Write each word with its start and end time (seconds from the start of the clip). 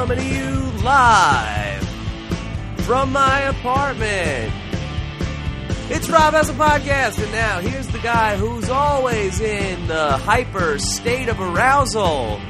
coming 0.00 0.16
to 0.16 0.24
you 0.24 0.82
live 0.82 1.86
from 2.86 3.12
my 3.12 3.40
apartment. 3.40 4.50
It's 5.90 6.08
Rob 6.08 6.32
a 6.32 6.38
podcast, 6.38 7.22
and 7.22 7.30
now 7.32 7.60
here's 7.60 7.86
the 7.88 7.98
guy 7.98 8.38
who's 8.38 8.70
always 8.70 9.42
in 9.42 9.88
the 9.88 10.12
hyper 10.12 10.78
state 10.78 11.28
of 11.28 11.38
arousal, 11.38 12.40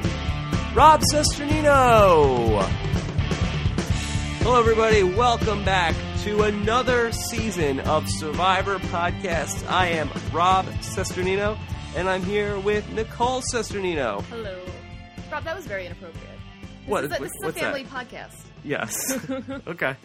Rob 0.76 1.00
Cesternino. 1.12 2.62
Hello, 4.42 4.60
everybody. 4.60 5.02
Welcome 5.02 5.64
back 5.64 5.96
to 6.22 6.42
another 6.42 7.10
season 7.10 7.80
of 7.80 8.08
Survivor 8.08 8.78
Podcast. 8.78 9.68
I 9.68 9.88
am 9.88 10.08
Rob 10.32 10.66
Cesternino, 10.82 11.58
and 11.96 12.08
I'm 12.08 12.22
here 12.22 12.60
with 12.60 12.88
Nicole 12.92 13.42
Cesternino. 13.52 14.22
Hello. 14.26 14.56
Rob, 15.32 15.42
that 15.42 15.56
was 15.56 15.66
very 15.66 15.86
inappropriate. 15.86 16.29
This 16.90 16.92
What- 16.92 17.04
is 17.04 17.10
a, 17.12 17.22
this 17.22 17.32
is 17.32 17.42
a 17.42 17.52
that? 17.52 17.54
family 17.60 17.84
podcast. 17.84 18.36
Yes. 18.64 19.18
okay. 19.66 19.96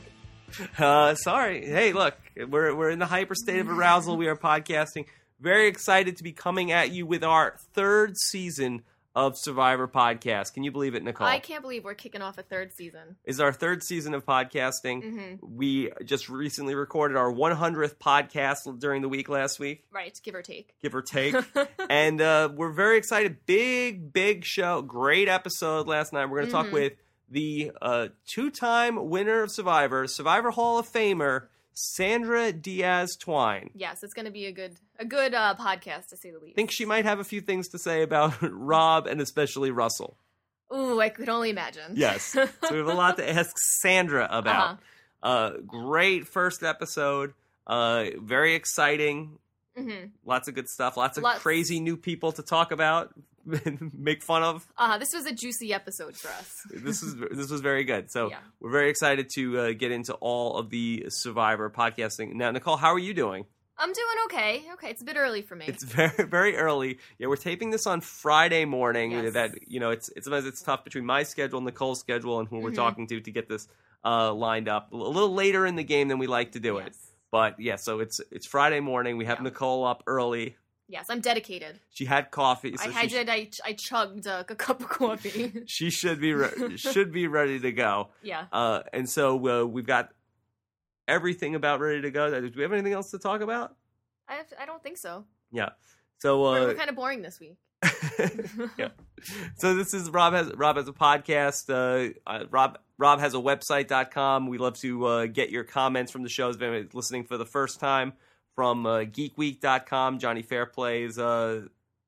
Uh, 0.78 1.16
sorry. 1.16 1.66
Hey, 1.66 1.92
look, 1.94 2.16
we're 2.38 2.76
we're 2.76 2.90
in 2.92 3.00
the 3.00 3.06
hyper 3.06 3.34
state 3.36 3.60
of 3.60 3.70
arousal. 3.70 4.16
We 4.18 4.28
are 4.28 4.36
podcasting. 4.36 5.06
Very 5.42 5.68
excited 5.68 6.18
to 6.18 6.24
be 6.24 6.32
coming 6.32 6.72
at 6.72 6.92
you 6.92 7.06
with 7.06 7.24
our 7.24 7.56
third 7.74 8.16
season 8.18 8.84
of 9.16 9.38
Survivor 9.38 9.88
Podcast. 9.88 10.54
Can 10.54 10.64
you 10.64 10.72
believe 10.72 10.94
it, 10.96 11.04
Nicole? 11.04 11.26
I 11.26 11.40
can't 11.40 11.62
believe 11.62 11.84
we're 11.86 11.94
kicking 11.94 12.22
off 12.22 12.38
a 12.38 12.44
third 12.44 12.74
season. 12.74 13.16
Is 13.24 13.40
our 13.40 13.54
third 13.54 13.82
season 13.82 14.14
of 14.14 14.26
podcasting. 14.26 15.04
Mm-hmm. 15.04 15.56
We 15.58 15.92
just 16.04 16.28
recently 16.28 16.76
recorded 16.76 17.16
our 17.18 17.32
100th 17.32 17.96
podcast 17.96 18.80
during 18.80 19.02
the 19.02 19.10
week 19.10 19.30
last 19.30 19.60
week, 19.60 19.86
Right, 19.92 20.20
give 20.24 20.36
or 20.36 20.42
take. 20.42 20.76
give 20.82 20.94
or 20.94 21.02
take. 21.02 21.36
and 21.90 22.20
uh, 22.20 22.50
we're 22.54 22.74
very 22.74 22.98
excited. 22.98 23.46
Big, 23.46 24.12
big 24.12 24.44
show. 24.44 24.82
Great 24.82 25.30
episode 25.30 25.88
last 25.88 26.12
night. 26.12 26.26
We're 26.26 26.40
going 26.40 26.48
to 26.48 26.52
talk 26.52 26.68
Mhm. 26.68 26.72
with 26.74 26.94
the 27.30 27.72
uh, 27.82 28.08
two 28.28 28.52
time 28.52 29.10
winner 29.10 29.42
of 29.44 29.52
Survivor, 29.52 30.08
Survivor 30.08 30.52
Hall 30.52 30.78
of 30.78 30.88
Famer, 30.92 31.48
Sandra 31.76 32.52
Diaz 32.54 33.16
Twine. 33.18 33.70
yes, 33.76 34.02
it's 34.02 34.14
going 34.14 34.26
to 34.26 34.32
be 34.32 34.46
a 34.46 34.52
good 34.52 34.76
a 34.98 35.06
good 35.06 35.34
uh, 35.34 35.56
podcast 35.60 36.08
to 36.10 36.18
say 36.18 36.32
the 36.32 36.40
least. 36.40 36.54
I 36.54 36.56
think 36.56 36.72
she 36.72 36.86
might 36.86 37.06
have 37.06 37.20
a 37.20 37.24
few 37.26 37.42
things 37.42 37.68
to 37.70 37.78
say 37.78 38.02
about 38.02 38.34
Rob 38.42 39.08
and 39.08 39.20
especially 39.22 39.72
Russell. 39.72 40.18
Ooh, 40.74 41.00
I 41.00 41.10
could 41.10 41.30
only 41.30 41.50
imagine. 41.50 41.92
Yes. 41.96 42.24
so 42.32 42.48
we 42.72 42.78
have 42.78 42.88
a 42.88 42.94
lot 42.94 43.18
to 43.18 43.30
ask 43.30 43.52
Sandra 43.58 44.28
about. 44.32 44.72
Uh-huh. 44.72 44.78
Uh, 45.22 45.52
great 45.68 46.28
first 46.28 46.64
episode. 46.64 47.34
Uh, 47.68 48.06
very 48.22 48.56
exciting. 48.56 49.38
hmm 49.78 50.06
Lots 50.26 50.48
of 50.48 50.56
good 50.56 50.70
stuff. 50.70 50.98
Lots 50.98 51.18
of 51.18 51.24
Lots. 51.24 51.40
crazy 51.42 51.80
new 51.80 51.98
people 51.98 52.32
to 52.34 52.42
talk 52.42 52.72
about, 52.72 53.14
make 53.94 54.24
fun 54.24 54.44
of. 54.44 54.66
Uh, 54.78 54.98
this 54.98 55.14
was 55.14 55.26
a 55.26 55.32
juicy 55.34 55.74
episode 55.74 56.16
for 56.16 56.30
us. 56.30 56.62
This 56.74 57.04
is 57.04 57.16
this 57.32 57.50
was 57.50 57.62
very 57.62 57.84
good. 57.84 58.12
So 58.12 58.30
Yeah. 58.30 58.38
we're 58.60 58.72
very 58.72 58.90
excited 58.90 59.30
to 59.36 59.60
uh, 59.60 59.72
get 59.74 59.92
into 59.92 60.14
all 60.16 60.58
of 60.58 60.70
the 60.70 61.06
Survivor 61.10 61.70
podcasting. 61.70 62.34
Now, 62.34 62.52
Nicole, 62.52 62.78
how 62.78 62.94
are 62.94 63.00
you 63.00 63.14
doing? 63.14 63.46
I'm 63.78 63.92
doing 63.92 64.16
okay. 64.26 64.64
Okay, 64.74 64.90
it's 64.90 65.02
a 65.02 65.06
bit 65.06 65.18
early 65.18 65.42
for 65.42 65.56
me. 65.56 65.66
It's 65.68 65.84
very 66.00 66.26
very 66.28 66.56
early. 66.58 67.00
Yeah, 67.20 67.28
we're 67.28 67.36
taping 67.36 67.72
this 67.72 67.86
on 67.86 68.02
Friday 68.02 68.66
morning. 68.66 69.12
Yes. 69.12 69.34
That 69.34 69.68
you 69.68 69.80
know, 69.80 69.92
it's 69.92 70.10
it's 70.16 70.26
sometimes 70.26 70.46
it's 70.46 70.62
tough 70.62 70.84
between 70.84 71.06
my 71.06 71.24
schedule 71.24 71.58
and 71.60 71.66
Nicole's 71.66 72.00
schedule 72.00 72.40
and 72.40 72.48
who 72.48 72.60
we're 72.60 72.72
Mhm. 72.72 72.76
talking 72.76 73.08
to 73.08 73.20
to 73.20 73.32
get 73.32 73.50
this 73.50 73.68
uh, 74.06 74.34
lined 74.34 74.70
up 74.70 74.94
a 74.94 74.96
little 74.96 75.34
later 75.34 75.66
in 75.66 75.76
the 75.76 75.84
game 75.84 76.08
than 76.08 76.20
we 76.20 76.28
like 76.28 76.54
to 76.54 76.60
do 76.60 76.78
it. 76.78 76.96
But 77.32 77.60
yeah, 77.60 77.76
so 77.76 78.00
it's 78.00 78.22
it's 78.32 78.46
Friday 78.46 78.80
morning. 78.80 79.18
We 79.18 79.26
have 79.26 79.40
Yeah. 79.40 79.44
Nicole 79.50 79.84
up 79.86 80.04
early. 80.08 80.56
Yes, 80.88 81.08
I'm 81.10 81.20
dedicated. 81.20 81.80
She 81.90 82.06
had 82.06 82.30
coffee. 82.30 82.76
So 82.78 82.88
I 82.88 82.92
had 82.92 83.30
I, 83.30 83.50
I 83.66 83.74
chugged 83.74 84.28
uh, 84.28 84.44
a 84.48 84.56
cup 84.56 84.82
of 84.82 84.90
coffee. 84.90 85.64
she 85.66 85.90
should 85.90 86.22
be 86.22 86.34
re- 86.34 86.78
should 86.78 87.12
be 87.12 87.28
ready 87.28 87.60
to 87.60 87.72
go. 87.72 88.10
yeah. 88.22 88.46
Uh, 88.52 88.82
and 88.94 89.10
so 89.10 89.64
uh, 89.64 89.66
we've 89.66 89.88
got 89.88 90.10
everything 91.08 91.56
about 91.56 91.80
ready 91.80 92.02
to 92.02 92.12
go. 92.12 92.30
Do 92.30 92.52
we 92.56 92.62
have 92.62 92.74
anything 92.74 92.94
else 92.94 93.12
to 93.12 93.20
talk 93.20 93.42
about? 93.42 93.76
I, 94.28 94.36
have 94.36 94.48
I 94.60 94.66
don't 94.66 94.82
think 94.84 94.98
so. 94.98 95.26
Yeah. 95.52 95.70
So 96.20 96.42
we're, 96.42 96.62
uh, 96.62 96.66
we're 96.66 96.76
kind 96.76 96.90
of 96.90 96.96
boring 96.96 97.22
this 97.22 97.40
week. 97.40 97.58
yeah. 98.78 98.90
So 99.58 99.76
this 99.76 99.94
is 99.94 100.10
Rob 100.10 100.34
has 100.34 100.52
Rob 100.56 100.78
has 100.78 100.88
a 100.88 100.94
podcast. 100.94 101.70
Uh, 101.70 102.14
uh, 102.28 102.46
Rob 102.50 102.78
Rob 102.98 103.20
has 103.20 103.34
a 103.34 103.38
website.com. 103.38 104.48
We 104.48 104.58
love 104.58 104.78
to 104.80 105.06
uh, 105.06 105.26
get 105.26 105.50
your 105.50 105.64
comments 105.64 106.12
from 106.12 106.24
the 106.24 106.30
shows. 106.30 106.58
If 106.60 106.94
listening 106.94 107.26
for 107.26 107.38
the 107.38 107.46
first 107.46 107.80
time 107.80 108.14
from 108.56 108.86
uh, 108.86 109.00
geekweek.com, 109.00 110.20
Johnny 110.20 110.42
Fairplay's 110.42 111.18
uh, 111.20 111.64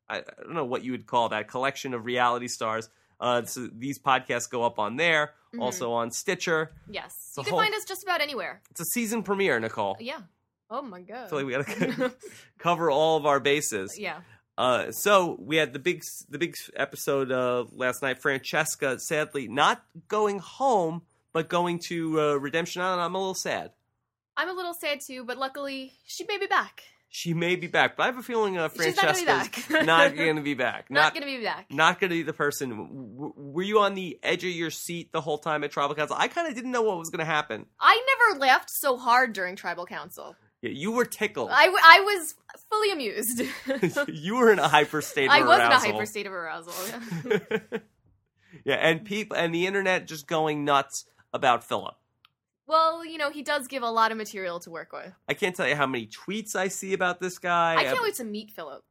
I, 0.10 0.18
I 0.20 0.22
don't 0.42 0.54
know 0.54 0.66
what 0.66 0.84
you 0.84 0.92
would 0.94 1.06
call 1.06 1.30
that 1.30 1.48
collection 1.48 1.94
of 1.94 2.06
reality 2.06 2.48
stars. 2.48 2.90
Uh, 3.20 3.44
so 3.44 3.68
these 3.74 4.00
podcasts 4.00 4.50
go 4.50 4.64
up 4.64 4.80
on 4.80 4.96
there, 4.96 5.32
Mhm. 5.54 5.62
also 5.62 5.92
on 5.94 6.12
Stitcher. 6.12 6.72
Yes. 6.90 7.14
The 7.36 7.42
You 7.42 7.46
can 7.46 7.52
whole- 7.54 7.62
find 7.62 7.74
us 7.74 7.84
just 7.86 8.04
about 8.04 8.22
anywhere. 8.22 8.62
It's 8.72 8.80
a 8.80 8.86
season 8.86 9.24
premiere, 9.24 9.60
Nicole. 9.60 9.98
Yeah. 10.00 10.20
Oh 10.70 10.82
my 10.82 11.02
god. 11.02 11.30
Feel 11.30 11.40
like 11.40 11.48
we 11.48 11.54
gotta 11.54 12.14
cover 12.60 12.92
all 12.92 13.18
of 13.18 13.26
our 13.26 13.40
bases. 13.40 13.98
yeah. 14.00 14.22
Uh, 14.58 14.92
so 14.92 15.38
we 15.40 15.56
had 15.56 15.72
the 15.74 15.78
big 15.80 16.02
the 16.30 16.40
big 16.40 16.56
episode 16.76 17.32
uh, 17.32 17.66
last 17.72 18.02
night. 18.02 18.20
Francesca, 18.22 18.98
sadly, 19.00 19.48
not 19.48 19.84
going 20.08 20.40
home, 20.40 21.04
but 21.32 21.48
going 21.48 21.80
to 21.88 22.20
uh, 22.20 22.34
Redemption 22.36 22.82
Island. 22.82 23.02
I'm 23.02 23.14
a 23.14 23.18
little 23.20 23.36
sad. 23.36 23.72
I'm 24.38 24.50
a 24.50 24.54
little 24.54 24.74
sad 24.74 25.02
too, 25.02 25.26
but 25.26 25.38
luckily 25.38 25.94
she 26.06 26.24
may 26.26 26.38
be 26.38 26.46
back. 26.48 26.84
She 27.10 27.34
may 27.34 27.56
be 27.56 27.68
back, 27.68 27.96
but 27.96 28.04
I 28.04 28.06
have 28.08 28.18
a 28.18 28.22
feeling 28.22 28.58
uh, 28.58 28.68
She's 28.70 28.98
not 28.98 29.16
Francesca's 29.16 29.66
back. 29.68 29.86
not 29.86 30.16
going 30.16 30.36
to 30.36 30.42
be 30.42 30.54
back. 30.56 30.88
Not, 30.92 31.00
Not 31.02 31.14
gonna 31.14 31.26
be 31.26 31.42
back. 31.42 31.66
not 31.72 32.00
going 32.02 32.10
to 32.10 32.16
be 32.18 32.22
the 32.22 32.34
person. 32.34 32.70
W- 32.72 33.34
were 33.36 33.62
you 33.64 33.80
on 33.80 33.96
the 33.96 34.20
edge 34.22 34.44
of 34.44 34.50
your 34.52 34.70
seat 34.70 35.14
the 35.14 35.22
whole 35.22 35.38
time 35.38 35.64
at 35.64 35.72
Tribal 35.72 35.96
Council? 35.96 36.18
I 36.20 36.28
kind 36.28 36.50
of 36.50 36.54
didn't 36.54 36.72
know 36.72 36.82
what 36.82 36.98
was 36.98 37.10
going 37.10 37.20
to 37.20 37.26
happen. 37.26 37.66
I 37.80 38.04
never 38.30 38.40
laughed 38.42 38.70
so 38.70 38.98
hard 38.98 39.32
during 39.32 39.56
tribal 39.56 39.86
council. 39.86 40.36
Yeah, 40.62 40.72
you 40.72 40.92
were 40.92 41.06
tickled. 41.06 41.50
I, 41.50 41.66
w- 41.68 41.82
I 41.84 42.00
was 42.02 42.36
fully 42.70 42.92
amused. 42.92 43.42
you 44.14 44.36
were 44.36 44.52
in 44.52 44.60
a 44.60 44.68
hyper 44.68 45.02
state. 45.02 45.28
Of 45.28 45.32
I 45.32 45.44
was 45.44 45.60
in 45.60 45.72
a 45.72 45.80
hyper 45.80 46.06
state 46.06 46.26
of 46.28 46.34
arousal. 46.34 46.74
Yeah. 47.26 47.60
yeah, 48.66 48.76
and 48.76 49.06
people 49.06 49.38
and 49.38 49.56
the 49.56 49.66
internet 49.66 50.08
just 50.08 50.28
going 50.28 50.66
nuts 50.66 51.06
about 51.34 51.64
Phillip. 51.64 51.96
Well, 52.68 53.06
you 53.06 53.18
know, 53.18 53.32
he 53.32 53.44
does 53.44 53.68
give 53.68 53.82
a 53.82 53.90
lot 53.90 54.12
of 54.12 54.18
material 54.18 54.60
to 54.62 54.70
work 54.70 54.92
with. 54.92 55.14
I 55.28 55.34
can't 55.34 55.56
tell 55.56 55.68
you 55.68 55.76
how 55.76 55.88
many 55.88 56.08
tweets 56.08 56.56
I 56.56 56.68
see 56.68 56.94
about 56.94 57.20
this 57.20 57.40
guy. 57.40 57.76
I 57.78 57.84
can't 57.86 58.04
wait 58.04 58.16
to 58.16 58.26
meet 58.26 58.52
Phillip. 58.52 58.84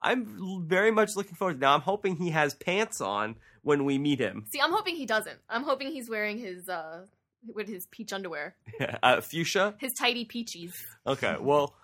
I'm 0.00 0.66
very 0.66 0.90
much 0.90 1.10
looking 1.16 1.34
forward. 1.34 1.60
Now 1.60 1.74
I'm 1.74 1.80
hoping 1.80 2.16
he 2.16 2.30
has 2.30 2.54
pants 2.54 3.00
on 3.00 3.36
when 3.62 3.84
we 3.84 3.98
meet 3.98 4.18
him. 4.20 4.46
See, 4.50 4.60
I'm 4.60 4.72
hoping 4.72 4.96
he 4.96 5.06
doesn't. 5.06 5.38
I'm 5.48 5.64
hoping 5.64 5.88
he's 5.92 6.08
wearing 6.08 6.38
his 6.38 6.68
uh 6.68 7.04
with 7.54 7.68
his 7.68 7.86
peach 7.86 8.12
underwear, 8.12 8.56
uh, 9.02 9.20
fuchsia. 9.20 9.74
his 9.78 9.92
tidy 9.92 10.24
peachies. 10.24 10.72
Okay. 11.06 11.36
Well, 11.40 11.74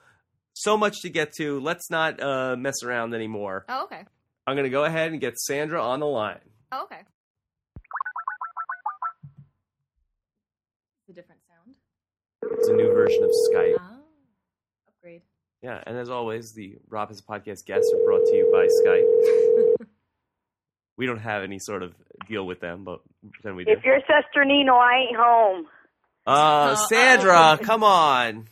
so 0.52 0.76
much 0.76 1.02
to 1.02 1.08
get 1.10 1.32
to. 1.34 1.60
Let's 1.60 1.90
not 1.90 2.22
uh, 2.22 2.56
mess 2.56 2.82
around 2.82 3.14
anymore. 3.14 3.64
Oh, 3.68 3.84
okay. 3.84 4.04
I'm 4.46 4.56
gonna 4.56 4.70
go 4.70 4.84
ahead 4.84 5.12
and 5.12 5.20
get 5.20 5.38
Sandra 5.38 5.82
on 5.82 6.00
the 6.00 6.06
line. 6.06 6.40
Oh, 6.72 6.84
okay. 6.84 7.02
It's 12.58 12.68
a 12.68 12.72
new 12.72 12.92
version 12.92 13.22
of 13.24 13.30
Skype. 13.52 13.76
Ah, 13.78 13.96
upgrade. 14.88 15.22
Yeah, 15.62 15.82
and 15.86 15.96
as 15.98 16.08
always, 16.10 16.52
the 16.52 16.76
Rob 16.88 17.08
Has 17.08 17.20
Podcast 17.20 17.64
guests 17.66 17.92
are 17.94 18.04
brought 18.04 18.24
to 18.26 18.34
you 18.34 18.50
by 18.52 18.68
Skype. 18.84 19.86
we 20.96 21.06
don't 21.06 21.18
have 21.20 21.42
any 21.42 21.58
sort 21.58 21.82
of 21.82 21.94
deal 22.28 22.46
with 22.46 22.60
them, 22.60 22.84
but 22.84 23.00
we 23.22 23.30
pretend 23.30 23.56
we 23.56 23.64
do. 23.64 23.72
If 23.72 23.84
you're 23.84 24.00
Cesternino, 24.00 24.72
I 24.72 25.06
ain't 25.08 25.16
home. 25.16 25.66
Uh, 26.26 26.74
Sandra, 26.88 27.58
oh. 27.60 27.62
come 27.62 27.82
on. 27.84 28.46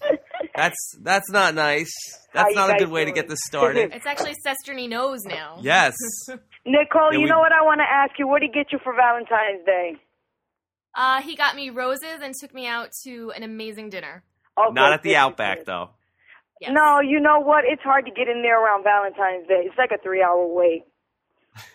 That's 0.55 0.77
that's 1.01 1.31
not 1.31 1.55
nice. 1.55 1.91
That's 2.35 2.55
not 2.55 2.69
a 2.75 2.79
good 2.79 2.91
way 2.91 3.07
to 3.07 3.13
get 3.13 3.29
this 3.29 3.39
started. 3.47 3.93
It's 3.95 4.05
actually 4.07 4.35
Sesterny 4.47 4.89
knows 4.89 5.21
now. 5.25 5.59
yes. 5.63 5.95
Nicole, 6.67 7.13
Yeah, 7.13 7.19
you 7.19 7.25
we- 7.25 7.31
know 7.31 7.39
what 7.39 7.53
I 7.53 7.63
want 7.63 7.81
to 7.81 7.91
ask 7.91 8.19
you? 8.19 8.27
What 8.29 8.41
did 8.41 8.51
he 8.53 8.61
get 8.61 8.73
you 8.73 8.79
for 8.85 8.95
Valentine's 8.95 9.65
Day? 9.65 9.97
Uh, 10.95 11.23
he 11.23 11.37
got 11.37 11.57
me 11.57 11.71
roses 11.71 12.21
and 12.23 12.35
took 12.39 12.53
me 12.55 12.67
out 12.67 12.91
to 13.05 13.33
an 13.35 13.43
amazing 13.43 13.89
dinner. 13.91 14.23
Okay, 14.59 14.73
Not 14.75 14.93
at 14.93 15.03
the 15.03 15.17
Outback 15.17 15.59
good. 15.59 15.67
though. 15.67 15.91
Yes. 16.61 16.73
No, 16.75 17.01
you 17.01 17.19
know 17.21 17.41
what? 17.41 17.65
It's 17.67 17.83
hard 17.83 18.05
to 18.05 18.11
get 18.13 18.29
in 18.29 18.43
there 18.43 18.63
around 18.63 18.85
Valentine's 18.85 19.49
Day. 19.49 19.65
It's 19.67 19.77
like 19.79 19.91
a 19.91 20.01
three-hour 20.03 20.47
wait. 20.47 20.85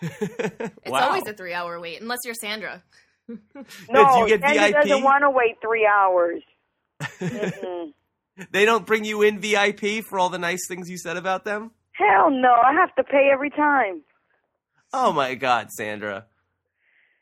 It's 0.00 0.90
wow. 0.92 1.08
always 1.08 1.26
a 1.26 1.34
three 1.34 1.52
hour 1.52 1.78
wait, 1.78 2.00
unless 2.00 2.20
you're 2.24 2.34
Sandra. 2.34 2.82
No, 3.28 4.14
do 4.14 4.20
you 4.20 4.28
get 4.28 4.40
Sandra 4.40 4.68
VIP? 4.68 4.74
doesn't 4.88 5.02
want 5.04 5.22
to 5.22 5.30
wait 5.30 5.56
three 5.62 5.86
hours. 5.86 6.42
They 8.52 8.64
don't 8.64 8.86
bring 8.86 9.04
you 9.04 9.22
in 9.22 9.40
VIP 9.40 10.04
for 10.08 10.16
all 10.18 10.28
the 10.28 10.38
nice 10.38 10.60
things 10.68 10.88
you 10.88 10.96
said 10.96 11.16
about 11.16 11.44
them. 11.44 11.72
Hell 11.92 12.30
no! 12.30 12.52
I 12.52 12.72
have 12.72 12.94
to 12.94 13.02
pay 13.02 13.30
every 13.32 13.50
time. 13.50 14.02
Oh 14.92 15.12
my 15.12 15.34
God, 15.34 15.72
Sandra, 15.72 16.26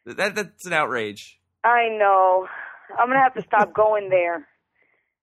that 0.04 0.34
that's 0.34 0.66
an 0.66 0.74
outrage. 0.74 1.35
I 1.66 1.88
know. 1.98 2.46
I'm 2.98 3.08
gonna 3.08 3.18
have 3.20 3.34
to 3.34 3.42
stop 3.46 3.74
going 3.74 4.08
there. 4.08 4.46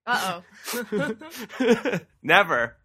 Uh 0.05 0.41
oh. 0.73 1.99
Never. 2.23 2.75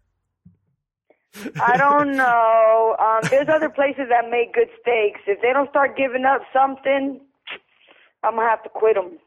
I 1.61 1.77
don't 1.77 2.15
know. 2.15 2.95
Um, 2.99 3.29
there's 3.29 3.49
other 3.49 3.69
places 3.69 4.05
that 4.09 4.29
make 4.31 4.53
good 4.53 4.69
steaks. 4.81 5.21
If 5.27 5.41
they 5.41 5.53
don't 5.53 5.69
start 5.69 5.95
giving 5.97 6.25
up 6.25 6.41
something, 6.53 7.19
I'm 8.23 8.35
gonna 8.35 8.49
have 8.49 8.63
to 8.63 8.69
quit 8.69 8.95
them. 8.95 9.19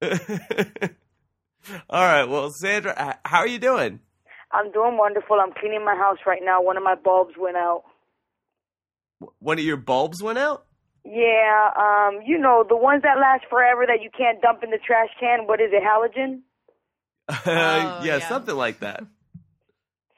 All 1.90 2.02
right. 2.04 2.24
Well, 2.24 2.50
Sandra, 2.50 3.18
how 3.24 3.38
are 3.38 3.48
you 3.48 3.58
doing? 3.58 4.00
I'm 4.52 4.70
doing 4.72 4.96
wonderful. 4.96 5.38
I'm 5.40 5.52
cleaning 5.52 5.84
my 5.84 5.96
house 5.96 6.18
right 6.26 6.42
now. 6.44 6.62
One 6.62 6.76
of 6.76 6.82
my 6.82 6.94
bulbs 6.94 7.34
went 7.38 7.56
out. 7.56 7.82
One 9.38 9.58
of 9.58 9.64
your 9.64 9.76
bulbs 9.76 10.22
went 10.22 10.38
out. 10.38 10.66
Yeah, 11.04 11.70
um, 11.76 12.20
you 12.24 12.38
know 12.38 12.64
the 12.68 12.76
ones 12.76 13.02
that 13.02 13.18
last 13.18 13.44
forever 13.50 13.84
that 13.86 14.02
you 14.02 14.10
can't 14.16 14.40
dump 14.40 14.62
in 14.62 14.70
the 14.70 14.78
trash 14.78 15.08
can. 15.18 15.46
What 15.46 15.60
is 15.60 15.70
it, 15.72 15.82
halogen? 15.82 16.40
yeah, 17.46 18.02
yeah. 18.04 18.28
something 18.28 18.54
like 18.54 18.80
that. 18.80 19.04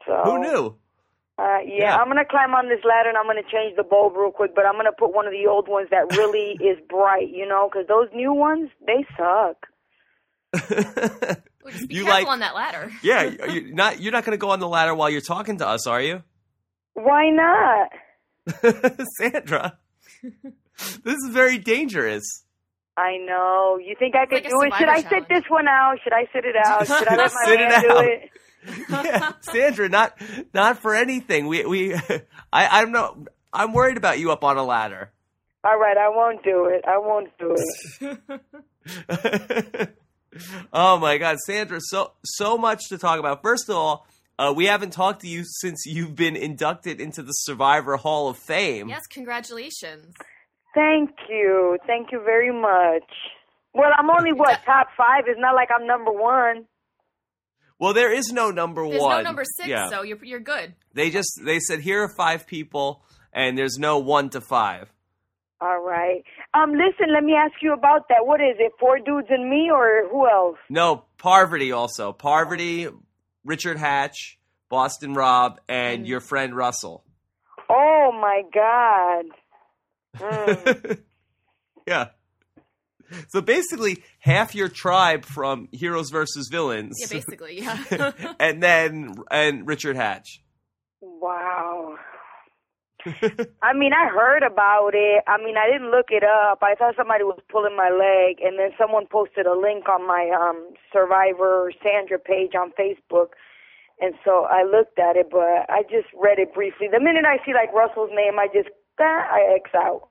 So 0.06 0.20
Who 0.24 0.38
knew? 0.40 0.76
Uh, 1.38 1.58
yeah, 1.64 1.78
Yeah. 1.78 1.96
I'm 1.96 2.08
gonna 2.08 2.24
climb 2.24 2.54
on 2.54 2.68
this 2.68 2.80
ladder 2.84 3.08
and 3.08 3.16
I'm 3.18 3.26
gonna 3.26 3.42
change 3.42 3.76
the 3.76 3.82
bulb 3.82 4.14
real 4.16 4.30
quick, 4.30 4.54
but 4.54 4.66
I'm 4.66 4.74
gonna 4.74 4.92
put 4.92 5.14
one 5.14 5.26
of 5.26 5.32
the 5.32 5.46
old 5.48 5.68
ones 5.68 5.88
that 5.90 6.16
really 6.16 6.52
is 6.60 6.78
bright, 6.88 7.30
you 7.30 7.46
know, 7.48 7.68
because 7.70 7.86
those 7.88 8.08
new 8.14 8.32
ones 8.34 8.70
they 8.86 9.04
suck. 9.16 9.66
Ooh, 11.66 11.70
just 11.70 11.88
be 11.88 11.94
you 11.96 12.04
careful 12.04 12.20
like? 12.24 12.26
on 12.28 12.40
that 12.40 12.54
ladder. 12.54 12.92
yeah, 13.02 13.22
you're 13.48 13.72
not. 13.74 14.00
You're 14.00 14.12
not 14.12 14.24
going 14.24 14.36
to 14.38 14.40
go 14.40 14.50
on 14.50 14.60
the 14.60 14.68
ladder 14.68 14.94
while 14.94 15.10
you're 15.10 15.20
talking 15.22 15.58
to 15.58 15.66
us, 15.66 15.86
are 15.88 16.00
you, 16.00 16.22
Why 16.92 17.30
not? 17.30 17.88
Sandra? 19.18 19.78
this 21.04 21.16
is 21.16 21.30
very 21.30 21.58
dangerous. 21.58 22.44
I 22.96 23.16
know. 23.16 23.78
You 23.82 23.96
think 23.98 24.14
I 24.14 24.26
could 24.26 24.44
like 24.44 24.50
do 24.50 24.60
it? 24.62 24.72
Should 24.74 24.88
survivor 24.88 24.90
I 24.90 25.02
sit 25.20 25.28
this 25.28 25.42
one 25.48 25.66
out? 25.66 25.96
Should 26.04 26.12
I 26.12 26.26
sit 26.32 26.44
it 26.44 26.54
out? 26.64 26.86
Should 26.86 27.08
I 27.08 27.16
let 27.16 27.32
my 27.32 27.44
Sit 27.44 27.60
it 27.60 27.68
man 27.68 27.82
do 27.82 27.90
out. 27.90 28.04
it? 28.04 28.30
yeah, 28.88 29.32
Sandra, 29.40 29.88
not 29.88 30.18
not 30.54 30.78
for 30.78 30.94
anything. 30.94 31.46
We 31.48 31.66
we 31.66 31.94
I 31.94 32.20
I'm 32.52 32.92
not. 32.92 33.18
I'm 33.52 33.72
worried 33.72 33.96
about 33.96 34.18
you 34.18 34.32
up 34.32 34.42
on 34.44 34.56
a 34.56 34.64
ladder. 34.64 35.10
All 35.64 35.78
right, 35.78 35.96
I 35.96 36.08
won't 36.08 36.42
do 36.44 36.66
it. 36.66 36.84
I 36.86 36.98
won't 36.98 37.30
do 37.38 37.56
it. 38.00 39.96
oh 40.72 40.98
my 40.98 41.18
God, 41.18 41.38
Sandra! 41.46 41.78
So 41.80 42.12
so 42.24 42.56
much 42.56 42.88
to 42.88 42.98
talk 42.98 43.18
about. 43.18 43.42
First 43.42 43.68
of 43.68 43.76
all, 43.76 44.06
uh, 44.38 44.52
we 44.54 44.66
haven't 44.66 44.92
talked 44.92 45.22
to 45.22 45.28
you 45.28 45.42
since 45.44 45.84
you've 45.86 46.14
been 46.16 46.36
inducted 46.36 47.00
into 47.00 47.22
the 47.22 47.32
Survivor 47.32 47.96
Hall 47.96 48.28
of 48.28 48.36
Fame. 48.38 48.88
Yes, 48.88 49.06
congratulations. 49.08 50.14
Thank 50.74 51.10
you. 51.28 51.78
Thank 51.86 52.10
you 52.12 52.20
very 52.24 52.52
much. 52.52 53.08
Well, 53.72 53.90
I'm 53.96 54.10
only 54.10 54.32
what 54.32 54.60
top 54.64 54.88
five. 54.96 55.24
It's 55.26 55.38
not 55.40 55.54
like 55.54 55.68
I'm 55.74 55.86
number 55.86 56.10
one. 56.12 56.66
Well, 57.78 57.92
there 57.92 58.12
is 58.12 58.32
no 58.32 58.50
number 58.50 58.86
There's 58.88 59.00
one. 59.02 59.18
no 59.18 59.22
number 59.22 59.44
six, 59.56 59.68
Yeah. 59.68 59.88
so 59.88 60.02
you're 60.02 60.24
you're 60.24 60.40
good. 60.40 60.74
They 60.94 61.10
just 61.10 61.40
they 61.44 61.58
said 61.58 61.80
here 61.80 62.02
are 62.04 62.14
five 62.16 62.46
people, 62.46 63.02
and 63.32 63.58
there's 63.58 63.78
no 63.78 63.98
one 63.98 64.30
to 64.30 64.40
five. 64.40 64.88
All 65.60 65.80
right. 65.80 66.22
Um, 66.52 66.70
listen. 66.72 67.12
Let 67.12 67.24
me 67.24 67.34
ask 67.34 67.54
you 67.62 67.72
about 67.72 68.08
that. 68.08 68.26
What 68.26 68.40
is 68.40 68.56
it? 68.58 68.72
Four 68.78 68.98
dudes 68.98 69.28
and 69.30 69.48
me, 69.50 69.70
or 69.72 70.08
who 70.10 70.28
else? 70.28 70.56
No, 70.68 71.04
Parvati 71.18 71.72
also. 71.72 72.12
Parvati, 72.12 72.88
Richard 73.44 73.78
Hatch, 73.78 74.38
Boston 74.68 75.14
Rob, 75.14 75.58
and 75.68 76.06
your 76.06 76.20
friend 76.20 76.54
Russell. 76.54 77.02
Oh 77.68 78.10
my 78.20 78.42
God. 78.52 79.24
Mm. 80.18 80.98
yeah. 81.86 82.08
So 83.28 83.40
basically, 83.40 84.02
half 84.18 84.54
your 84.54 84.68
tribe 84.68 85.24
from 85.24 85.68
Heroes 85.72 86.10
versus 86.10 86.48
Villains, 86.50 86.96
Yeah, 87.00 87.06
basically, 87.10 87.60
yeah. 87.60 88.12
and 88.40 88.62
then 88.62 89.14
and 89.30 89.66
Richard 89.66 89.96
Hatch. 89.96 90.42
Wow. 91.00 91.96
I 93.62 93.74
mean, 93.74 93.92
I 93.92 94.08
heard 94.08 94.42
about 94.42 94.92
it. 94.94 95.22
I 95.26 95.36
mean, 95.36 95.56
I 95.58 95.70
didn't 95.70 95.90
look 95.90 96.06
it 96.08 96.24
up. 96.24 96.60
I 96.62 96.74
thought 96.74 96.96
somebody 96.96 97.22
was 97.22 97.38
pulling 97.52 97.76
my 97.76 97.90
leg, 97.92 98.40
and 98.40 98.58
then 98.58 98.70
someone 98.78 99.04
posted 99.10 99.44
a 99.44 99.52
link 99.52 99.88
on 99.88 100.06
my 100.06 100.32
um 100.32 100.72
Survivor 100.90 101.70
Sandra 101.82 102.18
page 102.18 102.52
on 102.56 102.72
Facebook, 102.72 103.36
and 104.00 104.14
so 104.24 104.46
I 104.48 104.64
looked 104.64 104.98
at 104.98 105.16
it, 105.16 105.28
but 105.30 105.68
I 105.68 105.82
just 105.82 106.08
read 106.16 106.38
it 106.38 106.54
briefly. 106.54 106.88
The 106.90 107.00
minute 107.00 107.26
I 107.26 107.44
see 107.44 107.52
like 107.52 107.72
Russell's 107.74 108.10
name, 108.14 108.38
I 108.38 108.48
just 108.48 108.72
ah, 109.00 109.04
I 109.04 109.56
X 109.56 109.70
out. 109.74 110.08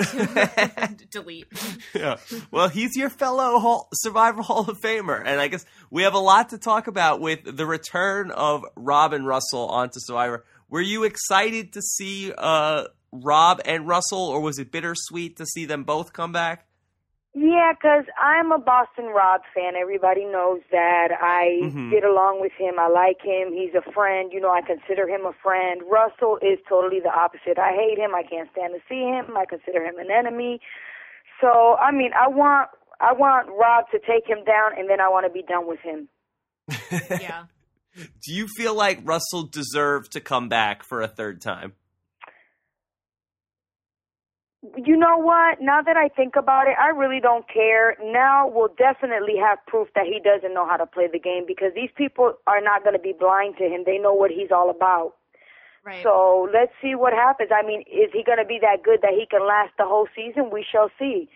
Delete. 1.10 1.46
yeah. 1.94 2.16
Well, 2.50 2.68
he's 2.68 2.96
your 2.96 3.10
fellow 3.10 3.58
Hall, 3.58 3.88
Survivor 3.92 4.42
Hall 4.42 4.68
of 4.68 4.80
Famer, 4.80 5.22
and 5.24 5.40
I 5.40 5.48
guess 5.48 5.64
we 5.90 6.02
have 6.02 6.14
a 6.14 6.18
lot 6.18 6.50
to 6.50 6.58
talk 6.58 6.86
about 6.86 7.20
with 7.20 7.40
the 7.44 7.66
return 7.66 8.30
of 8.30 8.64
Rob 8.76 9.12
and 9.12 9.26
Russell 9.26 9.68
onto 9.68 9.98
Survivor. 9.98 10.44
Were 10.68 10.80
you 10.80 11.04
excited 11.04 11.72
to 11.74 11.82
see 11.82 12.32
uh, 12.36 12.84
Rob 13.12 13.60
and 13.64 13.86
Russell, 13.86 14.26
or 14.28 14.40
was 14.40 14.58
it 14.58 14.70
bittersweet 14.70 15.36
to 15.36 15.46
see 15.46 15.64
them 15.64 15.84
both 15.84 16.12
come 16.12 16.32
back? 16.32 16.66
Yeah, 17.32 17.72
'cause 17.80 18.04
I'm 18.18 18.50
a 18.50 18.58
Boston 18.58 19.06
Rob 19.06 19.42
fan. 19.54 19.76
Everybody 19.76 20.24
knows 20.24 20.62
that. 20.72 21.12
I 21.20 21.60
Mhm. 21.62 21.90
get 21.90 22.02
along 22.02 22.40
with 22.40 22.52
him. 22.52 22.78
I 22.78 22.88
like 22.88 23.22
him. 23.22 23.52
He's 23.52 23.72
a 23.74 23.82
friend. 23.92 24.32
You 24.32 24.40
know, 24.40 24.50
I 24.50 24.62
consider 24.62 25.06
him 25.08 25.24
a 25.24 25.32
friend. 25.34 25.80
Russell 25.88 26.38
is 26.42 26.58
totally 26.68 26.98
the 26.98 27.12
opposite. 27.14 27.56
I 27.58 27.72
hate 27.72 27.98
him. 27.98 28.14
I 28.16 28.24
can't 28.24 28.50
stand 28.50 28.74
to 28.74 28.80
see 28.88 29.04
him. 29.04 29.36
I 29.36 29.44
consider 29.46 29.84
him 29.84 29.98
an 29.98 30.10
enemy. 30.10 30.60
So, 31.40 31.76
I 31.76 31.92
mean, 31.92 32.12
I 32.14 32.26
want 32.28 32.70
I 33.02 33.12
want 33.14 33.48
Rob 33.48 33.88
to 33.92 33.98
take 33.98 34.26
him 34.28 34.44
down, 34.44 34.76
and 34.76 34.90
then 34.90 35.00
I 35.00 35.08
want 35.08 35.24
to 35.24 35.30
be 35.32 35.40
done 35.42 35.66
with 35.66 35.80
him. 35.80 36.08
Yeah. 36.68 37.44
Do 37.96 38.34
you 38.34 38.46
feel 38.46 38.74
like 38.74 39.00
Russell 39.04 39.44
deserved 39.44 40.12
to 40.12 40.20
come 40.20 40.50
back 40.50 40.82
for 40.82 41.00
a 41.00 41.08
third 41.08 41.40
time? 41.40 41.72
You 44.76 44.96
know 44.96 45.16
what? 45.16 45.60
Now 45.60 45.80
that 45.80 45.96
I 45.96 46.08
think 46.08 46.36
about 46.36 46.66
it, 46.66 46.76
I 46.78 46.88
really 46.88 47.18
don't 47.20 47.48
care. 47.48 47.96
Now 48.02 48.46
we'll 48.46 48.74
definitely 48.76 49.36
have 49.40 49.58
proof 49.66 49.88
that 49.94 50.04
he 50.04 50.20
doesn't 50.22 50.52
know 50.52 50.66
how 50.66 50.76
to 50.76 50.86
play 50.86 51.08
the 51.10 51.18
game 51.18 51.44
because 51.46 51.72
these 51.74 51.88
people 51.96 52.34
are 52.46 52.60
not 52.60 52.82
going 52.82 52.92
to 52.94 53.00
be 53.02 53.14
blind 53.18 53.56
to 53.56 53.64
him. 53.64 53.84
They 53.86 53.96
know 53.96 54.12
what 54.12 54.30
he's 54.30 54.50
all 54.52 54.68
about. 54.68 55.14
Right. 55.82 56.02
So 56.02 56.46
let's 56.52 56.72
see 56.82 56.94
what 56.94 57.14
happens. 57.14 57.50
I 57.54 57.66
mean, 57.66 57.80
is 57.82 58.10
he 58.12 58.22
going 58.22 58.38
to 58.38 58.44
be 58.44 58.58
that 58.60 58.82
good 58.82 59.00
that 59.00 59.12
he 59.12 59.24
can 59.24 59.46
last 59.46 59.72
the 59.78 59.86
whole 59.86 60.08
season? 60.14 60.50
We 60.52 60.62
shall 60.70 60.90
see. 60.98 61.28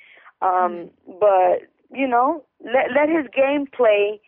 Um, 0.43 0.91
But 1.07 1.63
you 1.91 2.07
know, 2.07 2.45
let 2.61 2.93
let 2.95 3.09
his 3.09 3.27
gameplay 3.33 4.21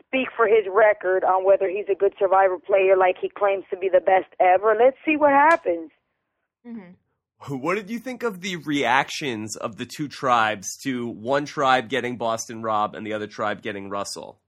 speak 0.00 0.28
for 0.36 0.46
his 0.48 0.66
record 0.68 1.22
on 1.24 1.44
whether 1.44 1.68
he's 1.68 1.86
a 1.88 1.94
good 1.94 2.14
survivor 2.18 2.58
player, 2.58 2.96
like 2.96 3.16
he 3.20 3.28
claims 3.28 3.64
to 3.70 3.76
be 3.76 3.88
the 3.88 4.00
best 4.00 4.28
ever. 4.40 4.74
Let's 4.78 4.96
see 5.04 5.16
what 5.16 5.30
happens. 5.30 5.90
hmm 6.66 6.90
What 7.48 7.74
did 7.74 7.90
you 7.90 7.98
think 7.98 8.22
of 8.22 8.40
the 8.40 8.56
reactions 8.56 9.56
of 9.56 9.76
the 9.76 9.84
two 9.86 10.06
tribes 10.08 10.76
to 10.84 11.08
one 11.08 11.44
tribe 11.44 11.88
getting 11.88 12.16
Boston 12.16 12.62
Rob 12.62 12.94
and 12.94 13.04
the 13.06 13.12
other 13.14 13.26
tribe 13.26 13.62
getting 13.62 13.88
Russell? 13.90 14.38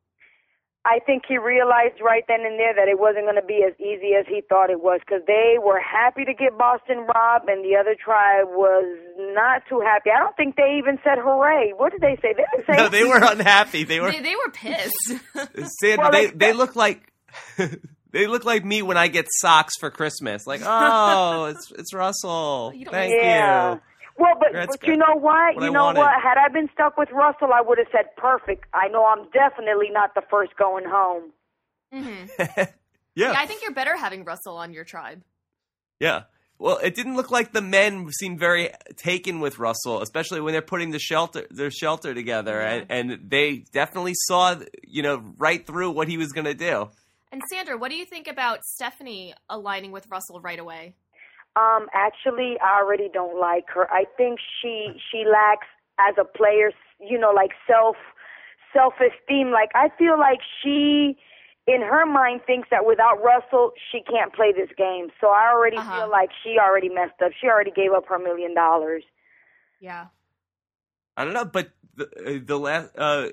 I 0.86 0.98
think 1.06 1.22
he 1.26 1.38
realized 1.38 1.94
right 2.04 2.22
then 2.28 2.40
and 2.44 2.58
there 2.60 2.74
that 2.74 2.88
it 2.88 2.98
wasn't 3.00 3.24
going 3.24 3.40
to 3.40 3.46
be 3.46 3.64
as 3.66 3.72
easy 3.80 4.12
as 4.20 4.26
he 4.28 4.42
thought 4.48 4.68
it 4.68 4.82
was 4.82 5.00
because 5.00 5.22
they 5.26 5.54
were 5.58 5.80
happy 5.80 6.26
to 6.26 6.34
get 6.34 6.58
Boston 6.58 7.06
Rob, 7.14 7.48
and 7.48 7.64
the 7.64 7.74
other 7.74 7.94
tribe 7.98 8.48
was 8.50 8.84
not 9.34 9.62
too 9.66 9.80
happy. 9.80 10.10
I 10.14 10.20
don't 10.20 10.36
think 10.36 10.56
they 10.56 10.76
even 10.78 10.98
said 11.02 11.16
hooray. 11.18 11.72
What 11.74 11.92
did 11.92 12.02
they 12.02 12.16
say? 12.20 12.34
They 12.36 12.44
didn't 12.52 12.66
say. 12.66 12.76
No, 12.76 12.88
they 12.90 13.02
were 13.04 13.16
unhappy. 13.18 13.84
They 13.84 13.98
were 13.98 14.12
They, 14.12 14.20
they 14.20 14.34
were 14.36 14.50
pissed. 14.52 15.14
Sandra, 15.80 16.02
Well, 16.04 16.12
they 16.12 16.26
like 16.26 16.38
they 16.38 16.48
that- 16.52 16.56
look 16.56 16.76
like 16.76 17.10
they 18.14 18.26
look 18.26 18.44
like 18.44 18.64
me 18.64 18.80
when 18.80 18.96
I 18.96 19.08
get 19.08 19.26
socks 19.30 19.74
for 19.78 19.90
Christmas. 19.90 20.46
Like, 20.46 20.62
oh, 20.64 21.46
it's 21.46 21.70
it's 21.72 21.92
Russell. 21.92 22.72
You 22.74 22.86
Thank 22.90 23.12
yeah. 23.12 23.74
you. 23.74 23.80
Well, 24.16 24.34
but, 24.38 24.52
That's 24.52 24.76
but 24.76 24.86
you 24.86 24.96
know 24.96 25.14
what? 25.16 25.56
What 25.56 25.62
you 25.64 25.70
I 25.70 25.72
know 25.72 25.84
wanted. 25.86 25.98
what? 25.98 26.22
Had 26.22 26.38
I 26.38 26.48
been 26.48 26.68
stuck 26.72 26.96
with 26.96 27.10
Russell, 27.10 27.50
I 27.52 27.60
would 27.60 27.78
have 27.78 27.88
said 27.90 28.14
perfect. 28.16 28.64
I 28.72 28.86
know 28.86 29.04
I'm 29.04 29.28
definitely 29.32 29.90
not 29.90 30.14
the 30.14 30.22
first 30.30 30.56
going 30.56 30.84
home. 30.86 31.32
hmm 31.92 32.26
yeah. 32.38 32.66
Yeah, 33.16 33.34
I 33.36 33.46
think 33.46 33.62
you're 33.62 33.72
better 33.72 33.96
having 33.96 34.24
Russell 34.24 34.56
on 34.56 34.72
your 34.72 34.84
tribe. 34.84 35.22
Yeah. 36.00 36.22
Well, 36.58 36.78
it 36.78 36.94
didn't 36.94 37.16
look 37.16 37.32
like 37.32 37.52
the 37.52 37.60
men 37.60 38.08
seemed 38.12 38.38
very 38.38 38.70
taken 38.96 39.40
with 39.40 39.58
Russell, 39.58 40.00
especially 40.02 40.40
when 40.40 40.52
they're 40.52 40.62
putting 40.62 40.90
the 40.90 40.98
shelter 41.00 41.46
their 41.50 41.70
shelter 41.72 42.14
together, 42.14 42.52
Yeah. 42.60 42.84
and, 42.88 43.10
and 43.10 43.30
they 43.30 43.64
definitely 43.72 44.14
saw, 44.14 44.54
you 44.84 45.02
know, 45.02 45.22
right 45.38 45.66
through 45.66 45.90
what 45.90 46.06
he 46.08 46.16
was 46.16 46.30
going 46.32 46.44
to 46.46 46.54
do. 46.54 46.88
And 47.34 47.42
Sandra, 47.50 47.76
what 47.76 47.90
do 47.90 47.96
you 47.96 48.04
think 48.04 48.28
about 48.28 48.64
Stephanie 48.64 49.34
aligning 49.50 49.90
with 49.90 50.06
Russell 50.08 50.40
right 50.40 50.60
away? 50.60 50.94
Um, 51.56 51.88
actually, 51.92 52.54
I 52.62 52.78
already 52.80 53.08
don't 53.12 53.40
like 53.40 53.64
her. 53.74 53.90
I 53.90 54.04
think 54.16 54.38
she 54.62 54.92
she 55.10 55.24
lacks 55.24 55.66
as 55.98 56.14
a 56.16 56.22
player, 56.24 56.70
you 57.00 57.18
know, 57.18 57.32
like 57.32 57.50
self 57.66 57.96
self 58.72 58.94
esteem. 59.00 59.50
Like 59.50 59.70
I 59.74 59.88
feel 59.98 60.16
like 60.16 60.38
she, 60.62 61.18
in 61.66 61.80
her 61.82 62.06
mind, 62.06 62.42
thinks 62.46 62.68
that 62.70 62.86
without 62.86 63.20
Russell, 63.20 63.72
she 63.90 64.00
can't 64.08 64.32
play 64.32 64.52
this 64.52 64.70
game. 64.78 65.08
So 65.20 65.30
I 65.30 65.50
already 65.52 65.78
Uh-huh. 65.78 66.02
feel 66.02 66.10
like 66.12 66.30
she 66.44 66.56
already 66.60 66.88
messed 66.88 67.20
up. 67.20 67.32
She 67.40 67.48
already 67.48 67.72
gave 67.72 67.90
up 67.90 68.06
her 68.06 68.18
million 68.20 68.54
dollars. 68.54 69.02
Yeah. 69.80 70.06
I 71.16 71.24
don't 71.24 71.34
know, 71.34 71.46
but 71.46 71.70
the, 71.96 72.04
uh, 72.04 72.38
the 72.46 72.58
last, 72.60 72.90
uh, 72.96 73.30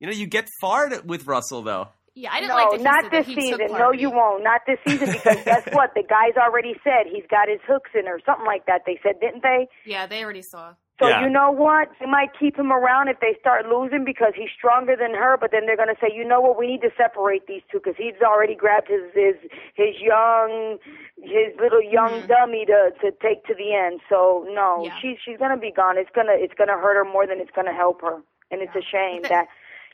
you 0.00 0.06
know, 0.06 0.14
you 0.14 0.26
get 0.26 0.48
far 0.62 0.88
to, 0.88 1.02
with 1.04 1.26
Russell 1.26 1.60
though. 1.60 1.88
Yeah, 2.14 2.30
I 2.32 2.38
didn't 2.40 2.54
no, 2.54 2.54
like 2.54 2.70
that 2.70 2.78
he 2.78 2.84
not 2.84 3.02
said 3.02 3.10
this 3.10 3.26
that 3.26 3.26
he 3.26 3.34
took 3.50 3.58
season. 3.58 3.68
part 3.74 3.80
No, 3.80 3.90
you 3.92 4.10
won't. 4.10 4.44
Not 4.44 4.62
this 4.66 4.78
season 4.86 5.10
because 5.12 5.38
guess 5.44 5.66
what? 5.72 5.94
The 5.94 6.02
guy's 6.06 6.36
already 6.38 6.74
said 6.84 7.10
he's 7.10 7.26
got 7.28 7.48
his 7.48 7.58
hooks 7.66 7.90
in 7.94 8.06
or 8.06 8.20
something 8.24 8.46
like 8.46 8.66
that. 8.66 8.82
They 8.86 8.98
said, 9.02 9.18
didn't 9.20 9.42
they? 9.42 9.66
Yeah, 9.84 10.06
they 10.06 10.22
already 10.22 10.42
saw. 10.42 10.74
So 11.02 11.08
Yeah. 11.08 11.26
you 11.26 11.28
know 11.28 11.50
what? 11.50 11.90
They 11.98 12.06
might 12.06 12.30
keep 12.38 12.54
him 12.56 12.70
around 12.70 13.08
if 13.08 13.18
they 13.18 13.34
start 13.40 13.66
losing 13.66 14.04
because 14.06 14.30
he's 14.38 14.50
stronger 14.56 14.94
than 14.94 15.10
her. 15.12 15.34
But 15.36 15.50
then 15.50 15.66
they're 15.66 15.74
going 15.76 15.90
to 15.90 15.98
say, 16.00 16.06
you 16.14 16.22
know 16.22 16.40
what? 16.40 16.56
We 16.56 16.68
need 16.68 16.82
to 16.86 16.94
separate 16.96 17.48
these 17.50 17.62
two 17.66 17.78
because 17.82 17.98
he's 17.98 18.14
already 18.22 18.54
grabbed 18.54 18.86
his 18.86 19.02
his 19.12 19.34
his 19.74 19.98
young 19.98 20.78
his 21.18 21.50
little 21.58 21.82
young 21.82 22.22
Mhm. 22.22 22.28
dummy 22.30 22.62
to 22.66 22.94
to 23.02 23.10
take 23.18 23.42
to 23.50 23.54
the 23.58 23.74
end. 23.74 23.98
So 24.08 24.46
no, 24.54 24.84
Yeah. 24.86 24.94
she's 25.02 25.18
she's 25.18 25.36
going 25.38 25.50
to 25.50 25.56
be 25.58 25.72
gone. 25.72 25.98
It's 25.98 26.14
gonna 26.14 26.38
it's 26.38 26.54
gonna 26.54 26.78
hurt 26.78 26.94
her 26.94 27.04
more 27.04 27.26
than 27.26 27.40
it's 27.42 27.50
going 27.50 27.66
to 27.66 27.74
help 27.74 28.00
her, 28.02 28.22
and 28.52 28.62
it's 28.62 28.76
a 28.78 28.82
shame 28.82 29.22
that 29.22 29.48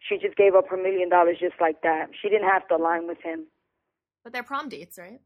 she 0.08 0.16
just 0.18 0.36
gave 0.36 0.54
up 0.54 0.68
her 0.68 0.76
million 0.76 1.08
dollars 1.08 1.36
just 1.40 1.54
like 1.60 1.82
that. 1.82 2.06
She 2.20 2.28
didn't 2.28 2.48
have 2.48 2.66
to 2.68 2.76
align 2.76 3.06
with 3.06 3.18
him. 3.22 3.46
But 4.24 4.32
they're 4.32 4.42
prom 4.42 4.68
dates, 4.68 4.98
right? 4.98 5.20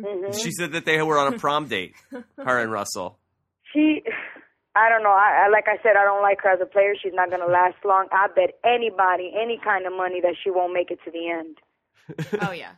hmm 0.00 0.32
She 0.32 0.50
said 0.52 0.72
that 0.72 0.84
they 0.84 1.00
were 1.02 1.18
on 1.18 1.34
a 1.34 1.38
prom 1.38 1.66
date, 1.66 1.94
her 2.38 2.58
and 2.58 2.72
Russell. 2.72 3.18
She, 3.72 4.02
I 4.74 4.88
don't 4.88 5.02
know. 5.02 5.10
I, 5.10 5.44
I 5.46 5.48
like 5.50 5.66
I 5.68 5.76
said, 5.82 5.92
I 5.96 6.04
don't 6.04 6.22
like 6.22 6.38
her 6.42 6.50
as 6.50 6.60
a 6.60 6.66
player. 6.66 6.94
She's 7.00 7.12
not 7.14 7.28
going 7.28 7.40
to 7.42 7.46
last 7.46 7.76
long. 7.84 8.06
I 8.12 8.26
bet 8.34 8.58
anybody, 8.64 9.32
any 9.40 9.60
kind 9.62 9.86
of 9.86 9.92
money, 9.92 10.20
that 10.22 10.34
she 10.42 10.50
won't 10.50 10.72
make 10.72 10.90
it 10.90 10.98
to 11.04 11.10
the 11.10 11.30
end. 11.30 11.56
Oh 12.42 12.50
yeah. 12.50 12.72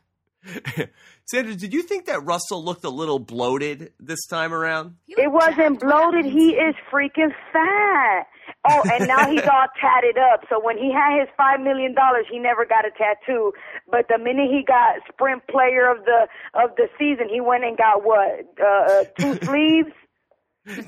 Sandra, 1.25 1.55
did 1.55 1.73
you 1.73 1.83
think 1.83 2.07
that 2.07 2.23
Russell 2.25 2.63
looked 2.63 2.85
a 2.85 2.91
little 2.91 3.19
bloated 3.19 3.93
this 4.01 4.27
time 4.27 4.53
around? 4.53 4.97
He 5.07 5.15
It 5.17 5.31
wasn't 5.33 5.81
bloated. 5.81 6.27
He 6.27 6.51
is 6.51 6.75
freaking 6.93 7.33
fat. 7.53 8.27
Oh, 8.69 8.83
and 8.93 9.09
now 9.09 9.29
he's 9.29 9.43
all 9.53 9.67
tatted 9.81 10.19
up. 10.19 10.45
So 10.49 10.63
when 10.63 10.79
he 10.79 10.93
had 10.93 11.19
his 11.19 11.29
five 11.37 11.61
million 11.61 11.95
dollars, 11.95 12.27
he 12.31 12.39
never 12.39 12.65
got 12.65 12.85
a 12.87 12.91
tattoo. 12.91 13.53
But 13.91 14.07
the 14.09 14.19
minute 14.19 14.51
he 14.51 14.63
got 14.67 15.01
Sprint 15.13 15.47
Player 15.49 15.91
of 15.91 16.05
the 16.05 16.29
of 16.55 16.77
the 16.77 16.89
season, 16.99 17.29
he 17.29 17.41
went 17.41 17.65
and 17.65 17.77
got 17.77 18.05
what 18.05 18.47
uh, 18.61 18.65
uh, 18.65 19.05
two 19.19 19.35
sleeves. 19.45 19.91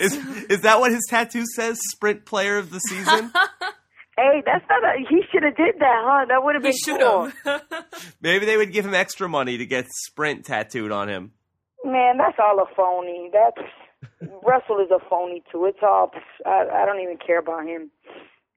Is 0.01 0.17
is 0.49 0.61
that 0.61 0.79
what 0.79 0.93
his 0.93 1.05
tattoo 1.09 1.45
says? 1.57 1.79
Sprint 1.91 2.25
player 2.25 2.59
of 2.59 2.71
the 2.71 2.79
season? 2.79 3.33
Hey, 4.17 4.45
that's 4.47 4.65
not 4.69 4.85
a. 4.85 4.99
He 5.11 5.23
should 5.33 5.43
have 5.43 5.57
did 5.57 5.75
that, 5.81 6.03
huh? 6.05 6.27
That 6.29 6.45
would 6.45 6.55
have 6.55 6.63
been 6.63 6.73
cool. 6.87 7.33
Maybe 8.21 8.47
they 8.47 8.57
would 8.57 8.73
give 8.73 8.87
him 8.87 8.95
extra 8.95 9.29
money 9.29 9.59
to 9.59 9.67
get 9.67 9.87
Sprint 10.07 10.45
tattooed 10.45 10.93
on 10.93 11.09
him. 11.09 11.33
Man, 11.85 12.17
that's 12.19 12.39
all 12.39 12.61
a 12.61 12.75
phony. 12.77 13.31
That's 13.33 13.67
Russell 14.45 14.81
is 14.81 14.91
a 14.91 14.99
phony 15.09 15.43
too. 15.51 15.65
It's 15.67 15.79
all. 15.83 16.11
I, 16.47 16.67
I 16.73 16.87
don't 16.87 17.01
even 17.01 17.19
care 17.19 17.39
about 17.39 17.67
him. 17.67 17.91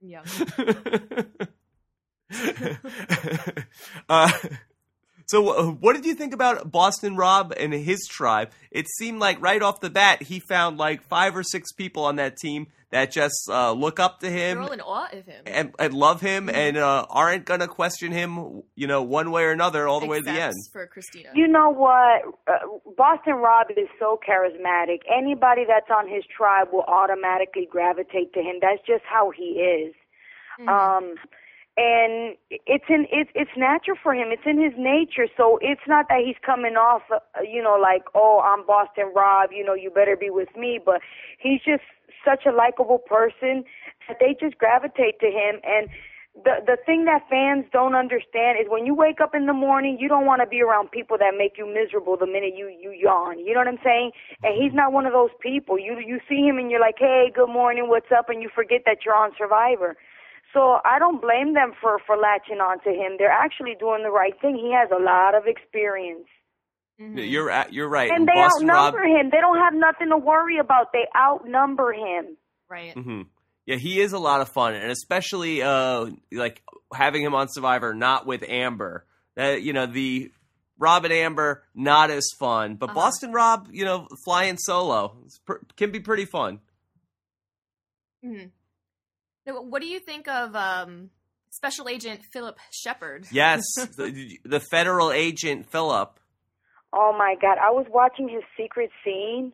yeah. 0.01 0.23
uh, 4.09 4.31
so, 5.27 5.50
uh, 5.50 5.65
what 5.72 5.93
did 5.96 6.05
you 6.05 6.15
think 6.15 6.34
about 6.34 6.72
Boston 6.72 7.15
Rob 7.15 7.53
and 7.55 7.74
his 7.74 8.07
tribe? 8.10 8.51
It 8.72 8.88
seemed 8.98 9.19
like 9.19 9.41
right 9.41 9.62
off 9.62 9.79
the 9.81 9.89
bat 9.89 10.24
he 10.24 10.39
found 10.39 10.77
like 10.77 11.01
five 11.03 11.36
or 11.36 11.43
six 11.43 11.72
people 11.74 12.03
on 12.05 12.15
that 12.15 12.38
team 12.38 12.67
that 12.89 13.12
just 13.12 13.50
uh, 13.50 13.74
look 13.74 14.00
up 14.00 14.22
to 14.22 14.29
They're 14.29 14.51
him 14.51 14.62
all 14.62 14.72
in 14.72 14.79
awe 14.79 15.07
of 15.12 15.25
him. 15.25 15.43
and, 15.46 15.75
and 15.77 15.93
love 15.93 16.22
him 16.22 16.50
and 16.50 16.77
uh, 16.77 17.05
aren't 17.10 17.43
gonna 17.43 17.67
question 17.67 18.13
him, 18.13 18.63
you 18.75 18.88
know, 18.88 19.03
one 19.03 19.31
way 19.31 19.43
or 19.43 19.51
another 19.51 19.89
all 19.89 20.00
the 20.00 20.05
way 20.05 20.19
to 20.19 20.24
the 20.24 20.31
end. 20.31 20.53
for 20.72 20.88
Christina. 20.88 21.27
You 21.36 21.50
know 21.50 21.69
what? 21.69 22.22
Uh, 22.48 22.53
Boston 22.96 23.34
Rob 23.36 23.67
is 23.72 23.89
so 24.00 24.17
charismatic. 24.25 25.00
Anybody 25.13 25.63
that's 25.67 25.89
on 25.93 26.07
his 26.07 26.24
tribe 26.36 26.69
will 26.72 26.86
automatically 26.88 27.67
gravitate 27.69 28.31
to 28.36 28.39
him. 28.39 28.55
That's 28.62 28.79
just 28.88 29.03
how 29.03 29.31
he 29.31 29.60
is. 29.60 29.93
Mhm. 30.62 30.69
Um, 30.69 31.15
and 31.77 32.36
it's 32.50 32.86
in 32.89 33.05
it's 33.12 33.29
it's 33.36 33.51
natural 33.55 33.98
for 34.01 34.13
him. 34.13 34.29
It's 34.31 34.46
in 34.46 34.60
his 34.62 34.74
nature. 34.77 35.27
So 35.38 35.60
it's 35.62 35.86
not 35.88 36.07
that 36.10 36.22
he's 36.25 36.36
coming 36.43 36.75
off, 36.75 37.03
uh, 37.13 37.19
you 37.41 37.62
know, 37.62 37.77
like 37.79 38.03
oh 38.15 38.41
I'm 38.43 38.65
Boston 38.65 39.13
Rob, 39.15 39.51
you 39.53 39.63
know, 39.63 39.75
you 39.75 39.91
better 39.91 40.17
be 40.17 40.31
with 40.31 40.50
me. 40.57 40.79
But 40.84 41.01
he's 41.39 41.62
just 41.63 41.84
such 42.25 42.46
a 42.48 42.51
likable 42.51 42.98
person 42.98 43.63
that 44.07 44.17
they 44.19 44.36
just 44.39 44.57
gravitate 44.57 45.19
to 45.19 45.27
him. 45.27 45.62
And 45.63 45.88
the 46.34 46.65
the 46.65 46.77
thing 46.84 47.05
that 47.05 47.29
fans 47.29 47.65
don't 47.72 47.93
understand 47.93 48.57
is 48.60 48.65
when 48.69 48.88
you 48.88 48.96
wake 48.96 49.22
up 49.22 49.36
in 49.36 49.46
the 49.46 49.53
morning, 49.53 49.98
you 50.00 50.10
don't 50.10 50.25
want 50.25 50.41
to 50.41 50.48
be 50.48 50.63
around 50.63 50.89
people 50.89 51.17
that 51.19 51.38
make 51.38 51.60
you 51.60 51.65
miserable 51.72 52.17
the 52.17 52.25
minute 52.25 52.57
you 52.57 52.74
you 52.74 52.89
yawn. 52.89 53.38
You 53.38 53.53
know 53.53 53.62
what 53.62 53.67
I'm 53.69 53.84
saying? 53.86 54.12
And 54.41 54.57
he's 54.57 54.74
not 54.74 54.93
one 54.93 55.05
of 55.05 55.13
those 55.13 55.34
people. 55.41 55.77
You 55.77 56.00
you 56.01 56.19
see 56.27 56.41
him 56.41 56.57
and 56.57 56.72
you're 56.72 56.81
like, 56.81 56.98
hey, 56.98 57.29
good 57.34 57.50
morning, 57.53 57.86
what's 57.88 58.10
up? 58.10 58.29
And 58.29 58.41
you 58.41 58.50
forget 58.50 58.81
that 58.88 59.05
you're 59.05 59.15
on 59.15 59.29
Survivor. 59.38 59.96
So 60.53 60.79
I 60.85 60.97
don't 60.99 61.21
blame 61.21 61.53
them 61.53 61.73
for 61.81 61.99
for 62.05 62.15
latching 62.17 62.59
on 62.59 62.79
to 62.83 62.89
him. 62.89 63.17
They're 63.17 63.29
actually 63.31 63.75
doing 63.79 64.03
the 64.03 64.09
right 64.11 64.33
thing. 64.41 64.55
He 64.55 64.73
has 64.73 64.89
a 64.91 65.01
lot 65.01 65.35
of 65.35 65.43
experience. 65.45 66.27
Mhm. 66.99 67.29
You're 67.29 67.51
at, 67.51 67.73
you're 67.73 67.89
right. 67.89 68.09
And 68.11 68.27
they 68.27 68.33
Boston 68.33 68.67
Rob, 68.67 68.95
outnumber 68.95 69.03
him. 69.19 69.29
They 69.29 69.39
don't 69.39 69.59
have 69.59 69.73
nothing 69.75 70.09
to 70.09 70.17
worry 70.17 70.57
about. 70.57 70.91
They 70.93 71.05
outnumber 71.15 71.93
him. 71.93 72.37
right. 72.69 72.93
hmm 72.93 73.21
Yeah, 73.65 73.75
he 73.75 73.99
is 73.99 74.13
a 74.13 74.19
lot 74.19 74.41
of 74.41 74.49
fun, 74.49 74.73
and 74.73 74.89
especially 74.91 75.61
uh, 75.61 76.07
like 76.31 76.63
having 76.93 77.21
him 77.23 77.35
on 77.35 77.49
Survivor, 77.49 77.93
not 77.93 78.25
with 78.25 78.43
Amber. 78.47 79.05
That 79.35 79.61
you 79.61 79.73
know 79.73 79.85
the 79.85 80.31
Rob 80.79 81.03
and 81.05 81.13
Amber 81.13 81.63
not 81.75 82.09
as 82.09 82.25
fun, 82.39 82.75
but 82.75 82.89
Uh-huh. 82.89 82.95
Boston 82.95 83.31
Rob, 83.33 83.67
you 83.71 83.85
know, 83.85 84.07
flying 84.25 84.57
solo 84.57 85.17
pr- 85.45 85.57
can 85.75 85.91
be 85.91 85.99
pretty 85.99 86.25
fun. 86.25 86.61
Mhm. 88.25 88.51
Now, 89.47 89.61
what 89.61 89.81
do 89.81 89.87
you 89.87 89.99
think 89.99 90.27
of 90.27 90.55
um, 90.55 91.09
Special 91.51 91.87
Agent 91.87 92.19
Phillip 92.33 92.59
Sheppard? 92.69 93.27
Yes, 93.31 93.63
the, 93.97 94.39
the 94.43 94.59
federal 94.59 95.11
agent 95.11 95.71
Phillip. 95.71 96.19
Oh 96.91 97.15
my 97.17 97.35
God! 97.41 97.57
I 97.57 97.71
was 97.71 97.85
watching 97.89 98.27
his 98.27 98.43
secret 98.57 98.91
scene, 99.03 99.53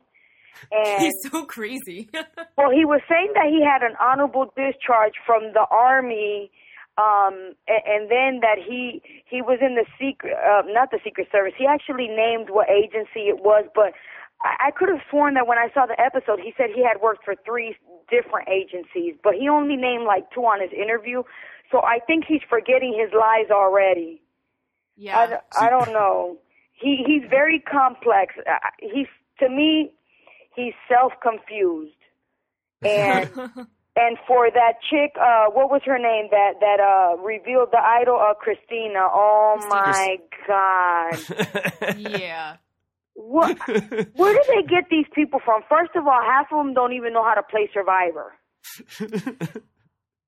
and 0.71 1.01
He's 1.01 1.13
so 1.31 1.45
crazy. 1.45 2.09
well, 2.57 2.71
he 2.71 2.85
was 2.85 3.01
saying 3.07 3.33
that 3.35 3.47
he 3.49 3.63
had 3.63 3.83
an 3.83 3.95
honorable 4.01 4.51
discharge 4.55 5.13
from 5.25 5.53
the 5.53 5.65
army, 5.69 6.49
um, 6.97 7.53
and, 7.67 7.83
and 7.85 8.11
then 8.11 8.39
that 8.41 8.57
he 8.57 9.01
he 9.29 9.41
was 9.41 9.59
in 9.61 9.75
the 9.75 9.85
secret, 9.99 10.33
uh, 10.33 10.63
not 10.67 10.89
the 10.89 10.99
Secret 11.03 11.27
Service. 11.31 11.53
He 11.57 11.67
actually 11.67 12.07
named 12.07 12.49
what 12.49 12.67
agency 12.69 13.29
it 13.29 13.43
was, 13.43 13.65
but 13.75 13.93
I, 14.41 14.67
I 14.67 14.71
could 14.71 14.89
have 14.89 15.01
sworn 15.09 15.35
that 15.35 15.47
when 15.47 15.57
I 15.57 15.69
saw 15.73 15.85
the 15.85 15.99
episode, 15.99 16.39
he 16.39 16.53
said 16.57 16.69
he 16.73 16.83
had 16.83 17.01
worked 17.01 17.25
for 17.25 17.35
three 17.45 17.75
different 18.15 18.47
agencies, 18.59 19.13
but 19.25 19.33
he 19.41 19.45
only 19.49 19.75
named 19.75 20.05
like 20.05 20.25
two 20.33 20.41
on 20.41 20.61
his 20.61 20.73
interview. 20.85 21.23
So 21.71 21.75
I 21.81 21.97
think 22.07 22.25
he's 22.27 22.45
forgetting 22.49 22.93
his 23.01 23.11
lies 23.13 23.49
already. 23.51 24.21
yeah. 24.95 25.17
I, 25.57 25.65
I 25.67 25.69
don't 25.69 25.91
know. 25.99 26.37
He 26.81 26.91
he's 27.07 27.25
very 27.29 27.59
complex. 27.59 28.35
Uh, 28.37 28.69
He's 28.79 29.11
to 29.39 29.49
me, 29.49 29.91
he's 30.55 30.73
self 30.87 31.13
confused. 31.21 32.01
And 32.83 33.29
and 33.95 34.17
for 34.27 34.49
that 34.51 34.73
chick, 34.89 35.11
uh, 35.19 35.45
what 35.57 35.67
was 35.73 35.81
her 35.85 35.97
name 35.97 36.27
that 36.31 36.53
that 36.65 36.79
uh 36.79 37.21
revealed 37.21 37.69
the 37.71 37.81
idol? 37.99 38.17
Uh, 38.19 38.33
Kristina. 38.43 39.07
Oh 39.13 39.65
my 39.69 40.17
God! 40.47 41.17
yeah. 41.97 42.57
What? 43.15 43.57
Where 43.67 44.33
do 44.33 44.43
they 44.47 44.63
get 44.67 44.85
these 44.89 45.05
people 45.13 45.39
from? 45.43 45.61
First 45.69 45.91
of 45.95 46.07
all, 46.07 46.21
half 46.23 46.47
of 46.51 46.57
them 46.57 46.73
don't 46.73 46.93
even 46.93 47.13
know 47.13 47.23
how 47.23 47.35
to 47.35 47.43
play 47.43 47.69
Survivor. 47.73 48.33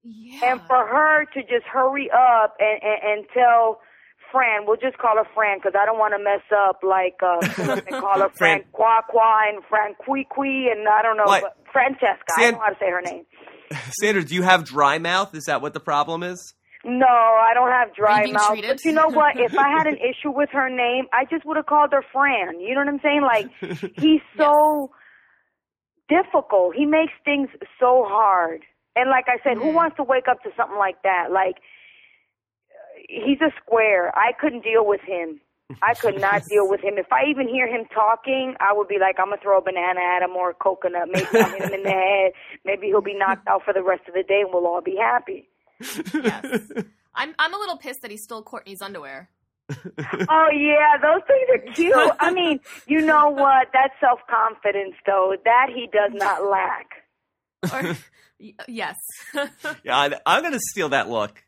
Yeah. 0.08 0.52
And 0.52 0.62
for 0.68 0.86
her 0.86 1.26
to 1.34 1.42
just 1.42 1.66
hurry 1.72 2.10
up 2.12 2.56
and 2.60 2.80
and, 2.84 3.20
and 3.20 3.26
tell 3.34 3.80
Fran, 4.32 4.66
we'll 4.68 4.78
just 4.78 4.98
call 5.00 5.16
her 5.18 5.28
Fran 5.34 5.58
because 5.58 5.74
I 5.80 5.86
don't 5.86 5.98
want 5.98 6.14
to 6.16 6.24
mess 6.24 6.44
up 6.56 6.82
like 6.84 7.16
uh, 7.24 7.40
and 7.88 8.02
call 8.02 8.20
her 8.20 8.30
Fran 8.38 8.60
Fran. 8.60 8.64
Qua 8.72 9.02
Qua 9.10 9.50
and 9.50 9.64
Fran 9.68 9.96
Qui 10.06 10.28
Qui 10.30 10.68
and 10.72 10.88
I 10.88 11.02
don't 11.02 11.18
know, 11.18 11.24
What? 11.26 11.42
but 11.42 11.58
Francesca. 11.72 12.24
I 12.38 12.42
don't 12.52 12.54
know 12.54 12.60
how 12.60 12.70
to 12.70 12.76
say 12.80 12.90
her 12.92 13.02
name. 13.02 13.26
Sandra, 14.00 14.24
do 14.24 14.36
you 14.36 14.44
have 14.44 14.64
dry 14.64 15.00
mouth? 15.00 15.34
Is 15.34 15.46
that 15.46 15.62
what 15.62 15.74
the 15.74 15.80
problem 15.80 16.22
is? 16.22 16.54
No, 16.88 17.08
I 17.08 17.52
don't 17.56 17.72
have 17.72 17.96
dry 17.96 18.28
mouth. 18.28 18.54
treated? 18.54 18.78
But 18.78 18.86
you 18.86 18.92
know 18.94 19.10
what? 19.10 19.34
If 19.40 19.58
I 19.58 19.70
had 19.70 19.88
an 19.88 19.98
issue 20.10 20.30
with 20.32 20.50
her 20.52 20.70
name, 20.70 21.06
I 21.12 21.26
just 21.26 21.44
would 21.46 21.58
have 21.58 21.66
called 21.66 21.92
her 21.94 22.04
Fran. 22.14 22.60
You 22.60 22.76
know 22.76 22.82
what 22.82 22.90
I'm 22.90 23.00
saying? 23.02 23.24
Like 23.24 23.48
he's 23.96 24.22
so 24.38 24.92
difficult. 26.08 26.76
He 26.76 26.86
makes 26.86 27.14
things 27.24 27.50
so 27.80 28.06
hard. 28.08 28.62
And 28.96 29.10
like 29.10 29.26
I 29.28 29.38
said, 29.44 29.58
who 29.58 29.70
Mhm. 29.70 29.74
wants 29.74 29.96
to 29.98 30.04
wake 30.04 30.28
up 30.30 30.44
to 30.44 30.52
something 30.56 30.78
like 30.78 31.02
that? 31.02 31.32
Like 31.32 31.56
he's 33.10 33.42
a 33.42 33.52
square. 33.64 34.16
I 34.18 34.32
couldn't 34.40 34.64
deal 34.64 34.86
with 34.86 35.02
him. 35.02 35.42
I 35.82 35.94
could 35.96 36.16
not 36.16 36.44
deal 36.50 36.68
with 36.70 36.82
him. 36.82 36.98
If 36.98 37.12
I 37.12 37.26
even 37.30 37.48
hear 37.48 37.68
him 37.68 37.86
talking, 37.94 38.56
I 38.60 38.74
would 38.74 38.88
be 38.88 39.00
like, 39.00 39.16
I'm 39.20 39.28
gonna 39.34 39.42
throw 39.42 39.58
a 39.58 39.62
banana 39.62 40.00
at 40.02 40.22
him 40.24 40.36
or 40.38 40.52
a 40.52 40.54
coconut. 40.54 41.10
Maybe 41.10 41.40
I'll 41.42 41.50
hit 41.50 41.64
him 41.64 41.74
in 41.74 41.84
the 41.84 41.90
head. 41.90 42.32
Maybe 42.64 42.88
he'll 42.88 43.02
be 43.02 43.16
knocked 43.18 43.48
out 43.48 43.64
for 43.66 43.74
the 43.74 43.84
rest 43.84 44.04
of 44.08 44.14
the 44.14 44.24
day, 44.24 44.42
and 44.42 44.54
we'll 44.54 44.68
all 44.68 44.82
be 44.82 44.96
happy. 44.96 45.50
Yes. 45.80 46.62
I'm 47.16 47.34
I'm 47.40 47.54
a 47.54 47.58
little 47.58 47.78
pissed 47.78 48.02
that 48.02 48.12
he 48.12 48.18
stole 48.18 48.44
Courtney's 48.44 48.82
underwear. 48.82 49.30
Oh 49.70 50.48
yeah, 50.54 50.98
those 51.02 51.22
things 51.28 51.50
are 51.54 51.74
cute. 51.74 52.12
I 52.20 52.32
mean, 52.32 52.60
you 52.88 53.02
know 53.02 53.30
what? 53.32 53.70
That's 53.74 53.94
self 54.00 54.20
confidence, 54.30 54.96
though. 55.06 55.36
That 55.46 55.68
he 55.74 55.88
does 55.92 56.12
not 56.14 56.44
lack. 56.44 56.88
Or, 57.74 57.96
y- 58.40 58.54
yes. 58.68 58.96
Yeah, 59.84 59.98
I, 59.98 60.12
I'm 60.26 60.44
gonna 60.44 60.60
steal 60.72 60.90
that 60.90 61.10
look. 61.10 61.42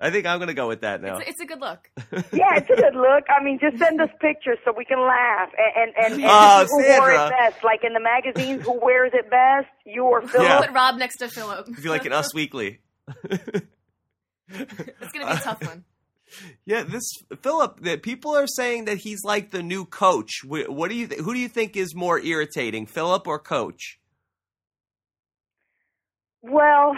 I 0.00 0.10
think 0.10 0.26
I'm 0.26 0.38
gonna 0.38 0.54
go 0.54 0.68
with 0.68 0.82
that 0.82 1.00
now. 1.02 1.16
It's, 1.18 1.30
it's 1.30 1.40
a 1.40 1.46
good 1.46 1.60
look. 1.60 1.88
Yeah, 2.32 2.56
it's 2.56 2.68
a 2.70 2.76
good 2.76 2.94
look. 2.94 3.24
I 3.28 3.42
mean, 3.42 3.58
just 3.60 3.78
send 3.78 4.00
us 4.00 4.10
pictures 4.20 4.58
so 4.64 4.72
we 4.76 4.84
can 4.84 5.00
laugh. 5.00 5.48
And 5.56 5.94
and, 5.96 6.12
and, 6.12 6.22
and 6.22 6.30
Oh, 6.30 6.66
who 6.68 6.76
wore 6.98 7.10
it 7.12 7.30
best? 7.30 7.64
Like 7.64 7.82
in 7.82 7.92
the 7.94 8.00
magazines, 8.00 8.62
who 8.64 8.78
wears 8.80 9.12
it 9.14 9.30
best? 9.30 9.68
You 9.86 10.04
or 10.04 10.20
Phillip? 10.22 10.46
Yeah. 10.46 10.60
Put 10.60 10.70
Rob 10.72 10.96
next 10.96 11.16
to 11.18 11.28
Phillip. 11.28 11.68
I 11.70 11.80
feel 11.80 11.90
like 11.92 12.04
an 12.04 12.12
Us 12.12 12.34
Weekly. 12.34 12.80
It's 14.48 15.12
gonna 15.12 15.26
be 15.26 15.32
a 15.32 15.36
tough 15.36 15.62
one. 15.64 15.84
Yeah, 16.64 16.82
this 16.82 17.04
Phillip. 17.42 17.80
That 17.80 18.02
people 18.02 18.34
are 18.34 18.46
saying 18.48 18.86
that 18.86 18.96
he's 18.98 19.22
like 19.22 19.50
the 19.52 19.62
new 19.62 19.84
coach. 19.84 20.40
What 20.44 20.88
do 20.90 20.96
you? 20.96 21.06
Th- 21.06 21.20
who 21.20 21.32
do 21.32 21.38
you 21.38 21.48
think 21.48 21.76
is 21.76 21.94
more 21.94 22.18
irritating, 22.18 22.86
Phillip 22.86 23.28
or 23.28 23.38
Coach? 23.38 24.00
Well, 26.42 26.96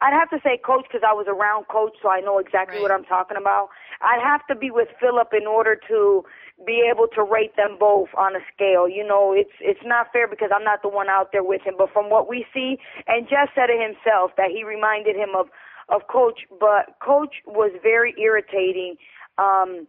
I'd 0.00 0.12
have 0.12 0.30
to 0.30 0.38
say 0.44 0.58
coach 0.64 0.84
because 0.86 1.02
I 1.08 1.12
was 1.14 1.26
around 1.28 1.66
coach, 1.68 1.94
so 2.02 2.10
I 2.10 2.20
know 2.20 2.38
exactly 2.38 2.76
Right. 2.76 2.82
what 2.82 2.90
I'm 2.92 3.04
talking 3.04 3.36
about. 3.36 3.68
I'd 4.00 4.22
have 4.22 4.46
to 4.48 4.54
be 4.54 4.70
with 4.70 4.88
Phillip 5.00 5.28
in 5.38 5.46
order 5.46 5.76
to 5.88 6.24
be 6.66 6.84
able 6.90 7.06
to 7.14 7.22
rate 7.22 7.56
them 7.56 7.76
both 7.78 8.08
on 8.16 8.36
a 8.36 8.40
scale. 8.54 8.88
You 8.88 9.06
know, 9.06 9.32
it's 9.36 9.52
it's 9.60 9.80
not 9.84 10.12
fair 10.12 10.28
because 10.28 10.50
I'm 10.54 10.64
not 10.64 10.82
the 10.82 10.88
one 10.88 11.08
out 11.08 11.32
there 11.32 11.44
with 11.44 11.62
him. 11.62 11.74
But 11.78 11.92
from 11.92 12.10
what 12.10 12.28
we 12.28 12.44
see, 12.52 12.78
and 13.06 13.28
Jeff 13.28 13.50
said 13.54 13.70
it 13.70 13.80
himself 13.80 14.32
that 14.36 14.50
he 14.50 14.64
reminded 14.64 15.16
him 15.16 15.30
of 15.36 15.46
of 15.88 16.02
coach, 16.08 16.40
but 16.58 16.96
coach 17.02 17.36
was 17.46 17.72
very 17.82 18.14
irritating. 18.18 18.96
Um, 19.38 19.86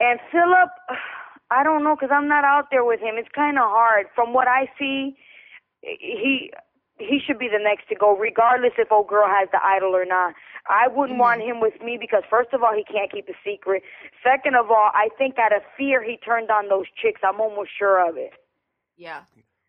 and 0.00 0.20
Phillip, 0.30 0.70
I 1.50 1.62
don't 1.64 1.84
know 1.84 1.96
because 1.96 2.12
I'm 2.12 2.28
not 2.28 2.44
out 2.44 2.68
there 2.70 2.84
with 2.84 3.00
him. 3.00 3.16
It's 3.16 3.28
kind 3.34 3.58
of 3.58 3.64
hard. 3.66 4.06
From 4.14 4.32
what 4.32 4.48
I 4.48 4.70
see, 4.78 5.16
he 5.82 6.52
he 7.08 7.20
should 7.24 7.38
be 7.38 7.48
the 7.48 7.62
next 7.62 7.88
to 7.88 7.94
go, 7.94 8.16
regardless 8.16 8.72
if 8.78 8.90
old 8.90 9.08
girl 9.08 9.26
has 9.26 9.48
the 9.52 9.64
idol 9.64 9.94
or 9.94 10.04
not. 10.04 10.34
I 10.68 10.88
wouldn't 10.88 11.18
mm. 11.18 11.22
want 11.22 11.42
him 11.42 11.60
with 11.60 11.80
me 11.82 11.98
because 12.00 12.22
first 12.30 12.52
of 12.52 12.62
all, 12.62 12.72
he 12.74 12.84
can't 12.84 13.10
keep 13.10 13.28
a 13.28 13.34
secret. 13.44 13.82
Second 14.22 14.54
of 14.56 14.70
all, 14.70 14.90
I 14.94 15.08
think 15.18 15.38
out 15.38 15.54
of 15.54 15.62
fear 15.76 16.02
he 16.02 16.16
turned 16.16 16.50
on 16.50 16.68
those 16.68 16.86
chicks. 17.00 17.20
I'm 17.24 17.40
almost 17.40 17.70
sure 17.76 18.06
of 18.08 18.16
it. 18.16 18.32
Yeah. 18.96 19.22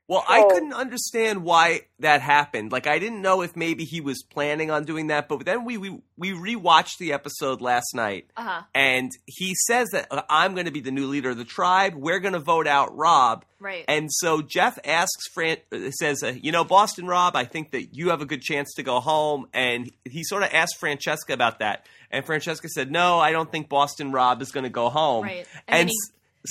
Well, 0.09 0.23
I 0.27 0.43
couldn't 0.51 0.73
understand 0.73 1.43
why 1.43 1.81
that 1.99 2.19
happened. 2.21 2.73
Like, 2.73 2.87
I 2.87 2.99
didn't 2.99 3.21
know 3.21 3.41
if 3.41 3.55
maybe 3.55 3.85
he 3.85 4.01
was 4.01 4.21
planning 4.21 4.69
on 4.69 4.83
doing 4.83 5.07
that. 5.07 5.29
But 5.29 5.45
then 5.45 5.63
we 5.63 5.77
we, 5.77 6.01
we 6.17 6.31
rewatched 6.31 6.97
the 6.99 7.13
episode 7.13 7.61
last 7.61 7.95
night, 7.95 8.27
Uh 8.35 8.43
huh. 8.43 8.61
and 8.75 9.11
he 9.25 9.55
says 9.67 9.87
that 9.93 10.07
uh, 10.11 10.21
I'm 10.29 10.53
going 10.55 10.65
to 10.65 10.71
be 10.71 10.81
the 10.81 10.91
new 10.91 11.07
leader 11.07 11.29
of 11.29 11.37
the 11.37 11.45
tribe. 11.45 11.95
We're 11.95 12.19
going 12.19 12.33
to 12.33 12.39
vote 12.39 12.67
out 12.67 12.95
Rob. 12.97 13.45
Right. 13.59 13.85
And 13.87 14.09
so 14.11 14.41
Jeff 14.41 14.77
asks 14.83 15.25
Fran, 15.33 15.57
uh, 15.71 15.89
says, 15.91 16.21
uh, 16.21 16.33
you 16.41 16.51
know, 16.51 16.65
Boston 16.65 17.07
Rob, 17.07 17.37
I 17.37 17.45
think 17.45 17.71
that 17.71 17.95
you 17.95 18.09
have 18.09 18.21
a 18.21 18.25
good 18.25 18.41
chance 18.41 18.73
to 18.73 18.83
go 18.83 18.99
home. 18.99 19.47
And 19.53 19.89
he 20.03 20.25
sort 20.25 20.43
of 20.43 20.49
asked 20.51 20.79
Francesca 20.81 21.31
about 21.31 21.59
that. 21.59 21.85
And 22.11 22.25
Francesca 22.25 22.67
said, 22.67 22.91
no, 22.91 23.19
I 23.19 23.31
don't 23.31 23.49
think 23.49 23.69
Boston 23.69 24.11
Rob 24.11 24.41
is 24.41 24.51
going 24.51 24.65
to 24.65 24.69
go 24.69 24.89
home. 24.89 25.23
Right. 25.23 25.47
And 25.67 25.79
And, 25.87 25.89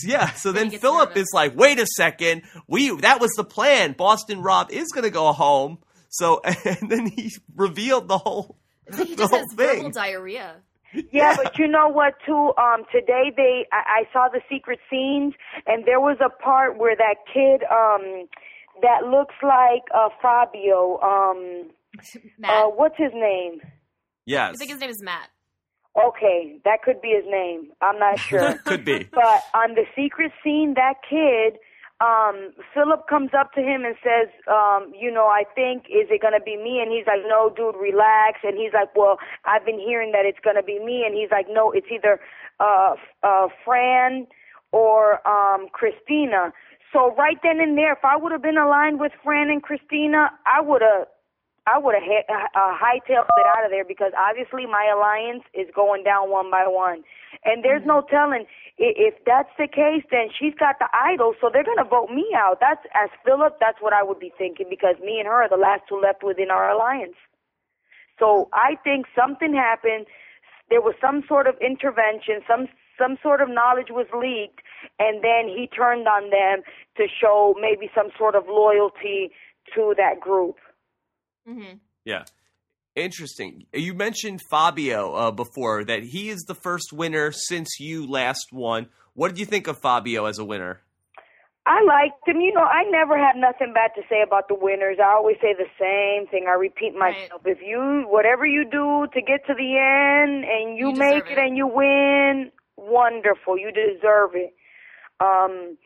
yeah, 0.05 0.31
so 0.33 0.53
then 0.53 0.63
then 0.63 0.65
he 0.67 0.71
gets 0.73 0.81
Phillip 0.83 1.17
is 1.17 1.29
like, 1.35 1.57
wait 1.57 1.79
a 1.79 1.87
second, 1.87 2.43
we 2.67 2.95
that 3.01 3.21
was 3.21 3.31
the 3.37 3.45
plan. 3.45 3.93
Boston 3.93 4.41
Rob 4.43 4.71
is 4.71 4.89
going 4.93 5.05
to 5.05 5.11
go 5.11 5.33
home. 5.33 5.79
So 6.11 6.41
and 6.45 6.91
then 6.91 7.07
he 7.07 7.33
revealed 7.55 8.09
the 8.09 8.19
whole 8.19 8.59
he 8.91 9.05
the 9.05 9.17
just 9.17 9.31
whole 9.31 9.41
has 9.41 9.53
verbal 9.55 9.83
thing. 9.83 9.91
diarrhea. 9.93 10.57
Yeah, 11.11 11.37
but 11.43 11.59
you 11.59 11.67
know 11.69 11.89
what 11.89 12.15
too? 12.27 12.53
Um, 12.59 12.85
today 12.93 13.33
they 13.35 13.67
I, 13.73 14.03
I 14.03 14.13
saw 14.13 14.29
the 14.29 14.41
secret 14.51 14.79
scenes, 14.91 15.33
and 15.67 15.87
there 15.87 16.01
was 16.01 16.19
a 16.25 16.29
part 16.29 16.79
where 16.79 16.95
that 16.97 17.17
kid 17.33 17.63
um 17.71 18.29
that 18.83 19.05
looks 19.11 19.35
like 19.43 19.83
uh 19.95 20.09
Fabio. 20.21 21.01
Um, 21.01 21.71
Matt. 22.39 22.51
uh, 22.51 22.69
what's 22.69 22.97
his 22.99 23.13
name? 23.15 23.61
Yes. 24.27 24.55
I 24.55 24.57
think 24.57 24.71
his 24.71 24.81
name 24.81 24.91
is 24.91 25.03
Matt. 25.03 25.29
Okay, 25.95 26.59
that 26.65 26.83
could 26.83 27.03
be 27.03 27.09
his 27.09 27.25
name. 27.29 27.71
I'm 27.81 27.99
not 27.99 28.19
sure. 28.29 28.55
Could 28.65 28.85
be. 28.85 29.09
But 29.13 29.43
on 29.55 29.75
the 29.75 29.85
secret 29.95 30.33
scene, 30.43 30.75
that 30.77 30.95
kid, 31.09 31.59
um, 32.01 32.53
Phillip 32.75 33.07
comes 33.09 33.31
up 33.39 33.53
to 33.53 33.61
him 33.61 33.85
and 33.85 33.95
says, 34.03 34.29
um, 34.51 34.93
you 34.99 35.11
know, 35.11 35.27
I 35.27 35.45
think, 35.55 35.85
is 35.87 36.09
it 36.11 36.21
going 36.21 36.35
to 36.35 36.43
be 36.43 36.57
me? 36.57 36.81
And 36.83 36.90
he's 36.90 37.07
like, 37.07 37.23
no, 37.29 37.53
dude, 37.55 37.77
relax. 37.81 38.40
And 38.43 38.57
he's 38.57 38.73
like, 38.73 38.95
well, 38.97 39.19
I've 39.45 39.64
been 39.64 39.79
hearing 39.79 40.12
that 40.12 40.25
it's 40.25 40.40
going 40.43 40.57
to 40.57 40.62
be 40.62 40.83
me. 40.83 41.05
And 41.07 41.14
he's 41.14 41.31
like, 41.31 41.47
no, 41.49 41.71
it's 41.71 41.87
either 41.93 42.19
uh, 42.59 42.97
uh, 43.23 43.49
Fran 43.64 44.27
or 44.73 45.27
um, 45.29 45.69
Kristina. 45.71 46.51
So 46.93 47.14
right 47.14 47.38
then 47.43 47.61
and 47.61 47.79
there, 47.79 47.93
if 47.93 48.05
I 48.05 48.16
would 48.16 48.33
have 48.33 48.43
been 48.43 48.59
aligned 48.59 48.99
with 48.99 49.12
Fran 49.23 49.49
and 49.49 49.62
Kristina, 49.62 50.29
I 50.45 50.61
would 50.61 50.83
have 50.83 51.07
I 51.66 51.79
would 51.79 51.94
have 51.94 52.05
uh, 52.55 52.75
hightailed 52.75 53.31
it 53.38 53.46
out 53.57 53.64
of 53.64 53.70
there 53.70 53.85
because 53.85 54.12
obviously 54.18 54.66
my 54.66 54.90
alliance 54.92 55.44
is 55.55 55.68
going 55.75 56.03
down 56.03 56.31
one 56.31 56.51
by 56.51 56.66
one, 56.66 57.05
and 57.44 57.64
there's 57.64 57.87
no 57.87 58.03
telling 58.11 58.46
i- 58.81 58.96
if 58.98 59.14
that's 59.25 59.51
the 59.59 59.68
case. 59.68 60.03
Then 60.11 60.29
she's 60.37 60.55
got 60.55 60.79
the 60.81 60.88
idol, 60.92 61.35
so 61.40 61.51
they're 61.53 61.64
gonna 61.64 61.85
vote 61.85 62.11
me 62.11 62.27
out. 62.35 62.59
That's 62.61 62.85
as 62.94 63.11
Phillip. 63.25 63.59
That's 63.61 63.81
what 63.81 63.92
I 63.92 64.03
would 64.03 64.18
be 64.18 64.33
thinking 64.37 64.68
because 64.68 64.98
me 65.01 65.20
and 65.20 65.29
her 65.29 65.44
are 65.44 65.48
the 65.48 65.57
last 65.57 65.87
two 65.88 66.01
left 66.01 66.25
within 66.25 66.51
our 66.51 66.70
alliance. 66.70 67.16
So 68.18 68.48
I 68.53 68.77
think 68.83 69.07
something 69.14 69.55
happened. 69.55 70.07
There 70.68 70.81
was 70.81 70.94
some 71.01 71.22
sort 71.29 71.46
of 71.46 71.57
intervention. 71.61 72.42
Some 72.48 72.68
some 72.98 73.18
sort 73.22 73.40
of 73.40 73.48
knowledge 73.48 73.90
was 73.90 74.07
leaked, 74.14 74.62
and 74.98 75.22
then 75.25 75.48
he 75.48 75.66
turned 75.66 76.07
on 76.09 76.31
them 76.31 76.62
to 76.96 77.09
show 77.09 77.55
maybe 77.61 77.90
some 77.94 78.11
sort 78.18 78.35
of 78.35 78.48
loyalty 78.48 79.31
to 79.75 79.94
that 79.96 80.20
group. 80.20 80.57
Hmm 81.46 81.74
Yeah. 82.05 82.24
Interesting. 82.94 83.64
You 83.72 83.94
mentioned 83.94 84.40
Fabio 84.50 85.14
uh, 85.14 85.31
before 85.31 85.83
that 85.85 86.02
he 86.02 86.28
is 86.28 86.42
the 86.42 86.55
first 86.55 86.92
winner 86.92 87.33
since 87.33 87.81
you 87.81 88.07
last 88.07 88.48
won. 88.52 88.88
What 89.14 89.28
did 89.28 89.38
you 89.38 89.46
think 89.46 89.66
of 89.66 89.78
Fabio 89.81 90.26
as 90.26 90.38
a 90.38 90.44
winner? 90.44 90.81
I 91.64 91.81
liked 91.87 92.26
him. 92.28 92.40
You 92.42 92.52
know, 92.52 92.61
I 92.64 92.83
never 92.90 93.16
have 93.16 93.37
nothing 93.37 93.72
bad 93.72 93.92
to 93.94 94.02
say 94.11 94.20
about 94.20 94.48
the 94.48 94.57
winners. 94.61 94.98
I 95.02 95.12
always 95.14 95.37
say 95.40 95.55
the 95.55 95.70
same 95.81 96.26
thing. 96.28 96.46
I 96.48 96.52
repeat 96.55 96.92
Right. 96.94 97.14
myself. 97.14 97.42
If 97.46 97.59
you, 97.62 98.05
whatever 98.09 98.44
you 98.44 98.64
do 98.64 99.07
to 99.14 99.20
get 99.22 99.46
to 99.46 99.55
the 99.55 99.78
end 99.78 100.44
and 100.44 100.76
you, 100.76 100.90
You 100.90 100.96
make 100.98 101.24
it 101.31 101.33
it. 101.33 101.38
and 101.38 101.57
you 101.57 101.66
win, 101.66 102.50
wonderful. 102.76 103.57
You 103.57 103.70
deserve 103.72 104.33
it. 104.35 104.55
Um, 105.20 105.78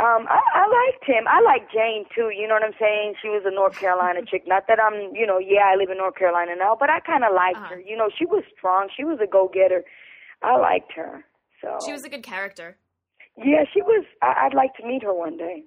um, 0.00 0.26
I, 0.28 0.40
I 0.54 0.64
liked 0.66 1.04
him. 1.04 1.24
I 1.28 1.40
like 1.42 1.70
Jane 1.70 2.04
too. 2.14 2.30
You 2.34 2.48
know 2.48 2.54
what 2.54 2.64
I'm 2.64 2.74
saying? 2.80 3.14
She 3.20 3.28
was 3.28 3.42
a 3.44 3.50
North 3.54 3.78
Carolina 3.78 4.20
chick. 4.24 4.44
Not 4.46 4.64
that 4.68 4.78
I'm, 4.82 5.14
you 5.14 5.26
know, 5.26 5.38
yeah, 5.38 5.66
I 5.70 5.76
live 5.76 5.90
in 5.90 5.98
North 5.98 6.16
Carolina 6.16 6.52
now, 6.58 6.76
but 6.78 6.88
I 6.88 7.00
kind 7.00 7.22
of 7.24 7.34
liked 7.34 7.58
Uh-huh. 7.58 7.74
her. 7.74 7.80
You 7.80 7.96
know, 7.96 8.08
she 8.16 8.24
was 8.24 8.42
strong. 8.56 8.88
She 8.96 9.04
was 9.04 9.18
a 9.22 9.26
go-getter. 9.26 9.84
I 10.42 10.56
liked 10.56 10.92
her. 10.96 11.24
So 11.60 11.78
She 11.84 11.92
was 11.92 12.04
a 12.04 12.08
good 12.08 12.22
character. 12.22 12.78
yeah, 13.36 13.64
she 13.72 13.82
was. 13.82 14.04
I, 14.22 14.46
I'd 14.46 14.54
like 14.54 14.74
to 14.80 14.86
meet 14.86 15.02
her 15.02 15.12
one 15.12 15.36
day. 15.36 15.64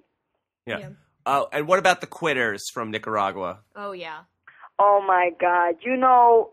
Yeah. 0.66 0.78
Yeah. 0.78 0.88
Uh, 1.26 1.44
and 1.52 1.68
what 1.68 1.78
about 1.78 2.00
the 2.00 2.06
quitters 2.06 2.68
from 2.68 2.90
Nicaragua? 2.90 3.60
Oh 3.76 3.92
yeah. 3.92 4.20
Oh 4.78 5.00
my 5.06 5.30
God. 5.40 5.76
You 5.82 5.96
know, 5.96 6.50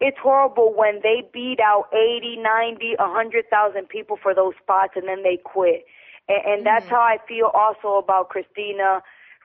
it's 0.00 0.18
horrible 0.22 0.74
when 0.76 1.00
they 1.02 1.22
beat 1.32 1.58
out 1.60 1.86
eighty, 1.94 2.36
ninety, 2.36 2.92
a 2.98 3.04
100,000 3.08 3.88
people 3.88 4.18
for 4.22 4.34
those 4.34 4.52
spots 4.62 4.92
and 4.96 5.08
then 5.08 5.22
they 5.22 5.38
quit. 5.42 5.86
And, 6.28 6.44
and 6.46 6.66
that's 6.66 6.86
Mhm. 6.86 6.90
how 6.90 7.00
I 7.00 7.18
feel 7.26 7.46
also 7.54 7.96
about 7.98 8.30
Kristina, 8.30 9.02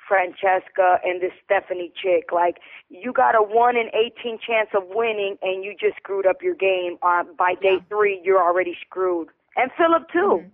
Francesca, 0.08 1.00
and 1.04 1.22
this 1.22 1.32
Stephanie 1.46 1.92
chick. 1.96 2.32
Like, 2.32 2.60
you 2.90 3.14
got 3.14 3.36
a 3.36 3.42
1 3.42 3.78
in 3.78 3.90
18 3.94 4.40
chance 4.40 4.70
of 4.74 4.88
winning 4.88 5.38
and 5.42 5.64
you 5.64 5.74
just 5.74 5.98
screwed 5.98 6.26
up 6.26 6.42
your 6.42 6.56
game. 6.56 6.98
Uh, 7.02 7.24
by 7.24 7.56
day 7.56 7.76
Yeah. 7.76 7.80
three, 7.90 8.20
you're 8.24 8.42
already 8.42 8.76
screwed. 8.82 9.30
And 9.56 9.72
Phillip, 9.74 10.10
too. 10.12 10.44
Mhm. 10.44 10.52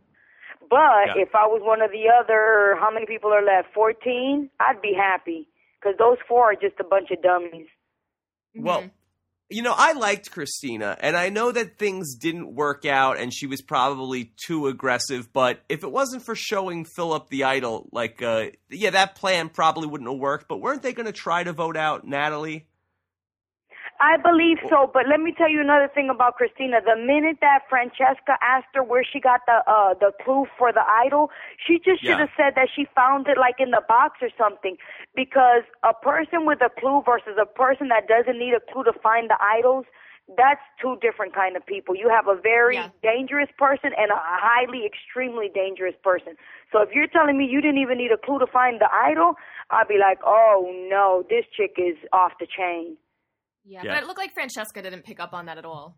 But 0.70 1.08
Yeah. 1.08 1.18
if 1.18 1.34
I 1.36 1.48
was 1.48 1.62
one 1.62 1.82
of 1.82 1.92
the 1.92 2.10
other, 2.10 2.76
how 2.80 2.92
many 2.92 3.06
people 3.06 3.34
are 3.34 3.42
left? 3.42 3.74
14? 3.74 4.50
I'd 4.60 4.82
be 4.82 4.94
happy. 4.94 5.48
Because 5.80 5.98
those 5.98 6.20
four 6.28 6.52
are 6.52 6.56
just 6.56 6.80
a 6.80 6.84
bunch 6.84 7.12
of 7.12 7.22
dummies. 7.22 7.68
Well, 8.56 8.82
Mhm. 8.82 8.92
You 9.50 9.62
know, 9.62 9.74
I 9.76 9.94
liked 9.94 10.32
Kristina, 10.32 10.98
and 11.00 11.16
I 11.16 11.30
know 11.30 11.54
that 11.54 11.78
things 11.78 12.16
didn't 12.16 12.54
work 12.54 12.86
out, 12.86 13.18
and 13.18 13.34
she 13.34 13.48
was 13.48 13.62
probably 13.62 14.34
too 14.46 14.68
aggressive. 14.68 15.32
But 15.32 15.62
if 15.70 15.84
it 15.84 15.92
wasn't 15.92 16.26
for 16.26 16.36
showing 16.36 16.84
Phillip 16.84 17.30
the 17.30 17.46
idol, 17.46 17.88
like, 17.94 18.22
uh, 18.22 18.48
yeah, 18.70 18.90
that 18.90 19.16
plan 19.16 19.48
probably 19.48 19.88
wouldn't 19.88 20.10
have 20.10 20.20
worked. 20.20 20.50
But 20.50 20.60
weren't 20.60 20.82
they 20.82 20.92
going 20.92 21.06
to 21.06 21.14
try 21.14 21.46
to 21.46 21.54
vote 21.54 21.78
out 21.78 22.06
Natalie? 22.06 22.68
I 24.00 24.18
believe 24.18 24.58
so, 24.70 24.90
but 24.94 25.08
let 25.10 25.20
me 25.20 25.34
tell 25.36 25.50
you 25.50 25.60
another 25.60 25.90
thing 25.90 26.10
about 26.10 26.38
Kristina. 26.38 26.86
The 26.86 26.96
minute 26.96 27.38
that 27.42 27.64
Francesca 27.68 28.38
asked 28.42 28.70
her 28.76 28.84
where 28.84 29.04
she 29.04 29.20
got 29.20 29.42
the 29.48 29.64
uh 29.66 29.96
the 29.96 30.12
clue 30.24 30.46
for 30.58 30.72
the 30.72 30.86
idol, 30.86 31.32
she 31.58 31.80
just 31.84 32.06
should 32.06 32.20
Yeah. 32.20 32.30
have 32.30 32.34
said 32.38 32.54
that 32.56 32.70
she 32.74 32.86
found 32.94 33.28
it 33.28 33.38
like 33.40 33.56
in 33.60 33.72
the 33.72 33.82
box 33.88 34.20
or 34.22 34.30
something. 34.38 34.78
Because 35.16 35.64
a 35.82 35.94
person 35.94 36.46
with 36.46 36.62
a 36.62 36.70
clue 36.80 37.02
versus 37.06 37.38
a 37.42 37.46
person 37.46 37.88
that 37.90 38.08
doesn't 38.08 38.38
need 38.38 38.54
a 38.54 38.62
clue 38.72 38.84
to 38.84 38.94
find 38.94 39.32
the 39.32 39.38
idols, 39.42 39.86
that's 40.38 40.62
two 40.80 40.98
different 41.02 41.34
kind 41.34 41.56
of 41.58 41.66
people. 41.66 41.96
You 41.96 42.10
have 42.10 42.28
a 42.28 42.36
very 42.36 42.76
Yeah. 42.76 42.90
dangerous 43.02 43.50
person 43.58 43.94
and 43.98 44.12
a 44.12 44.20
highly 44.20 44.86
extremely 44.86 45.50
dangerous 45.50 45.96
person. 46.04 46.38
So 46.72 46.82
if 46.82 46.90
you're 46.94 47.08
telling 47.08 47.38
me 47.38 47.46
you 47.46 47.62
didn't 47.62 47.80
even 47.80 47.98
need 47.98 48.12
a 48.12 48.18
clue 48.18 48.38
to 48.38 48.48
find 48.48 48.80
the 48.80 48.94
idol, 48.94 49.36
I'd 49.72 49.88
be 49.88 49.98
like, 49.98 50.20
"Oh 50.24 50.70
no, 50.90 51.24
this 51.30 51.46
chick 51.50 51.76
is 51.78 51.98
off 52.14 52.34
the 52.40 52.46
chain." 52.46 52.98
Yeah, 53.67 53.82
Yeah. 53.84 53.93
but 53.95 54.03
it 54.03 54.08
looked 54.08 54.19
like 54.19 54.34
Francesca 54.34 54.82
didn't 54.82 55.03
pick 55.03 55.19
up 55.19 55.34
on 55.34 55.45
that 55.47 55.58
at 55.58 55.65
all. 55.65 55.97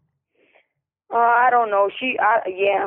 Uh, 1.14 1.18
I 1.18 1.50
don't 1.52 1.70
know. 1.72 1.90
She, 2.00 2.18
I, 2.20 2.42
yeah, 2.50 2.86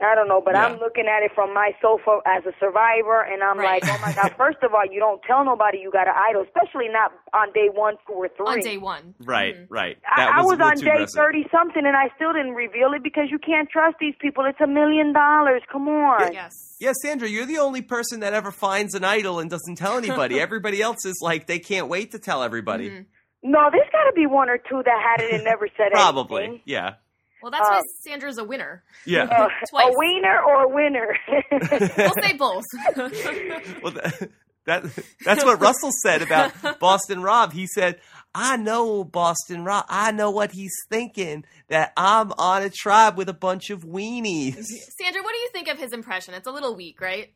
I 0.00 0.14
don't 0.14 0.28
know. 0.28 0.40
But 0.42 0.54
Yeah. 0.54 0.64
I'm 0.66 0.78
looking 0.78 1.04
at 1.06 1.22
it 1.22 1.30
from 1.34 1.52
my 1.52 1.72
sofa 1.82 2.20
as 2.26 2.42
a 2.46 2.52
survivor, 2.58 3.20
and 3.20 3.42
I'm 3.42 3.58
Right. 3.58 3.82
like, 3.82 3.92
oh 3.92 4.00
my 4.00 4.12
god! 4.14 4.32
First 4.38 4.58
of 4.62 4.72
all, 4.72 4.84
you 4.90 4.98
don't 4.98 5.20
tell 5.24 5.44
nobody 5.44 5.78
you 5.78 5.90
got 5.90 6.08
an 6.08 6.14
idol, 6.16 6.42
especially 6.42 6.88
not 6.88 7.12
on 7.34 7.52
day 7.52 7.68
one, 7.72 7.96
two, 8.06 8.14
or 8.14 8.28
three. 8.28 8.46
On 8.46 8.60
day 8.60 8.78
one. 8.78 9.14
Right, 9.20 9.54
Mhm. 9.54 9.66
right. 9.68 9.98
I, 10.10 10.16
That 10.24 10.32
I 10.36 10.40
was, 10.40 10.56
was 10.56 10.60
on 10.60 10.76
day 10.84 11.04
thirty 11.04 11.46
something, 11.52 11.84
and 11.84 11.94
I 11.94 12.08
still 12.16 12.32
didn't 12.32 12.54
reveal 12.54 12.94
it 12.94 13.02
because 13.02 13.30
you 13.30 13.38
can't 13.38 13.68
trust 13.68 13.96
these 14.00 14.14
people. 14.20 14.46
It's 14.46 14.60
a 14.62 14.66
million 14.66 15.12
dollars. 15.12 15.60
Come 15.70 15.86
on. 15.88 16.32
Yes. 16.32 16.76
Yeah, 16.80 16.92
Sandra, 17.02 17.28
you're 17.28 17.44
the 17.44 17.58
only 17.58 17.82
person 17.82 18.20
that 18.20 18.32
ever 18.32 18.50
finds 18.50 18.94
an 18.94 19.04
idol 19.04 19.38
and 19.38 19.50
doesn't 19.50 19.76
tell 19.76 19.98
anybody. 19.98 20.40
Everybody 20.40 20.80
else 20.80 21.04
is 21.04 21.20
like 21.20 21.46
they 21.46 21.58
can't 21.58 21.88
wait 21.88 22.12
to 22.12 22.18
tell 22.18 22.42
everybody. 22.42 22.88
Mhm. 22.88 23.06
No, 23.42 23.68
there's 23.72 23.88
got 23.90 24.04
to 24.04 24.12
be 24.14 24.26
one 24.26 24.48
or 24.50 24.58
two 24.58 24.82
that 24.84 25.02
had 25.16 25.24
it 25.24 25.32
and 25.34 25.44
never 25.44 25.68
said 25.76 25.88
it. 25.88 25.92
Probably, 25.92 26.42
anything. 26.44 26.62
yeah, 26.66 26.94
Well, 27.42 27.50
that's 27.50 27.66
Uh, 27.66 27.72
why 27.76 27.82
Sandra's 28.06 28.36
a 28.38 28.44
winner. 28.44 28.82
yeah. 29.06 29.24
Uh, 29.30 29.48
Twice. 29.70 29.94
a 29.94 29.98
wiener 29.98 30.40
or 30.42 30.62
a 30.64 30.68
winner? 30.68 31.16
We'll 31.50 32.14
say 32.22 32.32
both. 32.34 32.64
well, 33.82 33.92
that, 33.92 34.28
that 34.66 34.84
that's 35.24 35.44
what 35.44 35.60
Russell 35.60 35.90
said 36.02 36.20
about 36.22 36.52
Boston 36.80 37.22
Rob. 37.22 37.52
He 37.54 37.66
said, 37.66 37.98
"I 38.34 38.56
know 38.58 39.04
Boston 39.04 39.64
Rob. 39.64 39.86
I 39.88 40.12
know 40.12 40.30
what 40.30 40.52
he's 40.52 40.74
thinking. 40.90 41.44
That 41.68 41.92
I'm 41.96 42.32
on 42.32 42.62
a 42.62 42.68
tribe 42.70 43.16
with 43.16 43.28
a 43.30 43.34
bunch 43.34 43.70
of 43.70 43.84
weenies." 43.84 44.62
Sandra, 45.00 45.22
what 45.22 45.32
do 45.32 45.38
you 45.38 45.48
think 45.52 45.68
of 45.68 45.78
his 45.78 45.92
impression? 45.94 46.34
It's 46.34 46.46
a 46.46 46.52
little 46.52 46.76
weak, 46.76 47.00
right? 47.00 47.32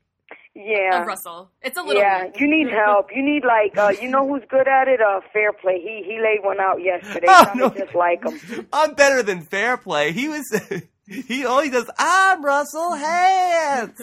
Yeah. 0.54 1.00
Of 1.02 1.06
Russell. 1.08 1.50
It's 1.62 1.76
a 1.76 1.82
little 1.82 2.00
Yeah, 2.00 2.24
weak. 2.26 2.38
you 2.40 2.48
need 2.48 2.68
help. 2.84 3.08
You 3.14 3.22
need 3.24 3.44
like 3.44 3.76
uh 3.76 3.92
you 4.00 4.08
know 4.08 4.26
who's 4.26 4.42
good 4.48 4.68
at 4.68 4.88
it? 4.88 5.00
Uh 5.00 5.20
Fairplay. 5.32 5.80
He 5.80 6.02
he 6.06 6.20
laid 6.20 6.44
one 6.44 6.60
out 6.60 6.82
yesterday. 6.82 7.26
Oh, 7.30 7.50
no. 7.54 7.70
just 7.70 7.94
like 7.94 8.24
him. 8.24 8.66
I'm 8.72 8.94
better 8.94 9.22
than 9.22 9.40
fair 9.42 9.76
play. 9.76 10.12
He 10.12 10.28
was. 10.28 10.44
He 11.06 11.44
all 11.44 11.60
he 11.60 11.68
does. 11.68 11.90
I'm 11.98 12.42
Russell 12.42 12.92
Hantz. 12.92 13.98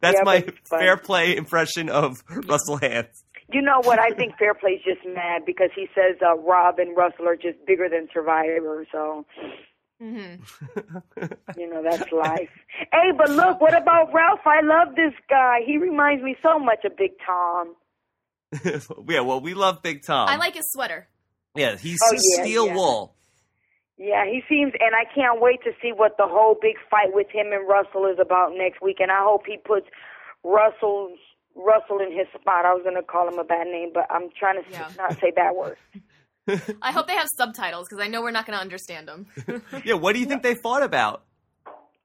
That's 0.00 0.16
Yeah, 0.18 0.22
my 0.22 0.40
but 0.42 0.54
fair 0.68 0.98
play 0.98 1.34
impression 1.36 1.88
of 1.88 2.22
Russell 2.28 2.78
Hantz. 2.78 3.22
You 3.50 3.62
know 3.62 3.80
what? 3.82 3.98
I 3.98 4.10
think 4.10 4.36
Fairplay's 4.38 4.82
just 4.84 5.00
mad 5.06 5.46
because 5.46 5.70
he 5.74 5.88
says 5.94 6.16
uh 6.20 6.36
Rob 6.36 6.78
and 6.78 6.94
Russell 6.94 7.26
are 7.26 7.34
just 7.36 7.64
bigger 7.66 7.88
than 7.88 8.08
Survivor, 8.12 8.86
so 8.92 9.24
hmm 10.00 10.34
you 11.58 11.68
know 11.68 11.82
that's 11.82 12.10
life. 12.12 12.48
hey, 12.92 13.10
but 13.16 13.30
look, 13.30 13.60
what 13.60 13.76
about 13.76 14.12
Ralph? 14.14 14.40
I 14.46 14.60
love 14.62 14.94
this 14.94 15.12
guy. 15.28 15.58
He 15.66 15.76
reminds 15.78 16.22
me 16.22 16.36
so 16.42 16.58
much 16.58 16.84
of 16.84 16.96
Big 16.96 17.12
Tom. 17.26 17.74
yeah, 19.08 19.20
well, 19.20 19.40
we 19.40 19.54
love 19.54 19.82
Big 19.82 20.02
Tom. 20.04 20.28
I 20.28 20.36
like 20.36 20.54
his 20.54 20.70
sweater. 20.70 21.08
Yeah, 21.54 21.76
he's 21.76 21.98
Oh, 22.04 22.12
yeah, 22.12 22.42
steel 22.44 22.66
yeah. 22.66 22.74
wool. 22.74 23.14
Yeah, 23.96 24.24
he 24.26 24.42
seems, 24.48 24.72
and 24.78 24.94
I 24.94 25.04
can't 25.12 25.40
wait 25.40 25.60
to 25.64 25.72
see 25.82 25.90
what 25.92 26.16
the 26.18 26.26
whole 26.28 26.54
big 26.60 26.76
fight 26.88 27.12
with 27.12 27.26
him 27.30 27.52
and 27.52 27.66
Russell 27.68 28.06
is 28.06 28.18
about 28.20 28.52
next 28.56 28.80
week. 28.80 28.98
And 29.00 29.10
I 29.10 29.24
hope 29.24 29.42
he 29.46 29.56
puts 29.56 29.86
Russell's 30.44 31.18
Russell 31.56 31.98
in 31.98 32.16
his 32.16 32.28
spot. 32.40 32.64
I 32.64 32.72
was 32.72 32.82
gonna 32.84 33.02
call 33.02 33.26
him 33.26 33.40
a 33.40 33.44
bad 33.44 33.66
name, 33.66 33.90
but 33.92 34.06
I'm 34.10 34.28
trying 34.38 34.62
to 34.62 34.70
Yeah. 34.70 34.86
s 34.86 34.92
not 34.96 35.16
say 35.20 35.32
bad 35.32 35.56
words. 35.56 35.80
I 36.82 36.92
hope 36.92 37.06
they 37.06 37.14
have 37.14 37.28
subtitles 37.36 37.86
because 37.88 38.02
I 38.04 38.08
know 38.08 38.22
we're 38.22 38.30
not 38.30 38.46
going 38.46 38.56
to 38.56 38.60
understand 38.62 39.08
them. 39.08 39.26
Yeah, 39.84 39.94
what 39.94 40.14
do 40.14 40.20
you 40.20 40.26
think 40.26 40.42
they 40.42 40.54
fought 40.54 40.82
about? 40.82 41.22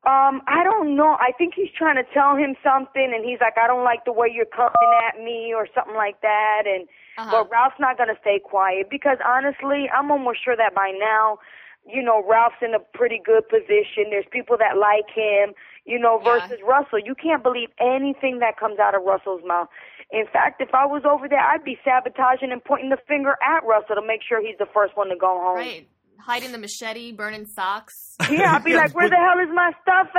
Um, 0.05 0.41
I 0.47 0.63
don't 0.65 0.97
know. 0.97 1.15
I 1.19 1.31
think 1.37 1.53
he's 1.55 1.71
trying 1.77 1.95
to 1.95 2.03
tell 2.13 2.35
him 2.35 2.55
something, 2.61 3.11
and 3.15 3.23
he's 3.23 3.39
like, 3.39 3.57
"I 3.57 3.67
don't 3.67 3.85
like 3.85 4.03
the 4.03 4.11
way 4.11 4.27
you're 4.29 4.45
coming 4.51 4.91
at 5.07 5.17
me," 5.23 5.53
or 5.55 5.65
something 5.73 5.95
like 5.95 6.19
that. 6.21 6.63
And 6.65 6.89
Uh-huh. 7.17 7.31
but 7.31 7.49
Ralph's 7.49 7.79
not 7.79 7.97
gonna 7.97 8.17
stay 8.19 8.39
quiet 8.43 8.89
because 8.89 9.17
honestly, 9.25 9.89
I'm 9.95 10.11
almost 10.11 10.43
sure 10.43 10.57
that 10.57 10.75
by 10.75 10.91
now, 10.91 11.39
you 11.87 12.01
know, 12.03 12.21
Ralph's 12.27 12.59
in 12.61 12.73
a 12.73 12.79
pretty 12.79 13.21
good 13.23 13.47
position. 13.47 14.09
There's 14.09 14.25
people 14.29 14.57
that 14.57 14.75
like 14.77 15.09
him, 15.09 15.53
you 15.85 15.97
know, 15.99 16.19
Yeah. 16.19 16.39
versus 16.47 16.59
Russell. 16.67 16.99
You 16.99 17.15
can't 17.15 17.41
believe 17.41 17.69
anything 17.79 18.39
that 18.39 18.57
comes 18.57 18.79
out 18.79 18.95
of 18.95 19.03
Russell's 19.03 19.43
mouth. 19.45 19.69
In 20.13 20.25
fact, 20.31 20.61
if 20.61 20.69
I 20.73 20.85
was 20.85 21.01
over 21.09 21.27
there, 21.27 21.39
I'd 21.41 21.63
be 21.63 21.77
sabotaging 21.83 22.51
and 22.51 22.63
pointing 22.63 22.89
the 22.89 22.97
finger 23.07 23.31
at 23.41 23.65
Russell 23.65 23.95
to 23.95 24.05
make 24.05 24.21
sure 24.27 24.39
he's 24.41 24.57
the 24.59 24.67
first 24.73 24.95
one 24.95 25.09
to 25.09 25.15
go 25.15 25.27
home. 25.41 25.55
right. 25.57 25.87
Hiding 26.19 26.51
the 26.53 26.57
machete, 26.57 27.11
burning 27.11 27.45
socks. 27.47 28.15
Yeah, 28.31 28.55
I'd 28.55 28.63
be 28.63 28.71
Yeah, 28.71 28.77
like, 28.77 28.95
"Where 28.95 29.09
but- 29.09 29.15
the 29.15 29.17
hell 29.17 29.39
is 29.41 29.49
my 29.53 29.71
stuff 29.81 30.09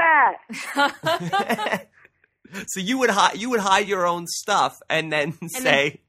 at?" 1.73 1.87
so 2.69 2.81
you 2.81 2.99
would 2.99 3.09
hide 3.11 3.39
you 3.39 3.49
would 3.51 3.61
hide 3.61 3.89
your 3.89 4.07
own 4.07 4.27
stuff 4.27 4.81
and 4.91 5.11
then 5.13 5.33
say 5.49 6.01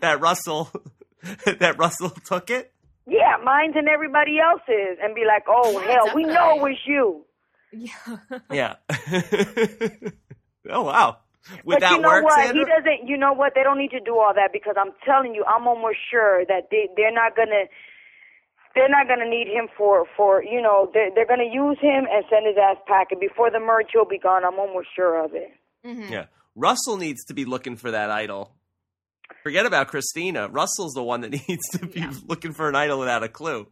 that 0.00 0.20
Russell 0.20 0.70
that 1.46 1.78
Russell 1.78 2.10
took 2.10 2.50
it. 2.50 2.72
Yeah, 3.06 3.36
mine's 3.42 3.76
and 3.76 3.88
everybody 3.88 4.38
else's, 4.38 4.98
and 5.02 5.14
be 5.14 5.24
like, 5.26 5.44
"Oh 5.48 5.80
Yeah, 5.80 5.92
hell, 6.04 6.14
we 6.14 6.24
know 6.24 6.56
it 6.56 6.62
was 6.62 6.76
you." 6.86 7.24
yeah. 7.72 8.16
Yeah. 8.52 8.74
oh 10.68 10.82
wow. 10.82 11.16
Would 11.64 11.74
but 11.76 11.80
that 11.80 11.92
you 11.96 12.00
know 12.00 12.08
work, 12.08 12.24
what? 12.24 12.34
Sandra? 12.44 12.54
He 12.58 12.64
doesn't. 12.64 13.08
You 13.08 13.16
know 13.16 13.32
what? 13.32 13.52
They 13.54 13.62
don't 13.62 13.78
need 13.78 13.90
to 13.92 14.00
do 14.00 14.18
all 14.18 14.32
that 14.34 14.50
because 14.52 14.74
I'm 14.78 14.92
telling 15.04 15.34
you, 15.34 15.44
I'm 15.44 15.66
almost 15.66 15.98
sure 16.10 16.44
that 16.46 16.68
they 16.70 16.88
they're 16.96 17.12
not 17.14 17.34
gonna 17.36 17.64
they're 18.74 18.88
not 18.88 19.08
gonna 19.08 19.28
need 19.28 19.48
him 19.48 19.68
for 19.76 20.04
for 20.16 20.42
you 20.44 20.60
know 20.62 20.90
they're 20.94 21.10
they're 21.14 21.26
gonna 21.26 21.50
use 21.50 21.78
him 21.80 22.06
and 22.10 22.24
send 22.30 22.46
his 22.46 22.56
ass 22.56 22.76
packing 22.86 23.18
before 23.18 23.50
the 23.50 23.58
merge. 23.60 23.86
He'll 23.92 24.04
be 24.04 24.18
gone. 24.18 24.44
I'm 24.44 24.58
almost 24.58 24.88
sure 24.94 25.24
of 25.24 25.34
it. 25.34 25.50
Mhm. 25.84 26.10
Yeah. 26.10 26.26
Russell 26.54 26.96
needs 26.96 27.24
to 27.26 27.34
be 27.34 27.44
looking 27.44 27.76
for 27.76 27.90
that 27.90 28.10
idol. 28.10 28.52
Forget 29.42 29.64
about 29.64 29.88
Kristina. 29.90 30.48
Russell's 30.52 30.92
the 30.94 31.02
one 31.02 31.22
that 31.22 31.30
needs 31.48 31.66
to 31.72 31.86
be 31.86 32.00
Yeah. 32.00 32.12
looking 32.26 32.52
for 32.52 32.68
an 32.68 32.74
idol 32.76 32.98
without 32.98 33.22
a 33.22 33.28
clue. 33.28 33.66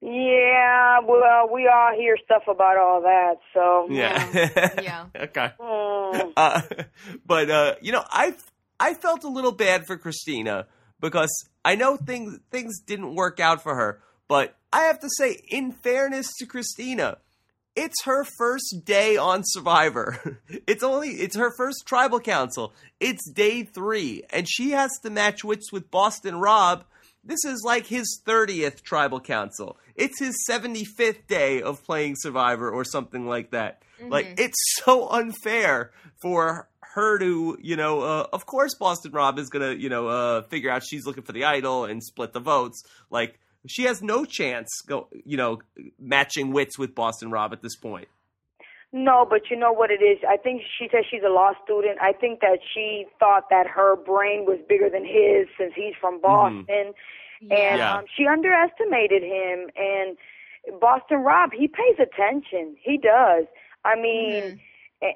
Yeah, 0.00 1.00
well, 1.04 1.48
we 1.52 1.66
all 1.66 1.92
hear 1.96 2.16
stuff 2.24 2.42
about 2.46 2.76
all 2.76 3.02
that, 3.02 3.36
so 3.52 3.86
Yeah. 3.90 4.70
Yeah. 4.80 5.06
okay. 5.22 5.52
mm, 5.58 6.32
Uh, 6.36 6.60
but 7.26 7.50
uh, 7.50 7.74
you 7.82 7.92
know, 7.92 8.04
I 8.08 8.34
I 8.78 8.94
felt 8.94 9.24
a 9.24 9.28
little 9.28 9.52
bad 9.52 9.86
for 9.86 9.98
Kristina 9.98 10.66
because 11.00 11.30
I 11.64 11.74
know 11.74 11.96
things 11.96 12.38
things 12.50 12.80
didn't 12.80 13.14
work 13.16 13.40
out 13.40 13.62
for 13.62 13.74
her, 13.74 14.00
but 14.28 14.56
I 14.72 14.82
have 14.82 15.00
to 15.00 15.08
say, 15.16 15.42
in 15.48 15.72
fairness 15.72 16.32
to 16.38 16.46
Kristina, 16.46 17.16
it's 17.74 18.04
her 18.04 18.24
first 18.24 18.82
day 18.84 19.16
on 19.16 19.42
Survivor. 19.44 20.40
It's 20.66 20.82
only 20.82 21.08
it's 21.08 21.36
her 21.36 21.52
first 21.56 21.86
tribal 21.86 22.20
council. 22.20 22.72
It's 23.00 23.28
day 23.30 23.64
three, 23.64 24.22
and 24.30 24.46
she 24.48 24.70
has 24.70 24.90
to 25.02 25.10
match 25.10 25.42
wits 25.42 25.72
with 25.72 25.90
Boston 25.90 26.38
Rob. 26.40 26.84
This 27.28 27.44
is 27.44 27.62
like 27.62 27.86
his 27.86 28.20
30th 28.26 28.82
tribal 28.82 29.20
council. 29.20 29.76
It's 29.94 30.18
his 30.18 30.34
75th 30.48 31.26
day 31.26 31.60
of 31.60 31.84
playing 31.84 32.14
Survivor 32.16 32.70
or 32.70 32.84
something 32.84 33.26
like 33.26 33.50
that. 33.50 33.82
Like 34.00 34.34
it's 34.38 34.56
so 34.82 35.08
unfair 35.10 35.92
for 36.22 36.68
her 36.80 37.18
to, 37.18 37.58
you 37.60 37.76
know, 37.76 38.00
uh, 38.00 38.26
of 38.32 38.46
course 38.46 38.74
Boston 38.74 39.12
Rob 39.12 39.38
is 39.38 39.50
going 39.50 39.76
to, 39.76 39.80
you 39.80 39.90
know, 39.90 40.08
uh, 40.08 40.42
figure 40.42 40.70
out 40.70 40.82
she's 40.84 41.04
looking 41.04 41.22
for 41.22 41.32
the 41.32 41.44
idol 41.44 41.84
and 41.84 42.02
split 42.02 42.32
the 42.32 42.40
votes. 42.40 42.82
Like 43.10 43.38
she 43.66 43.82
has 43.84 44.02
no 44.02 44.24
chance 44.24 44.68
go, 44.86 45.08
you 45.24 45.36
know, 45.36 45.58
matching 45.98 46.52
wits 46.52 46.78
with 46.78 46.94
Boston 46.94 47.30
Rob 47.30 47.52
at 47.52 47.60
this 47.60 47.76
point. 47.76 48.08
No, 48.90 49.26
but 49.28 49.50
you 49.50 49.56
know 49.58 49.72
what 49.72 49.90
it 49.90 50.02
is? 50.02 50.18
I 50.26 50.38
think 50.38 50.62
she 50.78 50.88
says 50.90 51.04
she's 51.10 51.20
a 51.22 51.30
law 51.30 51.50
student. 51.62 51.98
I 52.00 52.12
think 52.12 52.40
that 52.40 52.60
she 52.72 53.04
thought 53.18 53.50
that 53.50 53.66
her 53.66 53.96
brain 53.96 54.46
was 54.46 54.58
bigger 54.66 54.88
than 54.88 55.04
his 55.04 55.46
since 55.58 55.74
he's 55.76 55.92
from 56.00 56.22
Boston. 56.22 56.94
And 57.40 57.78
Yeah. 57.78 57.94
um, 57.94 58.04
she 58.14 58.26
underestimated 58.26 59.22
him. 59.22 59.70
And 59.76 60.16
Boston 60.80 61.22
Rob, 61.22 61.52
he 61.52 61.68
pays 61.68 61.98
attention. 61.98 62.76
He 62.80 62.98
does. 62.98 63.46
I 63.84 63.94
mean, 63.94 64.60
eh, 65.02 65.12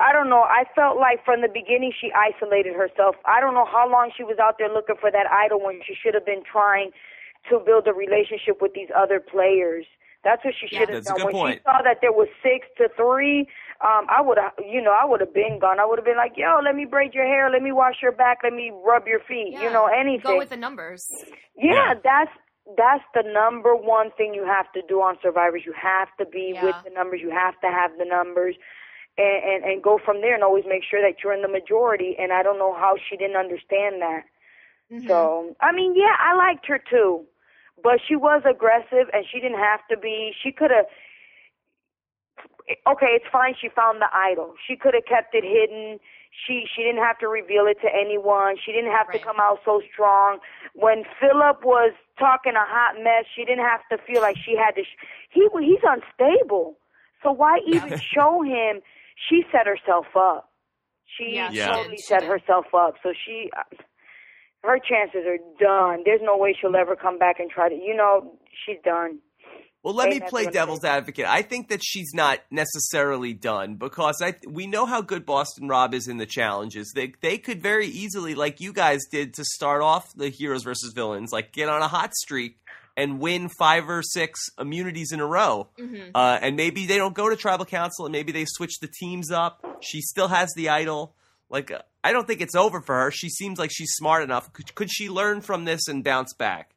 I 0.00 0.12
don't 0.12 0.30
know. 0.30 0.42
I 0.42 0.64
felt 0.74 0.98
like 0.98 1.24
from 1.24 1.42
the 1.42 1.48
beginning 1.48 1.92
she 1.92 2.10
isolated 2.12 2.74
herself. 2.74 3.16
I 3.26 3.40
don't 3.40 3.54
know 3.54 3.66
how 3.66 3.88
long 3.88 4.10
she 4.16 4.24
was 4.24 4.38
out 4.38 4.56
there 4.58 4.72
looking 4.72 4.96
for 4.96 5.10
that 5.10 5.30
idol 5.30 5.60
when 5.62 5.80
she 5.86 5.94
should 5.94 6.14
have 6.14 6.24
been 6.24 6.42
trying 6.42 6.90
to 7.50 7.58
build 7.58 7.86
a 7.86 7.92
relationship 7.92 8.62
with 8.62 8.72
these 8.74 8.88
other 8.96 9.20
players. 9.20 9.84
That's 10.24 10.44
what 10.44 10.54
she 10.54 10.68
Yeah. 10.70 10.80
should 10.80 10.88
have 10.90 11.04
That's 11.04 11.06
done. 11.08 11.16
good 11.16 11.24
when 11.26 11.34
point. 11.34 11.58
she 11.58 11.62
saw 11.64 11.82
that 11.82 12.00
there 12.00 12.12
was 12.12 12.28
six 12.42 12.68
to 12.78 12.88
three, 12.90 13.48
um, 13.80 14.06
I 14.08 14.20
would 14.20 14.38
have, 14.38 14.52
you 14.64 14.80
know, 14.80 14.92
I 14.92 15.04
would 15.04 15.20
have 15.20 15.34
been 15.34 15.58
gone. 15.58 15.80
I 15.80 15.84
would 15.84 15.98
have 15.98 16.04
been 16.04 16.16
like, 16.16 16.36
"Yo, 16.36 16.60
let 16.62 16.76
me 16.76 16.84
braid 16.84 17.12
your 17.14 17.24
hair, 17.26 17.50
let 17.50 17.62
me 17.62 17.72
wash 17.72 18.00
your 18.02 18.12
back, 18.12 18.38
let 18.44 18.52
me 18.52 18.70
rub 18.84 19.08
your 19.08 19.18
feet," 19.20 19.52
Yeah. 19.54 19.62
you 19.64 19.70
know, 19.70 19.86
anything. 19.86 20.30
Go 20.30 20.38
with 20.38 20.50
the 20.50 20.56
numbers. 20.56 21.10
Yeah, 21.56 21.74
Yeah. 21.74 21.94
that's 22.02 22.30
that's 22.76 23.02
the 23.12 23.24
number 23.24 23.74
one 23.74 24.12
thing 24.12 24.32
you 24.34 24.44
have 24.44 24.70
to 24.72 24.82
do 24.82 25.02
on 25.02 25.18
Survivors. 25.20 25.66
You 25.66 25.72
have 25.72 26.16
to 26.18 26.24
be 26.24 26.52
Yeah. 26.54 26.62
with 26.64 26.76
the 26.84 26.90
numbers. 26.90 27.20
You 27.20 27.30
have 27.30 27.60
to 27.60 27.68
have 27.68 27.98
the 27.98 28.04
numbers, 28.04 28.54
and, 29.18 29.42
and 29.44 29.64
and 29.64 29.82
go 29.82 29.98
from 29.98 30.20
there 30.20 30.34
and 30.34 30.44
always 30.44 30.64
make 30.64 30.84
sure 30.84 31.00
that 31.02 31.22
you're 31.24 31.32
in 31.32 31.42
the 31.42 31.48
majority. 31.48 32.16
And 32.16 32.32
I 32.32 32.44
don't 32.44 32.58
know 32.58 32.72
how 32.72 32.96
she 32.96 33.16
didn't 33.16 33.36
understand 33.36 34.00
that. 34.00 34.22
Mhm. 34.92 35.06
So 35.08 35.56
I 35.60 35.72
mean, 35.72 35.96
yeah, 35.96 36.14
I 36.20 36.34
liked 36.34 36.66
her 36.66 36.78
too, 36.78 37.26
but 37.82 38.00
she 38.06 38.16
was 38.16 38.42
aggressive 38.48 39.08
and 39.12 39.24
she 39.30 39.40
didn't 39.40 39.58
have 39.58 39.80
to 39.90 39.96
be. 39.96 40.32
She 40.42 40.52
could 40.52 40.70
have. 40.70 40.86
okay, 42.86 43.12
it's 43.18 43.26
fine. 43.30 43.54
She 43.60 43.68
found 43.68 44.00
the 44.00 44.08
idol. 44.14 44.54
She 44.66 44.76
could 44.76 44.94
have 44.94 45.04
kept 45.06 45.34
it 45.34 45.44
hidden. 45.44 45.98
She 46.32 46.64
she 46.74 46.82
didn't 46.82 47.02
have 47.02 47.18
to 47.18 47.28
reveal 47.28 47.66
it 47.66 47.76
to 47.82 47.88
anyone. 47.92 48.56
She 48.56 48.72
didn't 48.72 48.90
have 48.92 49.08
Right. 49.08 49.20
to 49.20 49.24
come 49.24 49.36
out 49.40 49.58
so 49.64 49.82
strong. 49.92 50.38
When 50.74 51.04
Phillip 51.20 51.64
was 51.64 51.92
talking 52.18 52.54
a 52.56 52.64
hot 52.64 52.96
mess, 53.02 53.26
she 53.34 53.44
didn't 53.44 53.64
have 53.64 53.82
to 53.90 53.98
feel 53.98 54.22
like 54.22 54.36
she 54.42 54.56
had 54.56 54.74
to. 54.76 54.82
Sh- 54.84 54.98
he 55.30 55.48
he's 55.60 55.84
unstable. 55.84 56.78
So 57.22 57.32
why 57.32 57.58
even 57.66 57.98
show 58.14 58.42
him? 58.42 58.80
She 59.28 59.44
set 59.52 59.66
herself 59.66 60.06
up. 60.16 60.48
She 61.04 61.34
Yeah, 61.34 61.50
totally 61.50 61.96
She 61.96 62.02
set 62.02 62.22
herself 62.24 62.66
up. 62.74 62.94
So 63.02 63.12
she, 63.12 63.50
her 64.62 64.78
chances 64.78 65.22
are 65.26 65.38
done. 65.60 66.02
There's 66.04 66.20
no 66.22 66.36
way 66.36 66.54
she'll 66.60 66.76
ever 66.76 66.96
come 66.96 67.18
back 67.18 67.40
and 67.40 67.50
try 67.50 67.68
to. 67.68 67.74
You 67.74 67.94
know, 67.96 68.38
she's 68.66 68.78
done. 68.84 69.18
Well, 69.82 69.94
let 69.94 70.12
Hey, 70.12 70.20
me 70.20 70.26
play 70.28 70.46
devil's 70.46 70.82
saying. 70.82 70.94
advocate. 70.94 71.26
I 71.26 71.42
think 71.42 71.68
that 71.70 71.80
she's 71.82 72.12
not 72.14 72.38
necessarily 72.52 73.32
done 73.34 73.74
because 73.74 74.22
I 74.22 74.36
we 74.48 74.68
know 74.68 74.86
how 74.86 75.00
good 75.02 75.26
Boston 75.26 75.66
Rob 75.66 75.92
is 75.92 76.06
in 76.06 76.18
the 76.18 76.26
challenges. 76.26 76.92
They 76.94 77.14
they 77.20 77.36
could 77.38 77.60
very 77.60 77.86
easily, 77.88 78.36
like 78.36 78.60
you 78.60 78.72
guys 78.72 79.00
did 79.10 79.34
to 79.34 79.44
start 79.44 79.82
off 79.82 80.12
the 80.14 80.28
heroes 80.28 80.62
versus 80.62 80.92
villains, 80.94 81.32
like 81.32 81.52
get 81.52 81.68
on 81.68 81.82
a 81.82 81.88
hot 81.88 82.14
streak 82.14 82.58
and 82.96 83.18
win 83.18 83.48
five 83.58 83.88
or 83.88 84.02
six 84.04 84.38
immunities 84.58 85.10
in 85.12 85.18
a 85.18 85.26
row. 85.26 85.68
Mm-hmm. 85.80 86.10
Uh, 86.14 86.38
and 86.40 86.56
maybe 86.56 86.86
they 86.86 86.96
don't 86.98 87.14
go 87.14 87.28
to 87.28 87.34
tribal 87.34 87.64
council, 87.64 88.04
and 88.06 88.12
maybe 88.12 88.30
they 88.30 88.44
switch 88.46 88.78
the 88.80 88.88
teams 89.00 89.32
up. 89.32 89.64
She 89.80 90.00
still 90.00 90.28
has 90.28 90.52
the 90.54 90.68
idol. 90.68 91.16
Like 91.50 91.72
uh, 91.72 91.80
I 92.04 92.12
don't 92.12 92.26
think 92.26 92.40
it's 92.40 92.54
over 92.56 92.80
for 92.80 92.94
her. 92.96 93.10
She 93.10 93.28
seems 93.28 93.58
like 93.58 93.70
she's 93.72 93.92
smart 93.92 94.22
enough. 94.22 94.52
Could, 94.52 94.74
could 94.74 94.90
she 94.90 95.08
learn 95.08 95.40
from 95.40 95.64
this 95.64 95.86
and 95.88 96.02
bounce 96.02 96.34
back? 96.34 96.74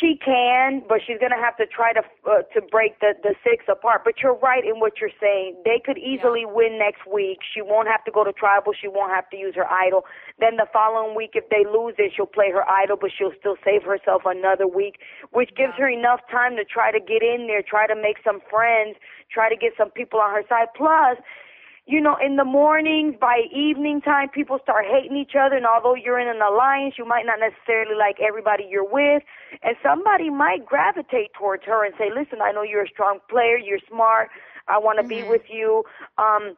She 0.00 0.18
can, 0.22 0.82
but 0.88 0.98
she's 1.06 1.16
gonna 1.20 1.40
have 1.40 1.56
to 1.56 1.66
try 1.66 1.92
to 1.94 2.02
uh, 2.28 2.42
to 2.52 2.60
break 2.68 2.98
the 3.00 3.14
the 3.22 3.34
six 3.44 3.64
apart. 3.70 4.02
But 4.04 4.14
you're 4.22 4.34
right 4.42 4.64
in 4.64 4.80
what 4.80 4.98
you're 5.00 5.14
saying. 5.20 5.62
They 5.64 5.80
could 5.84 5.96
easily 5.98 6.44
win 6.44 6.78
next 6.78 7.06
week. 7.06 7.38
She 7.54 7.62
won't 7.62 7.86
have 7.88 8.04
to 8.04 8.10
go 8.10 8.24
to 8.24 8.32
tribal. 8.32 8.72
She 8.74 8.88
won't 8.88 9.12
have 9.14 9.30
to 9.30 9.36
use 9.36 9.54
her 9.54 9.70
idol. 9.70 10.04
Then 10.40 10.56
the 10.56 10.66
following 10.72 11.14
week, 11.16 11.30
if 11.34 11.48
they 11.48 11.64
lose 11.64 11.94
it, 11.96 12.12
she'll 12.14 12.26
play 12.26 12.50
her 12.50 12.68
idol, 12.68 12.96
but 13.00 13.10
she'll 13.16 13.32
still 13.38 13.56
save 13.64 13.84
herself 13.84 14.22
another 14.26 14.66
week, 14.66 14.98
which 15.30 15.50
gives 15.56 15.72
Yeah. 15.78 15.86
her 15.86 15.88
enough 15.88 16.20
time 16.30 16.56
to 16.56 16.64
try 16.64 16.90
to 16.90 17.00
get 17.00 17.22
in 17.22 17.46
there, 17.46 17.62
try 17.62 17.86
to 17.86 17.94
make 17.94 18.18
some 18.24 18.40
friends, 18.50 18.96
try 19.30 19.48
to 19.48 19.56
get 19.56 19.72
some 19.78 19.90
people 19.90 20.18
on 20.20 20.34
her 20.34 20.44
side. 20.48 20.68
Plus, 20.76 21.16
you 21.86 22.00
know, 22.00 22.16
in 22.24 22.36
the 22.36 22.44
mornings, 22.44 23.14
by 23.20 23.42
evening 23.52 24.00
time, 24.00 24.28
people 24.30 24.58
start 24.62 24.86
hating 24.90 25.16
each 25.18 25.32
other. 25.38 25.56
And 25.56 25.66
although 25.66 25.94
you're 25.94 26.18
in 26.18 26.28
an 26.28 26.40
alliance, 26.40 26.94
you 26.96 27.04
might 27.06 27.26
not 27.26 27.38
necessarily 27.40 27.94
like 27.94 28.16
everybody 28.26 28.64
you're 28.70 28.88
with. 28.88 29.22
And 29.62 29.76
somebody 29.82 30.30
might 30.30 30.64
gravitate 30.64 31.34
towards 31.38 31.64
her 31.66 31.84
and 31.84 31.94
say, 31.98 32.08
listen, 32.08 32.40
I 32.40 32.52
know 32.52 32.62
you're 32.62 32.84
a 32.84 32.88
strong 32.88 33.18
player. 33.28 33.58
You're 33.58 33.84
smart. 33.86 34.30
I 34.66 34.78
want 34.78 34.98
to 35.00 35.06
be 35.06 35.20
Mhm. 35.22 35.28
with 35.28 35.50
you. 35.50 35.84
Um, 36.16 36.56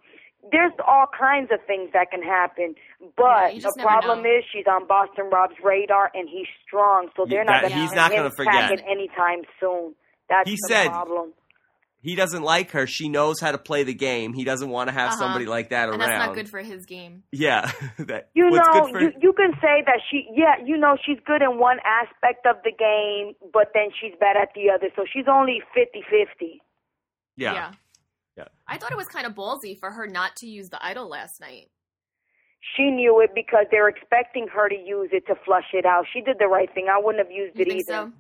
there's 0.53 0.73
all 0.87 1.07
kinds 1.09 1.51
of 1.51 1.59
things 1.67 1.91
that 1.93 2.13
can 2.13 2.23
happen. 2.23 2.77
But 3.17 3.55
you 3.57 3.63
the 3.63 3.75
problem 3.83 4.23
know. 4.23 4.31
is 4.31 4.45
she's 4.53 4.67
on 4.69 4.87
Boston 4.87 5.29
Rob's 5.29 5.59
radar 5.61 6.09
and 6.15 6.29
he's 6.29 6.47
strong. 6.65 7.11
So 7.17 7.27
they're 7.27 7.43
not 7.43 7.63
going 7.63 7.73
to 7.73 7.79
he's 7.81 7.93
not 7.93 8.13
gonna 8.13 8.31
forget. 8.31 8.55
packing 8.71 8.87
anytime 8.87 9.43
soon. 9.59 9.97
That's 10.29 10.49
He 10.49 10.55
the 10.55 10.69
said- 10.75 10.91
problem. 10.91 11.33
He 12.03 12.15
doesn't 12.15 12.43
like 12.43 12.71
her. 12.71 12.87
She 12.87 13.09
knows 13.09 13.41
how 13.41 13.53
to 13.53 13.59
play 13.59 13.83
the 13.83 13.95
game. 13.95 14.33
He 14.33 14.45
doesn't 14.45 14.69
want 14.71 14.89
to 14.89 14.93
have 14.93 15.09
Uh-huh. 15.11 15.19
somebody 15.19 15.47
like 15.47 15.71
that 15.71 15.89
And 15.89 15.99
around. 16.01 16.11
that's 16.11 16.27
not 16.27 16.35
good 16.35 16.49
for 16.49 16.61
his 16.61 16.87
game. 16.87 17.25
Yeah, 17.33 17.71
that, 17.99 18.29
You 18.35 18.51
what's 18.51 18.67
know, 18.69 18.83
good 18.85 18.93
for 18.93 19.01
you 19.01 19.13
you 19.21 19.33
can 19.33 19.53
say 19.61 19.83
that 19.87 20.01
she, 20.11 20.29
yeah, 20.35 20.55
you 20.65 20.77
know, 20.77 20.97
she's 21.05 21.19
good 21.27 21.43
in 21.43 21.59
one 21.59 21.79
aspect 21.85 22.47
of 22.47 22.57
the 22.65 22.71
game, 22.73 23.35
but 23.53 23.71
then 23.75 23.89
she's 24.01 24.13
bad 24.21 24.37
at 24.37 24.51
the 24.55 24.71
other. 24.71 24.89
So 24.95 25.05
she's 25.13 25.27
only 25.29 25.61
fifty 25.75 26.03
fifty. 26.09 26.63
yeah. 27.37 27.53
Yeah. 28.37 28.45
I 28.69 28.77
thought 28.77 28.91
it 28.93 28.97
was 28.99 29.09
kind 29.09 29.27
of 29.27 29.35
ballsy 29.35 29.79
for 29.79 29.91
her 29.93 30.07
not 30.07 30.37
to 30.37 30.47
use 30.47 30.69
the 30.69 30.85
idol 30.85 31.09
last 31.09 31.41
night. 31.41 31.71
She 32.77 32.91
knew 32.91 33.21
it 33.21 33.31
because 33.35 33.65
they're 33.71 33.89
expecting 33.89 34.47
her 34.49 34.69
to 34.69 34.75
use 34.75 35.09
it 35.13 35.27
to 35.29 35.35
flush 35.45 35.67
it 35.73 35.87
out. 35.87 36.05
She 36.13 36.21
did 36.21 36.37
the 36.39 36.47
right 36.49 36.69
thing. 36.75 36.89
I 36.91 36.99
wouldn't 36.99 37.25
have 37.25 37.33
used 37.35 37.57
You 37.57 37.63
it 37.63 37.69
think 37.69 37.81
either. 37.89 38.13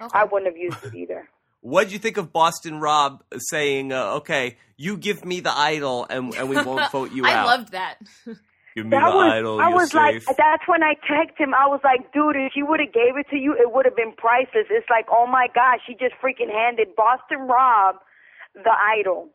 so? 0.00 0.04
Okay. 0.06 0.18
I 0.18 0.24
wouldn't 0.24 0.50
have 0.52 0.56
used 0.60 0.84
it 0.84 0.94
either. 0.94 1.28
What'd 1.64 1.92
you 1.92 1.98
think 1.98 2.18
of 2.18 2.30
Boston 2.30 2.78
Rob 2.78 3.24
saying, 3.38 3.90
uh, 3.90 4.20
"Okay, 4.20 4.58
you 4.76 4.98
give 4.98 5.24
me 5.24 5.40
the 5.40 5.50
idol, 5.50 6.06
and 6.10 6.34
and 6.34 6.50
we 6.50 6.60
won't 6.60 6.92
vote 6.92 7.10
you 7.12 7.24
I 7.26 7.32
out"? 7.32 7.46
I 7.48 7.50
loved 7.56 7.72
that. 7.72 7.94
give 8.76 8.84
me 8.84 8.90
That 8.90 9.08
the 9.08 9.16
was, 9.16 9.32
idol. 9.32 9.58
I 9.60 9.68
you're 9.70 9.78
was 9.78 9.94
like, 9.94 10.20
that's 10.36 10.68
when 10.68 10.82
I 10.82 10.92
texted 11.08 11.38
him. 11.40 11.54
I 11.54 11.66
was 11.66 11.80
like, 11.82 12.12
dude, 12.12 12.36
if 12.36 12.52
she 12.52 12.62
would 12.62 12.80
have 12.80 12.92
gave 12.92 13.16
it 13.16 13.26
to 13.30 13.36
you, 13.36 13.54
it 13.54 13.72
would 13.72 13.86
have 13.86 13.96
been 13.96 14.12
priceless. 14.12 14.66
It's 14.68 14.90
like, 14.90 15.06
oh 15.10 15.26
my 15.26 15.46
gosh, 15.54 15.80
she 15.86 15.94
just 15.94 16.12
freaking 16.22 16.52
handed 16.52 16.94
Boston 16.96 17.48
Rob 17.48 17.96
the 18.54 18.74
idol. 19.00 19.30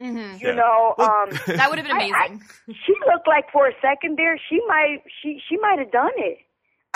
hmm 0.00 0.38
You 0.38 0.54
Yeah. 0.54 0.54
know, 0.54 0.94
um, 0.98 1.30
That 1.58 1.66
would 1.70 1.78
have 1.78 1.88
been 1.88 1.96
I- 1.96 2.06
I- 2.14 2.26
amazing. 2.28 2.42
she 2.86 2.94
looked 3.10 3.26
like 3.26 3.50
for 3.50 3.66
a 3.66 3.72
second 3.82 4.16
there, 4.16 4.38
she 4.48 4.60
might, 4.68 5.02
she, 5.20 5.40
she 5.48 5.56
might 5.56 5.80
have 5.80 5.90
done 5.90 6.14
it. 6.18 6.38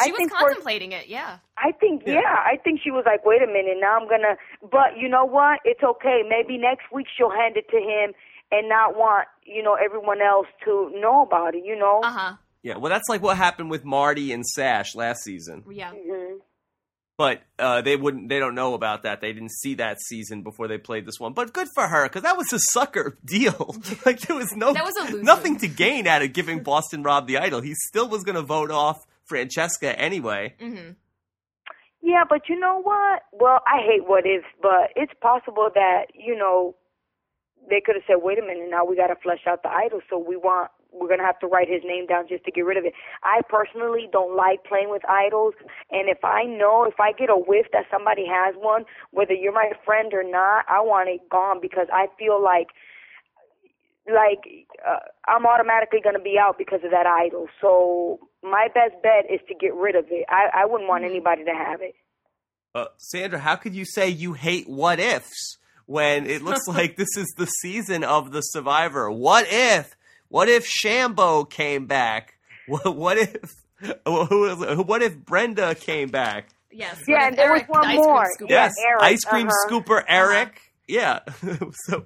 She 0.03 0.09
I 0.09 0.13
was 0.13 0.17
think 0.19 0.31
for, 0.33 0.39
contemplating 0.39 0.93
it, 0.93 1.09
yeah. 1.09 1.39
I 1.57 1.73
think, 1.73 2.03
Yeah. 2.07 2.15
yeah. 2.15 2.37
I 2.45 2.57
think 2.63 2.81
she 2.83 2.91
was 2.91 3.05
like, 3.07 3.25
wait 3.25 3.43
a 3.43 3.47
minute, 3.47 3.77
now 3.81 3.97
I'm 3.99 4.09
gonna. 4.09 4.37
But 4.63 4.97
you 4.97 5.09
know 5.09 5.25
what? 5.25 5.61
It's 5.65 5.83
okay. 5.83 6.23
Maybe 6.29 6.59
next 6.59 6.85
week 6.93 7.07
she'll 7.17 7.31
hand 7.31 7.57
it 7.57 7.69
to 7.71 7.77
him 7.79 8.13
and 8.51 8.69
not 8.69 8.97
want, 8.97 9.29
you 9.45 9.63
know, 9.63 9.75
everyone 9.75 10.21
else 10.23 10.47
to 10.65 10.91
know 10.95 11.23
about 11.23 11.55
it. 11.55 11.65
You 11.65 11.77
know. 11.79 12.01
Uh 12.03 12.11
huh. 12.11 12.33
yeah, 12.63 12.77
well, 12.77 12.91
that's 12.91 13.09
like 13.09 13.23
what 13.23 13.37
happened 13.37 13.71
with 13.71 13.85
Marty 13.85 14.33
and 14.33 14.47
Sash 14.47 14.95
last 14.95 15.23
season. 15.23 15.65
Yeah. 15.71 15.91
hmm 15.93 16.37
But 17.17 17.43
uh, 17.59 17.83
they 17.83 17.97
wouldn't. 17.97 18.29
They 18.29 18.39
don't 18.39 18.55
know 18.55 18.75
about 18.75 19.03
that. 19.03 19.21
They 19.21 19.33
didn't 19.33 19.51
see 19.51 19.75
that 19.75 20.01
season 20.01 20.43
before 20.43 20.69
they 20.69 20.79
played 20.79 21.05
this 21.05 21.19
one. 21.19 21.33
But 21.33 21.53
good 21.53 21.67
for 21.75 21.89
her 21.89 22.05
because 22.05 22.23
that 22.23 22.37
was 22.37 22.53
a 22.53 22.61
sucker 22.73 23.19
deal. 23.25 23.75
like 24.07 24.21
there 24.21 24.37
was 24.37 24.55
no 24.55 24.73
That 24.73 24.85
was 24.85 24.97
a 24.97 25.13
loser. 25.13 25.25
nothing 25.25 25.59
to 25.59 25.67
gain 25.69 26.07
out 26.07 26.23
of 26.23 26.33
giving 26.33 26.63
Boston 26.63 27.03
Rob 27.03 27.27
the 27.27 27.39
idol. 27.39 27.61
He 27.61 27.75
still 27.75 28.09
was 28.09 28.23
going 28.23 28.37
to 28.37 28.43
vote 28.43 28.71
off 28.71 29.05
Francesca 29.29 29.99
anyway. 29.99 30.55
hmm 30.59 30.93
Yeah, 32.03 32.25
but 32.29 32.49
you 32.49 32.59
know 32.59 32.81
what? 32.83 33.23
Well, 33.33 33.61
I 33.67 33.81
hate 33.85 34.09
what 34.09 34.27
ifs, 34.27 34.47
but 34.63 34.91
it's 34.97 35.13
possible 35.21 35.69
that 35.75 36.07
you 36.15 36.37
know 36.37 36.75
they 37.69 37.81
could 37.85 37.97
have 37.97 38.05
said, 38.07 38.23
"Wait 38.23 38.39
a 38.39 38.43
minute, 38.43 38.71
now 38.71 38.85
we 38.85 38.97
got 38.97 39.09
to 39.09 39.17
flesh 39.17 39.47
out 39.47 39.63
the 39.63 39.71
idol, 39.71 40.01
so 40.09 40.19
we 40.19 40.37
want 40.37 40.71
we're 40.91 41.09
gonna 41.09 41.27
have 41.27 41.39
to 41.39 41.47
write 41.47 41.69
his 41.69 41.83
name 41.85 42.07
down 42.07 42.27
just 42.27 42.45
to 42.45 42.51
get 42.51 42.65
rid 42.65 42.79
of 42.79 42.85
it." 42.85 42.95
I 43.23 43.43
personally 43.49 44.09
don't 44.11 44.35
like 44.35 44.65
playing 44.65 44.91
with 44.91 45.05
idols, 45.09 45.55
and 45.91 46.09
if 46.09 46.25
I 46.25 46.45
know 46.45 46.85
if 46.85 46.99
I 46.99 47.13
get 47.13 47.31
a 47.31 47.37
whiff 47.37 47.67
that 47.73 47.87
somebody 47.91 48.27
has 48.27 48.55
one, 48.57 48.85
whether 49.11 49.35
you're 49.35 49.53
my 49.53 49.73
friend 49.85 50.15
or 50.15 50.25
not, 50.25 50.65
I 50.69 50.81
want 50.81 51.09
it 51.11 51.29
gone 51.29 51.61
because 51.61 51.89
I 51.93 52.07
feel 52.19 52.43
like 52.43 52.69
like 54.09 54.67
uh, 54.89 55.01
I'm 55.27 55.47
automatically 55.47 56.01
going 56.01 56.17
to 56.17 56.23
be 56.23 56.39
out 56.41 56.57
because 56.57 56.81
of 56.85 56.91
that 56.91 57.07
idol. 57.07 57.49
So 57.61 58.28
my 58.43 58.69
best 58.75 59.03
bet 59.03 59.31
is 59.33 59.41
to 59.49 59.55
get 59.55 59.75
rid 59.75 59.95
of 59.97 60.07
it. 60.11 60.25
I 60.29 60.63
I 60.63 60.67
wouldn't 60.67 60.89
want 60.89 61.05
anybody 61.05 61.45
to 61.45 61.53
have 61.55 61.81
it. 61.83 61.95
Uh, 62.75 62.87
Sandra, 62.99 63.39
how 63.39 63.57
could 63.57 63.75
you 63.75 63.85
say 63.85 64.09
you 64.09 64.35
hate 64.35 64.69
what 64.69 65.01
ifs 65.01 65.57
when 65.87 66.27
it 66.27 66.43
looks 66.43 66.67
like 66.69 66.97
this 66.97 67.17
is 67.17 67.27
the 67.37 67.47
season 67.47 68.05
of 68.05 68.31
the 68.33 68.41
Survivor? 68.43 69.11
What 69.11 69.47
if? 69.49 69.97
What 70.29 70.49
if 70.49 70.67
Shambo 70.69 71.49
came 71.49 71.87
back? 71.87 72.35
What, 72.69 72.95
what 72.97 73.17
if? 73.17 73.55
Who, 74.05 74.83
what 74.85 75.01
if 75.01 75.17
Brenda 75.17 75.75
came 75.75 76.11
back? 76.11 76.49
Yes. 76.71 77.01
Yeah, 77.09 77.29
and 77.29 77.39
there 77.39 77.51
was 77.51 77.63
one 77.67 77.89
the 77.89 77.95
more. 77.95 78.25
scooper- 78.39 78.51
Yeah, 78.51 78.65
Yes, 78.65 78.75
Eric, 78.87 79.03
ice 79.03 79.25
cream 79.25 79.49
uh-huh. 79.49 79.71
scooper 79.71 80.05
Eric. 80.07 80.61
Yeah. 80.87 81.21
so, 81.87 82.05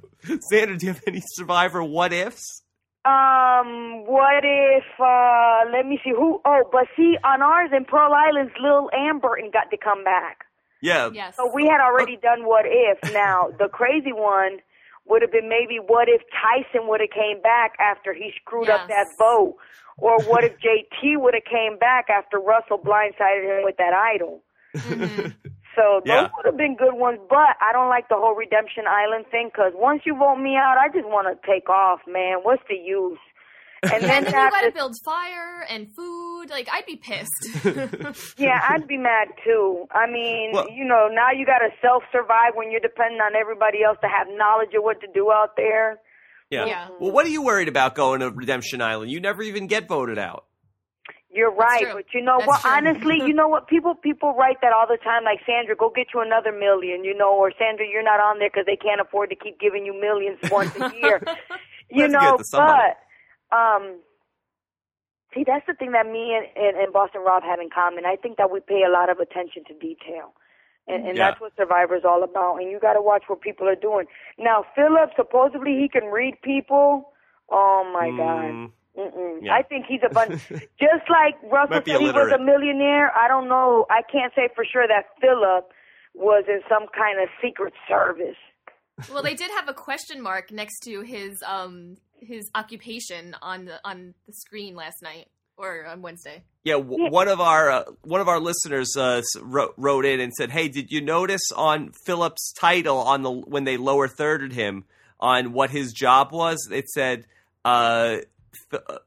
Sandra, 0.50 0.76
do 0.78 0.86
you 0.86 0.92
have 0.92 1.02
any 1.04 1.20
Survivor 1.34 1.82
what 1.82 2.12
ifs? 2.12 2.61
Um, 3.04 4.04
what 4.06 4.44
if, 4.44 4.84
uh, 5.00 5.70
let 5.72 5.86
me 5.86 5.98
see 6.04 6.10
who, 6.10 6.40
oh, 6.44 6.68
but 6.70 6.86
see, 6.96 7.16
on 7.24 7.42
ours 7.42 7.70
in 7.76 7.84
Pearl 7.84 8.12
Islands, 8.12 8.52
Lill 8.62 8.90
and 8.92 9.20
Burton 9.20 9.50
got 9.52 9.70
to 9.70 9.76
come 9.76 10.04
back. 10.04 10.44
Yeah. 10.80 11.10
Yes. 11.12 11.36
So 11.36 11.50
we 11.52 11.66
had 11.66 11.80
already 11.80 12.16
done 12.16 12.44
what 12.44 12.64
if. 12.66 12.98
Now, 13.12 13.48
the 13.58 13.68
crazy 13.68 14.12
one 14.12 14.58
would 15.06 15.22
have 15.22 15.32
been 15.32 15.48
maybe 15.48 15.78
what 15.84 16.08
if 16.08 16.22
Tyson 16.30 16.86
would 16.88 17.00
have 17.00 17.10
came 17.10 17.42
back 17.42 17.72
after 17.80 18.14
he 18.14 18.30
screwed 18.40 18.68
up 18.70 18.86
that 18.88 19.08
vote. 19.18 19.56
Or 19.98 20.22
what 20.22 20.44
if 20.44 20.52
JT 20.58 21.20
would 21.20 21.34
have 21.34 21.44
came 21.44 21.78
back 21.78 22.06
after 22.08 22.38
Russell 22.38 22.78
blindsided 22.78 23.58
him 23.58 23.64
with 23.64 23.76
that 23.78 23.92
idol. 23.94 24.42
Mhm. 24.74 25.34
So 25.76 26.00
those 26.04 26.08
Yeah. 26.08 26.28
would 26.36 26.46
have 26.46 26.56
been 26.56 26.76
good 26.76 26.94
ones, 26.94 27.18
but 27.30 27.56
I 27.60 27.72
don't 27.72 27.88
like 27.88 28.08
the 28.08 28.16
whole 28.16 28.34
Redemption 28.34 28.84
Island 28.86 29.26
thing 29.30 29.48
because 29.52 29.72
once 29.74 30.02
you 30.04 30.14
vote 30.16 30.36
me 30.36 30.56
out, 30.56 30.76
I 30.78 30.88
just 30.88 31.06
want 31.08 31.28
to 31.28 31.46
take 31.50 31.68
off, 31.70 32.00
man. 32.06 32.38
What's 32.42 32.62
the 32.68 32.76
use? 32.76 33.18
And 33.84 33.92
And 33.94 34.02
then 34.04 34.08
then 34.24 34.24
to 34.24 34.30
you 34.30 34.50
gotta 34.50 34.66
to 34.70 34.72
build 34.74 34.94
fire 35.04 35.64
and 35.68 35.88
food. 35.96 36.50
Like 36.50 36.68
I'd 36.70 36.86
be 36.86 36.96
pissed. 36.96 37.64
Yeah, 38.38 38.60
I'd 38.68 38.86
be 38.86 38.96
mad 38.96 39.28
too. 39.44 39.86
I 39.90 40.06
mean, 40.06 40.50
Well- 40.52 40.68
you 40.70 40.84
know, 40.84 41.08
now 41.10 41.30
you 41.32 41.44
got 41.46 41.58
to 41.58 41.70
self 41.80 42.02
survive 42.12 42.52
when 42.54 42.70
you're 42.70 42.80
depending 42.80 43.20
on 43.20 43.34
everybody 43.34 43.82
else 43.82 43.98
to 44.02 44.08
have 44.08 44.26
knowledge 44.30 44.74
of 44.76 44.82
what 44.84 45.00
to 45.00 45.06
do 45.12 45.32
out 45.32 45.56
there. 45.56 45.98
yeah. 46.50 46.66
Yeah. 46.66 46.88
Well, 47.00 47.10
what 47.12 47.24
are 47.26 47.30
you 47.30 47.42
worried 47.42 47.68
about 47.68 47.94
going 47.94 48.20
to 48.20 48.30
Redemption 48.30 48.82
Island? 48.82 49.10
You 49.10 49.20
never 49.20 49.42
even 49.42 49.66
get 49.66 49.88
voted 49.88 50.18
out. 50.18 50.44
You're 51.32 51.52
right, 51.54 51.88
but 51.92 52.06
you 52.14 52.22
know 52.22 52.40
That's 52.40 52.44
what? 52.44 52.60
true. 52.60 52.66
Honestly, 52.66 53.18
you 53.24 53.34
know 53.34 53.48
what? 53.48 53.68
People 53.68 53.94
people 53.96 54.34
write 54.34 54.58
that 54.62 54.72
all 54.72 54.86
the 54.88 54.98
time. 55.02 55.24
Like 55.24 55.40
Sandra, 55.46 55.76
go 55.76 55.90
get 55.94 56.08
you 56.14 56.20
another 56.22 56.52
million, 56.52 57.04
you 57.04 57.16
know, 57.16 57.34
or 57.34 57.52
Sandra, 57.58 57.86
you're 57.88 58.04
not 58.04 58.20
on 58.20 58.38
there 58.38 58.50
because 58.50 58.66
they 58.66 58.76
can't 58.76 59.00
afford 59.00 59.30
to 59.30 59.36
keep 59.36 59.60
giving 59.60 59.86
you 59.86 59.94
millions 59.98 60.38
once 60.50 60.70
a 60.76 60.80
year. 60.82 61.22
you 61.90 62.06
Let's 62.06 62.08
know, 62.08 62.38
get 62.38 62.38
to 62.38 62.44
somebody. 62.44 62.84
but 62.84 63.02
um, 63.56 64.00
see, 65.34 65.44
that's 65.46 65.66
the 65.66 65.74
thing 65.74 65.92
that 65.92 66.06
me 66.06 66.36
and, 66.36 66.46
and, 66.56 66.76
and 66.82 66.92
Boston 66.92 67.22
Rob 67.26 67.42
have 67.44 67.60
in 67.60 67.70
common. 67.70 68.06
I 68.06 68.16
think 68.16 68.38
that 68.38 68.50
we 68.52 68.60
pay 68.60 68.84
a 68.86 68.92
lot 68.92 69.10
of 69.10 69.18
attention 69.20 69.64
to 69.68 69.74
detail. 69.74 70.34
And, 70.88 71.06
and 71.06 71.18
Yeah. 71.18 71.20
that's 71.20 71.40
what 71.40 71.52
Survivor's 71.56 72.04
all 72.06 72.22
about. 72.24 72.58
And 72.58 72.70
you 72.70 72.80
got 72.80 72.94
to 72.94 73.02
watch 73.02 73.24
what 73.28 73.40
people 73.42 73.68
are 73.68 73.76
doing. 73.76 74.06
Now, 74.38 74.64
Phillip, 74.76 75.10
supposedly 75.16 75.78
he 75.80 75.88
can 75.88 76.10
read 76.10 76.34
people. 76.42 77.12
Oh 77.50 77.90
my 77.92 78.12
God. 78.16 78.54
Mm, 78.54 78.66
Mm-mm. 78.66 78.72
Yeah. 78.96 79.54
I 79.54 79.62
think 79.62 79.86
he's 79.88 80.00
a 80.04 80.12
bunch. 80.12 80.32
just 80.48 81.08
like 81.10 81.34
Russell 81.50 81.80
said 81.84 82.00
he 82.00 82.10
was 82.10 82.32
a 82.32 82.38
millionaire. 82.38 83.10
I 83.16 83.26
don't 83.28 83.48
know. 83.48 83.86
I 83.90 84.02
can't 84.10 84.32
say 84.34 84.48
for 84.54 84.64
sure 84.70 84.86
that 84.86 85.06
Phillip 85.20 85.70
was 86.14 86.44
in 86.48 86.60
some 86.68 86.86
kind 86.94 87.20
of 87.22 87.28
secret 87.42 87.72
service. 87.88 88.36
well, 89.12 89.22
they 89.22 89.34
did 89.34 89.50
have 89.52 89.68
a 89.68 89.74
question 89.74 90.22
mark 90.22 90.52
next 90.52 90.80
to 90.80 91.00
his 91.00 91.42
um 91.46 91.96
his 92.20 92.50
occupation 92.54 93.34
on 93.42 93.64
the 93.64 93.80
on 93.84 94.14
the 94.26 94.32
screen 94.34 94.76
last 94.76 95.02
night 95.02 95.28
or 95.56 95.86
on 95.86 96.02
Wednesday. 96.02 96.42
Yeah, 96.64 96.74
w- 96.74 97.10
one 97.10 97.28
of 97.28 97.40
our 97.40 97.70
uh, 97.70 97.84
one 98.02 98.20
of 98.20 98.28
our 98.28 98.38
listeners 98.40 98.94
uh, 98.96 99.22
wrote, 99.40 99.74
wrote 99.76 100.04
in 100.04 100.20
and 100.20 100.32
said, 100.34 100.50
"Hey, 100.50 100.68
did 100.68 100.90
you 100.90 101.00
notice 101.00 101.50
on 101.56 101.92
Phillip's 102.04 102.52
title 102.52 102.98
on 102.98 103.22
the 103.22 103.30
when 103.30 103.64
they 103.64 103.76
lower 103.76 104.06
thirded 104.06 104.52
him 104.52 104.84
on 105.18 105.52
what 105.52 105.70
his 105.70 105.92
job 105.92 106.30
was? 106.32 106.68
It 106.70 106.88
said, 106.88 107.26
uh, 107.64 108.18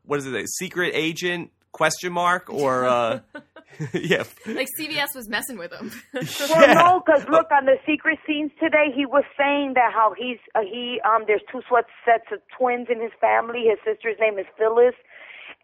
what 0.06 0.20
is 0.20 0.26
it? 0.28 0.36
A 0.36 0.48
secret 0.48 0.92
agent 0.96 1.52
question 1.72 2.14
mark 2.14 2.50
or 2.50 2.86
uh, 2.86 3.20
yeah, 3.94 4.24
Like 4.46 4.70
CBS 4.80 5.08
was 5.16 5.28
messing 5.28 5.58
with 5.58 5.74
him. 5.74 5.92
Well, 6.14 6.62
Yeah. 6.62 6.74
no, 6.76 7.02
because 7.06 7.28
look 7.30 7.48
on 7.52 7.66
the 7.66 7.76
secret 7.86 8.20
scenes 8.26 8.52
today, 8.60 8.88
he 8.96 9.06
was 9.06 9.26
saying 9.38 9.74
that 9.76 9.92
how 9.94 10.14
he's 10.18 10.38
uh, 10.56 10.62
he 10.62 11.02
um 11.04 11.24
there's 11.28 11.42
two 11.52 11.60
sets 12.06 12.24
of 12.32 12.40
twins 12.58 12.88
in 12.90 13.02
his 13.02 13.12
family. 13.20 13.66
His 13.70 13.80
sister's 13.84 14.16
name 14.20 14.40
is 14.40 14.46
Phyllis, 14.58 14.96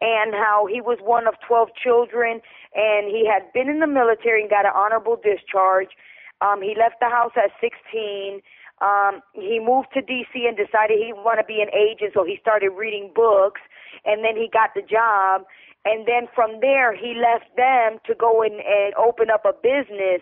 and 0.01 0.33
how 0.33 0.67
he 0.69 0.81
was 0.81 0.97
one 1.01 1.25
of 1.27 1.35
twelve 1.47 1.69
children, 1.81 2.41
and 2.75 3.07
he 3.07 3.25
had 3.25 3.51
been 3.53 3.69
in 3.69 3.79
the 3.79 3.87
military 3.87 4.41
and 4.41 4.49
got 4.49 4.65
an 4.65 4.73
honorable 4.75 5.15
discharge. 5.15 5.89
Um, 6.41 6.61
he 6.61 6.75
left 6.77 6.95
the 6.99 7.07
house 7.09 7.31
at 7.37 7.51
sixteen. 7.61 8.41
Um, 8.81 9.21
he 9.33 9.59
moved 9.61 9.89
to 9.93 10.01
DC 10.01 10.33
and 10.47 10.57
decided 10.57 10.97
he 10.97 11.13
wanted 11.13 11.43
to 11.43 11.47
be 11.47 11.61
an 11.61 11.69
agent, 11.69 12.11
so 12.13 12.25
he 12.25 12.37
started 12.41 12.71
reading 12.71 13.11
books, 13.13 13.61
and 14.05 14.25
then 14.25 14.35
he 14.35 14.49
got 14.51 14.71
the 14.75 14.81
job. 14.81 15.45
And 15.85 16.05
then 16.07 16.27
from 16.33 16.59
there, 16.61 16.95
he 16.95 17.13
left 17.13 17.55
them 17.55 17.99
to 18.05 18.13
go 18.15 18.41
in 18.41 18.53
and 18.53 18.93
open 18.95 19.29
up 19.29 19.45
a 19.45 19.53
business. 19.53 20.21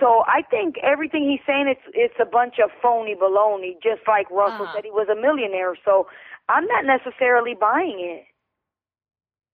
So 0.00 0.24
I 0.26 0.42
think 0.50 0.76
everything 0.82 1.28
he's 1.30 1.44
saying 1.46 1.66
it's 1.68 1.86
it's 1.94 2.18
a 2.20 2.24
bunch 2.26 2.54
of 2.62 2.70
phony 2.82 3.14
baloney, 3.14 3.74
just 3.82 4.02
like 4.08 4.30
Russell 4.30 4.66
Uh-huh. 4.66 4.72
said 4.74 4.84
he 4.84 4.90
was 4.90 5.06
a 5.08 5.14
millionaire. 5.20 5.74
So 5.84 6.08
I'm 6.48 6.66
not 6.66 6.84
necessarily 6.84 7.54
buying 7.54 7.98
it. 8.00 8.24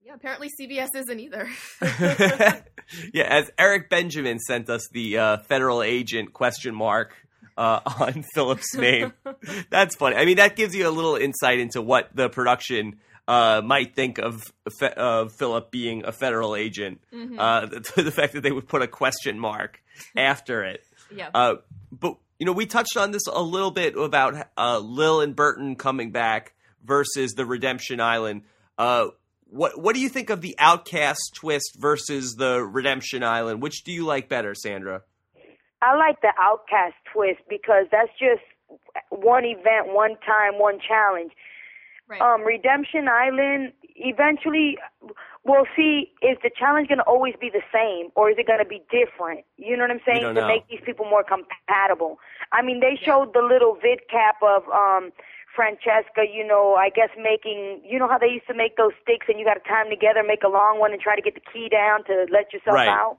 yeah, 0.05 0.15
apparently 0.15 0.49
CBS 0.59 0.89
isn't 0.95 1.21
either. 1.21 1.49
yeah. 3.13 3.25
As 3.29 3.51
Eric 3.59 3.89
Benjamin 3.91 4.39
sent 4.39 4.69
us 4.71 4.89
the 4.91 5.19
uh, 5.19 5.37
federal 5.39 5.83
agent 5.83 6.33
question 6.33 6.75
mark 6.75 7.15
uh, 7.57 7.81
on 8.01 8.25
Phillip's 8.35 8.75
name. 8.75 9.13
That's 9.71 9.97
funny. 9.97 10.17
I 10.17 10.25
mean, 10.25 10.37
that 10.37 10.57
gives 10.57 10.75
you 10.75 10.89
a 10.89 10.91
little 10.91 11.17
insight 11.17 11.59
into 11.59 11.83
what 11.83 12.15
the 12.15 12.29
production 12.29 12.99
uh, 13.29 13.63
might 13.65 13.95
think 13.95 14.19
of 14.19 14.53
of 14.97 15.33
Phillip 15.33 15.71
being 15.71 16.05
a 16.05 16.13
federal 16.13 16.57
agent. 16.57 17.01
Mm-hmm. 17.13 17.39
Uh, 17.39 17.67
the, 17.67 18.03
the 18.03 18.11
fact 18.11 18.35
that 18.35 18.43
they 18.43 18.53
would 18.53 18.69
put 18.69 18.83
a 18.83 18.89
question 18.89 19.39
mark 19.39 19.83
after 20.17 20.65
it. 20.65 20.85
yeah. 21.15 21.31
Uh, 21.35 21.57
but 21.91 22.17
you 22.39 22.47
know, 22.47 22.53
we 22.53 22.67
touched 22.67 22.97
on 22.97 23.13
this 23.13 23.27
a 23.33 23.43
little 23.43 23.71
bit 23.71 23.97
about 23.97 24.49
uh, 24.59 24.79
Lill 24.79 25.21
and 25.21 25.37
Burton 25.37 25.77
coming 25.77 26.11
back 26.11 26.55
versus 26.85 27.35
the 27.35 27.47
Redemption 27.47 28.01
Island. 28.01 28.43
Uh, 28.77 29.09
what 29.45 29.81
what 29.81 29.95
do 29.95 30.01
you 30.01 30.09
think 30.09 30.31
of 30.31 30.41
the 30.41 30.57
Outcast 30.59 31.35
twist 31.35 31.77
versus 31.79 32.35
the 32.35 32.63
Redemption 32.63 33.23
Island? 33.23 33.63
Which 33.63 33.85
do 33.85 33.93
you 33.93 34.05
like 34.05 34.29
better, 34.29 34.55
Sandra? 34.55 35.03
I 35.83 35.97
like 35.97 36.23
the 36.23 36.33
outcast 36.39 36.95
twist 37.13 37.41
because 37.51 37.87
that's 37.91 38.13
just 38.19 38.43
one 39.11 39.45
event, 39.45 39.93
one 39.93 40.17
time, 40.25 40.59
one 40.59 40.79
challenge. 40.81 41.33
right. 42.09 42.21
um, 42.23 42.43
Redemption 42.43 43.09
Island, 43.09 43.73
eventually, 43.97 44.79
we'll 45.45 45.67
see 45.77 46.13
is 46.23 46.39
the 46.43 46.51
challenge 46.57 46.89
going 46.89 46.99
to 46.99 47.05
always 47.05 47.35
be 47.41 47.51
the 47.51 47.67
same 47.75 48.11
or 48.15 48.31
is 48.31 48.37
it 48.39 48.47
going 48.47 48.61
to 48.61 48.65
be 48.65 48.81
different? 48.91 49.45
You 49.59 49.77
know 49.77 49.83
what 49.83 49.91
I'm 49.91 50.01
saying? 50.07 50.23
To 50.23 50.33
know. 50.33 50.47
make 50.47 50.69
these 50.71 50.81
people 50.87 51.05
more 51.05 51.25
compatible. 51.25 52.19
I 52.53 52.63
mean, 52.63 52.81
they 52.81 52.99
showed 53.03 53.35
the 53.35 53.43
little 53.43 53.77
vid 53.83 54.09
cap 54.09 54.37
of 54.41 54.63
um, 54.71 55.11
Francesca, 55.55 56.25
you 56.33 56.47
know, 56.47 56.75
I 56.79 56.89
guess 56.89 57.11
making, 57.19 57.83
you 57.85 57.99
know 57.99 58.09
how 58.09 58.19
they 58.19 58.29
used 58.29 58.47
to 58.47 58.55
make 58.55 58.77
those 58.77 58.93
sticks 59.03 59.27
and 59.29 59.39
you 59.39 59.45
got 59.45 59.55
to 59.55 59.65
tie 59.69 59.83
them 59.83 59.91
together, 59.91 60.23
make 60.23 60.43
a 60.45 60.49
long 60.49 60.79
one 60.79 60.93
and 60.93 61.01
try 61.01 61.17
to 61.17 61.23
get 61.23 61.35
the 61.35 61.45
key 61.53 61.69
down 61.69 62.05
to 62.07 62.27
let 62.31 62.53
yourself 62.53 62.77
Right. 62.77 62.89
out? 62.89 63.19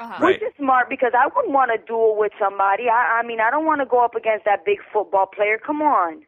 Uh-huh. 0.00 0.24
Right. 0.24 0.40
Which 0.40 0.42
is 0.42 0.54
smart 0.56 0.88
because 0.88 1.12
I 1.16 1.26
wouldn't 1.34 1.52
want 1.54 1.70
to 1.72 1.78
duel 1.86 2.16
with 2.18 2.32
somebody. 2.38 2.88
I, 2.88 3.20
I 3.20 3.26
mean, 3.26 3.40
I 3.40 3.50
don't 3.50 3.66
want 3.66 3.80
to 3.82 3.86
go 3.86 4.02
up 4.04 4.14
against 4.14 4.44
that 4.46 4.64
big 4.64 4.78
football 4.92 5.26
player. 5.26 5.58
Come 5.64 5.82
on. 5.82 6.22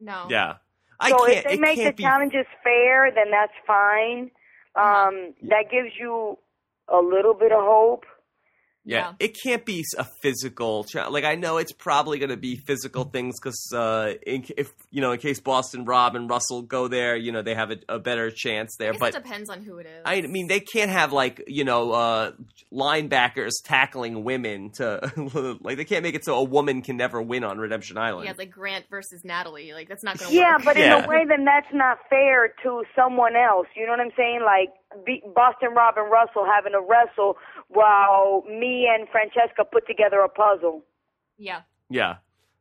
No. 0.00 0.26
Yeah, 0.28 0.54
I 1.00 1.10
So 1.10 1.18
can't. 1.26 1.38
if 1.38 1.44
they 1.44 1.56
make 1.56 1.78
the 1.78 1.92
be. 1.92 2.02
challenges 2.02 2.46
fair, 2.64 3.10
then 3.14 3.30
that's 3.30 3.52
fine. 3.66 4.30
Uh-huh. 4.74 5.08
Um, 5.08 5.34
that 5.42 5.70
gives 5.70 5.90
you 5.98 6.38
a 6.88 6.98
little 6.98 7.34
bit 7.34 7.52
of 7.52 7.60
hope. 7.62 8.04
Yeah, 8.84 8.98
Yeah. 8.98 9.12
it 9.20 9.36
can't 9.40 9.64
be 9.64 9.84
a 9.96 10.04
physical. 10.22 10.84
Cha- 10.84 11.08
like 11.08 11.24
I 11.24 11.36
know 11.36 11.58
it's 11.58 11.72
probably 11.72 12.18
going 12.18 12.30
to 12.30 12.36
be 12.36 12.56
physical 12.56 13.04
things 13.04 13.38
because 13.40 13.72
uh, 13.72 14.14
if 14.26 14.72
you 14.90 15.00
know, 15.00 15.12
in 15.12 15.18
case 15.20 15.38
Boston 15.40 15.84
Rob 15.84 16.16
and 16.16 16.28
Russell 16.28 16.62
go 16.62 16.88
there, 16.88 17.14
you 17.16 17.30
know, 17.30 17.42
they 17.42 17.54
have 17.54 17.70
a, 17.70 17.76
a 17.88 17.98
better 18.00 18.30
chance 18.30 18.76
I 18.80 18.84
there. 18.84 18.92
guess 18.92 19.00
But 19.00 19.14
it 19.14 19.22
depends 19.22 19.50
on 19.50 19.62
who 19.62 19.78
it 19.78 19.86
is. 19.86 20.02
I 20.04 20.22
mean, 20.22 20.48
they 20.48 20.58
can't 20.60 20.90
have 20.90 21.12
like 21.12 21.44
you 21.46 21.64
know 21.64 21.92
uh, 21.92 22.32
linebackers 22.72 23.52
tackling 23.64 24.24
women 24.24 24.70
to 24.72 25.58
like 25.62 25.76
they 25.76 25.84
can't 25.84 26.02
make 26.02 26.14
it 26.14 26.24
so 26.24 26.34
a 26.36 26.42
woman 26.44 26.82
can 26.82 26.96
never 26.96 27.20
win 27.22 27.44
on 27.44 27.58
Redemption 27.58 27.96
Island. 27.98 28.26
yeah, 28.26 28.34
like 28.36 28.50
Grant 28.50 28.86
versus 28.90 29.24
Natalie. 29.24 29.72
Like 29.72 29.88
that's 29.88 30.02
not 30.02 30.18
going 30.18 30.30
to 30.30 30.36
work. 30.36 30.42
Yeah, 30.44 30.56
work. 30.56 30.64
but 30.64 30.76
in 30.76 30.82
Yeah. 30.82 31.04
a 31.04 31.08
way, 31.08 31.24
then 31.28 31.44
that's 31.44 31.72
not 31.72 31.98
fair 32.10 32.48
to 32.64 32.82
someone 32.96 33.36
else. 33.36 33.66
You 33.76 33.86
know 33.86 33.92
what 33.92 34.00
I'm 34.00 34.10
saying? 34.16 34.40
Like 34.44 34.70
be- 34.81 34.81
Boston 35.34 35.74
Rob 35.74 35.94
and 35.96 36.10
Russell 36.10 36.44
having 36.44 36.72
to 36.72 36.80
wrestle 36.80 37.36
while 37.68 38.42
me 38.48 38.88
and 38.92 39.08
Francesca 39.08 39.64
put 39.70 39.86
together 39.86 40.20
a 40.20 40.28
puzzle. 40.28 40.82
yeah. 41.38 41.62
yeah, 41.90 42.16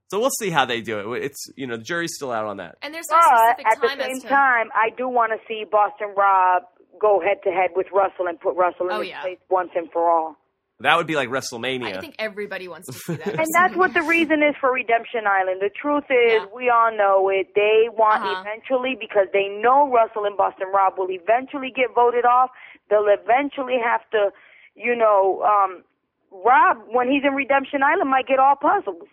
so 0.09 0.19
we'll 0.19 0.29
see 0.39 0.49
how 0.49 0.65
they 0.65 0.81
do 0.81 1.13
it. 1.13 1.23
It's 1.23 1.47
you 1.55 1.67
know 1.67 1.77
the 1.77 1.83
jury's 1.83 2.13
still 2.15 2.31
out 2.31 2.45
on 2.45 2.57
that. 2.57 2.75
And 2.81 2.93
there's 2.93 3.07
no 3.09 3.17
But 3.17 3.55
specific 3.57 3.65
at 3.67 3.81
the 3.81 3.87
time 3.87 3.99
same 3.99 4.11
as 4.17 4.21
to 4.23 4.27
time, 4.29 4.67
I 4.75 4.89
do 4.95 5.07
want 5.07 5.31
to 5.33 5.39
see 5.47 5.63
Boston 5.69 6.13
Rob 6.15 6.63
go 6.99 7.19
head 7.19 7.37
to 7.45 7.49
head 7.51 7.71
with 7.75 7.87
Russell 7.93 8.27
and 8.27 8.39
put 8.39 8.55
Russell 8.55 8.87
in 8.87 8.93
Oh, 8.93 9.01
his 9.01 9.09
yeah. 9.09 9.21
place 9.21 9.39
once 9.49 9.71
and 9.75 9.89
for 9.91 10.09
all. 10.09 10.35
That 10.81 10.97
would 10.97 11.07
be 11.07 11.15
like 11.15 11.29
WrestleMania. 11.29 11.97
I 11.97 11.99
think 12.01 12.15
everybody 12.19 12.67
wants 12.67 12.87
to 12.87 12.93
see 12.93 13.15
that. 13.15 13.27
And 13.39 13.47
that's 13.53 13.75
what 13.75 13.93
the 13.93 14.01
reason 14.03 14.43
is 14.43 14.55
for 14.59 14.71
Redemption 14.71 15.21
Island. 15.27 15.61
The 15.61 15.69
truth 15.69 16.05
is, 16.09 16.41
Yeah. 16.41 16.45
we 16.53 16.69
all 16.69 16.91
know 16.95 17.29
it. 17.29 17.53
They 17.55 17.89
want 17.91 18.23
Uh-huh. 18.23 18.41
eventually, 18.41 18.95
because 18.99 19.27
they 19.33 19.47
know 19.47 19.89
Russell 19.89 20.25
and 20.25 20.35
Boston 20.37 20.67
Rob 20.73 20.97
will 20.97 21.09
eventually 21.11 21.71
get 21.75 21.93
voted 21.93 22.25
off. 22.25 22.49
They'll 22.89 23.07
eventually 23.07 23.77
have 23.83 24.01
to, 24.11 24.31
you 24.75 24.95
know, 24.95 25.41
um, 25.43 25.83
Rob, 26.31 26.77
when 26.87 27.09
he's 27.11 27.23
in 27.23 27.33
Redemption 27.35 27.83
Island, 27.83 28.09
might 28.09 28.27
get 28.27 28.39
all 28.39 28.55
puzzles 28.55 29.07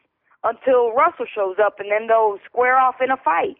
until 0.45 0.93
Russell 0.93 1.27
shows 1.27 1.57
up, 1.59 1.81
and 1.81 1.91
then 1.91 2.07
they'll 2.07 2.39
square 2.45 2.77
off 2.79 3.01
in 3.01 3.11
a 3.11 3.17
fight. 3.17 3.57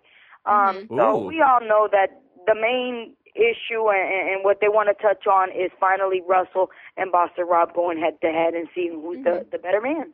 Um, 0.47 0.87
Mhm. 0.89 0.97
so 0.97 1.17
Ooh. 1.23 1.27
we 1.27 1.43
all 1.43 1.61
know 1.61 1.89
that 1.91 2.21
the 2.47 2.55
main 2.55 3.15
issue 3.39 3.89
and, 3.89 4.31
and 4.31 4.45
what 4.45 4.59
they 4.61 4.69
want 4.69 4.89
to 4.91 5.03
touch 5.03 5.27
on 5.27 5.51
is 5.51 5.71
finally 5.79 6.21
Russell 6.27 6.71
and 6.97 7.13
Boston 7.13 7.47
Rob 7.49 7.73
going 7.75 7.99
head 7.99 8.21
to 8.23 8.29
head 8.29 8.55
and 8.55 8.69
seeing 8.75 9.01
who's 9.01 9.25
the, 9.25 9.31
mm-hmm. 9.31 9.51
the 9.51 9.59
better 9.59 9.81
man. 9.81 10.13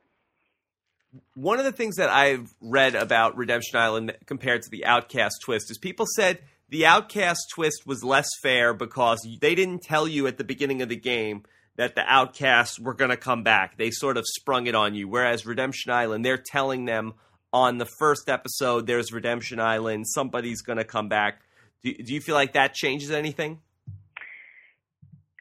one 1.34 1.58
of 1.58 1.64
the 1.64 1.72
things 1.72 1.96
that 1.96 2.10
I've 2.10 2.54
read 2.60 2.94
about 2.94 3.36
Redemption 3.36 3.78
Island 3.78 4.16
compared 4.26 4.62
to 4.62 4.70
the 4.70 4.84
Outcast 4.84 5.36
twist 5.44 5.70
is 5.70 5.78
people 5.78 6.06
said 6.14 6.40
the 6.68 6.86
Outcast 6.86 7.40
twist 7.54 7.86
was 7.86 8.02
less 8.04 8.28
fair 8.42 8.74
because 8.74 9.26
they 9.40 9.54
didn't 9.54 9.82
tell 9.82 10.08
you 10.08 10.26
at 10.26 10.38
the 10.38 10.44
beginning 10.44 10.82
of 10.82 10.88
the 10.88 10.96
game 10.96 11.44
that 11.76 11.94
the 11.94 12.04
Outcasts 12.06 12.78
were 12.78 12.94
going 12.94 13.10
to 13.10 13.16
come 13.16 13.42
back. 13.42 13.76
They 13.76 13.90
sort 13.90 14.16
of 14.16 14.24
sprung 14.26 14.66
it 14.66 14.74
on 14.74 14.94
you. 14.94 15.08
Whereas 15.08 15.44
Redemption 15.44 15.92
Island, 15.92 16.24
they're 16.24 16.42
telling 16.44 16.84
them 16.84 17.14
on 17.52 17.78
the 17.78 17.88
first 17.98 18.28
episode, 18.28 18.86
there's 18.86 19.12
Redemption 19.12 19.60
Island, 19.60 20.06
somebody's 20.08 20.62
going 20.62 20.78
to 20.78 20.84
come 20.84 21.08
back. 21.08 21.42
Do, 21.84 21.92
do 21.92 22.14
you 22.14 22.20
feel 22.22 22.34
like 22.34 22.54
that 22.54 22.72
changes 22.72 23.10
anything? 23.10 23.60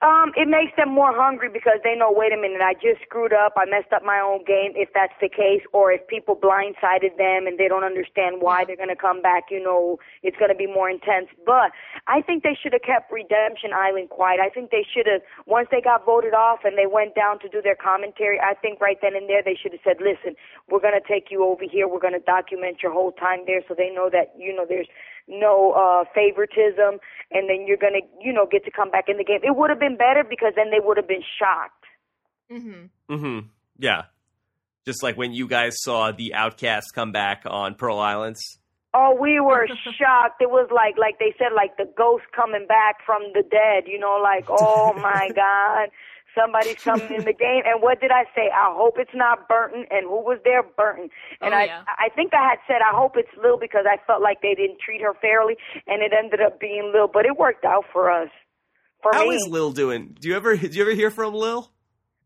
Um, 0.04 0.36
it 0.36 0.52
makes 0.52 0.76
them 0.76 0.92
more 0.92 1.16
hungry 1.16 1.48
because 1.48 1.80
they 1.80 1.96
know, 1.96 2.12
wait 2.12 2.36
a 2.36 2.36
minute, 2.36 2.60
I 2.60 2.74
just 2.74 3.00
screwed 3.08 3.32
up, 3.32 3.56
I 3.56 3.64
messed 3.64 3.96
up 3.96 4.04
my 4.04 4.20
own 4.20 4.44
game, 4.44 4.76
if 4.76 4.92
that's 4.92 5.16
the 5.24 5.32
case, 5.32 5.64
or 5.72 5.96
if 5.96 6.04
people 6.12 6.36
blindsided 6.36 7.16
them 7.16 7.48
and 7.48 7.56
they 7.56 7.72
don't 7.72 7.88
understand 7.88 8.44
why 8.44 8.68
they're 8.68 8.76
gonna 8.76 9.00
come 9.00 9.22
back, 9.22 9.48
you 9.48 9.64
know, 9.64 10.04
it's 10.22 10.36
gonna 10.36 10.60
be 10.60 10.68
more 10.68 10.90
intense. 10.90 11.32
But 11.48 11.72
I 12.06 12.20
think 12.20 12.44
they 12.44 12.52
should 12.52 12.74
have 12.76 12.84
kept 12.84 13.16
Redemption 13.16 13.72
Island 13.72 14.10
quiet. 14.10 14.44
I 14.44 14.50
think 14.50 14.76
they 14.76 14.84
should 14.84 15.08
have 15.08 15.24
once 15.48 15.70
they 15.72 15.80
got 15.80 16.04
voted 16.04 16.34
off 16.36 16.68
and 16.68 16.78
they 16.78 16.86
went 16.86 17.16
down 17.16 17.40
to 17.40 17.48
do 17.48 17.62
their 17.62 17.80
commentary, 17.80 18.44
I 18.44 18.60
think 18.60 18.84
right 18.84 19.00
then 19.00 19.16
and 19.16 19.30
there 19.32 19.40
they 19.40 19.56
should 19.56 19.72
have 19.72 19.88
said, 19.88 20.04
Listen, 20.04 20.36
we're 20.68 20.84
gonna 20.84 21.00
take 21.00 21.32
you 21.32 21.48
over 21.48 21.64
here, 21.64 21.88
we're 21.88 22.04
gonna 22.04 22.20
document 22.20 22.84
your 22.84 22.92
whole 22.92 23.14
time 23.14 23.48
there 23.48 23.64
so 23.70 23.74
they 23.74 23.88
know 23.90 24.10
that, 24.12 24.36
you 24.36 24.52
know, 24.54 24.66
there's 24.68 24.92
no 25.28 25.72
uh 25.72 26.04
favoritism 26.14 27.00
and 27.32 27.50
then 27.50 27.66
you're 27.68 27.78
gonna 27.78 28.02
you 28.22 28.34
know 28.34 28.46
get 28.52 28.64
to 28.66 28.72
come 28.72 28.90
back 28.92 29.06
in 29.08 29.18
the 29.18 29.24
game 29.24 29.40
it 29.44 29.56
would 29.56 29.70
have 29.70 29.80
been 29.80 29.96
better 29.98 30.24
because 30.28 30.54
then 30.56 30.70
they 30.72 30.80
would 30.84 30.98
have 30.98 31.08
been 31.08 31.24
shocked 31.40 31.86
hmm 32.50 32.86
Mm-hmm. 33.10 33.48
Yeah. 33.80 34.04
Just 34.86 35.02
like 35.04 35.18
when 35.18 35.34
you 35.34 35.48
guys 35.48 35.76
saw 35.82 36.12
the 36.12 36.34
Outcast 36.34 36.94
come 36.94 37.12
back 37.12 37.44
on 37.46 37.76
Pearl 37.76 38.00
Islands. 38.00 38.42
oh 38.94 39.16
we 39.20 39.40
were 39.40 39.68
shocked 39.98 40.42
it 40.42 40.50
was 40.50 40.70
like 40.74 40.96
like 40.98 41.18
they 41.20 41.34
said 41.38 41.54
like 41.56 41.78
the 41.78 41.88
ghost 41.98 42.26
coming 42.36 42.66
back 42.68 42.98
from 43.06 43.22
the 43.34 43.42
dead 43.44 43.84
you 43.88 43.98
know 44.00 44.20
like 44.22 44.46
oh 44.50 44.94
my 45.02 45.30
god 45.36 45.90
somebody's 46.36 46.76
coming 46.84 47.12
in 47.14 47.24
the 47.26 47.34
game 47.34 47.64
and 47.66 47.82
what 47.82 48.00
did 48.02 48.12
i 48.12 48.24
say 48.36 48.50
i 48.54 48.74
hope 48.74 48.96
it's 48.98 49.14
not 49.16 49.48
burton 49.48 49.86
and 49.92 50.06
who 50.06 50.22
was 50.22 50.40
there 50.44 50.64
burton 50.64 51.10
and 51.42 51.54
Oh, 51.54 51.58
i 51.58 51.66
yeah. 51.66 51.84
i 52.00 52.10
think 52.16 52.34
i 52.34 52.42
had 52.50 52.60
said 52.68 52.82
i 52.82 52.96
hope 52.96 53.14
it's 53.18 53.30
lill 53.42 53.58
because 53.60 53.86
i 53.90 53.98
felt 54.08 54.22
like 54.22 54.42
they 54.42 54.56
didn't 54.56 54.80
treat 54.80 55.02
her 55.02 55.14
fairly 55.22 55.56
and 55.88 56.02
it 56.02 56.12
ended 56.18 56.42
up 56.42 56.60
being 56.60 56.92
lill 56.94 57.08
but 57.12 57.26
it 57.26 57.38
worked 57.38 57.66
out 57.66 57.86
for 57.92 58.10
us 58.12 58.30
for 59.02 59.12
How 59.14 59.28
me 59.28 59.36
is 59.36 59.46
Lill 59.50 59.74
doing? 59.74 60.16
Do 60.18 60.30
you 60.30 60.36
ever 60.38 60.56
do 60.56 60.66
you 60.68 60.82
ever 60.82 60.94
hear 60.94 61.12
from 61.12 61.34
Lill? 61.34 61.70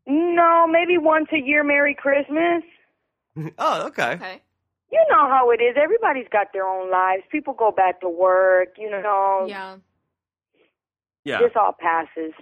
No, 0.06 0.64
maybe 0.68 0.96
once 0.96 1.26
a 1.32 1.38
year, 1.44 1.64
Merry 1.64 1.92
Christmas. 1.92 2.62
oh, 3.58 3.86
okay. 3.88 4.12
Okay. 4.12 4.40
You 4.92 5.04
know 5.10 5.28
how 5.28 5.50
it 5.50 5.60
is. 5.60 5.76
Everybody's 5.76 6.28
got 6.30 6.52
their 6.52 6.68
own 6.68 6.88
lives. 6.88 7.24
People 7.32 7.52
go 7.52 7.72
back 7.72 8.00
to 8.02 8.08
work. 8.08 8.68
You 8.78 8.90
know, 8.90 9.46
Yeah. 9.48 9.76
Yeah. 11.24 11.38
this 11.40 11.50
all 11.56 11.74
passes. 11.78 12.32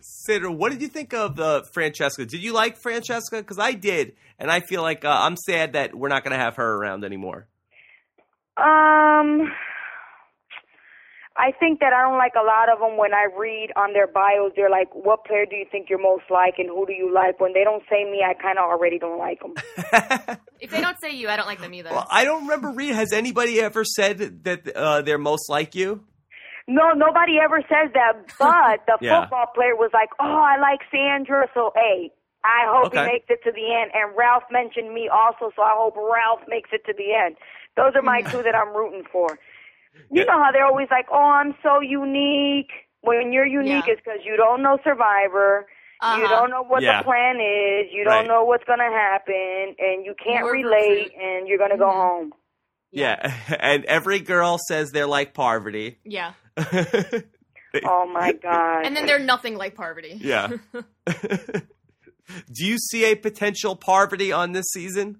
Sandra, 0.00 0.50
what 0.50 0.72
did 0.72 0.82
you 0.82 0.88
think 0.88 1.14
of 1.14 1.38
uh, 1.38 1.62
Francesca? 1.72 2.26
Did 2.26 2.42
you 2.42 2.52
like 2.52 2.76
Francesca? 2.76 3.38
Because 3.38 3.58
I 3.58 3.72
did, 3.72 4.14
and 4.38 4.50
I 4.50 4.60
feel 4.60 4.82
like 4.82 5.04
uh, 5.04 5.16
I'm 5.20 5.36
sad 5.36 5.74
that 5.74 5.94
we're 5.94 6.08
not 6.08 6.24
going 6.24 6.36
to 6.36 6.42
have 6.42 6.56
her 6.56 6.74
around 6.76 7.04
anymore. 7.04 7.46
Um, 8.56 9.50
I 11.36 11.50
think 11.58 11.80
that 11.80 11.92
I 11.92 12.02
don't 12.08 12.18
like 12.18 12.34
a 12.36 12.44
lot 12.44 12.72
of 12.72 12.78
them 12.78 12.96
when 12.96 13.12
I 13.12 13.26
read 13.36 13.70
on 13.76 13.92
their 13.92 14.06
bios. 14.06 14.52
They're 14.54 14.70
like, 14.70 14.94
"What 14.94 15.24
player 15.24 15.46
do 15.48 15.56
you 15.56 15.66
think 15.70 15.90
you're 15.90 16.00
most 16.00 16.24
like, 16.30 16.54
and 16.58 16.68
who 16.68 16.86
do 16.86 16.92
you 16.92 17.12
like?" 17.12 17.40
When 17.40 17.52
they 17.52 17.64
don't 17.64 17.82
say 17.90 18.04
me, 18.04 18.22
I 18.24 18.34
kind 18.34 18.58
of 18.58 18.64
already 18.64 18.98
don't 18.98 19.18
like 19.18 19.40
them. 19.40 19.54
If 20.60 20.70
they 20.70 20.80
don't 20.80 20.98
say 20.98 21.10
you, 21.10 21.28
I 21.28 21.36
don't 21.36 21.46
like 21.46 21.60
them 21.60 21.74
either. 21.74 21.90
well, 21.90 22.06
I 22.10 22.24
don't 22.24 22.44
remember 22.44 22.70
reading. 22.70 22.94
Has 22.94 23.12
anybody 23.12 23.60
ever 23.60 23.84
said 23.84 24.44
that 24.44 24.74
uh, 24.74 25.02
they're 25.02 25.18
most 25.18 25.50
like 25.50 25.74
you? 25.74 26.04
No, 26.68 26.92
nobody 26.94 27.38
ever 27.42 27.60
says 27.68 27.92
that. 27.94 28.14
But 28.38 28.86
the 28.86 28.98
Yeah. 29.02 29.26
football 29.26 29.46
player 29.54 29.76
was 29.76 29.90
like, 29.92 30.10
"Oh, 30.20 30.42
I 30.42 30.58
like 30.60 30.80
Sandra." 30.90 31.48
So, 31.54 31.72
hey, 31.76 32.10
I 32.44 32.64
hope 32.68 32.88
Okay. 32.88 32.96
he 32.96 33.02
makes 33.02 33.26
it 33.28 33.40
to 33.44 33.52
the 33.52 33.74
end. 33.74 33.92
And 33.94 34.16
Ralph 34.16 34.44
mentioned 34.50 34.94
me 34.94 35.08
also, 35.12 35.52
so 35.56 35.62
I 35.62 35.74
hope 35.76 35.96
Ralph 35.96 36.42
makes 36.48 36.70
it 36.72 36.84
to 36.86 36.94
the 36.96 37.14
end. 37.14 37.36
Those 37.76 37.92
are 37.96 38.02
my 38.02 38.22
two 38.30 38.42
that 38.44 38.54
I'm 38.56 38.74
rooting 38.76 39.04
for. 39.12 39.38
You 40.10 40.24
Yeah. 40.24 40.26
know 40.26 40.42
how 40.42 40.52
they're 40.52 40.66
always 40.66 40.88
like, 40.90 41.06
"Oh, 41.12 41.30
I'm 41.42 41.56
so 41.62 41.80
unique." 41.80 42.72
When 43.02 43.32
you're 43.32 43.46
unique, 43.46 43.86
Yeah. 43.86 43.88
it's 43.88 44.00
because 44.04 44.20
you 44.24 44.36
don't 44.36 44.62
know 44.62 44.78
Survivor. 44.84 45.66
You 46.08 46.28
Uh-huh. 46.28 46.28
don't 46.28 46.50
know 46.50 46.62
what 46.64 46.82
Yeah. 46.82 46.98
the 46.98 47.04
plan 47.04 47.36
is. 47.40 47.92
You 47.92 48.04
Right. 48.04 48.26
don't 48.26 48.28
know 48.28 48.44
what's 48.44 48.64
gonna 48.64 48.90
happen, 48.92 49.76
and 49.78 50.04
you 50.06 50.14
can't 50.22 50.46
You're 50.46 50.52
relate, 50.52 51.12
and 51.20 51.48
you're 51.48 51.58
gonna 51.58 51.78
go 51.78 51.86
Mhm. 51.86 51.96
home. 51.96 52.34
Yeah. 52.94 53.34
and 53.60 53.84
every 53.84 54.20
girl 54.20 54.58
says 54.68 54.90
they're 54.90 55.06
like 55.06 55.34
Parvati. 55.34 55.98
Yeah. 56.04 56.32
Oh 57.84 58.06
my 58.06 58.30
god! 58.30 58.86
And 58.86 58.96
then 58.96 59.04
they're 59.04 59.18
nothing 59.18 59.56
like 59.56 59.74
Parvati. 59.74 60.16
yeah. 60.22 60.48
Do 61.06 62.64
you 62.64 62.78
see 62.78 63.04
a 63.06 63.16
potential 63.16 63.74
Parvati 63.76 64.30
on 64.32 64.52
this 64.52 64.66
season? 64.72 65.18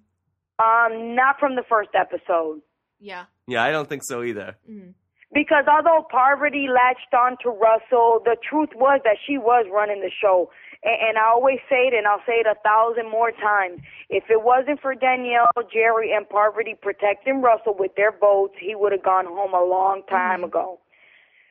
um, 0.60 1.16
not 1.16 1.40
from 1.40 1.56
the 1.56 1.64
first 1.68 1.90
episode. 1.94 2.60
Yeah. 3.00 3.24
Yeah, 3.48 3.64
I 3.64 3.72
don't 3.72 3.88
think 3.88 4.02
so 4.04 4.22
either. 4.22 4.56
Mm. 4.70 4.94
Because 5.32 5.64
although 5.68 6.06
Parvati 6.08 6.68
latched 6.72 7.12
on 7.12 7.36
to 7.42 7.50
Russell, 7.50 8.20
the 8.24 8.36
truth 8.48 8.68
was 8.76 9.00
that 9.02 9.16
she 9.26 9.36
was 9.36 9.66
running 9.72 10.00
the 10.00 10.12
show. 10.22 10.50
And, 10.84 10.96
and 11.08 11.18
I 11.18 11.26
always 11.32 11.58
say 11.68 11.88
it, 11.88 11.94
and 11.94 12.06
I'll 12.06 12.22
say 12.26 12.44
it 12.44 12.46
a 12.46 12.54
thousand 12.62 13.10
more 13.10 13.32
times. 13.32 13.80
If 14.10 14.24
it 14.30 14.42
wasn't 14.44 14.80
for 14.80 14.94
Danielle, 14.94 15.48
Jerri, 15.74 16.14
and 16.14 16.28
Parvati 16.28 16.74
protecting 16.80 17.40
Russell 17.42 17.74
with 17.78 17.96
their 17.96 18.12
votes, 18.12 18.54
he 18.60 18.74
would 18.74 18.92
have 18.92 19.02
gone 19.02 19.26
home 19.26 19.54
a 19.54 19.64
long 19.64 20.02
time 20.08 20.40
Mhm. 20.42 20.44
ago. 20.52 20.78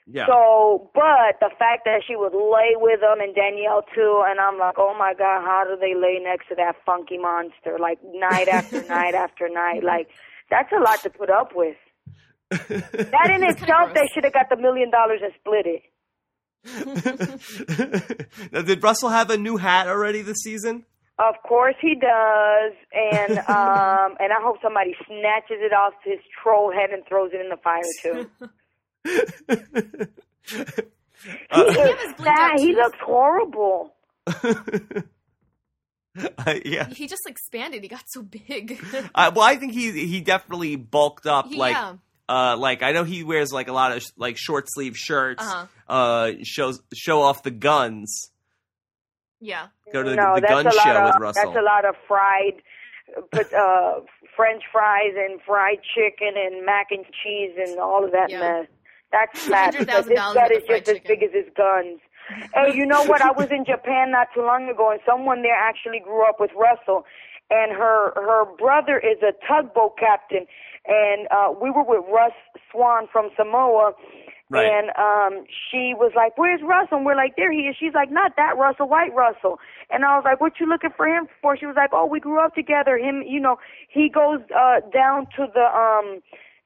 Yeah. 0.05 0.25
So, 0.27 0.91
but 0.93 1.39
the 1.39 1.49
fact 1.57 1.85
that 1.85 2.03
she 2.05 2.15
would 2.17 2.35
lay 2.35 2.75
with 2.75 3.01
him 3.01 3.21
and 3.21 3.33
Danielle 3.33 3.83
too, 3.95 4.21
and 4.27 4.37
I'm 4.39 4.59
like, 4.59 4.75
oh 4.77 4.93
my 4.93 5.13
God, 5.13 5.41
how 5.43 5.63
do 5.63 5.77
they 5.79 5.95
lay 5.95 6.19
next 6.21 6.49
to 6.49 6.55
that 6.55 6.75
funky 6.85 7.17
monster? 7.17 7.79
Like 7.79 7.99
night 8.03 8.49
after 8.49 8.83
night 8.87 9.15
after 9.15 9.47
night. 9.47 9.81
Like, 9.83 10.09
that's 10.49 10.71
a 10.73 10.81
lot 10.83 11.03
to 11.03 11.09
put 11.09 11.29
up 11.29 11.55
with. 11.55 11.77
That 12.51 13.29
in 13.31 13.43
itself, 13.43 13.93
they 13.95 14.07
should 14.13 14.25
have 14.25 14.33
got 14.33 14.49
the 14.49 14.57
million 14.57 14.91
dollars 14.91 15.21
and 15.23 15.31
split 15.39 15.65
it. 15.65 15.83
Now, 18.51 18.61
did 18.61 18.83
Russell 18.83 19.09
have 19.09 19.29
a 19.29 19.37
new 19.37 19.57
hat 19.57 19.87
already 19.87 20.21
this 20.21 20.37
season? 20.43 20.85
Of 21.19 21.35
course 21.47 21.75
he 21.79 21.93
does, 21.95 22.73
and 22.91 23.37
um, 23.49 24.15
and 24.19 24.31
I 24.33 24.41
hope 24.41 24.57
somebody 24.61 24.95
snatches 25.05 25.57
it 25.59 25.73
off 25.73 25.93
his 26.03 26.19
troll 26.41 26.71
head 26.71 26.89
and 26.91 27.05
throws 27.07 27.31
it 27.33 27.41
in 27.41 27.49
the 27.49 27.57
fire 27.57 27.83
too. 28.01 28.29
Uh, 31.49 31.71
he 31.71 31.79
have 31.79 31.89
is 31.91 32.01
his 32.01 32.13
blink 32.15 32.35
fat. 32.35 32.51
out 32.51 32.59
He 32.59 32.73
looks 32.75 32.97
horrible. 33.01 33.93
Uh, 34.25 34.33
yeah. 36.65 36.89
He 36.89 37.07
just 37.07 37.25
expanded. 37.25 37.81
He 37.81 37.87
got 37.87 38.03
so 38.07 38.23
big. 38.23 38.77
Uh, 39.15 39.31
well, 39.33 39.45
I 39.45 39.55
think 39.55 39.71
he 39.71 40.05
he 40.05 40.19
definitely 40.21 40.75
bulked 40.75 41.25
up. 41.25 41.47
He- 41.47 41.55
like, 41.55 41.75
yeah. 41.75 41.93
Uh, 42.29 42.55
like 42.57 42.83
I 42.83 42.91
know 42.91 43.03
he 43.03 43.23
wears 43.23 43.51
like 43.51 43.67
a 43.67 43.73
lot 43.73 43.95
of 43.95 44.03
like 44.17 44.37
short 44.37 44.65
sleeve 44.69 44.95
shirts. 44.97 45.43
Uh-huh. 45.43 45.65
Uh, 45.87 46.31
shows 46.43 46.81
show 46.93 47.21
off 47.21 47.43
the 47.43 47.51
guns. 47.51 48.31
yeah. 49.39 49.67
Go 49.91 50.01
to 50.03 50.09
the, 50.09 50.15
no, 50.15 50.35
the 50.35 50.41
that's 50.41 50.51
gun 50.53 50.65
a 50.67 50.69
lot 50.75 50.83
show 50.83 50.95
of 50.97 51.05
with 51.05 51.21
Russell. 51.21 51.43
that's 51.45 51.57
a 51.57 51.61
lot 51.61 51.85
of 51.85 51.95
fried, 52.07 52.61
but 53.31 53.53
uh, 53.53 53.99
French 54.35 54.63
fries 54.71 55.13
and 55.15 55.39
fried 55.45 55.77
chicken 55.93 56.33
and 56.35 56.65
mac 56.65 56.87
and 56.91 57.05
cheese 57.23 57.51
and 57.57 57.77
all 57.79 58.03
of 58.03 58.11
that 58.11 58.29
Yeah. 58.31 58.39
mess. 58.39 58.67
That's 59.11 59.45
fat 59.45 59.75
because 59.77 60.05
his 60.07 60.17
$100,000 60.17 60.33
gut 60.33 60.51
is 60.51 60.57
of 60.57 60.63
fried 60.65 60.85
just 60.85 61.01
as 61.01 61.07
big 61.07 61.21
as 61.21 61.31
his 61.31 61.45
guns. 61.55 61.99
hey, 62.55 62.73
you 62.73 62.85
know 62.87 63.03
what? 63.03 63.21
I 63.21 63.31
was 63.31 63.51
in 63.51 63.65
Japan 63.65 64.09
not 64.09 64.29
too 64.33 64.41
long 64.41 64.67
ago, 64.69 64.89
and 64.89 64.99
someone 65.05 65.43
there 65.43 65.53
actually 65.53 65.99
grew 65.99 66.27
up 66.27 66.39
with 66.39 66.49
Russell, 66.57 67.05
and 67.53 67.71
her 67.71 68.11
her 68.15 68.45
brother 68.57 68.97
is 68.97 69.21
a 69.21 69.33
tugboat 69.45 69.97
captain, 69.99 70.45
and 70.87 71.27
uh, 71.29 71.53
we 71.53 71.69
were 71.69 71.85
with 71.85 72.03
Russ 72.11 72.33
Swan 72.71 73.07
from 73.11 73.29
Samoa. 73.37 73.93
Right. 74.49 74.69
And 74.69 74.89
um 74.99 75.45
she 75.49 75.93
was 75.95 76.11
like, 76.15 76.37
"Where's 76.37 76.61
Russell?" 76.61 76.97
And 76.97 77.05
we're 77.05 77.15
like, 77.15 77.35
"There 77.37 77.51
he 77.51 77.61
is." 77.61 77.75
She's 77.79 77.93
like, 77.95 78.11
"Not 78.11 78.35
that 78.35 78.57
Russell, 78.57 78.87
White 78.87 79.13
Russell." 79.15 79.57
And 79.89 80.03
I 80.05 80.15
was 80.15 80.25
like, 80.25 80.41
"What 80.41 80.59
you 80.59 80.67
looking 80.67 80.91
for 80.95 81.07
him 81.07 81.27
for?" 81.41 81.57
She 81.57 81.65
was 81.65 81.75
like, 81.75 81.89
"Oh, 81.93 82.05
we 82.05 82.19
grew 82.19 82.39
up 82.39 82.53
together. 82.53 82.97
Him, 82.97 83.23
you 83.25 83.39
know, 83.39 83.57
he 83.89 84.09
goes 84.09 84.41
uh 84.53 84.81
down 84.93 85.25
to 85.37 85.47
the 85.53 85.67
um 85.73 86.21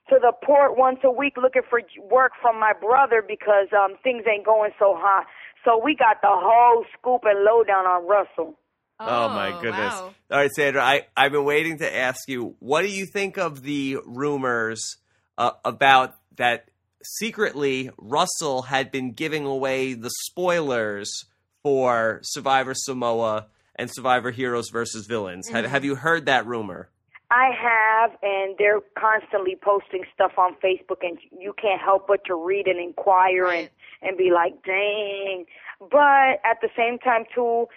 to 0.10 0.20
the 0.20 0.34
port 0.44 0.76
once 0.76 1.00
a 1.04 1.12
week 1.12 1.38
looking 1.38 1.62
for 1.70 1.80
work 2.10 2.34
from 2.42 2.60
my 2.60 2.74
brother 2.74 3.24
because 3.26 3.68
um 3.72 3.96
things 4.04 4.24
ain't 4.28 4.46
going 4.46 4.72
so 4.80 4.96
hot." 4.98 5.26
So 5.64 5.80
we 5.82 5.96
got 5.96 6.22
the 6.22 6.34
whole 6.34 6.84
scoop 6.98 7.22
and 7.26 7.44
lowdown 7.46 7.86
on 7.86 8.08
Russell. 8.08 8.58
Oh, 9.00 9.30
my 9.30 9.52
goodness! 9.62 9.93
wow. 9.93 10.14
All 10.32 10.38
right, 10.39 10.52
Sandra, 10.52 10.84
I 10.84 11.08
I've 11.16 11.32
been 11.32 11.45
waiting 11.45 11.78
to 11.80 11.95
ask 11.95 12.28
you. 12.28 12.56
What 12.60 12.82
do 12.82 12.89
you 12.89 13.06
think 13.06 13.38
of 13.38 13.64
the 13.64 13.98
rumors 14.06 14.98
uh, 15.38 15.52
about 15.64 16.16
that? 16.38 16.70
Secretly, 17.04 17.89
Russell 17.98 18.64
had 18.64 18.91
been 18.91 19.14
giving 19.14 19.45
away 19.45 19.93
the 19.93 20.10
spoilers 20.26 21.26
for 21.64 22.20
Survivor 22.24 22.74
Samoa 22.76 23.45
and 23.76 23.89
Survivor 23.93 24.32
Heroes 24.32 24.70
versus 24.72 25.06
Villains. 25.06 25.48
Have, 25.50 25.66
Mhm. 25.66 25.70
have 25.70 25.86
you 25.86 25.95
heard 25.95 26.26
that 26.26 26.45
rumor? 26.48 26.89
I 27.30 27.52
have, 27.52 28.18
and 28.24 28.56
they're 28.58 28.82
constantly 28.98 29.56
posting 29.62 30.04
stuff 30.14 30.38
on 30.38 30.56
Facebook, 30.56 31.02
and 31.02 31.18
you 31.38 31.54
can't 31.62 31.80
help 31.82 32.08
but 32.08 32.24
to 32.26 32.36
read 32.36 32.68
and 32.68 32.80
inquire 32.80 33.45
and 33.48 33.70
and 34.02 34.18
be 34.18 34.32
like, 34.32 34.54
dang. 34.64 35.45
But 35.80 36.39
at 36.43 36.60
the 36.62 36.70
same 36.76 36.98
time, 37.00 37.26
too, 37.34 37.68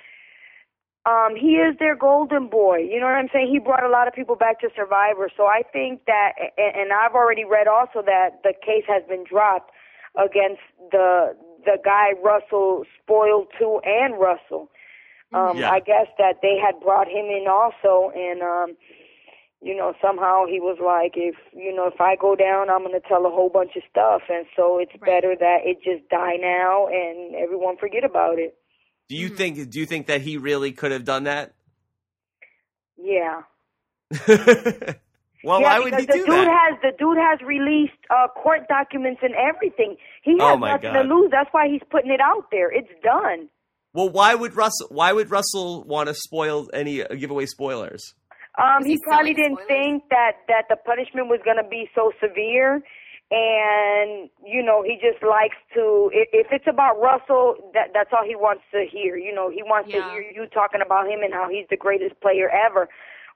um, 1.06 1.34
he 1.34 1.56
is 1.56 1.76
their 1.78 1.96
golden 1.96 2.48
boy. 2.48 2.78
You 2.78 3.00
know 3.00 3.06
what 3.06 3.14
I'm 3.16 3.28
saying? 3.32 3.48
He 3.50 3.58
brought 3.58 3.82
a 3.84 3.88
lot 3.88 4.06
of 4.06 4.14
people 4.14 4.36
back 4.36 4.60
to 4.60 4.68
Survivor, 4.76 5.30
so 5.36 5.46
I 5.46 5.62
think 5.72 6.04
that, 6.06 6.32
and, 6.58 6.76
and 6.76 6.92
I've 6.92 7.14
already 7.14 7.44
read 7.44 7.66
also 7.68 8.02
that 8.04 8.42
the 8.42 8.52
case 8.52 8.84
has 8.86 9.02
been 9.08 9.24
dropped 9.24 9.70
against 10.16 10.60
the 10.90 11.36
the 11.64 11.76
guy 11.84 12.12
Russell 12.22 12.84
spoiled 13.02 13.48
too, 13.58 13.80
and 13.84 14.18
Russell. 14.20 14.70
Um, 15.32 15.58
Yeah. 15.58 15.70
I 15.70 15.80
guess 15.80 16.08
that 16.18 16.40
they 16.42 16.56
had 16.58 16.80
brought 16.80 17.06
him 17.08 17.26
in 17.26 17.46
also, 17.48 18.10
and 18.14 18.42
um, 18.42 18.76
you 19.62 19.74
know 19.76 19.94
somehow 20.02 20.44
he 20.46 20.60
was 20.60 20.78
like, 20.84 21.12
if 21.16 21.36
you 21.54 21.74
know 21.74 21.86
if 21.86 22.00
I 22.00 22.16
go 22.16 22.34
down, 22.36 22.68
I'm 22.68 22.80
going 22.84 23.00
to 23.00 23.08
tell 23.08 23.24
a 23.26 23.30
whole 23.30 23.48
bunch 23.48 23.76
of 23.76 23.82
stuff, 23.90 24.22
and 24.28 24.44
so 24.56 24.78
it's 24.78 24.92
Right. 25.00 25.08
better 25.22 25.36
that 25.38 25.60
it 25.64 25.78
just 25.82 26.08
die 26.10 26.36
now 26.36 26.88
and 26.88 27.34
everyone 27.36 27.76
forget 27.78 28.04
about 28.04 28.38
it. 28.38 28.56
Do 29.10 29.16
you 29.16 29.28
think? 29.28 29.70
Do 29.70 29.78
you 29.80 29.86
think 29.86 30.06
that 30.06 30.20
he 30.22 30.36
really 30.38 30.70
could 30.72 30.92
have 30.92 31.04
done 31.04 31.24
that? 31.24 31.52
Yeah. 32.96 33.42
well, 34.28 35.60
yeah, 35.60 35.66
why 35.66 35.78
would 35.80 35.84
because 35.96 36.00
he 36.00 36.06
the 36.06 36.12
do 36.12 36.26
dude 36.26 36.28
that? 36.28 36.70
has 36.70 36.80
the 36.82 36.92
dude 36.98 37.16
has 37.18 37.40
released 37.46 37.92
uh, 38.10 38.28
court 38.28 38.68
documents 38.68 39.20
and 39.22 39.34
everything. 39.34 39.96
He 40.22 40.32
has 40.32 40.40
Oh, 40.40 40.56
my 40.56 40.72
nothing 40.72 40.92
God. 40.92 41.02
to 41.02 41.08
lose. 41.14 41.30
That's 41.30 41.48
why 41.52 41.68
he's 41.68 41.82
putting 41.90 42.10
it 42.10 42.20
out 42.20 42.46
there. 42.50 42.70
It's 42.70 42.88
done. 43.02 43.48
Well, 43.92 44.08
why 44.10 44.34
would 44.34 44.54
Russell? 44.54 44.86
Why 44.90 45.12
would 45.12 45.30
Russell 45.30 45.82
want 45.84 46.08
to 46.08 46.14
spoil 46.14 46.68
any 46.72 47.02
uh, 47.02 47.08
give 47.14 47.30
away 47.30 47.46
spoilers? 47.46 48.14
Um, 48.58 48.84
he 48.84 48.92
he 48.92 48.98
probably 49.02 49.34
didn't 49.34 49.58
spoilers? 49.64 49.68
think 49.68 50.02
that 50.10 50.32
that 50.48 50.64
the 50.68 50.76
punishment 50.76 51.28
was 51.28 51.40
going 51.44 51.56
to 51.62 51.68
be 51.68 51.88
so 51.94 52.12
severe, 52.20 52.82
and 53.30 54.28
you 54.44 54.62
know 54.62 54.82
he 54.82 54.94
just 54.94 55.22
likes 55.22 55.56
to. 55.74 56.10
If, 56.12 56.28
if 56.32 56.46
it's 56.50 56.66
about 56.68 57.00
Russell, 57.00 57.56
that 57.74 57.90
that's 57.94 58.10
all 58.12 58.26
he 58.26 58.34
wants 58.34 58.62
to 58.72 58.84
hear. 58.90 59.16
You 59.16 59.34
know, 59.34 59.48
he 59.50 59.62
wants 59.62 59.90
to 59.92 60.02
hear 60.10 60.22
you 60.22 60.46
talking 60.52 60.80
about 60.84 61.06
him 61.06 61.22
and 61.22 61.32
how 61.32 61.48
he's 61.48 61.66
the 61.70 61.76
greatest 61.76 62.20
player 62.20 62.50
ever. 62.50 62.88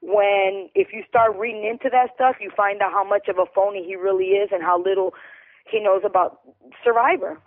When 0.03 0.68
if 0.74 0.88
you 0.92 1.05
start 1.09 1.36
reading 1.38 1.64
into 1.64 1.88
that 1.90 2.11
stuff, 2.14 2.36
you 2.40 2.51
find 2.57 2.82
out 2.82 2.92
how 2.92 3.05
much 3.05 3.28
of 3.28 3.38
a 3.38 3.47
phony 3.55 3.84
he 3.86 3.95
really 3.95 4.34
is 4.34 4.51
and 4.53 4.62
how 4.62 4.82
little 4.82 5.14
he 5.70 5.80
knows 5.80 6.03
about 6.05 6.40
Survivor. 6.82 7.38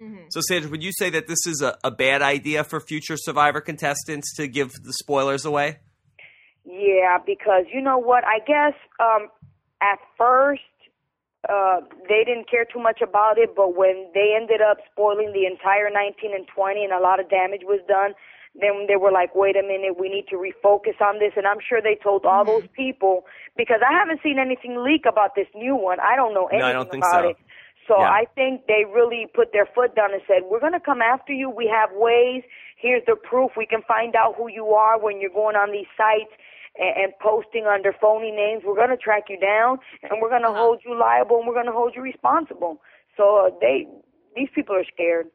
Mhm. 0.00 0.26
So, 0.28 0.40
Sandra, 0.42 0.70
would 0.70 0.82
you 0.82 0.92
say 0.92 1.08
that 1.10 1.26
this 1.26 1.46
is 1.46 1.62
a, 1.62 1.78
a 1.82 1.90
bad 1.90 2.20
idea 2.20 2.62
for 2.62 2.80
future 2.80 3.16
Survivor 3.16 3.62
contestants 3.62 4.34
to 4.36 4.46
give 4.46 4.72
the 4.84 4.92
spoilers 4.92 5.46
away? 5.46 5.78
Yeah, 6.66 7.18
because 7.24 7.64
you 7.72 7.80
know 7.80 7.96
what? 7.96 8.24
I 8.24 8.40
guess 8.40 8.74
um 9.00 9.28
at 9.80 9.98
first 10.18 10.62
uh 11.48 11.80
they 12.08 12.22
didn't 12.24 12.50
care 12.50 12.64
too 12.64 12.80
much 12.80 13.00
about 13.02 13.38
it, 13.38 13.54
but 13.54 13.74
when 13.76 14.08
they 14.14 14.34
ended 14.36 14.60
up 14.60 14.78
spoiling 14.90 15.32
the 15.32 15.46
entire 15.46 15.90
19 15.90 16.34
and 16.34 16.46
20 16.48 16.84
and 16.84 16.92
a 16.92 17.00
lot 17.00 17.20
of 17.20 17.28
damage 17.30 17.62
was 17.64 17.80
done, 17.88 18.14
then 18.54 18.86
they 18.88 18.96
were 18.96 19.12
like, 19.12 19.34
"Wait 19.34 19.56
a 19.56 19.62
minute, 19.62 19.98
we 19.98 20.08
need 20.08 20.26
to 20.28 20.36
refocus 20.36 21.00
on 21.00 21.18
this." 21.18 21.32
And 21.36 21.46
I'm 21.46 21.60
sure 21.60 21.80
they 21.82 21.94
told 21.96 22.24
all 22.24 22.44
those 22.44 22.66
people 22.74 23.26
because 23.56 23.80
I 23.86 23.92
haven't 23.92 24.22
seen 24.22 24.38
anything 24.38 24.82
leak 24.82 25.04
about 25.06 25.34
this 25.34 25.48
new 25.54 25.76
one. 25.76 25.98
I 26.00 26.16
don't 26.16 26.32
know 26.34 26.46
anything 26.46 26.60
No, 26.60 26.66
I 26.66 26.72
don't 26.72 26.90
think 26.90 27.04
about 27.04 27.22
so. 27.24 27.28
it. 27.30 27.36
So 27.86 28.00
Yeah. 28.00 28.10
I 28.10 28.24
think 28.34 28.66
they 28.66 28.84
really 28.84 29.26
put 29.32 29.52
their 29.52 29.66
foot 29.66 29.94
down 29.94 30.12
and 30.12 30.22
said, 30.26 30.44
"We're 30.44 30.60
going 30.60 30.72
to 30.72 30.80
come 30.80 31.02
after 31.02 31.32
you. 31.32 31.48
We 31.50 31.66
have 31.68 31.92
ways. 31.92 32.42
Here's 32.76 33.04
the 33.06 33.16
proof. 33.16 33.56
We 33.56 33.66
can 33.66 33.82
find 33.82 34.16
out 34.16 34.34
who 34.36 34.48
you 34.48 34.74
are 34.74 34.98
when 34.98 35.20
you're 35.20 35.30
going 35.30 35.56
on 35.56 35.70
these 35.70 35.86
sites 35.96 36.32
and, 36.78 37.04
and 37.04 37.12
posting 37.20 37.64
under 37.66 37.92
phony 38.00 38.30
names. 38.30 38.62
We're 38.64 38.74
going 38.76 38.90
to 38.90 38.96
track 38.96 39.24
you 39.28 39.38
down, 39.38 39.78
and 40.02 40.20
we're 40.20 40.30
going 40.30 40.42
to 40.42 40.48
Uh-huh. 40.48 40.58
hold 40.58 40.80
you 40.84 40.98
liable, 40.98 41.38
and 41.38 41.46
we're 41.48 41.54
going 41.54 41.66
to 41.66 41.72
hold 41.72 41.94
you 41.96 42.02
responsible." 42.02 42.80
So 43.16 43.46
uh, 43.46 43.50
they, 43.60 43.86
these 44.34 44.48
people 44.54 44.76
are 44.76 44.84
scared. 44.92 45.26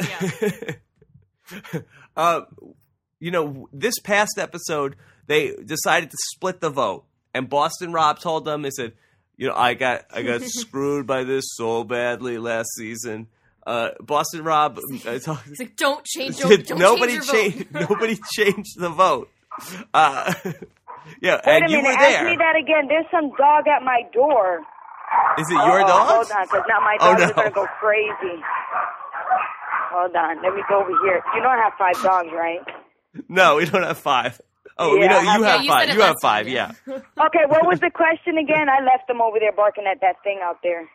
Yeah. 0.00 1.80
uh, 2.16 2.40
you 3.18 3.30
know, 3.30 3.68
this 3.72 3.98
past 4.02 4.38
episode, 4.38 4.96
they 5.26 5.54
decided 5.64 6.10
to 6.10 6.16
split 6.34 6.60
the 6.60 6.70
vote, 6.70 7.04
and 7.34 7.48
Boston 7.48 7.92
Rob 7.92 8.18
told 8.20 8.44
them, 8.44 8.62
"They 8.62 8.70
said, 8.70 8.92
you 9.36 9.48
know, 9.48 9.54
I 9.54 9.74
got 9.74 10.04
I 10.12 10.22
got 10.22 10.42
screwed 10.44 11.06
by 11.06 11.24
this 11.24 11.44
so 11.56 11.84
badly 11.84 12.38
last 12.38 12.68
season." 12.76 13.28
Uh, 13.66 13.90
Boston 14.00 14.42
Rob, 14.42 14.78
uh, 14.78 15.18
told- 15.18 15.38
It's 15.46 15.60
like 15.60 15.76
don't 15.76 16.04
change. 16.04 16.38
Don't, 16.38 16.66
don't 16.66 16.78
nobody 16.78 17.12
change 17.18 17.26
your 17.26 17.34
changed. 17.34 17.70
vote. 17.70 17.90
nobody 17.90 18.18
changed 18.32 18.78
the 18.80 18.88
vote. 18.88 19.30
Uh, 19.94 20.34
yeah, 21.22 21.40
Wait 21.46 21.62
and 21.62 21.64
a 21.64 21.68
minute, 21.70 21.96
ask 21.98 22.22
me 22.22 22.36
that 22.38 22.56
again. 22.56 22.88
There's 22.88 23.06
some 23.10 23.30
dog 23.36 23.68
at 23.68 23.82
my 23.82 24.02
door. 24.12 24.62
Is 25.36 25.50
it 25.50 25.62
your 25.64 25.82
Uh-oh, 25.82 25.84
dog? 25.84 26.08
Hold 26.08 26.30
on, 26.32 26.46
because 26.46 26.64
now 26.68 26.80
my 26.80 26.98
Oh, 27.00 27.14
dogs 27.14 27.16
no. 27.16 27.30
are 27.30 27.34
going 27.34 27.48
to 27.50 27.54
go 27.54 27.66
crazy. 27.80 28.38
Hold 29.92 30.16
on, 30.16 30.42
let 30.42 30.54
me 30.54 30.62
go 30.68 30.80
over 30.82 30.94
here. 31.04 31.22
You 31.34 31.42
don't 31.42 31.58
have 31.58 31.74
five 31.78 31.96
dogs, 32.02 32.30
right? 32.34 32.60
No, 33.28 33.56
we 33.56 33.66
don't 33.66 33.82
have 33.82 33.98
five. 33.98 34.40
Oh, 34.82 34.98
we 34.98 35.06
know 35.06 35.18
I 35.18 35.24
have- 35.24 35.40
you 35.40 35.44
Yeah, 35.44 35.52
have 35.52 35.62
you 35.62 35.68
five. 35.70 35.88
You 35.88 36.00
have 36.00 36.08
last 36.14 36.22
time, 36.22 36.44
five. 36.44 36.48
Yeah. 36.48 36.72
Okay, 36.88 37.44
what 37.46 37.66
was 37.66 37.80
the 37.80 37.90
question 37.90 38.38
again? 38.38 38.68
I 38.68 38.82
left 38.82 39.06
them 39.08 39.20
over 39.20 39.38
there 39.38 39.52
barking 39.52 39.84
at 39.86 40.00
that 40.00 40.16
thing 40.24 40.40
out 40.42 40.58
there. 40.62 40.88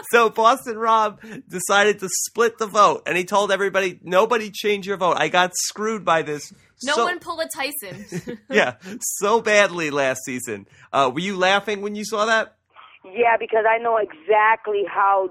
so 0.10 0.30
Boston 0.30 0.78
Rob 0.78 1.20
decided 1.48 1.98
to 2.00 2.08
split 2.26 2.58
the 2.58 2.66
vote, 2.66 3.02
and 3.06 3.16
he 3.16 3.24
told 3.24 3.52
everybody, 3.52 3.98
"Nobody 4.02 4.50
change 4.50 4.86
your 4.86 4.96
vote. 4.96 5.16
I 5.18 5.28
got 5.28 5.52
screwed 5.54 6.04
by 6.04 6.22
this. 6.22 6.52
No 6.82 6.94
so, 6.94 7.04
one 7.04 7.18
pull 7.18 7.38
a 7.40 7.46
Tyson. 7.48 8.38
yeah, 8.50 8.76
so 9.00 9.42
badly 9.42 9.90
last 9.90 10.20
season. 10.24 10.66
Uh, 10.92 11.10
were 11.12 11.20
you 11.20 11.36
laughing 11.36 11.82
when 11.82 11.94
you 11.94 12.04
saw 12.04 12.24
that? 12.24 12.56
Yeah, 13.04 13.36
because 13.38 13.64
I 13.68 13.78
know 13.78 13.98
exactly 13.98 14.84
how 14.88 15.30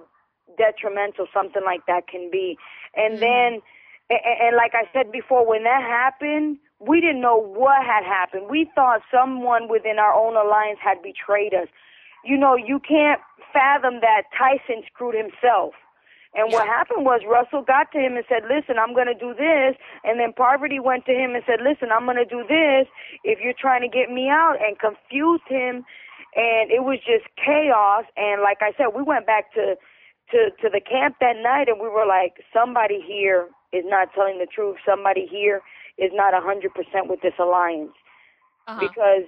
detrimental 0.57 1.26
something 1.34 1.64
like 1.66 1.86
that 1.88 2.07
can 2.07 2.30
be. 2.32 2.57
And 2.95 3.20
then, 3.20 3.62
and, 4.10 4.20
and 4.41 4.55
like 4.55 4.74
I 4.74 4.84
said 4.93 5.12
before, 5.12 5.47
when 5.47 5.64
that 5.64 5.82
happened, 5.82 6.57
we 6.80 7.02
didn't 7.02 7.22
know 7.22 7.38
what 7.38 7.84
had 7.84 8.04
happened. 8.04 8.48
We 8.50 8.70
thought 8.74 9.02
someone 9.12 9.68
within 9.68 10.00
our 10.00 10.14
own 10.14 10.36
alliance 10.36 10.80
had 10.82 11.02
betrayed 11.04 11.54
us. 11.54 11.68
You 12.24 12.38
know, 12.38 12.56
you 12.56 12.80
can't 12.80 13.22
fathom 13.54 14.00
that 14.02 14.24
Tyson 14.38 14.84
screwed 14.88 15.16
himself. 15.16 15.74
And 16.36 16.54
what 16.54 16.68
happened 16.68 17.06
was 17.06 17.22
Russell 17.28 17.64
got 17.64 17.92
to 17.92 18.00
him 18.00 18.16
and 18.16 18.26
said, 18.30 18.44
"Listen, 18.46 18.78
I'm 18.78 18.94
going 18.94 19.08
to 19.08 19.18
do 19.18 19.34
this." 19.34 19.76
And 20.04 20.20
then 20.20 20.32
Parvati 20.32 20.80
went 20.80 21.06
to 21.08 21.14
him 21.14 21.34
and 21.34 21.44
said, 21.46 21.60
"Listen, 21.62 21.92
I'm 21.92 22.06
going 22.06 22.22
to 22.22 22.26
do 22.26 22.46
this 22.48 22.88
if 23.24 23.40
you're 23.42 23.58
trying 23.58 23.82
to 23.82 23.90
get 23.90 24.12
me 24.12 24.30
out," 24.30 24.58
and 24.62 24.78
confused 24.78 25.48
him. 25.48 25.84
And 26.36 26.70
it 26.70 26.84
was 26.84 27.00
just 27.00 27.26
chaos. 27.36 28.06
And 28.16 28.44
like 28.44 28.62
I 28.62 28.74
said, 28.78 28.94
we 28.96 29.02
went 29.02 29.26
back 29.26 29.52
to 29.56 29.76
to 30.32 30.52
to 30.62 30.70
the 30.70 30.80
camp 30.80 31.16
that 31.20 31.38
night, 31.42 31.68
and 31.68 31.82
we 31.82 31.90
were 31.90 32.06
like, 32.06 32.46
"Somebody 32.54 33.02
here 33.02 33.50
is 33.74 33.84
not 33.86 34.14
telling 34.14 34.38
the 34.38 34.46
truth. 34.46 34.78
Somebody 34.86 35.26
here 35.26 35.62
is 36.00 36.12
not 36.14 36.34
a 36.34 36.41
hundred 36.41 36.74
percent 36.74 37.08
with 37.10 37.22
this 37.22 37.36
alliance." 37.39 37.91
Uh-huh. 38.68 38.80
because 38.80 39.26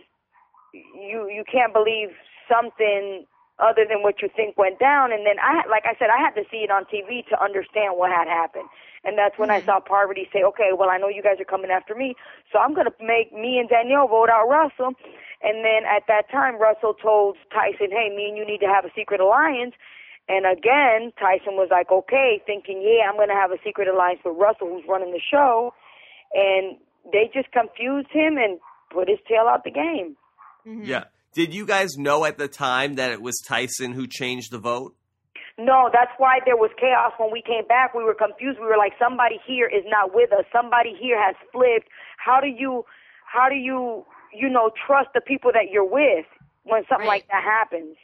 you 0.74 1.28
you 1.30 1.44
can't 1.52 1.74
believe 1.74 2.10
something 2.48 3.26
other 3.60 3.86
than 3.88 4.02
what 4.02 4.22
you 4.22 4.30
think 4.36 4.58
went 4.58 4.80
down. 4.80 5.12
And 5.12 5.26
then 5.26 5.38
I 5.40 5.56
had- 5.58 5.70
like 5.70 5.86
I 5.86 5.96
said 5.96 6.10
I 6.10 6.18
had 6.18 6.36
to 6.36 6.46
see 6.50 6.64
it 6.64 6.72
on 6.72 6.86
TV 6.86 7.24
to 7.30 7.42
understand 7.42 7.98
what 7.98 8.12
had 8.12 8.28
happened. 8.28 8.70
And 9.04 9.18
that's 9.18 9.38
when 9.38 9.50
I 9.50 9.62
saw 9.62 9.80
Parvati 9.80 10.30
say 10.32 10.44
okay 10.44 10.74
well 10.74 10.90
I 10.90 10.98
know 10.98 11.08
you 11.10 11.22
guys 11.22 11.40
are 11.40 11.46
coming 11.46 11.72
after 11.72 11.96
me 11.96 12.16
so 12.52 12.60
I'm 12.60 12.74
going 12.74 12.88
to 12.88 12.94
make 13.02 13.34
me 13.34 13.58
and 13.60 13.70
Danielle 13.70 14.08
vote 14.08 14.30
out 14.30 14.48
Russell. 14.48 14.94
And 15.42 15.66
then 15.66 15.86
at 15.86 16.06
that 16.08 16.30
time 16.30 16.60
Russell 16.62 16.94
told 16.94 17.38
Tyson 17.54 17.90
hey 17.92 18.10
me 18.16 18.30
and 18.30 18.38
you 18.38 18.46
need 18.46 18.62
to 18.62 18.68
have 18.68 18.86
a 18.86 18.92
secret 18.96 19.20
alliance. 19.22 19.76
And 20.30 20.46
again 20.46 21.14
Tyson 21.20 21.56
was 21.58 21.70
like 21.72 21.92
okay 21.92 22.42
thinking 22.46 22.82
yeah 22.82 23.10
I'm 23.10 23.16
going 23.18 23.30
to 23.30 23.36
have 23.36 23.52
a 23.52 23.58
secret 23.64 23.88
alliance 23.88 24.22
with 24.24 24.38
Russell 24.38 24.70
who's 24.70 24.88
running 24.88 25.12
the 25.12 25.20
show 25.22 25.74
and 26.34 26.78
they 27.12 27.30
just 27.34 27.52
confused 27.52 28.08
him 28.12 28.38
and 28.38 28.60
put 28.92 29.08
his 29.10 29.20
tail 29.28 29.48
out 29.50 29.64
the 29.64 29.72
game. 29.72 30.16
Mhm. 30.66 30.86
Yeah. 30.86 31.06
Did 31.34 31.54
you 31.54 31.66
guys 31.66 31.98
know 31.98 32.26
at 32.26 32.38
the 32.38 32.48
time 32.48 32.96
that 32.96 33.12
it 33.12 33.22
was 33.22 33.40
Tyson 33.40 33.94
who 33.94 34.06
changed 34.08 34.52
the 34.52 34.58
vote? 34.60 34.94
No, 35.58 35.90
that's 35.92 36.12
why 36.18 36.40
there 36.46 36.58
was 36.58 36.72
chaos 36.80 37.14
when 37.18 37.32
we 37.32 37.42
came 37.42 37.66
back. 37.68 37.94
We 37.94 38.04
were 38.04 38.14
confused. 38.14 38.60
We 38.60 38.66
were 38.66 38.78
like, 38.78 38.94
somebody 39.00 39.40
here 39.46 39.68
is 39.68 39.84
not 39.88 40.14
with 40.14 40.32
us. 40.34 40.46
Somebody 40.52 40.96
here 41.00 41.22
has 41.22 41.36
flipped. 41.52 41.88
How 42.18 42.40
do 42.42 42.48
you, 42.48 42.86
how 43.26 43.48
do 43.50 43.56
you, 43.56 44.06
you 44.34 44.50
know, 44.50 44.72
trust 44.86 45.10
the 45.14 45.22
people 45.22 45.52
that 45.54 45.70
you're 45.72 45.86
with 45.86 46.26
when 46.64 46.84
something 46.88 47.08
Right. 47.08 47.24
like 47.24 47.28
that 47.28 47.44
happens? 47.44 47.96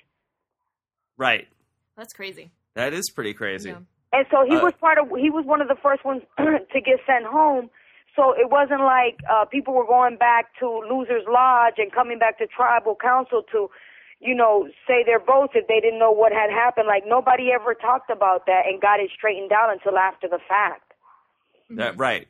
Right. 1.18 1.48
That's 1.96 2.14
crazy. 2.14 2.52
That 2.76 2.94
is 2.94 3.10
pretty 3.10 3.34
crazy. 3.34 3.70
Yeah. 3.70 3.80
And 4.14 4.26
so 4.32 4.46
he 4.46 4.56
Uh, 4.58 4.64
was 4.64 4.74
part 4.80 4.98
of. 5.00 5.10
He 5.18 5.30
was 5.30 5.46
one 5.46 5.62
of 5.62 5.68
the 5.68 5.76
first 5.76 6.06
ones 6.06 6.22
to 6.38 6.82
get 6.82 7.00
sent 7.06 7.26
home. 7.26 7.70
So 8.18 8.34
it 8.34 8.50
wasn't 8.50 8.82
like 8.82 9.22
uh, 9.30 9.46
people 9.46 9.76
were 9.76 9.86
going 9.86 10.18
back 10.18 10.48
to 10.60 10.82
Losers 10.90 11.24
Lodge 11.30 11.76
and 11.78 11.94
coming 11.94 12.18
back 12.18 12.40
to 12.40 12.48
Tribal 12.48 12.98
Council 13.00 13.44
to, 13.52 13.70
you 14.20 14.34
know, 14.34 14.68
say 14.88 15.04
their 15.06 15.20
votes 15.24 15.54
if 15.54 15.68
they 15.68 15.80
didn't 15.80 16.00
know 16.00 16.12
what 16.12 16.34
had 16.34 16.50
happened. 16.50 16.88
Like 16.88 17.04
nobody 17.06 17.52
ever 17.54 17.76
talked 17.76 18.10
about 18.10 18.48
that 18.48 18.64
and 18.66 18.82
got 18.82 19.00
it 19.00 19.12
straightened 19.16 19.52
out 19.52 19.72
until 19.72 20.00
after 20.00 20.28
the 20.28 20.40
fact. 20.50 20.94
That 21.70 21.98
right. 22.00 22.28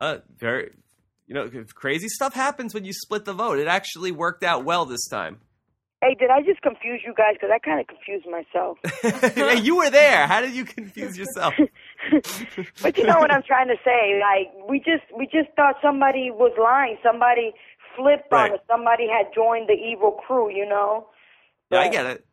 Uh, 0.00 0.18
very. 0.36 0.72
You 1.28 1.34
know, 1.34 1.48
crazy 1.74 2.08
stuff 2.08 2.34
happens 2.34 2.74
when 2.74 2.84
you 2.84 2.92
split 2.92 3.24
the 3.24 3.32
vote. 3.32 3.58
It 3.58 3.68
actually 3.68 4.10
worked 4.10 4.42
out 4.42 4.64
well 4.64 4.84
this 4.84 5.06
time. 5.08 5.38
Hey, 6.02 6.14
did 6.18 6.28
I 6.28 6.42
just 6.42 6.60
confuse 6.60 7.00
you 7.06 7.14
guys? 7.16 7.34
Because 7.34 7.50
I 7.54 7.58
kind 7.58 7.80
of 7.80 7.86
confused 7.86 8.26
myself. 8.26 8.76
hey, 9.34 9.60
you 9.60 9.76
were 9.76 9.88
there. 9.88 10.26
How 10.26 10.42
did 10.42 10.52
you 10.52 10.64
confuse 10.66 11.16
yourself? 11.18 11.54
but 12.82 12.96
you 12.96 13.04
know 13.04 13.18
what 13.18 13.30
I'm 13.32 13.42
trying 13.42 13.68
to 13.68 13.76
say? 13.84 14.20
Like 14.20 14.68
we 14.68 14.78
just 14.78 15.04
we 15.16 15.26
just 15.26 15.54
thought 15.56 15.76
somebody 15.82 16.30
was 16.30 16.52
lying. 16.58 16.96
Somebody 17.02 17.52
flipped 17.96 18.30
Right. 18.30 18.50
on 18.50 18.58
us. 18.58 18.64
Somebody 18.68 19.06
had 19.08 19.26
joined 19.34 19.68
the 19.68 19.74
evil 19.74 20.12
crew. 20.12 20.50
You 20.50 20.68
know. 20.68 21.06
Yeah, 21.70 21.80
I 21.80 21.88
get 21.88 22.06
it. 22.06 22.26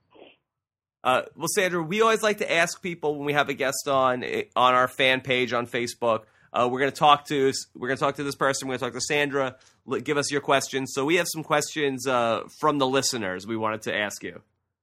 Uh, 1.03 1.23
well, 1.35 1.47
Sandra, 1.55 1.81
we 1.81 2.01
always 2.01 2.21
like 2.21 2.37
to 2.39 2.51
ask 2.51 2.81
people 2.81 3.15
when 3.15 3.25
we 3.25 3.33
have 3.33 3.49
a 3.49 3.53
guest 3.53 3.87
on 3.87 4.23
eh, 4.23 4.43
on 4.55 4.73
our 4.73 4.87
fan 4.87 5.21
page 5.21 5.51
on 5.53 5.65
Facebook. 5.67 6.23
Uh, 6.53 6.67
we're 6.69 6.79
going 6.79 6.91
to 6.91 6.97
talk 6.97 7.25
to 7.27 7.51
we're 7.75 7.87
going 7.87 7.97
to 7.97 8.03
talk 8.03 8.15
to 8.15 8.23
this 8.23 8.35
person. 8.35 8.67
We're 8.67 8.73
going 8.77 8.79
to 8.79 8.85
talk 8.85 8.93
to 8.93 9.01
Sandra. 9.01 9.55
L- 9.89 9.99
give 9.99 10.17
us 10.17 10.29
your 10.31 10.41
questions. 10.41 10.91
So 10.93 11.05
we 11.05 11.15
have 11.15 11.27
some 11.31 11.43
questions 11.43 12.05
uh, 12.05 12.41
from 12.59 12.77
the 12.77 12.85
listeners. 12.85 13.47
We 13.47 13.57
wanted 13.57 13.83
to 13.83 13.95
ask 13.95 14.21
you. 14.23 14.41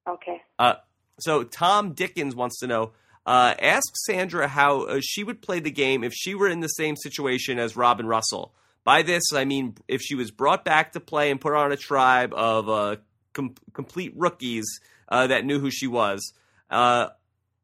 Okay. 0.08 0.40
Uh, 0.58 0.74
so 1.20 1.44
Tom 1.44 1.92
Dickens 1.92 2.34
wants 2.34 2.58
to 2.60 2.66
know. 2.66 2.92
Uh, 3.28 3.54
ask 3.60 3.92
Sandra 4.06 4.48
how 4.48 4.84
uh, 4.84 5.00
she 5.02 5.22
would 5.22 5.42
play 5.42 5.60
the 5.60 5.70
game 5.70 6.02
if 6.02 6.14
she 6.14 6.34
were 6.34 6.48
in 6.48 6.60
the 6.60 6.68
same 6.68 6.96
situation 6.96 7.58
as 7.58 7.76
Robin 7.76 8.06
Russell. 8.06 8.54
By 8.84 9.02
this, 9.02 9.22
I 9.34 9.44
mean 9.44 9.74
if 9.86 10.00
she 10.00 10.14
was 10.14 10.30
brought 10.30 10.64
back 10.64 10.92
to 10.92 11.00
play 11.00 11.30
and 11.30 11.38
put 11.38 11.52
on 11.52 11.70
a 11.70 11.76
tribe 11.76 12.32
of 12.32 12.70
uh, 12.70 12.96
com- 13.34 13.54
complete 13.74 14.14
rookies 14.16 14.64
uh, 15.10 15.26
that 15.26 15.44
knew 15.44 15.58
who 15.60 15.70
she 15.70 15.86
was. 15.86 16.32
Uh, 16.70 17.08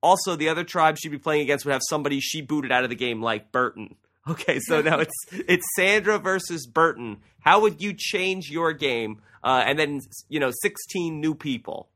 also, 0.03 0.37
the 0.37 0.51
other 0.51 0.65
tribe 0.65 0.99
she'd 0.99 1.09
be 1.09 1.17
playing 1.17 1.41
against 1.41 1.65
would 1.65 1.73
have 1.73 1.81
somebody 1.89 2.21
she 2.21 2.43
booted 2.43 2.71
out 2.71 2.85
of 2.85 2.91
the 2.91 2.97
game, 2.97 3.23
like 3.23 3.51
Burton. 3.51 3.97
Okay, 4.27 4.59
so 4.59 4.81
now 4.81 5.01
it's 5.01 5.13
it's 5.33 5.67
Sandra 5.77 6.19
versus 6.19 6.67
Burton. 6.67 7.19
How 7.41 7.61
would 7.61 7.83
you 7.83 7.93
change 7.95 8.51
your 8.51 8.73
game? 8.73 9.21
Uh, 9.43 9.63
and 9.67 9.79
then 9.79 10.01
you 10.31 10.41
know, 10.41 10.51
sixteen 10.63 11.21
new 11.21 11.35
people. 11.35 11.91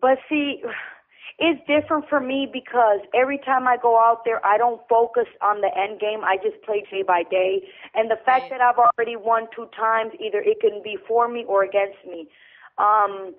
But 0.00 0.16
see, 0.26 0.62
it's 1.38 1.60
different 1.66 2.08
for 2.08 2.20
me 2.20 2.48
because 2.50 3.00
every 3.14 3.38
time 3.38 3.68
I 3.68 3.76
go 3.76 3.98
out 3.98 4.24
there, 4.24 4.44
I 4.44 4.56
don't 4.56 4.80
focus 4.88 5.26
on 5.42 5.60
the 5.60 5.68
end 5.76 6.00
game. 6.00 6.24
I 6.24 6.36
just 6.38 6.62
play 6.64 6.82
day 6.90 7.02
by 7.02 7.24
day. 7.24 7.68
And 7.94 8.10
the 8.10 8.16
fact 8.24 8.50
Right. 8.50 8.50
that 8.50 8.60
I've 8.62 8.78
already 8.78 9.16
won 9.16 9.48
two 9.54 9.66
times, 9.76 10.12
either 10.18 10.40
it 10.40 10.60
can 10.60 10.82
be 10.82 10.96
for 11.06 11.28
me 11.28 11.44
or 11.44 11.62
against 11.62 12.04
me. 12.06 12.28
Um, 12.78 13.34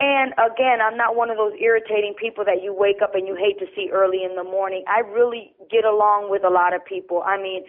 and 0.00 0.32
again, 0.40 0.80
I'm 0.80 0.96
not 0.96 1.16
one 1.16 1.30
of 1.30 1.36
those 1.36 1.52
irritating 1.60 2.14
people 2.18 2.44
that 2.44 2.62
you 2.62 2.72
wake 2.74 3.02
up 3.02 3.14
and 3.14 3.28
you 3.28 3.34
hate 3.36 3.58
to 3.60 3.66
see 3.76 3.90
early 3.92 4.24
in 4.24 4.36
the 4.36 4.44
morning. 4.44 4.84
I 4.88 5.00
really 5.00 5.52
get 5.70 5.84
along 5.84 6.30
with 6.30 6.44
a 6.44 6.50
lot 6.50 6.74
of 6.74 6.84
people. 6.84 7.22
I 7.24 7.36
mean, 7.40 7.64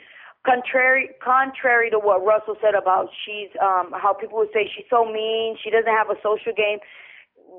contrary 0.46 1.10
contrary 1.24 1.90
to 1.90 2.00
what 2.00 2.24
Russell 2.24 2.56
said 2.62 2.76
about 2.76 3.10
she's 3.26 3.50
um 3.62 3.92
how 3.94 4.14
people 4.14 4.38
would 4.38 4.54
say 4.54 4.70
she's 4.76 4.86
so 4.90 5.06
mean, 5.06 5.58
she 5.62 5.70
doesn't 5.70 5.92
have 5.92 6.10
a 6.10 6.16
social 6.24 6.54
game. 6.56 6.80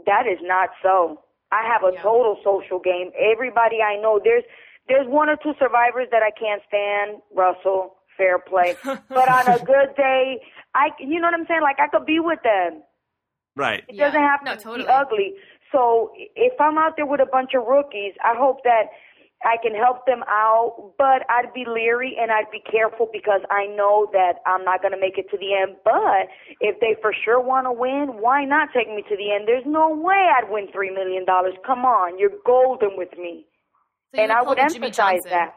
That 0.07 0.27
is 0.27 0.39
not 0.43 0.71
so. 0.83 1.21
I 1.57 1.63
have 1.73 1.83
a 1.83 1.93
Yeah. 1.97 2.03
total 2.03 2.37
social 2.45 2.79
game. 2.79 3.09
Everybody 3.33 3.81
I 3.81 3.97
know, 3.97 4.21
there's 4.23 4.45
there's 4.89 5.09
one 5.09 5.29
or 5.29 5.37
two 5.43 5.55
survivors 5.59 6.09
that 6.13 6.23
I 6.23 6.31
can't 6.31 6.63
stand. 6.69 7.23
Russell, 7.35 7.97
Fairplay. 8.17 8.77
but 9.19 9.29
on 9.29 9.45
a 9.49 9.59
good 9.65 9.97
day, 9.97 10.41
I 10.75 10.89
you 11.01 11.19
know 11.21 11.29
what 11.29 11.35
I'm 11.41 11.47
saying? 11.49 11.63
Like 11.63 11.81
I 11.81 11.89
could 11.89 12.07
be 12.07 12.21
with 12.21 12.41
them. 12.45 12.83
Right. 13.57 13.85
It 13.89 13.97
Yeah. 13.97 14.07
doesn't 14.13 14.21
have 14.31 14.41
No, 14.45 14.53
to 14.55 14.63
totally. 14.63 14.85
be 14.85 14.89
ugly. 14.89 15.29
So 15.73 16.13
if 16.37 16.53
I'm 16.61 16.79
out 16.79 16.95
there 16.97 17.07
with 17.07 17.21
a 17.21 17.27
bunch 17.27 17.51
of 17.55 17.67
rookies, 17.67 18.15
I 18.23 18.35
hope 18.37 18.63
that 18.65 18.93
I 19.45 19.57
can 19.63 19.75
help 19.75 20.07
them 20.07 20.23
out, 20.29 20.95
but 20.99 21.23
I'd 21.29 21.53
be 21.55 21.65
leery 21.69 22.17
and 22.21 22.31
I'd 22.33 22.51
be 22.51 22.61
careful 22.71 23.09
because 23.13 23.43
I 23.51 23.67
know 23.67 24.09
that 24.13 24.41
I'm 24.47 24.65
not 24.65 24.81
going 24.83 24.93
to 24.93 25.01
make 25.01 25.19
it 25.19 25.31
to 25.31 25.37
the 25.39 25.55
end. 25.55 25.77
But 25.85 26.29
if 26.61 26.81
they 26.81 26.97
for 27.01 27.13
sure 27.25 27.41
want 27.41 27.67
to 27.67 27.73
win, 27.73 28.21
why 28.21 28.45
not 28.45 28.71
take 28.75 28.89
me 28.89 29.03
to 29.09 29.17
the 29.17 29.33
end? 29.33 29.47
There's 29.47 29.67
no 29.67 29.95
way 29.95 30.15
I'd 30.37 30.51
win 30.51 30.69
$3 30.75 30.95
million. 30.95 31.25
Come 31.67 31.85
on, 31.85 32.19
you're 32.19 32.33
golden 32.45 32.97
with 32.97 33.17
me. 33.19 33.45
So 34.15 34.19
you 34.19 34.23
and 34.25 34.33
I 34.33 34.43
would 34.43 34.59
emphasize 34.59 35.23
that. 35.25 35.55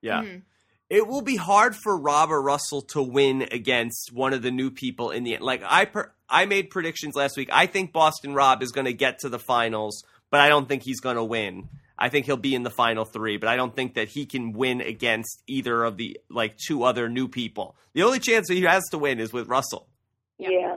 Yeah. 0.00 0.22
Mhm. 0.22 0.42
It 0.90 1.06
will 1.06 1.22
be 1.22 1.36
hard 1.36 1.74
for 1.74 1.96
Rob 1.96 2.30
or 2.30 2.42
Russell 2.42 2.82
to 2.88 3.00
win 3.02 3.48
against 3.50 4.10
one 4.12 4.34
of 4.34 4.42
the 4.42 4.50
new 4.50 4.70
people 4.70 5.10
in 5.10 5.24
the 5.24 5.36
end. 5.36 5.42
Like 5.44 5.62
I 5.66 5.86
per- 5.86 6.12
I 6.28 6.44
made 6.44 6.68
predictions 6.70 7.14
last 7.14 7.36
week. 7.36 7.48
I 7.52 7.66
think 7.66 7.92
Boston 7.92 8.34
Rob 8.34 8.62
is 8.62 8.72
going 8.72 8.84
to 8.86 8.92
get 8.92 9.20
to 9.20 9.30
the 9.30 9.38
finals, 9.38 10.04
but 10.30 10.40
I 10.40 10.48
don't 10.50 10.68
think 10.68 10.82
he's 10.82 11.00
going 11.00 11.16
to 11.16 11.24
win. 11.24 11.68
I 11.98 12.08
think 12.08 12.26
he'll 12.26 12.36
be 12.36 12.54
in 12.54 12.62
the 12.62 12.70
final 12.70 13.04
3, 13.04 13.36
but 13.36 13.48
I 13.48 13.56
don't 13.56 13.74
think 13.74 13.94
that 13.94 14.08
he 14.08 14.26
can 14.26 14.52
win 14.52 14.80
against 14.80 15.42
either 15.46 15.84
of 15.84 15.96
the 15.96 16.18
like 16.28 16.56
two 16.56 16.82
other 16.84 17.08
new 17.08 17.28
people. 17.28 17.76
The 17.94 18.02
only 18.02 18.18
chance 18.18 18.48
that 18.48 18.54
he 18.54 18.62
has 18.62 18.82
to 18.90 18.98
win 18.98 19.20
is 19.20 19.32
with 19.32 19.48
Russell. 19.48 19.88
Yeah. 20.38 20.48
Yeah. 20.50 20.76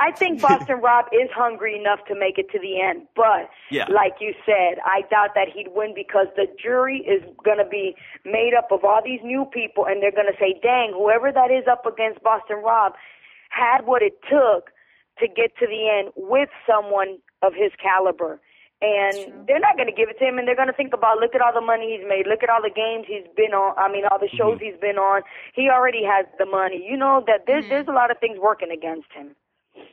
I 0.00 0.10
think 0.10 0.40
Boston 0.42 0.80
Rob 0.82 1.04
is 1.12 1.28
hungry 1.32 1.78
enough 1.78 2.00
to 2.08 2.14
make 2.18 2.36
it 2.36 2.50
to 2.50 2.58
the 2.58 2.80
end, 2.80 3.06
but 3.14 3.48
Yeah. 3.70 3.84
like 3.88 4.14
you 4.20 4.34
said, 4.44 4.78
I 4.84 5.02
doubt 5.08 5.30
that 5.36 5.48
he'd 5.54 5.68
win 5.72 5.94
because 5.94 6.26
the 6.34 6.46
jury 6.60 6.98
is 7.06 7.22
going 7.44 7.58
to 7.58 7.64
be 7.68 7.94
made 8.24 8.54
up 8.58 8.72
of 8.72 8.82
all 8.84 9.00
these 9.04 9.20
new 9.22 9.44
people, 9.52 9.84
and 9.86 10.02
they're 10.02 10.10
going 10.10 10.26
to 10.26 10.36
say, 10.40 10.58
"Dang, 10.60 10.92
whoever 10.92 11.30
that 11.30 11.52
is 11.52 11.68
up 11.70 11.86
against 11.86 12.22
Boston 12.24 12.56
Rob 12.64 12.94
had 13.50 13.86
what 13.86 14.02
it 14.02 14.18
took 14.28 14.70
to 15.20 15.28
get 15.28 15.56
to 15.58 15.66
the 15.68 15.88
end 15.88 16.10
with 16.16 16.48
someone 16.66 17.18
of 17.42 17.52
his 17.54 17.70
caliber." 17.80 18.40
That's 18.80 19.16
And 19.16 19.46
they're 19.46 19.60
not 19.60 19.76
going 19.76 19.88
to 19.88 19.96
give 19.96 20.08
it 20.08 20.18
to 20.18 20.24
him, 20.24 20.38
and 20.38 20.46
they're 20.46 20.56
going 20.56 20.68
to 20.68 20.76
think 20.76 20.92
about, 20.92 21.18
look 21.18 21.34
at 21.34 21.40
all 21.40 21.54
the 21.54 21.64
money 21.64 21.96
he's 21.96 22.06
made, 22.08 22.26
look 22.26 22.42
at 22.42 22.50
all 22.50 22.60
the 22.60 22.74
games 22.74 23.06
he's 23.08 23.26
been 23.36 23.54
on. 23.54 23.74
I 23.78 23.90
mean, 23.90 24.04
all 24.10 24.18
the 24.18 24.26
mm-hmm. 24.26 24.36
shows 24.36 24.58
he's 24.60 24.78
been 24.80 24.98
on. 24.98 25.22
He 25.54 25.70
already 25.70 26.04
has 26.04 26.26
the 26.38 26.46
money. 26.46 26.84
You 26.84 26.96
know 26.96 27.24
that 27.26 27.46
there's 27.46 27.68
there's 27.68 27.88
a 27.88 27.92
lot 27.92 28.10
of 28.10 28.18
things 28.18 28.38
working 28.38 28.70
against 28.70 29.10
him. 29.12 29.36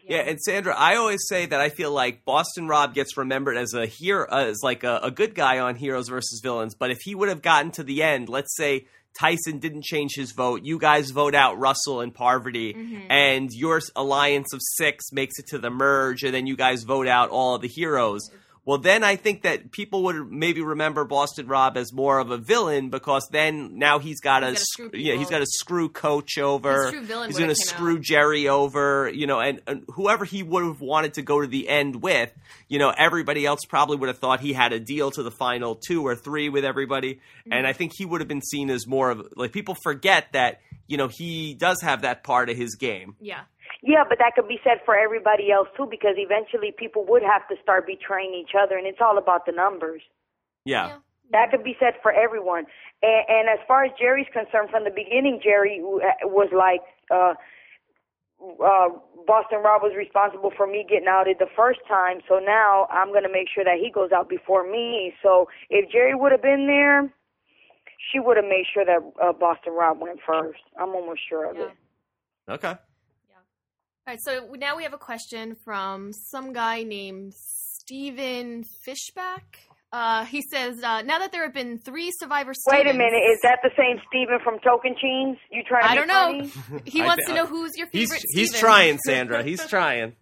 Yeah, 0.08 0.22
and 0.22 0.40
Sandra, 0.40 0.76
I 0.76 0.96
always 0.96 1.22
say 1.28 1.46
that 1.46 1.62
I 1.62 1.70
feel 1.70 1.92
like 1.92 2.26
Boston 2.26 2.68
Rob 2.68 2.94
gets 2.94 3.18
remembered 3.18 3.58
as 3.58 3.74
a 3.74 3.86
hero, 3.86 4.28
uh, 4.30 4.46
as 4.46 4.60
like 4.64 4.84
a, 4.84 5.00
a 5.04 5.12
good 5.12 5.36
guy 5.36 5.60
on 5.60 5.76
Heroes 5.76 6.10
versus 6.10 6.42
Villains. 6.44 6.76
But 6.76 6.92
if 6.92 7.00
he 7.02 7.16
would 7.16 7.30
have 7.30 7.42
gotten 7.42 7.72
to 7.72 7.84
the 7.84 8.04
end, 8.04 8.30
let's 8.30 8.56
say 8.56 8.88
Tyson 9.18 9.60
didn't 9.60 9.84
change 9.84 10.12
his 10.16 10.32
vote, 10.32 10.64
you 10.64 10.80
guys 10.80 11.12
vote 11.12 11.36
out 11.36 11.60
Russell 11.60 12.02
and 12.02 12.14
Parvati, 12.14 13.06
and 13.10 13.50
your 13.52 13.82
alliance 13.96 14.54
of 14.54 14.60
six 14.78 15.12
makes 15.12 15.40
it 15.40 15.48
to 15.48 15.60
the 15.60 15.70
merge, 15.70 16.24
and 16.24 16.34
then 16.34 16.48
you 16.48 16.56
guys 16.56 16.84
vote 16.84 17.08
out 17.08 17.30
all 17.30 17.56
of 17.56 17.62
the 17.62 17.68
heroes. 17.68 18.30
Well, 18.64 18.78
then 18.78 19.04
I 19.04 19.16
think 19.16 19.42
that 19.42 19.72
people 19.72 20.04
would 20.04 20.32
maybe 20.32 20.62
remember 20.62 21.04
Boston 21.04 21.48
Rob 21.48 21.78
as 21.78 21.92
more 21.92 22.20
of 22.20 22.30
a 22.30 22.38
villain 22.38 22.92
because 22.92 23.28
then 23.32 23.80
now 23.80 23.98
he's 23.98 24.20
got 24.22 24.44
He's 24.44 24.60
to, 24.60 24.66
screw 24.66 24.90
yeah, 24.94 25.16
he's 25.16 25.32
got 25.32 25.40
to 25.40 25.48
screw 25.48 25.90
Coach 25.90 26.38
over. 26.38 26.84
His 26.84 26.92
true 26.92 27.02
villain 27.02 27.30
he's 27.30 27.38
going 27.40 27.50
to 27.50 27.56
screw 27.56 27.96
out. 27.96 28.02
Jerry 28.02 28.48
over, 28.48 29.10
you 29.12 29.26
know, 29.26 29.40
and, 29.40 29.62
and 29.66 29.84
whoever 29.96 30.26
he 30.26 30.44
would 30.44 30.64
have 30.64 30.80
wanted 30.80 31.16
to 31.16 31.24
go 31.24 31.42
to 31.42 31.48
the 31.48 31.68
end 31.68 32.04
with, 32.04 32.32
you 32.68 32.78
know, 32.78 32.94
everybody 32.96 33.48
else 33.48 33.62
probably 33.68 33.98
would 33.98 34.10
have 34.10 34.20
thought 34.20 34.42
he 34.42 34.54
had 34.54 34.74
a 34.74 34.80
deal 34.80 35.10
to 35.10 35.24
the 35.24 35.32
final 35.32 35.74
two 35.76 36.06
or 36.06 36.16
three 36.16 36.50
with 36.50 36.64
everybody. 36.64 37.16
Mm-hmm. 37.16 37.54
And 37.54 37.66
I 37.66 37.74
think 37.74 37.94
he 37.98 38.06
would 38.06 38.22
have 38.22 38.28
been 38.28 38.44
seen 38.44 38.70
as 38.70 38.86
more 38.86 39.10
of 39.10 39.28
like 39.36 39.54
people 39.54 39.76
forget 39.82 40.28
that, 40.34 40.62
you 40.86 40.98
know, 40.98 41.08
he 41.08 41.56
does 41.56 41.82
have 41.82 42.04
that 42.04 42.24
part 42.24 42.50
of 42.52 42.58
his 42.58 42.76
game. 42.76 43.16
Yeah. 43.20 43.42
Yeah, 43.82 44.04
but 44.08 44.20
that 44.20 44.34
could 44.36 44.48
be 44.48 44.60
said 44.64 44.80
for 44.86 44.96
everybody 44.96 45.52
else 45.52 45.68
too, 45.76 45.88
because 45.90 46.16
eventually 46.18 46.72
people 46.78 47.06
would 47.08 47.24
have 47.24 47.48
to 47.50 47.56
start 47.62 47.88
betraying 47.88 48.34
each 48.34 48.52
other, 48.56 48.78
and 48.78 48.86
it's 48.86 49.02
all 49.02 49.18
about 49.18 49.46
the 49.46 49.52
numbers. 49.52 50.02
Yeah. 50.66 50.88
Yeah. 50.88 50.98
That 51.32 51.52
could 51.52 51.64
be 51.64 51.78
said 51.80 51.94
for 52.04 52.12
everyone. 52.12 52.66
And, 53.02 53.24
and 53.30 53.50
as 53.50 53.60
far 53.68 53.86
as 53.86 53.92
Jerri's 54.02 54.28
concerned, 54.34 54.70
from 54.70 54.84
the 54.84 54.92
beginning, 54.92 55.40
Jerri 55.40 55.80
was 55.80 56.50
like, 56.52 56.82
uh, 57.10 57.34
uh, 58.42 58.90
Boston 59.26 59.60
Rob 59.64 59.82
was 59.82 59.94
responsible 59.96 60.52
for 60.56 60.68
me 60.68 60.86
getting 60.88 61.08
outed 61.08 61.38
the 61.40 61.48
first 61.56 61.80
time, 61.88 62.20
so 62.28 62.40
now 62.40 62.88
I'm 62.92 63.10
going 63.10 63.24
to 63.24 63.32
make 63.32 63.48
sure 63.54 63.64
that 63.64 63.78
he 63.82 63.90
goes 63.90 64.12
out 64.12 64.28
before 64.30 64.70
me. 64.70 65.14
So 65.24 65.48
if 65.70 65.90
Jerri 65.90 66.20
would 66.20 66.32
have 66.32 66.42
been 66.42 66.68
there, 66.68 67.10
she 68.12 68.20
would 68.20 68.36
have 68.36 68.46
made 68.46 68.66
sure 68.74 68.84
that 68.84 69.00
uh, 69.24 69.32
Boston 69.34 69.74
Rob 69.74 70.02
went 70.02 70.20
first. 70.26 70.60
I'm 70.78 70.90
almost 70.90 71.22
sure 71.30 71.50
of 71.50 71.56
Yeah. 71.56 71.64
it. 71.64 71.72
Okay. 72.50 72.74
All 74.08 74.14
right, 74.14 74.20
so 74.24 74.50
now 74.58 74.76
we 74.76 74.84
have 74.84 74.94
a 74.94 74.98
question 74.98 75.56
from 75.64 76.12
some 76.12 76.54
guy 76.54 76.84
named 76.84 77.34
Stephen 77.36 78.64
Fishbach. 78.86 79.44
Uh, 79.94 80.26
he 80.26 80.42
says, 80.42 80.82
uh, 80.84 81.02
now 81.02 81.20
that 81.20 81.32
there 81.32 81.44
have 81.44 81.54
been 81.54 81.78
three 81.78 82.12
Survivor 82.18 82.54
Stevens 82.54 82.86
Wait 82.86 82.96
a 82.96 82.98
minute, 82.98 83.22
is 83.30 83.40
that 83.44 83.60
the 83.62 83.70
same 83.78 83.98
Steven 84.08 84.40
from 84.44 84.58
Tocantins? 84.60 85.38
You 85.52 85.64
trying 85.68 85.84
to 85.84 85.90
I 85.90 85.96
don't 85.96 86.08
know. 86.08 86.48
funny? 86.50 86.82
He 86.86 87.02
wants 87.04 87.26
thi- 87.26 87.34
to 87.34 87.36
know 87.38 87.46
who's 87.46 87.72
your 87.78 87.88
favorite 87.88 88.22
he's 88.34 88.50
Steven. 88.50 88.60
trying, 88.60 88.98
Sandra. 89.06 89.44
He's 89.52 89.66
trying. 89.68 90.14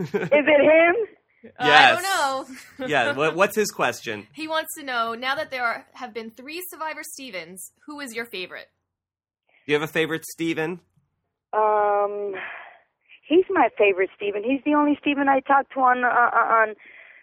Is 0.00 0.08
it 0.12 0.60
him? 0.60 1.50
Uh, 1.58 1.64
I 1.64 1.92
don't 1.92 2.02
know. 2.02 2.86
yeah. 2.88 3.12
What, 3.14 3.36
what's 3.36 3.54
his 3.54 3.70
question? 3.70 4.26
He 4.32 4.48
wants 4.48 4.74
to 4.78 4.84
know, 4.84 5.14
now 5.14 5.36
that 5.36 5.50
there 5.52 5.62
are, 5.64 5.86
have 5.92 6.12
been 6.12 6.30
three 6.30 6.60
Survivor 6.70 7.02
Stevens, 7.04 7.70
who 7.86 8.00
is 8.00 8.14
your 8.14 8.26
favorite? 8.26 8.66
Do 9.66 9.72
you 9.72 9.78
have 9.78 9.88
a 9.88 9.92
favorite 9.92 10.24
Steven? 10.26 10.80
Um, 11.52 12.34
he's 13.26 13.44
my 13.50 13.68
favorite 13.76 14.10
Steven. 14.16 14.42
He's 14.44 14.60
the 14.64 14.74
only 14.74 14.96
Steven 15.00 15.28
I 15.28 15.40
talk 15.40 15.70
to 15.74 15.80
on 15.80 16.04
uh, 16.04 16.08
on 16.08 16.74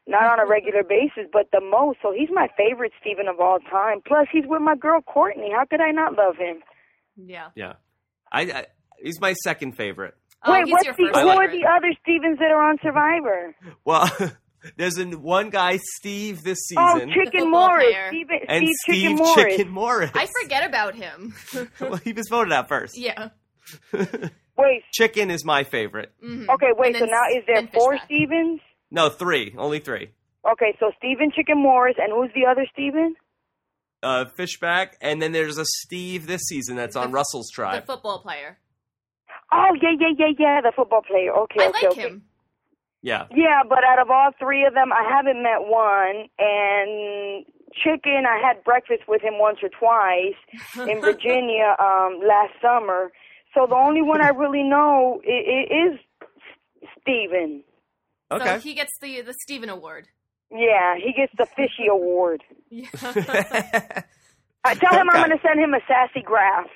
not 0.08 0.24
on 0.24 0.40
a 0.40 0.46
regular 0.46 0.84
basis, 0.84 1.30
but 1.32 1.48
the 1.52 1.62
most. 1.62 2.00
So 2.02 2.12
he's 2.12 2.30
my 2.32 2.48
favorite 2.58 2.92
Steven 3.00 3.28
of 3.28 3.40
all 3.40 3.60
time. 3.60 4.02
Plus, 4.06 4.28
he's 4.32 4.46
with 4.46 4.62
my 4.62 4.76
girl 4.76 5.02
Courtney. 5.02 5.52
How 5.56 5.66
could 5.66 5.82
I 5.82 5.92
not 5.92 6.14
love 6.14 6.36
him? 6.38 6.62
Yeah. 7.16 7.50
Yeah. 7.56 7.74
I, 8.32 8.42
I 8.42 8.66
he's 9.02 9.20
my 9.20 9.34
second 9.34 9.74
favorite. 9.74 10.16
Uh, 10.44 10.54
Wait, 10.54 10.72
what's 10.72 10.88
the, 10.88 10.94
first 10.94 11.16
who 11.16 11.30
are 11.30 11.52
the 11.52 11.66
other 11.66 11.94
Stevens 12.02 12.40
that 12.40 12.50
are 12.52 12.70
on 12.70 12.78
Survivor? 12.82 13.56
Well, 13.86 14.10
there's 14.78 14.98
a, 14.98 15.06
one 15.06 15.52
guy, 15.52 15.78
Steve, 15.98 16.42
this 16.42 16.58
season. 16.68 16.84
Oh, 16.84 16.94
season, 16.96 17.14
Chicken 17.14 17.52
Morris. 17.52 17.86
player. 17.86 18.08
Steven, 18.10 18.40
and 18.48 18.68
Steve, 18.68 18.76
Steve 18.82 19.02
Chicken 19.02 19.16
Morris. 19.18 19.56
Chicken 19.56 19.72
Morris. 19.72 20.12
I 20.16 20.28
forget 20.42 20.66
about 20.66 20.96
him. 20.96 21.36
well, 21.80 21.96
he 21.98 22.14
was 22.14 22.28
voted 22.28 22.54
out 22.54 22.68
first. 22.70 22.98
yeah. 22.98 23.30
Wait. 24.62 24.84
Chicken 24.92 25.30
is 25.32 25.44
my 25.46 25.64
favorite. 25.64 26.12
Mhm. 26.24 26.48
Okay, 26.50 26.72
wait. 26.78 26.96
So 26.98 27.06
now 27.06 27.24
is 27.36 27.44
there 27.48 27.68
four 27.74 27.94
Fishbach. 27.96 28.06
Stevens? 28.06 28.62
No, 28.92 29.10
three. 29.10 29.54
Only 29.58 29.80
three. 29.80 30.10
Okay, 30.52 30.76
so 30.80 30.92
Steven 30.98 31.32
Chicken 31.36 31.58
Morris, 31.62 31.96
and 32.00 32.12
who's 32.12 32.32
the 32.34 32.46
other 32.50 32.66
Steven? 32.74 33.16
Uh, 34.04 34.26
Fishbach, 34.38 34.94
and 35.02 35.22
then 35.22 35.32
there's 35.32 35.58
a 35.60 35.66
Steve 35.66 36.26
this 36.28 36.42
season 36.48 36.76
that's 36.76 36.96
on 36.96 37.12
The- 37.12 37.14
Russell's 37.18 37.48
The 37.50 37.56
tribe. 37.56 37.86
football 37.86 38.20
player. 38.20 38.58
Oh 39.52 39.74
yeah, 39.82 39.92
yeah, 40.00 40.08
yeah, 40.18 40.32
yeah, 40.40 40.62
the 40.62 40.72
football 40.76 41.02
player. 41.04 41.32
Okay, 41.44 41.64
I 41.64 41.68
okay, 41.68 41.88
like 41.88 41.92
okay. 41.98 42.02
him. 42.02 42.24
yeah. 43.02 43.28
Yeah, 43.32 43.62
but 43.68 43.84
out 43.84 44.00
of 44.00 44.10
all 44.10 44.32
three 44.40 44.66
of 44.66 44.74
them, 44.74 44.92
I 44.94 45.04
haven't 45.08 45.44
met 45.44 45.62
one. 45.68 46.28
And 46.40 47.46
Chicken, 47.84 48.24
I 48.28 48.40
had 48.46 48.64
breakfast 48.64 49.04
with 49.08 49.22
him 49.22 49.38
once 49.40 49.60
or 49.62 49.70
twice 49.70 50.36
in 50.90 51.00
Virginia 51.08 51.76
um 51.80 52.20
last 52.26 52.54
summer. 52.62 53.12
So 53.54 53.66
the 53.68 53.76
only 53.76 54.02
one 54.02 54.22
I 54.22 54.30
really 54.30 54.64
know 54.64 55.22
i- 55.26 55.30
i- 55.30 55.94
is 55.94 56.00
Steven. 57.02 57.64
Okay. 58.32 58.46
So 58.46 58.60
he 58.60 58.74
gets 58.74 58.92
the 59.02 59.22
the 59.22 59.34
Steven 59.34 59.70
Award. 59.70 60.08
Yeah, 60.52 60.96
he 60.98 61.14
gets 61.14 61.32
the 61.38 61.46
Fishy 61.46 61.88
Award. 61.90 62.44
Yeah. 62.70 62.88
I 64.64 64.76
tell 64.76 64.94
him 65.00 65.10
I'm 65.10 65.26
going 65.28 65.38
to 65.38 65.42
send 65.46 65.60
him 65.60 65.74
a 65.74 65.80
sassy 65.88 66.22
graph. 66.24 66.70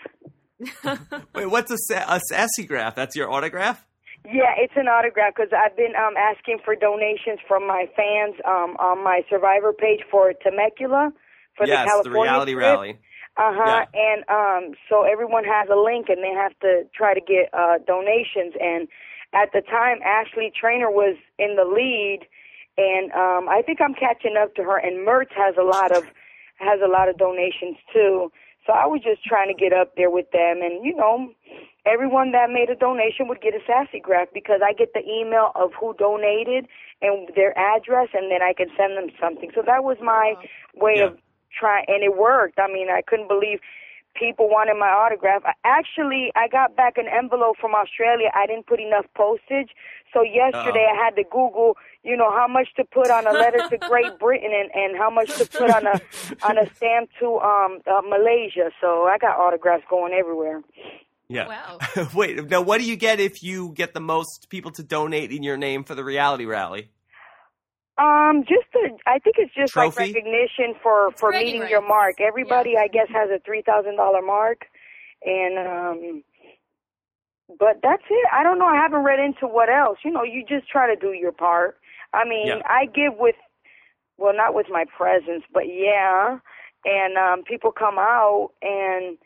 Wait, 1.36 1.46
what's 1.46 1.70
a, 1.72 1.78
sa- 1.78 2.16
a 2.16 2.20
sassy 2.30 2.66
graph? 2.66 2.96
That's 2.96 3.16
your 3.16 3.30
autograph? 3.32 3.86
Yeah, 4.26 4.54
it's 4.58 4.74
an 4.76 4.88
autograph 4.88 5.34
because 5.36 5.52
I've 5.54 5.76
been 5.78 5.94
um 5.96 6.16
asking 6.18 6.60
for 6.66 6.76
donations 6.76 7.40
from 7.48 7.68
my 7.68 7.86
fans 7.96 8.36
um 8.46 8.76
on 8.80 9.04
my 9.04 9.22
Survivor 9.30 9.72
page 9.74 10.00
for 10.10 10.34
Temecula 10.42 11.12
for 11.56 11.68
yes, 11.68 11.86
the 11.86 11.90
California 11.92 12.22
reality 12.24 12.54
trip. 12.54 12.64
rally. 12.64 13.00
Uh 13.38 13.52
huh. 13.54 13.86
And 13.94 14.24
um, 14.30 14.76
so 14.90 15.04
everyone 15.04 15.44
has 15.44 15.68
a 15.70 15.76
link, 15.76 16.08
and 16.10 16.24
they 16.24 16.32
have 16.34 16.58
to 16.62 16.84
try 16.96 17.14
to 17.14 17.22
get 17.22 17.50
uh, 17.54 17.80
donations. 17.86 18.54
And 18.62 18.88
at 19.34 19.52
the 19.52 19.62
time, 19.62 20.00
Ashley 20.06 20.52
Trainer 20.56 20.90
was 20.90 21.18
in 21.38 21.56
the 21.58 21.66
lead, 21.66 22.28
and 22.78 23.12
um, 23.12 23.50
I 23.50 23.62
think 23.66 23.82
I'm 23.82 23.94
catching 23.94 24.38
up 24.38 24.56
to 24.56 24.64
her. 24.64 24.78
And 24.78 25.06
Mertz 25.06 25.34
has 25.36 25.56
a 25.60 25.64
lot 25.64 25.92
of 25.92 26.04
has 26.58 26.80
a 26.84 26.88
lot 26.88 27.10
of 27.10 27.18
donations 27.18 27.76
too. 27.92 28.32
So 28.66 28.74
I 28.74 28.86
was 28.88 29.02
just 29.04 29.24
trying 29.24 29.48
to 29.48 29.54
get 29.54 29.74
up 29.74 29.96
there 29.96 30.10
with 30.10 30.32
them, 30.32 30.62
and 30.64 30.84
you 30.86 30.96
know, 30.96 31.30
everyone 31.86 32.32
that 32.32 32.50
made 32.50 32.70
a 32.70 32.76
donation 32.76 33.28
would 33.28 33.42
get 33.42 33.54
a 33.54 33.60
sassy 33.68 34.00
graph 34.00 34.30
because 34.34 34.62
I 34.64 34.74
get 34.74 34.94
the 34.94 35.04
email 35.04 35.52
of 35.56 35.72
who 35.80 35.94
donated 36.00 36.68
and 37.02 37.30
their 37.36 37.52
address, 37.60 38.10
and 38.14 38.32
then 38.32 38.42
I 38.42 38.54
can 38.54 38.68
send 38.78 38.98
them 38.98 39.12
something. 39.20 39.52
So 39.54 39.62
that 39.68 39.84
was 39.84 39.98
my 40.02 40.36
way 40.74 41.00
Yeah. 41.00 41.12
of 41.12 41.18
trying, 41.58 41.86
and 41.88 42.04
it 42.04 42.18
worked. 42.18 42.60
I 42.60 42.68
mean, 42.68 42.88
I 42.90 43.02
couldn't 43.02 43.28
believe 43.28 43.60
people 44.16 44.48
wanted 44.48 44.80
my 44.80 44.88
autograph. 44.88 45.44
I, 45.46 45.54
actually, 45.64 46.32
I 46.36 46.48
got 46.48 46.76
back 46.76 46.98
an 46.98 47.06
envelope 47.08 47.58
from 47.60 47.76
Australia. 47.76 48.30
I 48.34 48.48
didn't 48.48 48.68
put 48.68 48.80
enough 48.80 49.06
postage, 49.16 49.72
so 50.14 50.24
yesterday 50.24 50.88
I 50.90 50.96
had 50.96 51.16
to 51.18 51.24
Google, 51.24 51.76
you 52.04 52.16
know, 52.16 52.32
how 52.32 52.48
much 52.48 52.70
to 52.78 52.86
put 52.86 53.12
on 53.12 53.28
a 53.28 53.34
letter 53.34 53.60
to 53.70 53.78
Great 53.78 54.18
Britain 54.20 54.52
and 54.54 54.72
and 54.74 54.98
how 54.98 55.10
much 55.10 55.36
to 55.38 55.46
put 55.46 55.70
on 55.70 55.86
a 55.86 56.00
on 56.44 56.58
a 56.58 56.66
stamp 56.76 57.10
to 57.20 57.40
um 57.40 57.80
uh, 57.86 58.02
Malaysia. 58.08 58.72
So 58.80 59.04
I 59.04 59.18
got 59.18 59.38
autographs 59.38 59.84
going 59.90 60.14
everywhere. 60.14 60.62
Yeah. 61.28 61.48
Wow. 61.48 61.80
Wait, 62.14 62.50
now 62.50 62.62
what 62.62 62.80
do 62.80 62.86
you 62.86 62.96
get 62.96 63.20
if 63.20 63.44
you 63.44 63.74
get 63.74 63.94
the 63.94 64.00
most 64.00 64.48
people 64.50 64.72
to 64.72 64.84
donate 64.84 65.32
in 65.32 65.44
your 65.44 65.58
name 65.58 65.84
for 65.84 65.96
the 65.96 66.04
reality 66.04 66.46
rally? 66.46 66.90
Um, 67.98 68.44
just 68.48 68.68
a, 68.76 68.90
I 69.10 69.20
think 69.20 69.38
it's 69.40 69.54
just 69.56 69.74
Trophy? 69.74 69.88
like 69.88 70.16
recognition 70.16 70.76
for 70.84 71.12
for 71.18 71.32
meeting 71.32 71.62
rights. 71.62 71.72
your 71.72 71.82
mark. 71.88 72.20
Everybody, 72.20 72.72
Yeah. 72.72 72.82
I 72.82 72.88
guess, 72.88 73.08
has 73.10 73.30
a 73.30 73.40
three 73.46 73.62
thousand 73.62 73.96
dollar 73.98 74.22
mark, 74.22 74.66
and 75.24 75.58
um, 75.60 76.24
but 77.60 77.80
that's 77.84 78.04
it. 78.10 78.28
I 78.34 78.44
don't 78.44 78.60
know. 78.60 78.66
I 78.66 78.76
haven't 78.76 79.04
read 79.04 79.20
into 79.20 79.48
what 79.48 79.70
else. 79.70 80.00
You 80.04 80.12
know, 80.12 80.24
you 80.24 80.44
just 80.48 80.68
try 80.70 80.94
to 80.94 81.00
do 81.00 81.14
your 81.14 81.32
part. 81.32 81.78
I 82.14 82.26
mean, 82.28 82.48
Yeah. 82.48 82.62
I 82.66 82.86
give 82.88 83.14
with, 83.18 83.36
well, 84.18 84.34
not 84.36 84.54
with 84.56 84.68
my 84.70 84.86
presence, 84.98 85.44
but 85.54 85.64
yeah, 85.68 86.40
and 86.86 87.18
um, 87.18 87.44
people 87.44 87.72
come 87.72 87.98
out, 88.00 88.52
and 88.62 89.18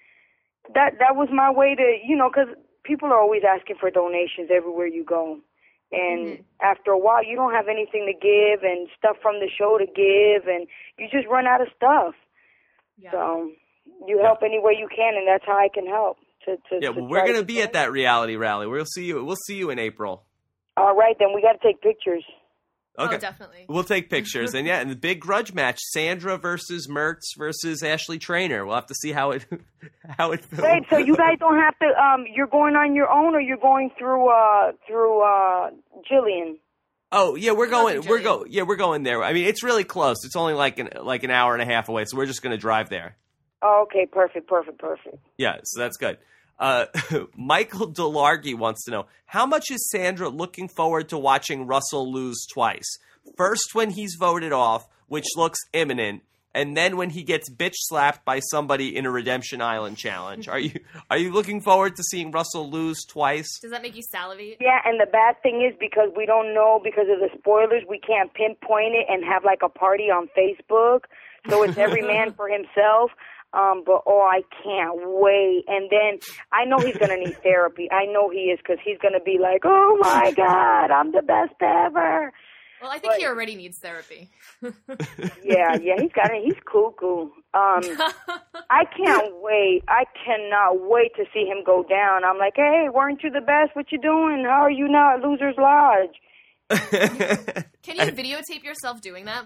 that 0.75 0.93
that 0.99 1.15
was 1.15 1.29
my 1.31 1.49
way 1.51 1.75
to, 1.75 1.97
you 2.05 2.15
know, 2.15 2.29
because 2.29 2.53
people 2.83 3.09
are 3.09 3.19
always 3.19 3.43
asking 3.47 3.77
for 3.79 3.89
donations 3.89 4.49
everywhere 4.53 4.87
you 4.87 5.03
go. 5.03 5.39
And 5.91 6.37
Mhm. 6.39 6.43
after 6.61 6.91
a 6.91 6.97
while, 6.97 7.23
you 7.23 7.35
don't 7.35 7.53
have 7.53 7.67
anything 7.67 8.05
to 8.05 8.13
give 8.13 8.63
and 8.63 8.87
stuff 8.97 9.17
from 9.21 9.39
the 9.39 9.49
show 9.49 9.77
to 9.77 9.85
give, 9.85 10.47
and 10.47 10.67
you 10.97 11.07
just 11.09 11.27
run 11.27 11.47
out 11.47 11.61
of 11.61 11.67
stuff. 11.75 12.15
Yeah. 12.97 13.11
So 13.11 13.51
you 14.07 14.19
help 14.19 14.43
any 14.43 14.59
way 14.59 14.73
you 14.77 14.87
can, 14.87 15.15
and 15.15 15.27
that's 15.27 15.45
how 15.45 15.57
I 15.57 15.69
can 15.73 15.87
help. 15.87 16.17
To, 16.45 16.57
to, 16.57 16.79
Yeah, 16.79 16.89
to 16.89 16.93
well, 16.93 17.09
we're 17.09 17.25
gonna 17.25 17.39
to 17.39 17.43
be 17.43 17.61
at 17.61 17.73
that 17.73 17.91
reality 17.91 18.35
rally. 18.35 18.67
We'll 18.67 18.85
see 18.85 19.05
you. 19.05 19.23
We'll 19.25 19.35
see 19.35 19.55
you 19.55 19.71
in 19.71 19.79
April. 19.79 20.23
All 20.77 20.95
right, 20.95 21.17
then 21.19 21.33
we 21.33 21.41
got 21.41 21.53
to 21.53 21.67
take 21.67 21.81
pictures. 21.81 22.23
Okay. 22.99 23.15
Oh, 23.15 23.19
definitely. 23.19 23.65
We'll 23.69 23.83
take 23.85 24.09
pictures, 24.09 24.53
and 24.53 24.67
yeah, 24.67 24.81
and 24.81 24.91
the 24.91 24.95
big 24.95 25.21
grudge 25.21 25.53
match: 25.53 25.79
Sandra 25.79 26.37
versus 26.37 26.87
Mertz 26.87 27.37
versus 27.37 27.81
Ashley 27.81 28.19
Trainer. 28.19 28.65
We'll 28.65 28.75
have 28.75 28.87
to 28.87 28.95
see 28.95 29.11
how 29.11 29.31
it 29.31 29.45
how 30.17 30.33
it. 30.33 30.43
Wait, 30.57 30.83
so 30.89 30.97
you 30.97 31.15
guys 31.15 31.37
don't 31.39 31.57
have 31.57 31.77
to. 31.79 31.85
Um, 31.85 32.25
you're 32.33 32.47
going 32.47 32.75
on 32.75 32.95
your 32.95 33.09
own, 33.09 33.35
or 33.35 33.39
you're 33.39 33.57
going 33.57 33.91
through 33.97 34.29
uh 34.29 34.73
through 34.85 35.21
uh 35.21 35.69
Gillian. 36.09 36.57
Oh 37.11 37.35
yeah, 37.35 37.53
we're 37.53 37.69
going. 37.69 38.05
We're 38.05 38.21
go. 38.21 38.45
Yeah, 38.47 38.63
we're 38.63 38.75
going 38.75 39.03
there. 39.03 39.23
I 39.23 39.33
mean, 39.33 39.47
it's 39.47 39.63
really 39.63 39.83
close. 39.83 40.17
It's 40.25 40.35
only 40.35 40.53
like 40.53 40.77
an 40.79 40.89
like 41.01 41.23
an 41.23 41.31
hour 41.31 41.53
and 41.53 41.61
a 41.61 41.65
half 41.65 41.89
away, 41.89 42.05
so 42.05 42.17
we're 42.17 42.25
just 42.25 42.41
going 42.41 42.51
to 42.51 42.57
drive 42.57 42.89
there. 42.89 43.15
Oh, 43.61 43.87
okay, 43.87 44.05
perfect, 44.05 44.47
perfect, 44.47 44.79
perfect. 44.79 45.17
Yeah, 45.37 45.57
so 45.63 45.81
that's 45.81 45.97
good. 45.97 46.17
Uh, 46.59 46.85
Michael 47.35 47.91
Delargy 47.91 48.55
wants 48.55 48.83
to 48.85 48.91
know 48.91 49.05
how 49.25 49.45
much 49.45 49.71
is 49.71 49.89
Sandra 49.89 50.29
looking 50.29 50.67
forward 50.67 51.09
to 51.09 51.17
watching 51.17 51.67
Russell 51.67 52.11
lose 52.11 52.45
twice? 52.51 52.97
First, 53.37 53.69
when 53.73 53.91
he's 53.91 54.15
voted 54.19 54.51
off, 54.51 54.87
which 55.07 55.25
looks 55.35 55.59
imminent, 55.73 56.23
and 56.53 56.75
then 56.75 56.97
when 56.97 57.11
he 57.11 57.23
gets 57.23 57.49
bitch 57.49 57.75
slapped 57.75 58.25
by 58.25 58.39
somebody 58.39 58.95
in 58.95 59.05
a 59.05 59.11
Redemption 59.11 59.61
Island 59.61 59.97
challenge. 59.97 60.47
Are 60.47 60.59
you 60.59 60.79
are 61.09 61.17
you 61.17 61.31
looking 61.31 61.61
forward 61.61 61.95
to 61.95 62.03
seeing 62.03 62.31
Russell 62.31 62.69
lose 62.69 63.05
twice? 63.05 63.59
Does 63.61 63.71
that 63.71 63.81
make 63.81 63.95
you 63.95 64.01
salivate? 64.01 64.57
Yeah, 64.59 64.79
and 64.85 64.99
the 64.99 65.05
bad 65.05 65.41
thing 65.43 65.61
is 65.61 65.77
because 65.79 66.09
we 66.15 66.25
don't 66.25 66.53
know 66.53 66.81
because 66.83 67.07
of 67.09 67.19
the 67.19 67.29
spoilers, 67.37 67.83
we 67.87 67.99
can't 67.99 68.33
pinpoint 68.33 68.95
it 68.95 69.05
and 69.09 69.23
have 69.23 69.43
like 69.43 69.59
a 69.63 69.69
party 69.69 70.05
on 70.05 70.27
Facebook. 70.37 71.01
So 71.49 71.63
it's 71.63 71.77
every 71.77 72.01
man 72.13 72.33
for 72.33 72.49
himself. 72.49 73.11
Um, 73.53 73.83
but 73.85 74.03
oh, 74.05 74.21
I 74.21 74.41
can't 74.63 74.99
wait. 75.19 75.63
And 75.67 75.89
then 75.89 76.19
I 76.51 76.65
know 76.65 76.77
he's 76.79 76.97
gonna 76.97 77.17
need 77.17 77.37
therapy. 77.43 77.89
I 77.91 78.05
know 78.05 78.29
he 78.29 78.51
is 78.51 78.59
because 78.59 78.77
he's 78.83 78.97
gonna 79.01 79.19
be 79.19 79.37
like, 79.41 79.61
"Oh 79.65 79.97
my 79.99 80.31
God, 80.35 80.91
I'm 80.91 81.11
the 81.11 81.21
best 81.23 81.53
ever." 81.61 82.31
Well, 82.81 82.91
I 82.91 82.99
think 82.99 83.15
he 83.15 83.25
already 83.25 83.55
needs 83.55 83.77
therapy. 83.79 84.29
Yeah, 85.43 85.75
yeah, 85.81 85.95
he's 85.99 86.11
got 86.11 86.31
it. 86.31 86.43
He's 86.43 86.55
cuckoo. 86.65 87.21
Um, 87.21 87.31
I 88.69 88.85
can't 88.95 89.33
wait. 89.41 89.83
I 89.87 90.05
cannot 90.25 90.87
wait 90.89 91.15
to 91.15 91.25
see 91.33 91.45
him 91.45 91.63
go 91.65 91.83
down. 91.83 92.23
I'm 92.23 92.37
like, 92.37 92.53
hey, 92.55 92.87
weren't 92.93 93.23
you 93.23 93.31
the 93.31 93.41
best? 93.41 93.75
What 93.75 93.91
you 93.91 93.99
doing? 93.99 94.43
How 94.45 94.61
are 94.61 94.71
you 94.71 94.87
now 94.87 95.15
at 95.15 95.21
Losers 95.21 95.55
Lodge? 95.57 96.15
Can 96.69 97.95
you 97.95 98.11
videotape 98.13 98.63
yourself 98.63 99.01
doing 99.01 99.25
that? 99.25 99.45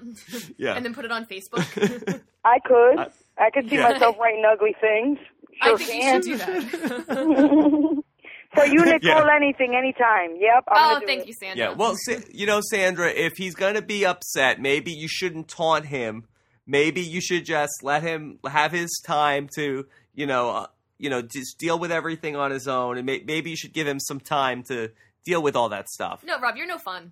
Yeah. 0.57 0.73
And 0.75 0.83
then 0.83 0.93
put 0.93 1.05
it 1.05 1.11
on 1.11 1.25
Facebook? 1.25 2.21
I 2.43 2.59
could. 2.65 3.11
I 3.37 3.49
could 3.49 3.69
see 3.69 3.75
yeah. 3.77 3.89
myself 3.89 4.17
writing 4.19 4.43
ugly 4.49 4.75
things. 4.79 5.17
Sure 5.61 5.73
I 5.73 5.77
think 5.77 6.01
can. 6.03 6.15
you 6.27 6.37
should 6.37 6.47
do 6.47 7.03
that. 7.05 8.03
So 8.55 8.63
you, 8.65 8.85
Nicole, 8.85 8.99
Yeah. 9.01 9.35
anything, 9.35 9.75
anytime. 9.75 10.35
Yep. 10.39 10.63
I'm 10.67 10.75
oh, 10.75 10.89
gonna 10.93 10.99
do 10.99 11.05
thank 11.07 11.21
it. 11.21 11.27
you, 11.27 11.33
Sandra. 11.33 11.65
Yeah, 11.69 11.73
well, 11.73 11.95
Sa- 11.97 12.21
you 12.31 12.45
know, 12.45 12.61
Sandra, 12.61 13.09
if 13.09 13.33
he's 13.35 13.55
going 13.55 13.73
to 13.73 13.81
be 13.81 14.05
upset, 14.05 14.61
maybe 14.61 14.91
you 14.91 15.07
shouldn't 15.07 15.47
taunt 15.47 15.87
him. 15.87 16.25
Maybe 16.67 17.01
you 17.01 17.19
should 17.19 17.45
just 17.45 17.81
let 17.81 18.03
him 18.03 18.37
have 18.45 18.71
his 18.71 19.01
time 19.05 19.49
to, 19.55 19.87
you 20.13 20.27
know, 20.27 20.51
uh, 20.51 20.67
you 20.99 21.09
know, 21.09 21.23
just 21.23 21.57
deal 21.57 21.79
with 21.79 21.91
everything 21.91 22.35
on 22.35 22.51
his 22.51 22.67
own, 22.67 22.97
and 22.97 23.07
may- 23.07 23.23
maybe 23.25 23.49
you 23.49 23.55
should 23.55 23.73
give 23.73 23.87
him 23.87 23.99
some 23.99 24.19
time 24.19 24.61
to 24.65 24.91
deal 25.25 25.41
with 25.41 25.55
all 25.55 25.69
that 25.69 25.89
stuff. 25.89 26.23
no, 26.23 26.39
Rob, 26.39 26.55
you're 26.55 26.67
no 26.67 26.77
fun. 26.77 27.11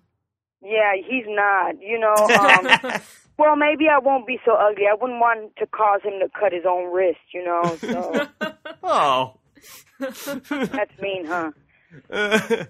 Yeah, 0.62 0.92
he's 0.94 1.24
not. 1.26 1.74
You 1.82 1.98
know. 1.98 2.14
Um, 2.94 3.00
well, 3.42 3.56
maybe 3.56 3.88
I 3.88 3.98
won't 3.98 4.26
be 4.26 4.38
so 4.44 4.52
ugly. 4.54 4.84
I 4.90 4.94
wouldn't 4.94 5.20
want 5.20 5.56
to 5.56 5.66
cause 5.66 6.00
him 6.04 6.20
to 6.20 6.28
cut 6.38 6.52
his 6.52 6.64
own 6.68 6.92
wrist. 6.92 7.20
You 7.34 7.44
know. 7.44 7.76
So 7.76 8.26
oh. 8.82 9.34
that's 9.98 10.98
mean, 11.00 11.26
huh? 11.26 11.50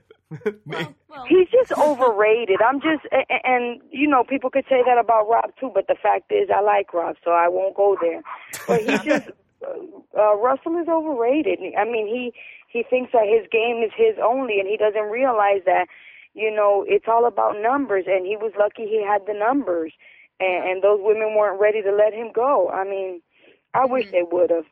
Well, 0.65 0.95
well, 1.11 1.25
He's 1.29 1.49
just 1.51 1.73
overrated. 1.79 2.61
I'm 2.63 2.81
just, 2.81 3.05
a- 3.13 3.27
a- 3.31 3.47
and 3.47 3.83
you 3.91 4.09
know, 4.09 4.25
people 4.25 4.49
could 4.49 4.65
say 4.67 4.81
that 4.87 4.97
about 4.99 5.29
Rob 5.29 5.51
too, 5.61 5.71
but 5.75 5.89
the 5.89 5.95
fact 6.03 6.33
is, 6.33 6.49
I 6.49 6.63
like 6.63 6.95
Rob, 6.95 7.17
so 7.23 7.33
I 7.33 7.49
won't 7.49 7.77
go 7.77 7.99
there. 8.01 8.23
But 8.67 8.81
he 8.81 8.97
just, 9.09 9.29
uh, 9.63 10.19
uh, 10.19 10.35
Russell 10.37 10.79
is 10.79 10.89
overrated. 10.89 11.59
I 11.79 11.85
mean, 11.85 12.07
he 12.07 12.33
he 12.69 12.83
thinks 12.89 13.13
that 13.13 13.29
his 13.29 13.47
game 13.53 13.83
is 13.85 13.93
his 13.95 14.17
only, 14.25 14.59
and 14.59 14.67
he 14.67 14.79
doesn't 14.79 15.11
realize 15.11 15.61
that, 15.67 15.87
you 16.33 16.51
know, 16.51 16.83
it's 16.89 17.05
all 17.09 17.27
about 17.27 17.61
numbers. 17.61 18.05
And 18.09 18.25
he 18.27 18.37
was 18.39 18.53
lucky 18.59 18.87
he 18.89 19.05
had 19.07 19.27
the 19.27 19.35
numbers, 19.39 19.93
and, 20.43 20.71
and 20.71 20.83
those 20.83 20.99
women 21.03 21.35
weren't 21.37 21.61
ready 21.61 21.83
to 21.83 21.93
let 21.93 22.13
him 22.13 22.31
go. 22.35 22.69
I 22.69 22.85
mean, 22.85 23.23
I 23.75 23.87
wish 23.87 24.11
they 24.11 24.23
would 24.31 24.51
have. 24.51 24.65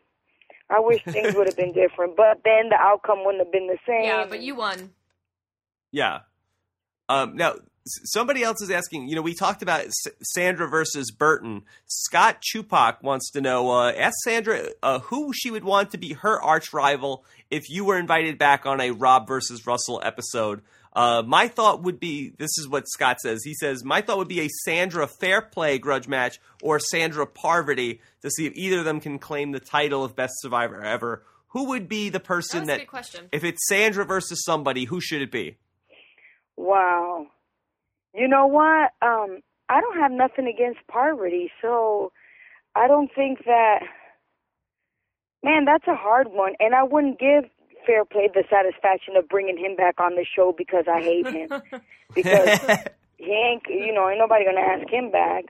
I 0.69 0.81
wish 0.81 1.03
things 1.05 1.35
would 1.37 1.47
have 1.47 1.57
been 1.57 1.73
different, 1.73 2.17
but 2.17 2.41
then 2.45 2.69
the 2.71 2.77
outcome 2.79 3.25
wouldn't 3.25 3.45
have 3.45 3.53
been 3.53 3.67
the 3.67 3.79
same. 3.87 4.05
yeah, 4.05 4.27
but 4.29 4.41
you 4.41 4.55
won. 4.55 4.91
Yeah. 5.93 6.21
Um, 7.09 7.35
now, 7.37 7.55
somebody 7.85 8.43
else 8.43 8.63
is 8.63 8.71
asking. 8.71 9.09
You 9.09 9.17
know, 9.17 9.23
we 9.23 9.35
talked 9.35 9.63
about 9.63 9.81
S- 9.81 10.13
Sandra 10.23 10.69
versus 10.69 11.11
Burton. 11.11 11.63
Scott 11.87 12.41
Chupak 12.43 13.03
wants 13.03 13.31
to 13.33 13.41
know. 13.41 13.71
Uh, 13.71 13.93
ask 13.93 14.15
Sandra 14.23 14.69
uh, 14.83 15.01
who 15.01 15.33
she 15.33 15.51
would 15.51 15.65
want 15.65 15.91
to 15.91 15.99
be 15.99 16.13
her 16.13 16.41
arch 16.41 16.73
rival 16.73 17.25
if 17.51 17.69
you 17.69 17.85
were 17.85 17.99
invited 17.99 18.39
back 18.39 18.67
on 18.67 18.81
a 18.81 18.93
Rob 18.93 19.27
versus 19.27 19.67
Russell 19.67 20.01
episode. 20.05 20.63
Uh, 20.93 21.23
my 21.25 21.47
thought 21.47 21.83
would 21.83 22.01
be 22.01 22.31
this 22.39 22.51
is 22.59 22.67
what 22.69 22.89
Scott 22.89 23.21
says. 23.21 23.43
He 23.45 23.55
says, 23.55 23.85
My 23.85 24.01
thought 24.01 24.19
would 24.19 24.29
be 24.29 24.41
a 24.41 24.49
Sandra 24.65 25.07
Fairplay 25.07 25.79
grudge 25.79 26.09
match 26.09 26.41
or 26.63 26.81
Sandra 26.81 27.27
Parvati 27.27 28.01
to 28.23 28.31
see 28.31 28.47
if 28.47 28.53
either 28.57 28.81
of 28.81 28.85
them 28.85 29.01
can 29.01 29.19
claim 29.19 29.53
the 29.53 29.61
title 29.61 30.03
of 30.05 30.17
best 30.17 30.33
survivor 30.39 30.83
ever. 30.83 31.23
Who 31.49 31.69
would 31.69 31.89
be 31.89 32.09
the 32.09 32.21
person 32.21 32.67
That 32.67 32.73
was 32.73 32.77
a 32.77 32.79
good 32.81 32.89
question. 32.89 33.29
if 33.33 33.45
it's 33.45 33.67
Sandra 33.69 34.05
versus 34.05 34.43
somebody, 34.45 34.85
who 34.85 35.01
should 35.01 35.23
it 35.23 35.31
be? 35.31 35.57
Wow. 36.57 37.27
You 38.15 38.27
know 38.29 38.47
what? 38.47 38.91
Um, 39.03 39.39
I 39.69 39.81
don't 39.81 39.99
have 39.99 40.11
nothing 40.13 40.47
against 40.47 40.81
Parvati, 40.89 41.51
so 41.63 42.13
I 42.75 42.89
don't 42.89 43.11
think 43.15 43.45
that. 43.47 43.81
Man, 45.43 45.65
that's 45.65 45.87
a 45.87 45.95
hard 45.95 46.29
one, 46.29 46.53
and 46.61 46.75
I 46.75 46.83
wouldn't 46.83 47.19
give 47.19 47.45
Fairplay 47.87 48.29
the 48.33 48.45
satisfaction 48.51 49.17
of 49.17 49.29
bringing 49.29 49.57
him 49.57 49.77
back 49.77 50.01
on 50.01 50.15
the 50.15 50.25
show 50.25 50.55
because 50.57 50.85
I 50.91 51.01
hate 51.01 51.27
him. 51.27 51.51
because 52.15 52.61
he 53.21 53.33
ain't, 53.33 53.63
you 53.69 53.93
know, 53.93 54.09
ain't 54.09 54.19
nobody 54.19 54.45
gonna 54.45 54.61
ask 54.61 54.89
him 54.89 55.11
back. 55.11 55.45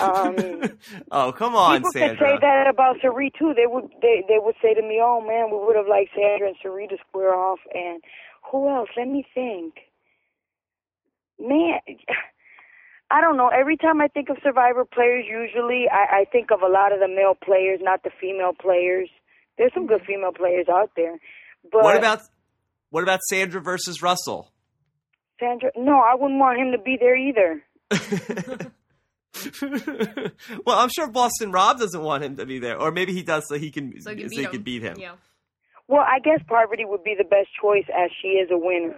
Um, 0.00 0.62
oh, 1.10 1.32
come 1.32 1.54
on, 1.54 1.78
people 1.78 1.92
Sandra. 1.92 2.16
could 2.16 2.24
say 2.24 2.38
that 2.40 2.66
about 2.66 2.96
Sari 3.02 3.30
too. 3.38 3.52
They 3.54 3.66
would, 3.66 3.90
they, 4.00 4.24
they 4.26 4.38
would 4.38 4.54
say 4.62 4.72
to 4.72 4.82
me, 4.82 5.00
"Oh 5.02 5.20
man, 5.20 5.50
we 5.50 5.58
would 5.58 5.76
have 5.76 5.86
liked 5.86 6.10
Sandra 6.14 6.48
and 6.48 6.56
Sari 6.62 6.88
to 6.88 6.96
square 7.08 7.34
off." 7.34 7.60
And 7.74 8.02
who 8.50 8.68
else? 8.68 8.88
Let 8.96 9.08
me 9.08 9.26
think. 9.34 9.74
Man, 11.38 11.80
I 13.10 13.20
don't 13.20 13.36
know. 13.36 13.48
Every 13.48 13.76
time 13.76 14.00
I 14.00 14.08
think 14.08 14.28
of 14.30 14.38
Survivor 14.42 14.84
players, 14.84 15.26
usually 15.28 15.88
I, 15.90 16.20
I 16.20 16.24
think 16.30 16.50
of 16.50 16.62
a 16.62 16.68
lot 16.68 16.92
of 16.92 17.00
the 17.00 17.08
male 17.08 17.34
players, 17.34 17.80
not 17.82 18.02
the 18.02 18.10
female 18.20 18.52
players. 18.58 19.10
There's 19.58 19.74
some 19.74 19.86
good 19.86 20.02
female 20.06 20.32
players 20.32 20.66
out 20.70 20.92
there, 20.96 21.18
but 21.70 21.82
what 21.82 21.96
about 21.96 22.20
what 22.90 23.02
about 23.02 23.20
Sandra 23.28 23.60
versus 23.60 24.02
Russell? 24.02 24.52
Sandra? 25.38 25.70
No, 25.76 25.98
I 26.00 26.14
wouldn't 26.14 26.38
want 26.40 26.58
him 26.58 26.72
to 26.72 26.78
be 26.78 26.96
there 27.00 27.16
either. 27.16 27.62
well, 30.66 30.78
I'm 30.78 30.88
sure 30.90 31.08
Boston 31.08 31.52
Rob 31.52 31.78
doesn't 31.78 32.02
want 32.02 32.24
him 32.24 32.36
to 32.36 32.46
be 32.46 32.58
there, 32.58 32.78
or 32.78 32.90
maybe 32.92 33.12
he 33.12 33.22
does, 33.22 33.44
so 33.48 33.56
he 33.58 33.70
can 33.70 34.00
So 34.00 34.10
you 34.10 34.16
can 34.16 34.28
so 34.30 34.30
beat 34.30 34.36
he 34.38 34.44
him. 34.44 34.50
can 34.50 34.62
beat 34.62 34.82
him. 34.82 34.96
Yeah. 34.98 35.12
Well, 35.88 36.02
I 36.06 36.18
guess 36.20 36.40
Parvati 36.48 36.84
would 36.84 37.02
be 37.04 37.14
the 37.16 37.24
best 37.24 37.48
choice 37.60 37.84
as 37.92 38.10
she 38.22 38.28
is 38.28 38.48
a 38.52 38.58
winner. 38.58 38.94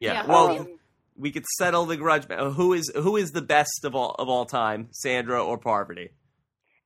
Yeah. 0.00 0.12
Yeah. 0.14 0.26
Well, 0.26 0.60
Um, 0.60 0.68
we 1.16 1.30
could 1.30 1.46
settle 1.58 1.86
the 1.86 1.96
grudge. 1.96 2.24
Who 2.30 2.72
is 2.72 2.90
who 2.94 3.16
is 3.16 3.32
the 3.32 3.42
best 3.42 3.84
of 3.84 3.94
all 3.94 4.14
of 4.18 4.28
all 4.28 4.46
time, 4.46 4.88
Sandra 4.92 5.42
or 5.44 5.58
Parvati? 5.58 6.10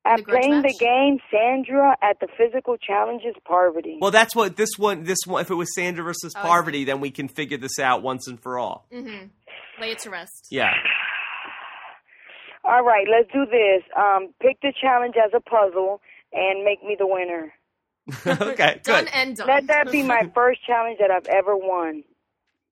At 0.06 0.18
The 0.18 0.22
grudge 0.22 0.42
playing 0.42 0.62
the 0.62 0.74
game, 0.78 1.18
Sandra. 1.30 1.96
At 2.02 2.20
the 2.20 2.28
physical 2.36 2.76
challenges, 2.76 3.34
Parvati. 3.46 3.98
Well, 4.00 4.10
that's 4.10 4.36
what 4.36 4.56
this 4.56 4.70
one. 4.76 5.04
This 5.04 5.18
one. 5.26 5.40
If 5.40 5.50
it 5.50 5.54
was 5.54 5.74
Sandra 5.74 6.04
versus 6.04 6.34
Oh, 6.36 6.40
I 6.40 6.42
see. 6.42 6.48
Parvati, 6.48 6.84
then 6.84 7.00
we 7.00 7.10
can 7.10 7.28
figure 7.28 7.56
this 7.58 7.78
out 7.78 8.02
once 8.02 8.28
and 8.28 8.40
for 8.42 8.58
all. 8.58 8.86
Mm-hmm. 8.92 9.26
Lay 9.80 9.90
it 9.92 9.98
to 10.00 10.10
rest. 10.10 10.48
Yeah. 10.50 10.70
All 12.64 12.82
right, 12.82 13.06
let's 13.10 13.30
do 13.32 13.44
this. 13.44 13.82
Um, 13.96 14.28
pick 14.40 14.60
the 14.62 14.72
challenge 14.80 15.14
as 15.22 15.32
a 15.34 15.40
puzzle 15.40 16.00
and 16.32 16.64
make 16.64 16.82
me 16.82 16.96
the 16.98 17.06
winner. 17.06 17.52
okay. 18.26 18.80
Done 18.82 19.04
Good. 19.04 19.08
and 19.14 19.36
done. 19.36 19.46
Let 19.46 19.66
that 19.66 19.90
be 19.90 20.02
my 20.02 20.30
first 20.34 20.64
challenge 20.66 20.98
that 21.00 21.10
I've 21.10 21.26
ever 21.26 21.56
won. 21.56 22.04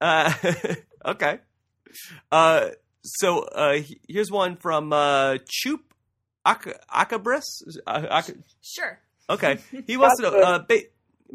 Uh, 0.01 0.33
okay. 1.07 1.41
Uh, 2.31 2.71
so 3.03 3.41
uh, 3.41 3.79
here's 4.09 4.31
one 4.31 4.57
from 4.57 4.93
uh, 4.93 5.37
Choop 5.65 5.81
Ak- 6.45 6.81
Akabris. 6.93 7.43
Uh, 7.87 8.23
Sure. 8.63 8.99
Okay. 9.31 9.59
He 9.87 9.97
wants 9.97 10.17
to 10.21 10.23
know. 10.31 10.41
Uh, 10.41 10.59
ba- 10.69 10.83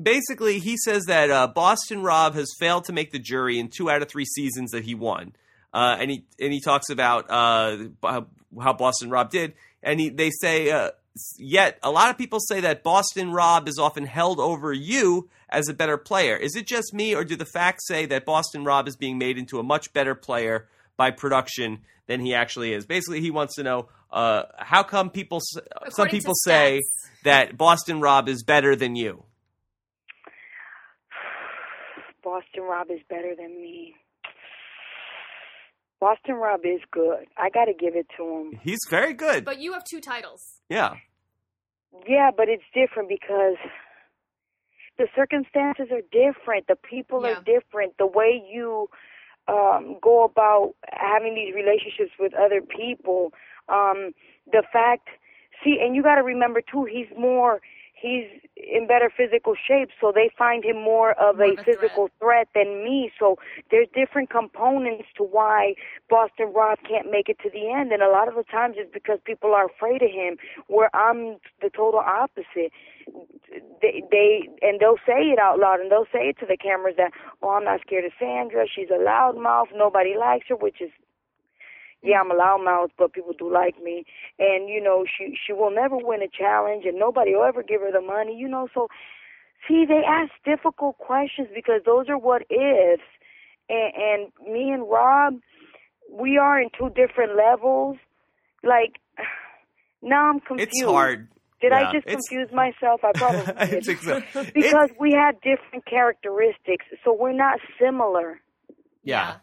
basically, 0.02 0.60
he 0.60 0.78
says 0.78 1.06
that 1.06 1.32
uh, 1.32 1.48
Boston 1.48 2.04
Rob 2.04 2.36
has 2.36 2.50
failed 2.60 2.86
to 2.86 2.94
make 2.94 3.12
the 3.12 3.20
jury 3.20 3.58
in 3.60 3.70
two 3.70 3.90
out 3.90 4.02
of 4.02 4.10
three 4.10 4.26
seasons 4.26 4.72
that 4.72 4.84
he 4.84 4.94
won, 4.96 5.34
uh, 5.74 5.98
and 6.00 6.12
he 6.12 6.26
and 6.40 6.52
he 6.54 6.60
talks 6.60 6.90
about 6.90 7.30
uh, 7.30 7.78
how 8.04 8.74
Boston 8.74 9.10
Rob 9.10 9.30
did, 9.32 9.54
and 9.84 10.00
he 10.00 10.10
they 10.10 10.30
say. 10.32 10.70
Uh, 10.72 10.92
Yet, 11.40 11.80
a 11.82 11.90
lot 11.90 12.12
of 12.12 12.18
people 12.20 12.40
say 12.40 12.60
that 12.62 12.84
Boston 12.84 13.32
Rob 13.32 13.68
is 13.68 13.80
often 13.80 14.06
held 14.06 14.40
over 14.40 14.72
you 14.72 15.30
as 15.50 15.68
a 15.68 15.74
better 15.74 15.98
player. 15.98 16.36
Is 16.38 16.56
it 16.56 16.68
just 16.68 16.94
me, 16.94 17.16
or 17.16 17.24
do 17.24 17.36
the 17.36 17.44
facts 17.44 17.88
say 17.88 18.06
that 18.06 18.24
Boston 18.24 18.64
Rob 18.64 18.88
is 18.88 18.96
being 18.96 19.18
made 19.18 19.36
into 19.36 19.58
a 19.58 19.64
much 19.64 19.92
better 19.94 20.14
player 20.14 20.68
by 20.96 21.10
production 21.10 21.80
than 22.08 22.20
he 22.22 22.34
actually 22.34 22.74
is? 22.74 22.86
Basically, 22.86 23.22
he 23.22 23.32
wants 23.32 23.56
to 23.56 23.64
know 23.64 23.88
uh, 24.12 24.44
how 24.58 24.84
come 24.84 25.10
people, 25.10 25.38
s- 25.38 25.62
some 25.90 26.08
people 26.08 26.34
say 26.44 26.80
stats. 26.80 27.24
that 27.24 27.58
Boston 27.58 28.02
Rob 28.02 28.28
is 28.30 28.44
better 28.44 28.76
than 28.76 28.96
you. 28.96 29.24
Boston 32.24 32.64
Rob 32.64 32.88
is 32.92 33.00
better 33.10 33.34
than 33.38 33.62
me. 33.62 33.96
Boston 36.00 36.36
Rob 36.36 36.60
is 36.64 36.82
good. 36.92 37.26
I 37.38 37.50
got 37.50 37.66
to 37.66 37.74
give 37.74 37.96
it 37.96 38.06
to 38.18 38.24
him. 38.24 38.60
He's 38.62 38.80
very 38.90 39.14
good. 39.14 39.46
But 39.46 39.60
you 39.60 39.74
have 39.74 39.84
two 39.90 40.02
titles. 40.02 40.42
yeah. 40.70 40.96
Yeah, 42.08 42.30
but 42.36 42.48
it's 42.48 42.64
different 42.76 43.10
because 43.10 43.56
the 45.00 45.08
circumstances 45.16 45.88
are 45.92 46.02
different. 46.12 46.68
The 46.68 46.76
people 46.76 47.24
Yeah. 47.24 47.32
are 47.38 47.42
different. 47.44 47.98
The 47.98 48.06
way 48.06 48.44
you 48.52 48.88
um, 49.48 49.98
go 50.02 50.24
about 50.24 50.74
having 50.92 51.36
these 51.36 51.54
relationships 51.54 52.12
with 52.20 52.34
other 52.34 52.62
people. 52.62 53.34
Um, 53.70 54.12
the 54.52 54.64
fact, 54.72 55.10
see, 55.64 55.80
and 55.82 55.96
you 55.96 56.04
got 56.04 56.16
to 56.16 56.24
remember 56.24 56.62
too, 56.62 56.86
he's 56.86 57.08
more, 57.18 57.62
he's 58.00 58.26
in 58.56 58.88
better 58.88 59.12
physical 59.16 59.56
shape, 59.56 59.90
so 60.00 60.12
they 60.14 60.30
find 60.38 60.64
him 60.64 60.76
more 60.82 61.12
of 61.14 61.38
More 61.38 61.48
a 61.48 61.52
of 61.54 61.60
a 61.60 61.64
physical 61.64 62.10
threat 62.20 62.48
than 62.54 62.84
me. 62.84 63.12
So 63.20 63.38
there's 63.72 63.88
different 63.94 64.30
components 64.30 65.06
to 65.18 65.24
why 65.24 65.76
Boston 66.10 66.54
Rob 66.54 66.80
can't 66.88 67.10
make 67.10 67.30
it 67.30 67.38
to 67.44 67.50
the 67.50 67.72
end, 67.72 67.92
and 67.92 68.02
a 68.02 68.10
lot 68.10 68.28
of 68.28 68.36
the 68.36 68.44
times 68.44 68.76
it's 68.78 68.92
because 68.94 69.20
people 69.26 69.54
are 69.54 69.66
afraid 69.66 70.02
of 70.02 70.12
him. 70.12 70.38
Where 70.68 70.94
I'm 70.96 71.38
the 71.62 71.70
total 71.70 72.00
opposite. 72.00 72.72
They, 73.82 74.04
they 74.12 74.50
and 74.62 74.82
they'll 74.82 75.00
say 75.08 75.32
it 75.32 75.40
out 75.40 75.60
loud 75.60 75.80
and 75.80 75.90
they'll 75.90 76.12
say 76.12 76.28
it 76.28 76.38
to 76.40 76.46
the 76.46 76.58
cameras 76.58 76.96
that 76.98 77.12
oh 77.42 77.52
I'm 77.52 77.64
not 77.64 77.80
scared 77.80 78.04
of 78.04 78.12
Sandra 78.20 78.66
she's 78.68 78.90
a 78.90 79.00
loudmouth 79.00 79.68
nobody 79.74 80.16
likes 80.20 80.48
her 80.50 80.58
which 80.58 80.82
is 80.82 80.92
yeah 82.04 82.20
I'm 82.22 82.32
a 82.32 82.36
loudmouth 82.36 82.90
but 82.98 83.14
people 83.14 83.34
do 83.38 83.52
like 83.52 83.82
me 83.82 84.06
and 84.40 84.70
you 84.70 84.82
know 84.82 85.06
she 85.06 85.36
she 85.46 85.54
will 85.54 85.72
never 85.72 85.98
win 85.98 86.22
a 86.22 86.28
challenge 86.28 86.86
and 86.86 86.98
nobody 87.00 87.34
will 87.36 87.44
ever 87.44 87.64
give 87.64 87.82
her 87.82 87.92
the 87.92 88.02
money 88.02 88.36
you 88.38 88.48
know 88.48 88.68
so 88.74 88.88
see 89.68 89.86
they 89.88 90.02
ask 90.08 90.32
difficult 90.46 90.98
questions 90.98 91.48
because 91.54 91.82
those 91.86 92.08
are 92.10 92.18
what 92.18 92.44
ifs 92.50 93.02
and, 93.70 93.94
and 93.96 94.54
me 94.54 94.72
and 94.72 94.90
Rob 94.90 95.36
we 96.12 96.38
are 96.38 96.62
in 96.62 96.70
two 96.78 96.90
different 96.90 97.36
levels 97.36 97.98
like 98.64 99.00
now 100.02 100.30
I'm 100.30 100.40
confused 100.40 100.70
It's 100.74 100.84
hard. 100.84 101.28
did 101.62 101.72
Yeah, 101.72 101.90
I 101.90 101.92
just 101.92 102.08
confuse 102.08 102.50
myself? 102.54 103.02
I 103.04 103.12
probably 103.14 103.54
did. 103.70 103.84
think 103.84 104.00
because 104.54 104.90
we 105.00 105.12
have 105.14 105.36
different 105.42 105.86
characteristics, 105.86 106.86
so 107.04 107.12
we're 107.14 107.34
not 107.34 107.60
similar. 107.82 108.40
yeah. 109.04 109.38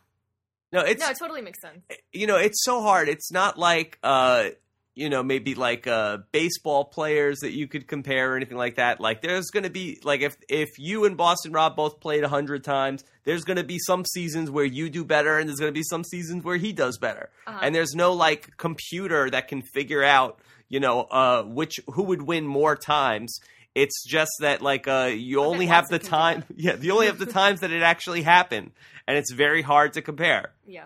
No, 0.75 0.81
it's 0.81 1.01
no, 1.01 1.11
it 1.11 1.17
totally 1.19 1.41
makes 1.41 1.61
sense. 1.61 1.85
you 2.13 2.27
know, 2.27 2.37
it's 2.37 2.65
so 2.65 2.83
hard. 2.83 3.09
It's 3.09 3.31
not 3.31 3.57
like 3.57 3.99
uh 4.03 4.49
you 4.97 5.09
know, 5.09 5.23
maybe 5.23 5.55
like 5.55 5.87
uh 5.87 6.19
baseball 6.33 6.85
players 6.85 7.39
that 7.41 7.53
you 7.53 7.69
could 7.69 7.87
compare 7.87 8.33
or 8.33 8.37
anything 8.37 8.57
like 8.59 8.75
that. 8.75 9.01
Like 9.01 9.23
there's 9.23 9.51
going 9.51 9.63
to 9.63 9.71
be 9.71 10.01
like 10.03 10.21
if 10.21 10.37
if 10.49 10.71
you 10.79 11.05
and 11.05 11.17
Boston 11.17 11.53
Rob 11.53 11.77
both 11.77 12.01
played 12.01 12.21
a 12.21 12.29
100 12.29 12.65
times, 12.65 13.05
there's 13.25 13.45
going 13.45 13.57
to 13.57 13.65
be 13.65 13.79
some 13.79 14.05
seasons 14.05 14.51
where 14.51 14.65
you 14.65 14.91
do 14.91 15.05
better 15.05 15.39
and 15.39 15.49
there's 15.49 15.61
going 15.61 15.73
to 15.73 15.79
be 15.79 15.85
some 15.85 16.03
seasons 16.03 16.43
where 16.43 16.57
he 16.57 16.73
does 16.73 16.99
better. 16.99 17.31
Uh-huh. 17.47 17.61
And 17.63 17.73
there's 17.73 17.95
no 17.95 18.13
like 18.13 18.57
computer 18.57 19.31
that 19.31 19.47
can 19.47 19.63
figure 19.63 20.03
out, 20.03 20.41
you 20.69 20.81
know, 20.81 21.03
uh 21.03 21.45
which 21.45 21.79
who 21.87 22.03
would 22.03 22.23
win 22.23 22.47
more 22.47 22.75
times. 22.75 23.39
It's 23.75 24.05
just 24.05 24.31
that 24.41 24.63
like 24.63 24.87
uh 24.87 25.11
you 25.15 25.39
bet 25.39 25.47
only 25.47 25.67
have 25.67 25.89
the 25.89 25.95
Watson 25.97 25.99
can 25.99 26.05
do 26.05 26.11
time 26.11 26.45
yeah, 26.57 26.77
you 26.81 26.93
only 26.93 27.07
have 27.07 27.19
the 27.19 27.27
times 27.27 27.61
that 27.61 27.71
it 27.73 27.83
actually 27.83 28.23
happened 28.23 28.71
and 29.07 29.17
it's 29.17 29.33
very 29.33 29.63
hard 29.63 29.95
to 29.95 30.03
compare. 30.03 30.53
Yeah. 30.67 30.85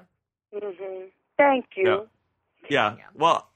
hmm 0.52 1.04
Thank 1.36 1.66
you. 1.76 1.84
Yeah. 1.86 2.00
Yeah. 2.70 2.96
Yeah. 2.98 3.04
Well, 3.14 3.48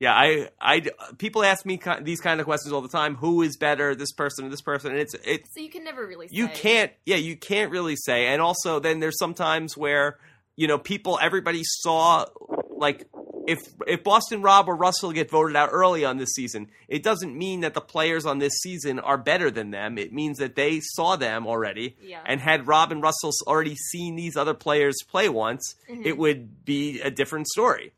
yeah. 0.00 0.14
I, 0.14 0.48
I, 0.60 0.82
people 1.18 1.44
ask 1.44 1.64
me 1.66 1.78
these 2.00 2.20
kind 2.20 2.40
of 2.40 2.46
questions 2.46 2.72
all 2.72 2.80
the 2.80 2.88
time. 2.88 3.14
Who 3.16 3.42
is 3.42 3.56
better, 3.56 3.94
this 3.94 4.12
person 4.12 4.46
or 4.46 4.48
this 4.48 4.62
person? 4.62 4.92
And 4.92 5.00
it's, 5.00 5.14
it's, 5.24 5.54
So 5.54 5.60
you 5.60 5.68
can 5.68 5.84
never 5.84 6.06
really. 6.06 6.28
you 6.30 6.46
say. 6.46 6.54
can't, 6.54 6.92
yeah, 7.04 7.16
you 7.16 7.36
can't 7.36 7.70
really 7.70 7.96
say. 7.96 8.26
And 8.28 8.40
also, 8.40 8.80
then 8.80 9.00
there's 9.00 9.18
sometimes 9.18 9.76
where, 9.76 10.18
you 10.56 10.66
know, 10.66 10.78
people, 10.78 11.18
everybody 11.20 11.60
saw, 11.62 12.24
like, 12.70 13.06
if 13.46 13.58
if 13.86 14.02
Boston 14.04 14.42
Rob 14.42 14.68
or 14.68 14.76
Russell 14.76 15.12
get 15.12 15.30
voted 15.30 15.56
out 15.56 15.70
early 15.72 16.04
on 16.04 16.16
this 16.18 16.30
season, 16.34 16.68
it 16.88 17.02
doesn't 17.02 17.36
mean 17.36 17.60
that 17.60 17.74
the 17.74 17.80
players 17.80 18.26
on 18.26 18.38
this 18.38 18.54
season 18.60 18.98
are 18.98 19.16
better 19.18 19.50
than 19.50 19.70
them. 19.70 19.98
It 19.98 20.12
means 20.12 20.38
that 20.38 20.56
they 20.56 20.80
saw 20.80 21.16
them 21.16 21.46
already, 21.46 21.96
Yeah. 22.00 22.22
and 22.26 22.40
had 22.40 22.66
Rob 22.66 22.92
and 22.92 23.02
Russell 23.02 23.30
already 23.46 23.76
seen 23.76 24.16
these 24.16 24.36
other 24.36 24.54
players 24.54 24.96
play 25.08 25.28
once, 25.28 25.74
Mhm. 25.88 26.06
it 26.06 26.18
would 26.18 26.64
be 26.64 27.00
a 27.00 27.10
different 27.10 27.46
story. 27.48 27.92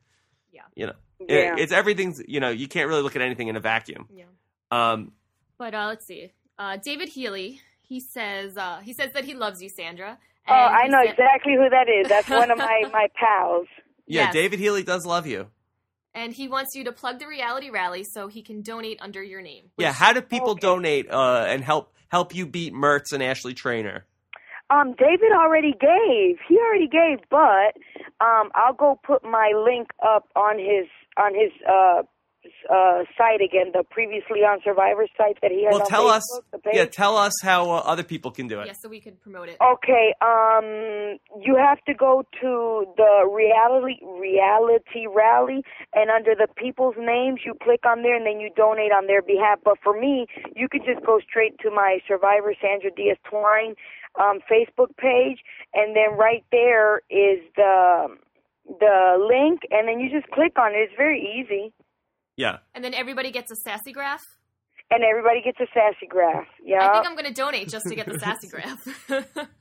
Yeah. 0.52 0.62
you 0.74 0.86
know, 0.86 0.94
It- 1.20 1.58
it's 1.58 1.72
everything's. 1.72 2.20
You 2.28 2.40
know, 2.40 2.50
you 2.50 2.68
can't 2.68 2.88
really 2.88 3.02
look 3.02 3.16
at 3.16 3.22
anything 3.22 3.48
in 3.48 3.56
a 3.56 3.60
vacuum. 3.60 4.08
Yeah. 4.12 4.24
Um, 4.70 5.12
But 5.58 5.74
uh, 5.74 5.86
let's 5.86 6.06
see. 6.06 6.32
Uh, 6.58 6.76
David 6.76 7.08
Healy. 7.10 7.60
He 7.82 8.00
says 8.00 8.56
uh, 8.56 8.80
he 8.84 8.92
says 8.92 9.12
that 9.14 9.24
he 9.24 9.34
loves 9.34 9.62
you, 9.62 9.68
Sandra. 9.70 10.18
Oh, 10.46 10.52
I 10.52 10.86
know 10.88 11.00
said- 11.04 11.12
exactly 11.12 11.54
who 11.54 11.68
that 11.70 11.88
is. 11.88 12.08
That's 12.08 12.28
one 12.28 12.50
of 12.50 12.58
my 12.68 12.82
my 12.92 13.08
pals. 13.14 13.66
Yeah, 14.08 14.24
Yes. 14.24 14.32
David 14.32 14.58
Healy 14.58 14.82
does 14.82 15.06
love 15.06 15.26
you. 15.26 15.48
And 16.14 16.32
he 16.32 16.48
wants 16.48 16.74
you 16.74 16.84
to 16.84 16.92
plug 16.92 17.18
the 17.20 17.26
reality 17.26 17.70
rally 17.70 18.02
so 18.04 18.26
he 18.28 18.42
can 18.42 18.62
donate 18.62 18.98
under 19.00 19.22
your 19.22 19.42
name. 19.42 19.70
yeah, 19.76 19.92
how 19.92 20.12
do 20.12 20.20
people 20.22 20.52
Okay. 20.52 20.60
donate 20.60 21.10
uh, 21.10 21.44
and 21.48 21.62
help 21.62 21.92
help 22.08 22.34
you 22.34 22.46
beat 22.46 22.72
Mertz 22.72 23.12
and 23.12 23.22
Ashley 23.22 23.54
Trainer? 23.54 24.04
Um, 24.70 24.94
David 24.98 25.32
already 25.32 25.72
gave. 25.72 26.38
He 26.48 26.58
already 26.58 26.88
gave, 26.88 27.18
but 27.30 27.76
um, 28.20 28.50
I'll 28.54 28.74
go 28.76 28.98
put 29.06 29.22
my 29.22 29.52
link 29.54 29.88
up 30.04 30.28
on 30.34 30.58
his 30.58 30.86
on 31.16 31.34
his 31.34 31.52
uh 31.68 32.02
uh 32.70 33.04
site 33.16 33.40
again, 33.40 33.72
the 33.72 33.84
previously 33.90 34.40
on 34.40 34.58
Survivor 34.64 35.06
site 35.16 35.38
that 35.42 35.50
he 35.50 35.64
has 35.64 35.72
Well, 35.72 35.82
on 35.82 35.88
tell 35.88 36.08
us. 36.08 36.22
Facebook, 36.32 36.44
the 36.52 36.58
page. 36.58 36.74
Yeah, 36.74 36.84
tell 36.86 37.16
us 37.16 37.32
how 37.42 37.70
uh, 37.70 37.82
other 37.84 38.02
people 38.02 38.30
can 38.30 38.48
do 38.48 38.60
it. 38.60 38.66
Yeah, 38.66 38.74
so 38.82 38.88
we 38.88 39.00
could 39.00 39.20
promote 39.20 39.48
it. 39.48 39.56
Okay, 39.60 40.14
um, 40.20 41.18
you 41.40 41.56
have 41.56 41.82
to 41.84 41.94
go 41.94 42.24
to 42.40 42.86
the 42.96 43.28
reality 43.32 43.98
reality 44.04 45.06
rally, 45.06 45.62
and 45.94 46.10
under 46.10 46.34
the 46.34 46.48
people's 46.56 46.96
names, 46.98 47.40
you 47.44 47.54
click 47.62 47.80
on 47.86 48.02
there, 48.02 48.16
and 48.16 48.26
then 48.26 48.40
you 48.40 48.50
donate 48.54 48.92
on 48.92 49.06
their 49.06 49.22
behalf. 49.22 49.58
But 49.64 49.78
for 49.82 49.98
me, 49.98 50.26
you 50.54 50.68
could 50.68 50.84
just 50.84 51.04
go 51.04 51.20
straight 51.20 51.58
to 51.60 51.70
my 51.70 51.98
Survivor 52.06 52.54
Sandra 52.60 52.90
Diaz 52.90 53.16
Twine 53.28 53.74
um, 54.18 54.40
Facebook 54.50 54.96
page, 54.96 55.38
and 55.74 55.94
then 55.94 56.16
right 56.16 56.44
there 56.50 56.98
is 57.10 57.40
the 57.56 58.16
the 58.68 59.16
link, 59.18 59.60
and 59.70 59.88
then 59.88 59.98
you 59.98 60.10
just 60.10 60.30
click 60.30 60.58
on 60.58 60.72
it. 60.72 60.78
It's 60.78 60.92
very 60.96 61.20
easy, 61.20 61.72
Yeah. 62.38 62.58
And 62.74 62.82
then 62.82 62.94
everybody 62.94 63.30
gets 63.30 63.50
a 63.50 63.56
sassy 63.56 63.92
graph. 63.92 64.24
and 64.90 65.04
everybody 65.04 65.42
gets 65.42 65.60
a 65.60 65.66
sassy 65.74 66.06
graph. 66.08 66.46
Yeah. 66.64 66.78
I 66.88 66.92
think 66.94 67.06
I'm 67.06 67.14
going 67.14 67.26
to 67.26 67.34
donate 67.34 67.68
just 67.68 67.84
to 67.90 67.94
get 67.94 68.06
the 68.06 68.18
sassy 68.18 68.48
graph. 68.48 68.80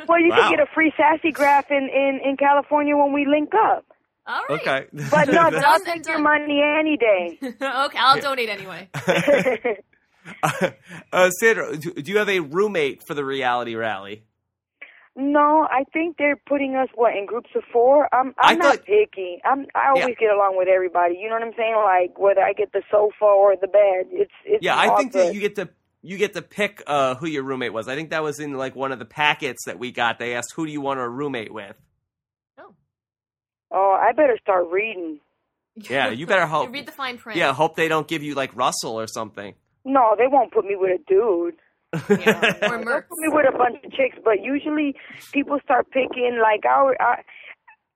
well, 0.08 0.20
you 0.22 0.30
Wow. 0.30 0.38
can 0.38 0.52
get 0.56 0.62
a 0.62 0.68
free 0.74 0.94
sassy 0.96 1.32
graph 1.34 1.70
in 1.70 1.90
in 2.04 2.14
in 2.24 2.38
California 2.38 2.96
when 2.96 3.12
we 3.12 3.26
link 3.26 3.50
up. 3.54 3.84
All 4.26 4.42
right. 4.50 4.62
Okay. 4.62 4.86
But 5.12 5.28
no, 5.28 5.50
Done 5.50 5.64
I'll 5.66 5.76
and 5.76 5.86
take 5.86 6.08
your 6.08 6.20
money 6.20 6.62
any 6.62 6.96
day. 6.98 7.40
okay, 7.44 7.98
I'll 8.06 8.22
donate 8.22 8.50
anyway. 8.50 8.90
uh, 11.12 11.30
Sandra, 11.40 11.78
do 11.78 11.94
do 11.94 12.12
you 12.12 12.18
have 12.20 12.30
a 12.30 12.40
roommate 12.42 13.02
for 13.08 13.14
the 13.14 13.24
reality 13.26 13.76
rally? 13.76 14.24
No, 15.20 15.68
I 15.70 15.84
think 15.92 16.18
they're 16.18 16.36
putting 16.48 16.76
us 16.76 16.88
what 16.96 17.16
in 17.16 17.26
groups 17.26 17.50
of 17.56 17.64
four. 17.74 18.08
I'm 18.14 18.28
I'm 18.28 18.36
I 18.40 18.54
not 18.56 18.76
thought- 18.78 18.86
picky. 18.86 19.42
I'm 19.44 19.66
I 19.76 19.90
always 19.90 20.16
get 20.20 20.32
along 20.32 20.56
with 20.58 20.68
everybody. 20.68 21.16
You 21.20 21.28
know 21.28 21.34
what 21.36 21.44
I'm 21.44 21.54
saying? 21.58 21.76
Like 21.76 22.18
whether 22.20 22.42
I 22.42 22.54
get 22.54 22.72
the 22.72 22.84
sofa 22.92 23.26
or 23.26 23.56
the 23.60 23.68
bed, 23.68 24.06
it's 24.12 24.32
it's 24.46 24.64
Yeah, 24.64 24.78
I 24.78 24.96
think 24.96 25.12
good. 25.14 25.28
that 25.30 25.34
you 25.34 25.42
get 25.42 25.56
to 25.56 25.70
you 26.04 26.18
get 26.18 26.34
to 26.34 26.42
pick 26.44 26.84
uh, 26.88 27.16
who 27.16 27.28
your 27.28 27.44
roommate 27.44 27.74
was. 27.74 27.88
I 27.88 27.96
think 27.96 28.12
that 28.12 28.22
was 28.24 28.40
in 28.40 28.54
like 28.54 28.76
one 28.76 28.92
of 28.92 29.00
the 29.00 29.06
packets 29.06 29.66
that 29.66 29.80
we 29.80 29.92
got. 29.92 30.20
They 30.20 30.36
asked 30.36 30.54
who 30.56 30.66
do 30.68 30.72
you 30.72 30.80
want 30.82 31.00
a 31.00 31.10
roommate 31.10 31.52
with. 31.52 31.76
Oh. 32.60 32.74
Oh, 33.72 33.98
I 34.00 34.14
better 34.14 34.38
start 34.42 34.68
reading. 34.72 35.20
Yeah, 35.76 36.10
you 36.12 36.28
better 36.28 36.46
hope. 36.56 36.68
You 36.68 36.74
read 36.74 36.86
the 36.86 36.92
fine 36.92 37.18
print. 37.18 37.38
Yeah, 37.40 37.54
hope 37.54 37.76
they 37.76 37.88
don't 37.88 38.08
give 38.08 38.22
you 38.24 38.36
like 38.36 38.56
Russell 38.56 39.00
or 39.00 39.08
something. 39.08 39.56
No, 39.84 40.16
they 40.18 40.28
won't 40.28 40.52
put 40.54 40.66
me 40.66 40.76
with 40.76 40.92
a 41.00 41.04
dude. 41.08 41.56
Yeah, 41.94 42.54
or 42.62 42.78
They'll 42.84 43.18
me 43.18 43.30
with 43.30 43.46
a 43.48 43.58
bunch 43.58 43.78
of 43.84 43.92
chicks, 43.92 44.18
but 44.24 44.44
usually 44.44 44.96
people 45.32 45.60
start 45.64 45.90
picking 45.92 46.40
like 46.42 46.66
our. 46.66 46.96
I, 47.02 47.24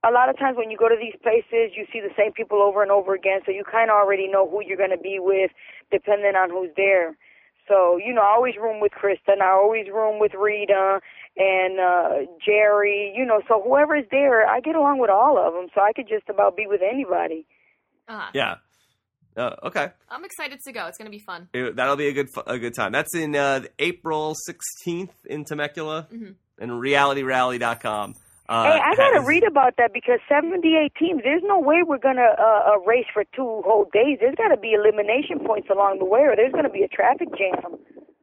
a 0.03 0.11
lot 0.11 0.29
of 0.29 0.37
times 0.39 0.57
when 0.57 0.71
you 0.71 0.77
go 0.77 0.89
to 0.89 0.95
these 0.99 1.13
places, 1.21 1.77
you 1.77 1.85
see 1.93 1.99
the 1.99 2.13
same 2.17 2.31
people 2.31 2.61
over 2.61 2.81
and 2.81 2.91
over 2.91 3.13
again, 3.13 3.41
so 3.45 3.51
you 3.51 3.63
kind 3.69 3.91
of 3.91 3.95
already 3.95 4.27
know 4.27 4.49
who 4.49 4.63
you're 4.65 4.77
going 4.77 4.89
to 4.95 4.97
be 4.97 5.19
with, 5.19 5.51
depending 5.91 6.35
on 6.35 6.49
who's 6.49 6.71
there. 6.75 7.15
So 7.67 7.97
you 7.97 8.13
know, 8.13 8.21
I 8.21 8.33
always 8.33 8.55
room 8.55 8.81
with 8.81 8.91
Kristen. 8.93 9.41
I 9.41 9.51
always 9.51 9.87
room 9.87 10.19
with 10.19 10.33
Rita 10.33 10.99
and 11.37 11.79
uh 11.79 12.09
Jerri. 12.47 13.15
You 13.15 13.25
know, 13.25 13.41
so 13.47 13.61
whoever's 13.61 14.05
there, 14.09 14.47
I 14.47 14.61
get 14.61 14.75
along 14.75 14.99
with 14.99 15.09
all 15.09 15.37
of 15.37 15.53
them. 15.53 15.67
So 15.75 15.81
I 15.81 15.93
could 15.93 16.07
just 16.07 16.29
about 16.29 16.55
be 16.55 16.65
with 16.65 16.81
anybody. 16.81 17.45
Uh-huh. 18.07 18.31
yeah. 18.33 18.55
Uh, 19.37 19.55
okay, 19.63 19.89
I'm 20.09 20.25
excited 20.25 20.59
to 20.65 20.71
go. 20.73 20.87
It's 20.87 20.97
going 20.97 21.05
to 21.09 21.17
be 21.17 21.23
fun. 21.23 21.47
It- 21.53 21.75
that'll 21.75 21.95
be 21.95 22.07
a 22.07 22.13
good 22.13 22.27
a 22.47 22.59
good 22.59 22.73
time. 22.75 22.91
That's 22.91 23.15
in 23.15 23.35
uh, 23.35 23.61
April 23.79 24.33
sixteenth 24.35 25.13
in 25.25 25.45
Temecula 25.45 26.07
Mhm. 26.11 26.35
and 26.59 26.71
realityrally.com. 26.71 28.15
Uh, 28.49 28.63
hey, 28.63 28.79
I 28.83 28.95
gotta 28.95 29.19
has- 29.19 29.25
read 29.27 29.43
about 29.43 29.75
that 29.77 29.93
because 29.93 30.19
78 30.27 30.91
teams. 30.99 31.21
There's 31.23 31.43
no 31.45 31.59
way 31.59 31.83
we're 31.87 31.97
gonna 31.99 32.35
uh, 32.37 32.73
uh, 32.73 32.79
race 32.85 33.05
for 33.13 33.23
two 33.33 33.61
whole 33.65 33.87
days. 33.93 34.17
There's 34.19 34.35
got 34.35 34.49
to 34.49 34.57
be 34.57 34.73
elimination 34.73 35.39
points 35.45 35.69
along 35.69 35.99
the 35.99 36.05
way, 36.05 36.21
or 36.21 36.35
there's 36.35 36.51
gonna 36.51 36.69
be 36.69 36.83
a 36.83 36.89
traffic 36.89 37.29
jam. 37.37 37.77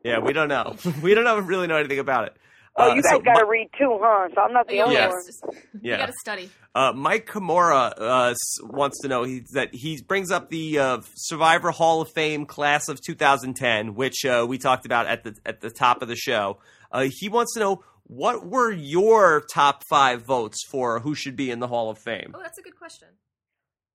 Yeah, 0.05 0.19
we 0.19 0.33
don't 0.35 0.49
know. 0.49 0.77
we 1.03 1.15
don't 1.15 1.25
know, 1.25 1.39
really 1.39 1.67
know 1.67 1.77
anything 1.77 1.99
about 1.99 2.27
it. 2.27 2.37
Oh, 2.79 2.91
Uh, 2.91 2.95
you 2.95 3.03
guys 3.03 3.11
so 3.12 3.18
gotta 3.20 3.45
Mi- 3.45 3.51
read 3.51 3.68
too, 3.79 3.99
huh? 4.01 4.29
So 4.35 4.41
I'm 4.41 4.53
not 4.53 4.68
the 4.68 4.81
only 4.83 4.95
Yes. 4.95 5.09
one. 5.11 5.18
it's 5.18 5.26
just- 5.26 5.45
Yeah. 5.83 5.93
You 5.93 5.99
got 5.99 6.07
to 6.07 6.12
study. 6.20 6.51
Uh, 6.74 6.93
Mike 6.95 7.26
Kimura 7.26 7.93
uh, 7.99 8.35
wants 8.62 9.01
to 9.03 9.09
know 9.09 9.24
he, 9.24 9.43
that 9.55 9.74
he 9.74 10.01
brings 10.03 10.31
up 10.31 10.49
the 10.51 10.79
uh, 10.79 10.99
Survivor 11.16 11.70
Hall 11.72 12.01
of 12.01 12.11
Fame 12.12 12.47
class 12.47 12.89
of 12.89 13.01
2010, 13.05 13.95
which 13.95 14.24
uh, 14.24 14.47
we 14.49 14.59
talked 14.59 14.87
about 14.87 15.07
at 15.07 15.24
the 15.24 15.35
at 15.45 15.61
the 15.61 15.70
top 15.70 16.03
of 16.03 16.09
the 16.09 16.16
show. 16.16 16.59
Uh, 16.93 17.07
he 17.11 17.29
wants 17.29 17.53
to 17.55 17.61
know 17.61 17.83
what 18.05 18.47
were 18.47 18.70
your 18.72 19.43
top 19.53 19.83
five 19.91 20.22
votes 20.22 20.64
for 20.70 21.01
who 21.01 21.14
should 21.14 21.37
be 21.37 21.51
in 21.51 21.59
the 21.59 21.66
Hall 21.68 21.91
of 21.91 21.99
Fame. 21.99 22.33
Oh, 22.35 22.41
that's 22.41 22.59
a 22.59 22.62
good 22.62 22.76
question. 22.79 23.09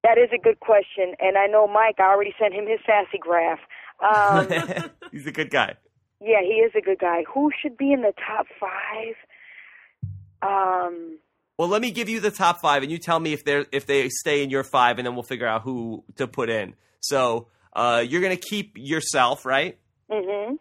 That 0.04 0.18
is 0.18 0.30
a 0.34 0.38
good 0.38 0.60
question, 0.60 1.14
and 1.22 1.38
I 1.38 1.46
know 1.48 1.66
Mike. 1.66 1.96
I 2.00 2.04
already 2.12 2.34
sent 2.38 2.54
him 2.54 2.68
his 2.68 2.80
sassy 2.86 3.18
graph. 3.20 3.60
Um, 4.04 4.48
He's 5.14 5.26
a 5.28 5.32
good 5.32 5.50
guy. 5.50 5.76
Yeah, 6.24 6.42
he 6.42 6.54
is 6.56 6.72
a 6.76 6.82
good 6.82 7.00
guy. 7.00 7.24
Who 7.34 7.50
should 7.62 7.78
be 7.78 7.92
in 7.92 8.02
the 8.02 8.14
top 8.26 8.46
five? 8.60 9.16
Um, 10.42 11.20
Well, 11.58 11.68
let 11.68 11.82
me 11.82 11.92
give 11.92 12.10
you 12.10 12.20
the 12.20 12.32
top 12.32 12.62
five, 12.62 12.84
and 12.84 12.92
you 12.92 12.98
tell 12.98 13.20
me 13.20 13.34
if 13.34 13.44
they 13.44 13.66
if 13.72 13.86
they 13.86 14.10
stay 14.10 14.44
in 14.44 14.50
your 14.50 14.64
five, 14.64 14.98
and 15.00 15.06
then 15.06 15.14
we'll 15.16 15.24
figure 15.24 15.48
out 15.48 15.62
who 15.62 16.04
to 16.16 16.28
put 16.28 16.50
in. 16.50 16.76
So 17.02 17.48
uh, 17.74 18.04
you're 18.08 18.22
gonna 18.22 18.36
keep 18.36 18.74
yourself, 18.78 19.46
right? 19.46 19.78
Mm-hmm. 20.12 20.56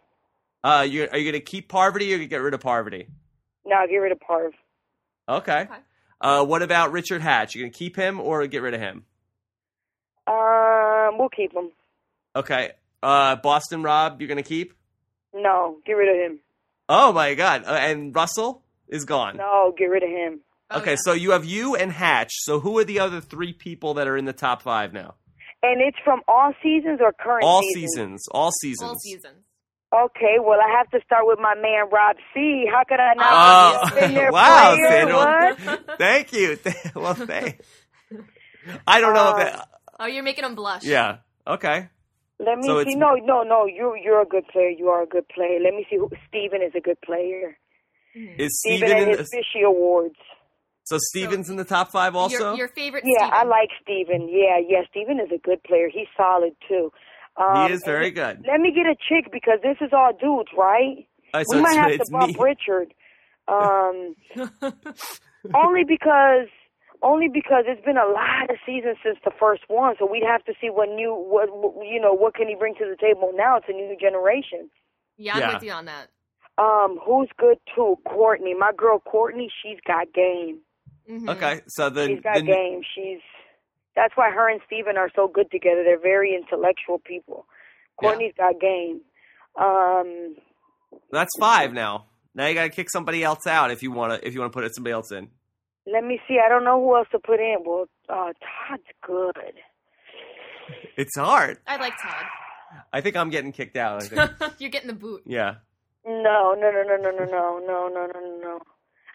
Uh, 0.63 0.81
you're, 0.83 1.09
are 1.09 1.17
you 1.17 1.31
gonna 1.31 1.41
keep 1.41 1.67
Parvati, 1.69 2.05
or 2.05 2.09
you 2.09 2.17
gonna 2.17 2.27
get 2.27 2.41
rid 2.41 2.53
of 2.53 2.61
Parvati? 2.61 3.07
Now 3.65 3.85
get 3.87 3.97
rid 3.97 4.11
of 4.11 4.19
Parv. 4.19 4.51
Okay. 5.27 5.61
Okay. 5.61 5.73
Uh, 6.21 6.45
what 6.45 6.61
about 6.61 6.91
Richard 6.93 7.21
Hatch? 7.21 7.55
You 7.55 7.63
gonna 7.63 7.71
keep 7.71 7.95
him 7.95 8.19
or 8.19 8.45
get 8.47 8.61
rid 8.61 8.73
of 8.73 8.79
him? 8.79 9.03
Um, 10.27 11.17
we'll 11.17 11.29
keep 11.29 11.53
him. 11.53 11.71
Okay. 12.35 12.71
Uh, 13.01 13.35
Boston 13.37 13.83
Rob, 13.83 14.21
you're 14.21 14.29
gonna 14.29 14.43
keep? 14.43 14.73
No, 15.33 15.77
get 15.85 15.93
rid 15.93 16.09
of 16.09 16.31
him. 16.31 16.39
Oh 16.89 17.11
my 17.13 17.33
God! 17.33 17.63
Uh, 17.65 17.71
and 17.71 18.15
Russell 18.15 18.63
is 18.87 19.05
gone. 19.05 19.37
No, 19.37 19.73
get 19.77 19.85
rid 19.85 20.03
of 20.03 20.09
him. 20.09 20.41
Oh, 20.69 20.79
okay, 20.79 20.95
so 20.97 21.13
you 21.13 21.31
have 21.31 21.45
you 21.45 21.75
and 21.75 21.91
Hatch. 21.91 22.31
So 22.33 22.59
who 22.59 22.77
are 22.79 22.83
the 22.83 22.99
other 22.99 23.21
three 23.21 23.53
people 23.53 23.93
that 23.95 24.07
are 24.07 24.17
in 24.17 24.25
the 24.25 24.33
top 24.33 24.61
five 24.61 24.93
now? 24.93 25.15
And 25.61 25.79
it's 25.81 25.97
from 26.03 26.21
all 26.27 26.53
seasons 26.61 26.99
or 27.01 27.13
current 27.13 27.43
All 27.43 27.61
seasons? 27.73 27.93
seasons. 27.93 28.27
All 28.31 28.51
seasons. 28.51 28.89
All 28.89 28.95
seasons. 28.99 29.37
Okay, 29.93 30.37
well, 30.41 30.59
I 30.59 30.75
have 30.77 30.89
to 30.89 30.99
start 31.05 31.25
with 31.25 31.37
my 31.39 31.53
man 31.55 31.89
Rob 31.91 32.15
C. 32.33 32.65
How 32.69 32.83
could 32.83 32.99
I 32.99 33.13
not 33.13 33.29
Oh, 33.31 33.95
be 33.95 34.01
a 34.01 34.07
senior 34.07 34.31
wow. 34.31 34.75
Sandra. 34.89 35.15
What? 35.15 35.97
Thank 35.99 36.33
you. 36.33 36.57
well, 36.95 37.13
thank. 37.13 37.61
I 38.87 38.99
don't 38.99 39.13
know 39.13 39.29
if 39.31 39.37
that. 39.37 39.69
Oh, 39.99 40.05
you're 40.07 40.23
making 40.23 40.45
him 40.45 40.55
blush. 40.55 40.83
Yeah. 40.83 41.17
Okay. 41.45 41.89
Let 42.45 42.57
me 42.57 42.67
So 42.67 42.83
see. 42.83 42.95
No, 42.95 43.15
no, 43.15 43.43
no. 43.43 43.65
You, 43.65 43.95
you're 44.01 44.21
a 44.21 44.25
good 44.25 44.47
player. 44.47 44.69
You 44.69 44.89
are 44.89 45.03
a 45.03 45.07
good 45.07 45.27
player. 45.29 45.59
Let 45.63 45.73
me 45.73 45.85
see. 45.89 45.97
Who, 45.97 46.09
Stephen 46.27 46.61
is 46.61 46.73
a 46.75 46.81
good 46.81 46.99
player. 47.01 47.57
Is 48.15 48.59
Stephen 48.59 48.87
Stephen 48.87 48.97
and 49.03 49.11
in? 49.11 49.17
his 49.17 49.29
fishy 49.31 49.63
awards. 49.65 50.15
So 50.85 50.97
Stephen's 50.99 51.49
in 51.49 51.55
the 51.55 51.63
top 51.63 51.91
five 51.91 52.15
also. 52.15 52.49
Your, 52.49 52.55
your 52.55 52.67
favorite 52.67 53.03
Yeah, 53.05 53.27
Stephen. 53.27 53.33
I 53.33 53.43
like 53.43 53.69
Stephen. 53.81 54.29
Yeah, 54.29 54.59
yeah. 54.67 54.81
Stephen 54.89 55.19
is 55.19 55.31
a 55.33 55.37
good 55.37 55.63
player. 55.63 55.89
He's 55.91 56.07
solid 56.17 56.53
too. 56.67 56.91
Um, 57.37 57.67
he 57.67 57.73
is 57.73 57.81
very 57.85 58.11
good. 58.11 58.43
Let 58.47 58.59
me 58.59 58.71
get 58.71 58.85
a 58.85 58.95
chick 58.95 59.31
because 59.31 59.59
this 59.63 59.77
is 59.81 59.91
all 59.93 60.11
dudes, 60.13 60.49
right? 60.57 61.07
All 61.33 61.39
right, 61.39 61.45
so 61.49 61.57
we 61.57 61.63
might 61.63 61.77
have 61.77 61.97
to 61.97 62.11
bump 62.11 62.37
me. 62.37 62.39
Richard. 62.39 62.93
Um, 63.47 64.15
only 65.55 65.83
because 65.87 66.47
only 67.03 67.27
because 67.27 67.65
it's 67.67 67.83
been 67.85 67.97
a 67.97 68.07
lot 68.07 68.49
of 68.49 68.55
seasons 68.65 68.97
since 69.03 69.17
the 69.23 69.31
first 69.39 69.63
one, 69.67 69.95
so 69.99 70.09
we'd 70.09 70.23
have 70.23 70.43
to 70.45 70.53
see 70.59 70.69
what 70.69 70.89
new 70.89 71.13
what 71.13 71.49
what- 71.51 71.85
you 71.85 71.99
know 71.99 72.13
what 72.13 72.33
can 72.35 72.47
he 72.47 72.55
bring 72.55 72.73
to 72.75 72.85
the 72.85 72.95
table 72.95 73.31
now. 73.35 73.57
It's 73.57 73.67
a 73.69 73.73
new 73.73 73.95
generation. 73.99 74.69
yeah, 75.17 75.33
I'm 75.35 75.39
Yeah. 75.41 75.53
with 75.53 75.63
you 75.63 75.71
on 75.73 75.85
that. 75.85 76.07
Um, 76.57 76.99
who's 77.05 77.29
good 77.37 77.59
too? 77.75 77.97
Courtney, 78.05 78.53
my 78.53 78.71
girl 78.75 78.99
Courtney, 78.99 79.51
she's 79.61 79.79
got 79.85 80.11
game. 80.13 80.61
Mhm. 81.09 81.29
Okay, 81.29 81.61
so 81.67 81.89
the 81.89 82.07
She's 82.07 82.21
got 82.21 82.35
the, 82.35 82.41
game. 82.43 82.81
She's 82.95 83.19
That's 83.95 84.15
why 84.17 84.31
her 84.31 84.49
and 84.49 84.59
Stephen 84.65 84.97
are 84.97 85.11
so 85.15 85.27
good 85.27 85.51
together. 85.51 85.83
They're 85.83 85.99
very 85.99 86.33
intellectual 86.35 86.97
people. 86.97 87.45
Yeah. 88.01 88.09
Courtney's 88.09 88.33
got 88.35 88.59
game. 88.59 89.01
Um, 89.55 90.35
That's 91.11 91.29
five 91.39 91.73
now. 91.73 92.05
Now 92.33 92.47
you 92.47 92.55
got 92.55 92.63
to 92.63 92.69
kick 92.69 92.89
somebody 92.89 93.23
else 93.23 93.45
out 93.45 93.69
if 93.69 93.83
you 93.83 93.91
want 93.91 94.13
to 94.19 94.27
if 94.27 94.33
you 94.33 94.39
want 94.39 94.51
to 94.51 94.59
put 94.59 94.73
somebody 94.73 94.93
else 94.93 95.11
in. 95.11 95.29
Let 95.85 96.03
me 96.03 96.19
see. 96.27 96.37
I 96.43 96.49
don't 96.49 96.63
know 96.63 96.81
who 96.81 96.95
else 96.95 97.07
to 97.11 97.19
put 97.19 97.39
in. 97.39 97.57
Well, 97.65 97.85
uh, 98.09 98.33
Todd's 98.67 98.83
good. 99.05 99.53
It's 100.97 101.17
hard. 101.17 101.57
I 101.67 101.77
like 101.77 101.93
Todd. 102.01 102.25
I 102.91 103.01
think 103.01 103.15
I'm 103.15 103.29
getting 103.29 103.51
kicked 103.51 103.75
out. 103.77 104.03
I 104.03 104.07
think. 104.07 104.53
You're 104.59 104.69
getting 104.71 104.87
the 104.87 104.93
boot. 104.95 105.23
yeah. 105.25 105.55
No, 106.05 106.53
no, 106.59 106.69
no, 106.71 106.83
no, 106.83 106.97
no, 106.97 107.11
no, 107.11 107.25
no, 107.25 107.59
no, 107.65 107.87
no, 107.87 108.05
no, 108.07 108.39
no. 108.41 108.59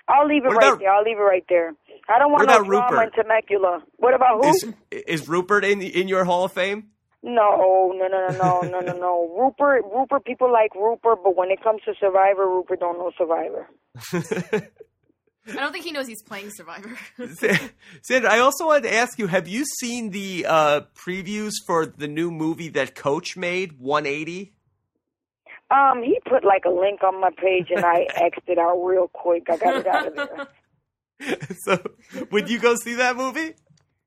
I'll 0.09 0.27
leave 0.27 0.45
it 0.45 0.49
What 0.49 0.57
right 0.57 0.69
about- 0.69 0.79
there. 0.81 0.91
I'll 0.93 1.03
leave 1.03 1.19
it 1.19 1.21
right 1.21 1.45
there. 1.49 1.75
I 2.09 2.19
don't 2.19 2.33
want 2.33 2.47
What 2.47 2.55
no 2.55 2.61
about 2.61 2.67
drama 2.67 2.97
Rupert? 2.97 3.15
in 3.19 3.23
Temecula. 3.25 3.83
What 3.97 4.15
about 4.15 4.43
who? 4.45 4.51
Is 4.51 4.75
is 5.07 5.29
Rupert 5.29 5.65
in 5.65 5.83
in 5.83 6.09
your 6.09 6.25
Hall 6.25 6.45
of 6.45 6.53
Fame? 6.53 6.89
No, 7.23 7.93
no, 7.95 8.07
no, 8.09 8.29
no, 8.29 8.39
no, 8.39 8.61
no, 8.63 8.81
no, 8.81 8.93
no. 8.97 9.37
Rupert, 9.39 9.85
Rupert. 9.95 10.25
People 10.25 10.51
like 10.51 10.75
Rupert, 10.75 11.19
but 11.23 11.37
when 11.37 11.51
it 11.51 11.63
comes 11.63 11.83
to 11.85 11.93
Survivor, 12.01 12.47
Rupert 12.49 12.81
don't 12.81 12.97
know 12.97 13.11
Survivor. 13.19 13.69
I 15.49 15.55
don't 15.55 15.73
think 15.73 15.85
he 15.85 15.93
knows 15.93 16.07
he's 16.07 16.23
playing 16.23 16.51
Survivor. 16.51 16.99
Sandra, 18.03 18.31
I 18.31 18.41
also 18.41 18.67
wanted 18.67 18.85
to 18.85 18.95
ask 18.95 19.19
you: 19.19 19.27
Have 19.27 19.49
you 19.49 19.65
seen 19.81 20.11
the 20.11 20.47
uh, 20.47 20.81
previews 20.95 21.53
for 21.67 21.87
the 21.87 22.09
new 22.09 22.31
movie 22.31 22.69
that 22.71 22.95
Coach 22.95 23.37
made, 23.37 23.79
180? 23.79 24.53
Um, 25.71 26.03
he 26.03 26.19
put 26.27 26.45
like 26.45 26.65
a 26.65 26.71
link 26.71 27.03
on 27.03 27.21
my 27.21 27.31
page, 27.37 27.69
and 27.75 27.85
I 27.85 28.07
xed 28.17 28.49
it 28.49 28.59
out 28.59 28.79
real 28.79 29.09
quick. 29.09 29.49
I 29.51 29.57
got 29.57 29.77
it 29.77 29.87
out 29.87 30.07
of 30.07 30.15
there. 30.15 31.39
so, 31.65 31.83
would 32.31 32.49
you 32.49 32.59
go 32.59 32.75
see 32.77 32.95
that 32.95 33.17
movie? 33.17 33.55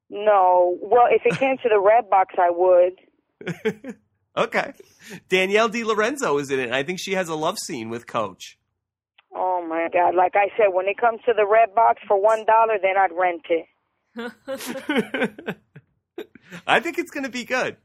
No, 0.10 0.78
well, 0.82 1.08
if 1.10 1.22
it 1.26 1.38
came 1.40 1.58
to 1.58 1.70
the 1.70 1.80
red 1.80 2.10
box, 2.10 2.36
I 2.38 2.50
would. 2.50 3.86
okay. 4.38 4.74
Danielle 5.30 5.70
DiLorenzo 5.70 6.40
is 6.40 6.52
in 6.52 6.60
it. 6.60 6.72
I 6.72 6.84
think 6.84 7.00
she 7.00 7.14
has 7.14 7.30
a 7.30 7.36
love 7.36 7.58
scene 7.58 7.90
with 7.90 8.08
Coach. 8.08 8.58
Oh 9.34 9.66
my 9.68 9.88
God! 9.94 10.16
Like 10.16 10.34
I 10.36 10.48
said, 10.58 10.68
when 10.74 10.88
it 10.88 10.98
comes 10.98 11.22
to 11.26 11.34
the 11.36 11.46
red 11.46 11.74
box 11.74 12.02
for 12.08 12.22
one 12.22 12.46
dollar, 12.46 12.78
then 12.82 12.96
I'd 12.98 13.12
rent 13.18 13.46
it. 13.50 13.68
I 16.68 16.80
think 16.82 16.98
it's 17.00 17.12
going 17.12 17.24
to 17.24 17.30
be 17.30 17.46
good. 17.46 17.78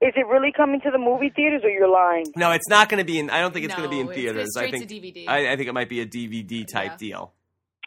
Is 0.00 0.12
it 0.16 0.26
really 0.26 0.52
coming 0.56 0.80
to 0.80 0.90
the 0.90 0.98
movie 0.98 1.30
theaters, 1.34 1.62
or 1.64 1.70
you're 1.70 1.88
lying? 1.88 2.26
No, 2.36 2.50
it's 2.50 2.68
not 2.68 2.88
going 2.88 2.98
to 2.98 3.04
be 3.04 3.18
in. 3.18 3.30
I 3.30 3.40
don't 3.40 3.52
think 3.52 3.64
it's 3.66 3.74
going 3.74 3.88
to 3.88 3.94
be 3.94 4.00
in 4.00 4.08
theaters. 4.08 4.48
it's 4.48 4.56
I 4.56 4.66
straight 4.68 4.72
think 4.72 4.88
to 4.88 4.94
DVD. 4.94 5.28
I, 5.28 5.52
I 5.52 5.56
think 5.56 5.68
it 5.68 5.72
might 5.74 5.88
be 5.88 6.00
a 6.00 6.06
DVD 6.06 6.66
type 6.66 6.92
Yeah. 6.92 6.96
deal. 6.98 7.32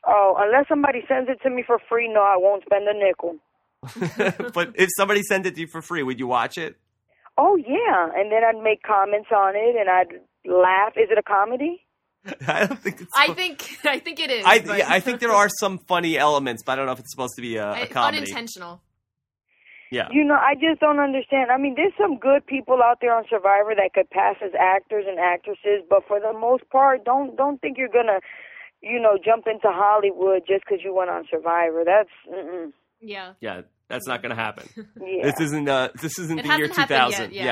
Oh, 0.08 0.36
unless 0.38 0.68
somebody 0.70 1.00
sends 1.08 1.30
it 1.30 1.40
to 1.44 1.50
me 1.50 1.64
for 1.66 1.80
free, 1.90 2.08
no, 2.08 2.22
I 2.22 2.36
won't 2.38 2.64
spend 2.64 2.86
a 2.88 2.94
nickel. 2.94 3.38
but 4.54 4.74
if 4.76 4.90
somebody 4.96 5.24
sent 5.24 5.46
it 5.46 5.56
to 5.56 5.62
you 5.62 5.68
for 5.68 5.82
free, 5.82 6.04
would 6.04 6.20
you 6.20 6.28
watch 6.28 6.58
it? 6.58 6.76
Oh 7.38 7.56
yeah, 7.58 8.10
and 8.16 8.32
then 8.32 8.44
I'd 8.44 8.62
make 8.64 8.82
comments 8.84 9.30
on 9.36 9.56
it, 9.56 9.76
and 9.76 9.90
I'd 9.90 10.20
laugh. 10.50 10.94
Is 10.96 11.10
it 11.12 11.18
a 11.18 11.24
comedy? 11.24 11.85
I 12.48 12.66
don't 12.66 12.80
think 12.80 13.02
it's. 13.02 13.12
I 13.16 13.34
think 13.34 13.78
I 13.86 14.00
think 14.00 14.20
it 14.20 14.32
is. 14.32 14.44
I, 14.46 14.60
but- 14.60 14.78
yeah, 14.80 14.86
I 14.92 15.00
think 15.00 15.20
there 15.20 15.32
are 15.32 15.50
some 15.60 15.78
funny 15.80 16.18
elements, 16.18 16.64
but 16.66 16.74
I 16.74 16.76
don't 16.78 16.86
know 16.88 16.92
if 16.94 17.00
it's 17.00 17.12
supposed 17.12 17.36
to 17.36 17.42
be 17.42 17.58
a, 17.58 17.68
a 17.68 17.82
I- 17.84 17.86
comedy. 17.88 18.18
unintentional. 18.20 18.82
Yeah. 19.92 20.08
You 20.12 20.24
know, 20.26 20.34
I 20.36 20.56
just 20.56 20.82
don't 20.82 21.00
understand. 21.00 21.52
I 21.52 21.58
mean, 21.58 21.76
there's 21.78 21.94
some 21.98 22.18
good 22.18 22.46
people 22.48 22.80
out 22.84 22.98
there 23.02 23.16
on 23.16 23.24
Survivor 23.30 23.74
that 23.76 23.92
could 23.94 24.10
pass 24.10 24.36
as 24.44 24.52
actors 24.60 25.06
and 25.08 25.20
actresses, 25.20 25.84
but 25.90 26.04
for 26.08 26.20
the 26.20 26.34
most 26.34 26.68
part, 26.72 27.06
don't 27.06 27.38
don't 27.38 27.62
think 27.62 27.78
you're 27.78 27.88
gonna, 27.88 28.20
you 28.82 29.00
know, 29.00 29.18
jump 29.24 29.46
into 29.48 29.68
Hollywood 29.72 30.42
just 30.48 30.64
because 30.68 30.84
you 30.84 30.94
went 30.94 31.12
on 31.12 31.26
Survivor. 31.30 31.84
That's 31.86 32.10
mm-mm. 32.30 32.72
Yeah, 33.00 33.34
Yeah, 33.40 33.62
that's 33.88 34.08
not 34.08 34.24
going 34.24 34.32
to 34.36 34.42
happen. 34.42 34.68
yeah. 35.00 35.26
This 35.32 35.40
isn't. 35.40 35.70
Uh, 35.70 35.90
this 36.02 36.18
isn't 36.18 36.40
It 36.40 36.44
the 36.44 36.58
year 36.58 36.68
hasn't 36.68 36.74
two 36.74 36.82
happened 36.82 37.14
thousand. 37.14 37.34
yet, 37.34 37.46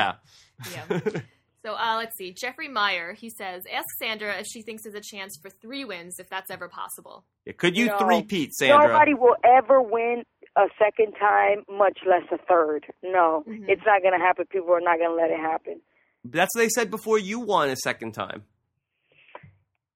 yeah. 0.73 0.99
yeah. 1.13 1.21
So 1.65 1.73
uh, 1.75 1.95
let's 1.97 2.17
see. 2.17 2.33
Jeffrey 2.33 2.67
Meyer, 2.67 3.13
he 3.13 3.29
says, 3.29 3.63
ask 3.73 3.85
Sandra 3.97 4.37
if 4.39 4.45
she 4.47 4.61
thinks 4.63 4.83
there's 4.83 4.95
a 4.95 5.01
chance 5.01 5.37
for 5.41 5.49
three 5.49 5.85
wins, 5.85 6.19
if 6.19 6.29
that's 6.29 6.51
ever 6.51 6.67
possible. 6.67 7.23
Could 7.57 7.77
you 7.77 7.85
No. 7.87 7.97
three-peat, 7.99 8.53
Sandra? 8.53 8.87
Nobody 8.89 9.13
will 9.13 9.35
ever 9.45 9.81
win 9.81 10.23
a 10.57 10.65
second 10.77 11.13
time, 11.13 11.63
much 11.69 11.99
less 12.05 12.23
a 12.31 12.37
third. 12.49 12.85
No, 13.01 13.43
Mhm. 13.47 13.65
it's 13.69 13.81
not 13.85 14.03
gonna 14.03 14.19
happen. 14.19 14.45
People 14.47 14.73
are 14.73 14.81
not 14.81 14.99
gonna 14.99 15.15
let 15.15 15.31
it 15.31 15.39
happen. 15.39 15.81
That's 16.25 16.53
what 16.55 16.61
they 16.63 16.69
said 16.69 16.91
before 16.91 17.17
you 17.17 17.39
won 17.39 17.69
a 17.69 17.75
second 17.77 18.11
time. 18.11 18.43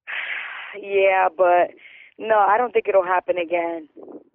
Yeah, 0.80 1.28
but 1.36 1.70
no, 2.18 2.38
I 2.38 2.58
don't 2.58 2.72
think 2.72 2.88
it'll 2.88 3.02
happen 3.04 3.36
again. 3.38 3.88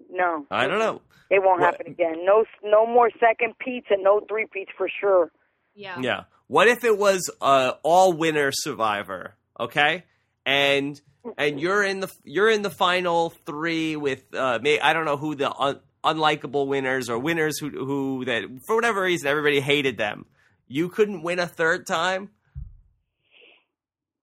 No, 0.09 0.45
I 0.51 0.67
don't 0.67 0.79
know. 0.79 1.01
It 1.29 1.41
won't 1.43 1.61
What- 1.61 1.71
happen 1.75 1.87
again. 1.87 2.25
No, 2.25 2.45
no 2.63 2.85
more 2.85 3.09
second 3.19 3.57
peats 3.59 3.87
and 3.89 4.03
no 4.03 4.19
three 4.27 4.45
peats 4.51 4.71
for 4.77 4.87
sure. 4.89 5.31
Yeah. 5.75 5.99
Yeah. 5.99 6.23
What 6.53 6.67
if 6.67 6.83
it 6.83 6.95
was 6.99 7.31
uh, 7.41 7.71
all 7.81 8.13
winner 8.13 8.51
Survivor? 8.51 9.33
Okay, 9.59 10.03
and 10.45 11.01
and 11.35 11.59
you're 11.59 11.83
in 11.83 11.99
the 11.99 12.11
you're 12.23 12.51
in 12.51 12.61
the 12.61 12.69
final 12.69 13.31
three 13.31 13.95
with 13.95 14.23
uh, 14.35 14.59
may, 14.61 14.79
I 14.79 14.93
don't 14.93 15.05
know 15.05 15.17
who 15.17 15.33
the 15.33 15.51
un, 15.51 15.79
unlikable 16.03 16.67
winners 16.67 17.09
or 17.09 17.17
winners 17.17 17.57
who 17.57 17.69
who 17.71 18.25
that 18.25 18.43
for 18.67 18.75
whatever 18.75 19.01
reason 19.01 19.27
everybody 19.27 19.61
hated 19.61 19.97
them. 19.97 20.27
You 20.67 20.89
couldn't 20.89 21.23
win 21.23 21.39
a 21.39 21.47
third 21.47 21.87
time. 21.87 22.29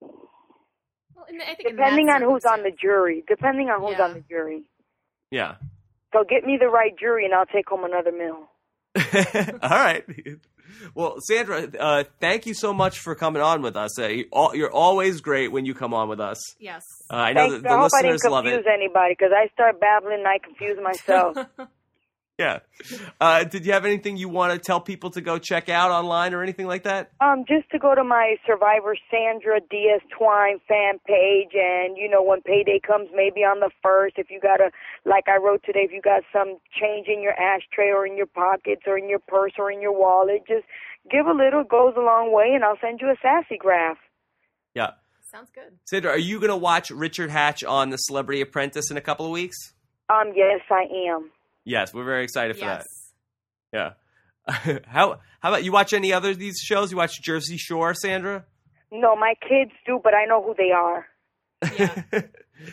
Well, 0.00 0.28
I 1.28 1.54
think 1.56 1.70
Depending 1.70 2.10
on 2.10 2.22
who's 2.22 2.44
on 2.44 2.62
the 2.62 2.70
jury. 2.70 3.24
Depending 3.26 3.70
on 3.70 3.80
who's 3.80 3.98
Yeah. 3.98 4.04
on 4.04 4.14
the 4.14 4.20
jury. 4.28 4.62
Yeah. 5.32 5.56
So 6.12 6.22
get 6.22 6.44
me 6.44 6.58
the 6.60 6.68
right 6.68 6.96
jury 6.96 7.24
and 7.24 7.34
I'll 7.34 7.46
take 7.46 7.68
home 7.68 7.82
another 7.82 8.12
meal. 8.12 8.48
all 9.62 9.70
right. 9.70 10.04
Well, 10.94 11.16
Sandra, 11.20 11.68
uh, 11.78 12.04
thank 12.20 12.46
you 12.46 12.54
so 12.54 12.72
much 12.72 12.98
for 12.98 13.14
coming 13.14 13.42
on 13.42 13.62
with 13.62 13.76
us. 13.76 13.98
Uh, 13.98 14.06
you, 14.08 14.24
al- 14.34 14.54
you're 14.54 14.72
always 14.72 15.20
great 15.20 15.52
when 15.52 15.64
you 15.66 15.74
come 15.74 15.92
on 15.94 16.08
with 16.08 16.20
us. 16.20 16.38
Yes. 16.58 16.82
Uh, 17.10 17.16
I 17.16 17.32
know 17.32 17.48
Thanks. 17.50 17.62
that 17.62 17.70
I 17.70 17.74
the 17.74 17.80
hope 17.80 17.90
I 17.94 18.02
didn't 18.02 18.12
listeners 18.14 18.30
love 18.32 18.44
confuse 18.44 18.66
it. 18.66 18.72
anybody 18.72 19.14
because 19.18 19.32
I 19.34 19.48
start 19.52 19.80
babbling 19.80 20.18
and 20.20 20.28
I 20.28 20.38
confuse 20.38 20.78
myself. 20.82 21.36
Yeah. 22.40 22.60
Uh, 23.20 23.44
did 23.44 23.66
you 23.66 23.72
have 23.74 23.84
anything 23.84 24.16
you 24.16 24.30
want 24.30 24.54
to 24.54 24.58
tell 24.58 24.80
people 24.80 25.10
to 25.10 25.20
go 25.20 25.38
check 25.38 25.68
out 25.68 25.90
online 25.90 26.32
or 26.32 26.42
anything 26.42 26.66
like 26.66 26.84
that? 26.84 27.12
um, 27.20 27.44
just 27.46 27.68
to 27.72 27.78
go 27.78 27.94
to 27.94 28.02
my 28.02 28.36
Survivor 28.46 28.96
Sandra 29.10 29.60
Diaz 29.60 30.00
Twine 30.16 30.58
fan 30.66 30.98
page, 31.06 31.52
and 31.52 31.98
you 31.98 32.08
know 32.08 32.22
when 32.22 32.40
payday 32.40 32.80
comes, 32.80 33.10
maybe 33.14 33.40
on 33.40 33.60
the 33.60 33.70
first, 33.82 34.14
if 34.16 34.30
you 34.30 34.40
got 34.40 34.62
a 34.62 34.70
like 35.04 35.28
I 35.28 35.36
wrote 35.36 35.62
today, 35.66 35.80
if 35.80 35.92
you 35.92 36.00
got 36.00 36.22
some 36.32 36.56
change 36.72 37.08
in 37.08 37.22
your 37.22 37.34
ashtray 37.38 37.90
or 37.90 38.06
in 38.06 38.16
your 38.16 38.26
pockets 38.26 38.82
or 38.86 38.96
in 38.96 39.10
your 39.10 39.18
purse 39.18 39.52
or 39.58 39.70
in 39.70 39.82
your 39.82 39.92
wallet, 39.92 40.44
just 40.48 40.64
give 41.10 41.26
a 41.26 41.32
little, 41.32 41.62
goes 41.62 41.92
a 41.98 42.00
long 42.00 42.32
way, 42.32 42.52
and 42.54 42.64
I'll 42.64 42.78
send 42.80 43.00
you 43.02 43.08
a 43.08 43.16
sassy 43.20 43.58
graph. 43.58 43.98
Yeah. 44.74 44.92
Sounds 45.30 45.50
good. 45.54 45.78
Sandra, 45.84 46.12
are 46.12 46.18
you 46.18 46.40
going 46.40 46.50
to 46.50 46.56
watch 46.56 46.90
Richard 46.90 47.30
Hatch 47.30 47.62
on 47.62 47.90
The 47.90 47.98
Celebrity 47.98 48.40
Apprentice 48.40 48.90
in 48.90 48.96
a 48.96 49.00
couple 49.00 49.26
of 49.26 49.32
weeks? 49.32 49.74
Um, 50.08 50.32
yes, 50.34 50.60
I 50.70 50.86
am. 51.08 51.30
Yes, 51.64 51.92
we're 51.94 52.04
very 52.04 52.24
excited 52.24 52.56
for 52.56 52.64
Yes. 52.64 52.86
that. 53.72 53.94
Yeah. 54.48 54.78
how 54.86 55.20
how 55.40 55.50
about 55.50 55.64
you 55.64 55.72
watch 55.72 55.92
any 55.92 56.12
other 56.12 56.30
of 56.30 56.38
these 56.38 56.58
shows? 56.58 56.90
You 56.90 56.96
watch 56.96 57.20
Jersey 57.22 57.56
Shore, 57.58 57.94
Sandra? 57.94 58.44
No, 58.90 59.14
my 59.14 59.34
kids 59.48 59.72
do, 59.86 60.00
but 60.02 60.14
I 60.14 60.24
know 60.24 60.42
who 60.42 60.54
they 60.56 60.70
are. 60.72 61.06
Yeah. 61.78 62.02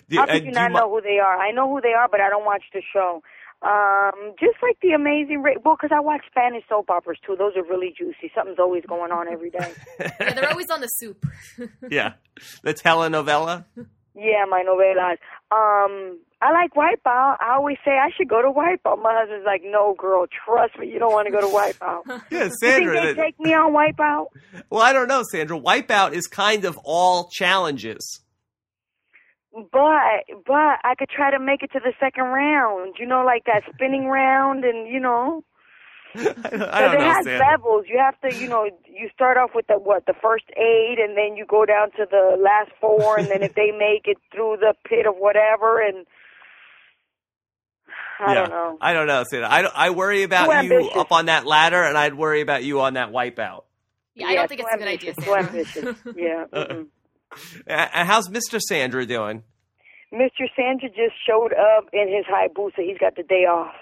Do- 0.10 0.18
How 0.18 0.24
uh, 0.24 0.28
could 0.28 0.46
you 0.46 0.52
do 0.52 0.56
not 0.60 0.72
mo- 0.72 0.80
know 0.80 0.90
who 0.96 1.02
they 1.02 1.20
are? 1.20 1.38
I 1.38 1.52
know 1.52 1.70
who 1.70 1.80
they 1.82 1.94
are, 1.94 2.08
but 2.10 2.20
I 2.20 2.30
don't 2.30 2.44
watch 2.46 2.64
the 2.74 2.82
show. 2.94 3.22
Um, 3.62 4.34
just 4.40 4.58
like 4.62 4.78
the 4.82 4.90
Amazing 4.92 5.42
Race. 5.42 5.58
Well, 5.64 5.76
because 5.76 5.96
I 5.96 6.00
watch 6.02 6.22
Spanish 6.30 6.64
soap 6.70 6.90
operas 6.90 7.18
too. 7.26 7.36
Those 7.38 7.54
are 7.56 7.64
really 7.64 7.94
juicy. 7.98 8.32
Something's 8.36 8.60
always 8.60 8.84
going 8.86 9.12
on 9.12 9.28
every 9.32 9.50
day. 9.50 9.72
yeah, 10.00 10.34
they're 10.34 10.50
always 10.50 10.70
on 10.70 10.82
the 10.82 10.88
soup. 10.88 11.26
yeah, 11.90 12.14
the 12.64 12.74
telenovela. 12.74 13.66
Yeah, 14.18 14.45
my 14.49 14.63
novelas. 14.63 15.18
Um, 15.51 16.20
I 16.41 16.51
like 16.51 16.74
Wipeout. 16.76 17.38
I 17.41 17.55
always 17.55 17.78
say 17.84 17.91
I 17.91 18.09
should 18.15 18.28
go 18.30 18.41
to 18.41 18.49
Wipeout. 18.49 19.01
My 19.01 19.13
husband's 19.18 19.45
like, 19.45 19.61
"No, 19.63 19.95
girl, 19.97 20.26
trust 20.45 20.78
me, 20.78 20.88
you 20.91 20.99
don't 20.99 21.11
want 21.13 21.26
to 21.28 21.32
go 21.32 21.41
to 21.41 21.47
Wipeout." 21.47 22.22
Yeah, 22.32 22.43
you 22.45 22.49
think 22.49 22.53
Sandra. 22.59 22.93
they 23.01 23.13
that- 23.13 23.15
take 23.15 23.39
me 23.39 23.53
on 23.53 23.72
Wipeout? 23.74 24.27
well, 24.69 24.81
I 24.81 24.94
don't 24.94 25.07
know, 25.07 25.23
Sandra. 25.23 25.60
Wipeout 25.60 26.14
is 26.14 26.27
kind 26.27 26.65
of 26.65 26.77
all 26.84 27.30
challenges. 27.30 28.22
But 29.53 30.23
but 30.45 30.77
I 30.84 30.94
could 30.99 31.10
try 31.10 31.31
to 31.31 31.39
make 31.39 31.64
it 31.64 31.72
to 31.72 31.80
the 31.80 31.94
second 31.99 32.26
round. 32.26 32.95
You 32.99 33.07
know, 33.07 33.23
like 33.26 33.45
that 33.45 33.64
spinning 33.73 34.07
round, 34.07 34.64
and 34.64 34.88
you 34.88 34.99
know. 34.99 35.44
I 36.18 36.23
don't, 36.23 36.44
I 36.44 36.49
Because 36.49 36.81
don't 36.81 36.95
it 36.95 37.02
has 37.02 37.26
levels. 37.52 37.85
You 37.88 37.98
have 37.99 38.19
to, 38.22 38.35
you 38.38 38.48
know, 38.49 38.65
you 38.85 39.10
start 39.14 39.38
off 39.38 39.52
with 39.53 39.68
the 39.68 39.76
what, 39.76 40.06
the 40.06 40.14
first 40.22 40.45
eight, 40.57 40.98
and 40.99 41.15
then 41.18 41.35
you 41.38 41.45
go 41.48 41.65
down 41.65 41.91
to 41.91 42.06
the 42.10 42.38
last 42.41 42.72
four, 42.81 43.18
and 43.19 43.27
then 43.27 43.44
if 43.44 43.53
they 43.56 43.72
make 43.77 44.06
it 44.06 44.18
through 44.34 44.57
the 44.60 44.73
pit 44.88 45.06
of 45.06 45.15
whatever, 45.18 45.80
and 45.81 46.06
I 48.19 48.34
yeah. 48.34 48.39
don't 48.41 48.49
know. 48.49 48.77
I 48.81 48.94
don't 48.94 49.07
know, 49.07 49.23
Sandra. 49.30 49.48
I, 49.49 49.61
I 49.61 49.89
worry 49.91 50.23
about 50.23 50.45
Too 50.48 50.52
you 50.68 50.73
ambitious. 50.73 50.98
up 50.98 51.11
on 51.11 51.27
that 51.27 51.45
ladder, 51.45 51.84
and 51.84 51.98
I'd 51.98 52.15
worry 52.15 52.41
about 52.41 52.64
you 52.64 52.81
on 52.81 52.95
that 52.95 53.11
wipeout. 53.11 53.64
Yeah, 54.15 54.27
I 54.27 54.35
don't 54.35 54.48
think 54.48 54.61
too 54.61 54.68
it's 54.72 54.76
a 54.76 54.77
good 54.80 54.88
idea. 54.88 55.10
ambitious, 55.11 55.76
Too 55.76 55.85
ambitious. 55.85 55.98
Yeah. 56.18 56.45
mm-mm. 56.52 56.88
A- 57.68 57.98
And 57.98 58.07
how's 58.07 58.30
Mr. 58.30 58.60
Sandra 58.60 59.06
doing? 59.06 59.44
Mr. 60.11 60.48
Sandra 60.56 60.89
just 60.89 61.14
showed 61.27 61.53
up 61.53 61.89
in 61.94 62.07
his 62.07 62.26
Hayabusa. 62.26 62.77
He's 62.84 62.98
got 62.98 63.15
the 63.15 63.23
day 63.23 63.45
off. 63.45 63.73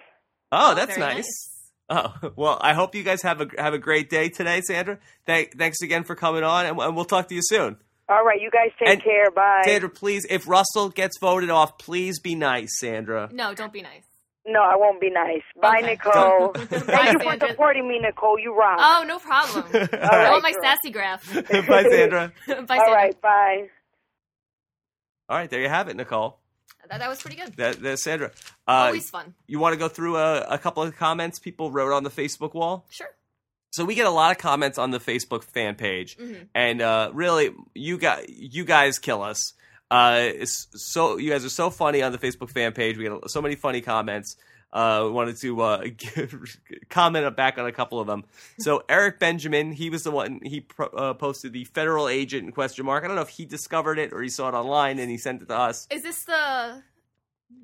Oh, 0.51 0.71
oh 0.71 0.75
that's 0.75 0.97
Very 0.97 1.15
nice. 1.15 1.51
Oh 1.89 2.13
well, 2.35 2.57
I 2.61 2.73
hope 2.73 2.95
you 2.95 3.03
guys 3.03 3.21
have 3.21 3.41
a 3.41 3.47
have 3.57 3.73
a 3.73 3.77
great 3.79 4.09
day 4.09 4.29
today, 4.29 4.61
Sandra. 4.61 4.97
Thank, 5.25 5.57
thanks 5.57 5.81
again 5.81 6.03
for 6.03 6.15
coming 6.15 6.43
on, 6.43 6.65
and, 6.65 6.79
and 6.79 6.95
we'll 6.95 7.05
talk 7.05 7.27
to 7.29 7.35
you 7.35 7.41
soon. 7.43 7.77
All 8.09 8.23
right, 8.23 8.39
you 8.39 8.51
guys 8.51 8.69
take 8.79 8.87
And- 8.89 9.03
care. 9.03 9.31
Bye. 9.31 9.61
Sandra, 9.65 9.89
please, 9.89 10.25
if 10.29 10.47
Russell 10.47 10.89
gets 10.89 11.17
voted 11.19 11.49
off, 11.49 11.77
please 11.79 12.19
be 12.19 12.35
nice, 12.35 12.79
Sandra. 12.79 13.29
No, 13.31 13.53
don't 13.55 13.73
be 13.73 13.81
nice. 13.81 14.03
No, 14.47 14.61
I 14.61 14.75
won't 14.75 15.01
be 15.01 15.09
nice. 15.09 15.41
Bye, 15.59 15.79
Okay. 15.79 15.87
Nicole. 15.93 16.49
Bye, 16.53 16.65
Thank 16.67 17.13
you 17.13 17.19
for 17.19 17.23
Sandra. 17.31 17.49
supporting 17.49 17.87
me, 17.87 17.97
Nicole. 17.99 18.37
You 18.39 18.55
rock. 18.55 18.77
Oh, 18.79 19.03
no 19.07 19.17
problem. 19.17 19.63
I 19.73 20.29
want 20.29 20.43
my 20.43 20.51
girl. 20.51 20.61
sassy 20.61 20.91
graph. 20.91 21.33
Bye, 21.33 21.83
Sandra. 21.89 22.31
Bye, 22.47 22.53
All 22.53 22.65
Sandra. 22.67 22.93
right, 22.93 23.19
bye. 23.21 23.69
All 25.29 25.37
right, 25.37 25.49
there 25.49 25.61
you 25.61 25.69
have 25.69 25.87
it, 25.87 25.95
Nicole. 25.95 26.37
That, 26.89 26.99
that 26.99 27.09
was 27.09 27.21
pretty 27.21 27.37
good. 27.37 27.55
That, 27.57 27.81
that's 27.81 28.03
Sandra. 28.03 28.31
Uh, 28.67 28.71
Always 28.87 29.09
fun. 29.09 29.33
you 29.47 29.59
want 29.59 29.73
to 29.73 29.77
go 29.79 29.87
through 29.87 30.17
a, 30.17 30.41
a 30.41 30.57
couple 30.57 30.83
of 30.83 30.95
comments 30.95 31.39
people 31.39 31.71
wrote 31.71 31.93
on 31.93 32.03
the 32.03 32.09
Facebook 32.09 32.53
wall? 32.53 32.85
Sure. 32.89 33.09
So 33.71 33.83
we 33.83 33.93
get 33.95 34.05
a 34.05 34.11
lot 34.11 34.31
of 34.31 34.37
comments 34.37 34.77
on 34.77 34.91
the 34.91 34.99
Facebook 34.99 35.43
fan 35.43 35.75
page, 35.75 36.17
Mhm. 36.17 36.47
and 36.55 36.81
uh, 36.81 37.11
really, 37.13 37.51
you 37.73 37.97
guys, 37.97 38.25
you 38.29 38.63
guys 38.63 38.99
kill 38.99 39.21
us. 39.21 39.53
Uh, 39.91 40.17
it's 40.21 40.67
so 40.91 41.17
you 41.17 41.29
guys 41.29 41.43
are 41.45 41.49
so 41.49 41.69
funny 41.69 42.01
on 42.01 42.11
the 42.13 42.17
Facebook 42.17 42.49
fan 42.49 42.71
page. 42.71 42.97
We 42.97 43.03
get 43.03 43.29
so 43.29 43.41
many 43.41 43.55
funny 43.55 43.81
comments. 43.81 44.35
Uh, 44.73 45.09
wanted 45.09 45.37
to 45.37 45.61
uh, 45.61 45.85
comment 46.89 47.33
back 47.37 47.57
on 47.57 47.65
a 47.65 47.71
couple 47.71 47.97
of 47.99 48.07
them. 48.07 48.25
So 48.59 48.83
Eric 48.89 49.19
Benjamin, 49.19 49.71
he 49.71 49.89
was 49.89 50.03
the 50.03 50.11
one 50.11 50.41
he 50.43 50.59
pro- 50.59 50.87
uh, 50.87 51.13
posted 51.13 51.53
the 51.53 51.63
federal 51.63 52.09
agent 52.09 52.45
in 52.45 52.51
question 52.51 52.85
mark. 52.85 53.05
I 53.05 53.07
don't 53.07 53.15
know 53.15 53.21
if 53.21 53.29
he 53.29 53.45
discovered 53.45 53.97
it 53.97 54.11
or 54.11 54.21
he 54.21 54.27
saw 54.27 54.49
it 54.49 54.53
online 54.53 54.99
and 54.99 55.09
he 55.09 55.17
sent 55.17 55.41
it 55.41 55.47
to 55.47 55.57
us. 55.57 55.87
Is 55.89 56.03
this 56.03 56.25
the 56.25 56.83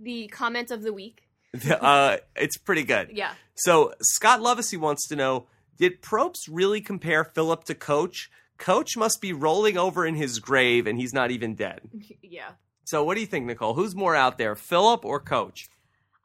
the 0.02 0.28
comment 0.28 0.72
of 0.72 0.84
the 0.84 0.94
week? 0.94 1.28
uh, 1.70 2.18
it's 2.38 2.56
pretty 2.56 2.84
good. 2.84 3.10
Yeah. 3.12 3.34
So 3.56 3.94
Scott 4.02 4.40
Lovesey 4.40 4.78
wants 4.78 5.06
to 5.10 5.18
know: 5.18 5.48
Did 5.78 6.02
Probst 6.02 6.48
really 6.50 6.80
compare 6.80 7.26
Phillip 7.26 7.66
to 7.66 7.76
Coach? 7.76 8.32
Coach 8.58 8.96
must 8.96 9.20
be 9.22 9.34
rolling 9.34 9.76
over 9.76 10.06
in 10.06 10.16
his 10.16 10.38
grave, 10.40 10.86
and 10.86 10.98
he's 10.98 11.14
not 11.14 11.32
even 11.32 11.56
dead. 11.56 11.82
Yeah. 12.22 12.52
So, 12.86 13.04
what 13.04 13.16
do 13.16 13.22
you 13.22 13.28
think, 13.28 13.46
Nicole? 13.46 13.74
Who's 13.74 13.96
more 13.96 14.16
out 14.16 14.38
there, 14.38 14.56
Phillip 14.56 15.06
or 15.06 15.20
Coach? 15.20 15.70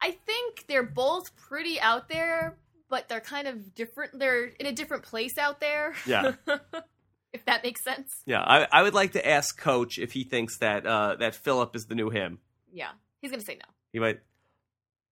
I 0.01 0.10
think 0.10 0.64
they're 0.68 0.82
both 0.82 1.35
pretty 1.36 1.81
out 1.81 2.09
there, 2.09 2.56
but 2.89 3.09
they're 3.09 3.20
kind 3.20 3.48
of 3.48 3.74
different. 3.74 4.18
They're 4.18 4.47
in 4.47 4.66
a 4.66 4.73
different 4.73 5.02
place 5.02 5.39
out 5.39 5.60
there. 5.60 5.94
Yeah. 6.06 6.32
if 7.32 7.44
that 7.44 7.62
makes 7.62 7.82
sense. 7.85 8.23
Yeah, 8.27 8.40
I, 8.40 8.66
I 8.70 8.82
would 8.82 8.94
like 8.94 9.12
to 9.12 9.27
ask 9.27 9.59
Coach 9.59 9.98
if 9.98 10.12
he 10.12 10.24
thinks 10.24 10.59
that 10.59 10.86
uh, 10.86 11.16
that 11.16 11.35
Phillip 11.35 11.77
is 11.77 11.86
the 11.86 11.94
new 11.94 12.10
him. 12.10 12.39
Yeah. 12.73 12.90
He's 13.20 13.31
going 13.31 13.40
to 13.40 13.47
say 13.47 13.55
no. 13.55 13.68
He 13.93 13.98
might. 13.98 14.20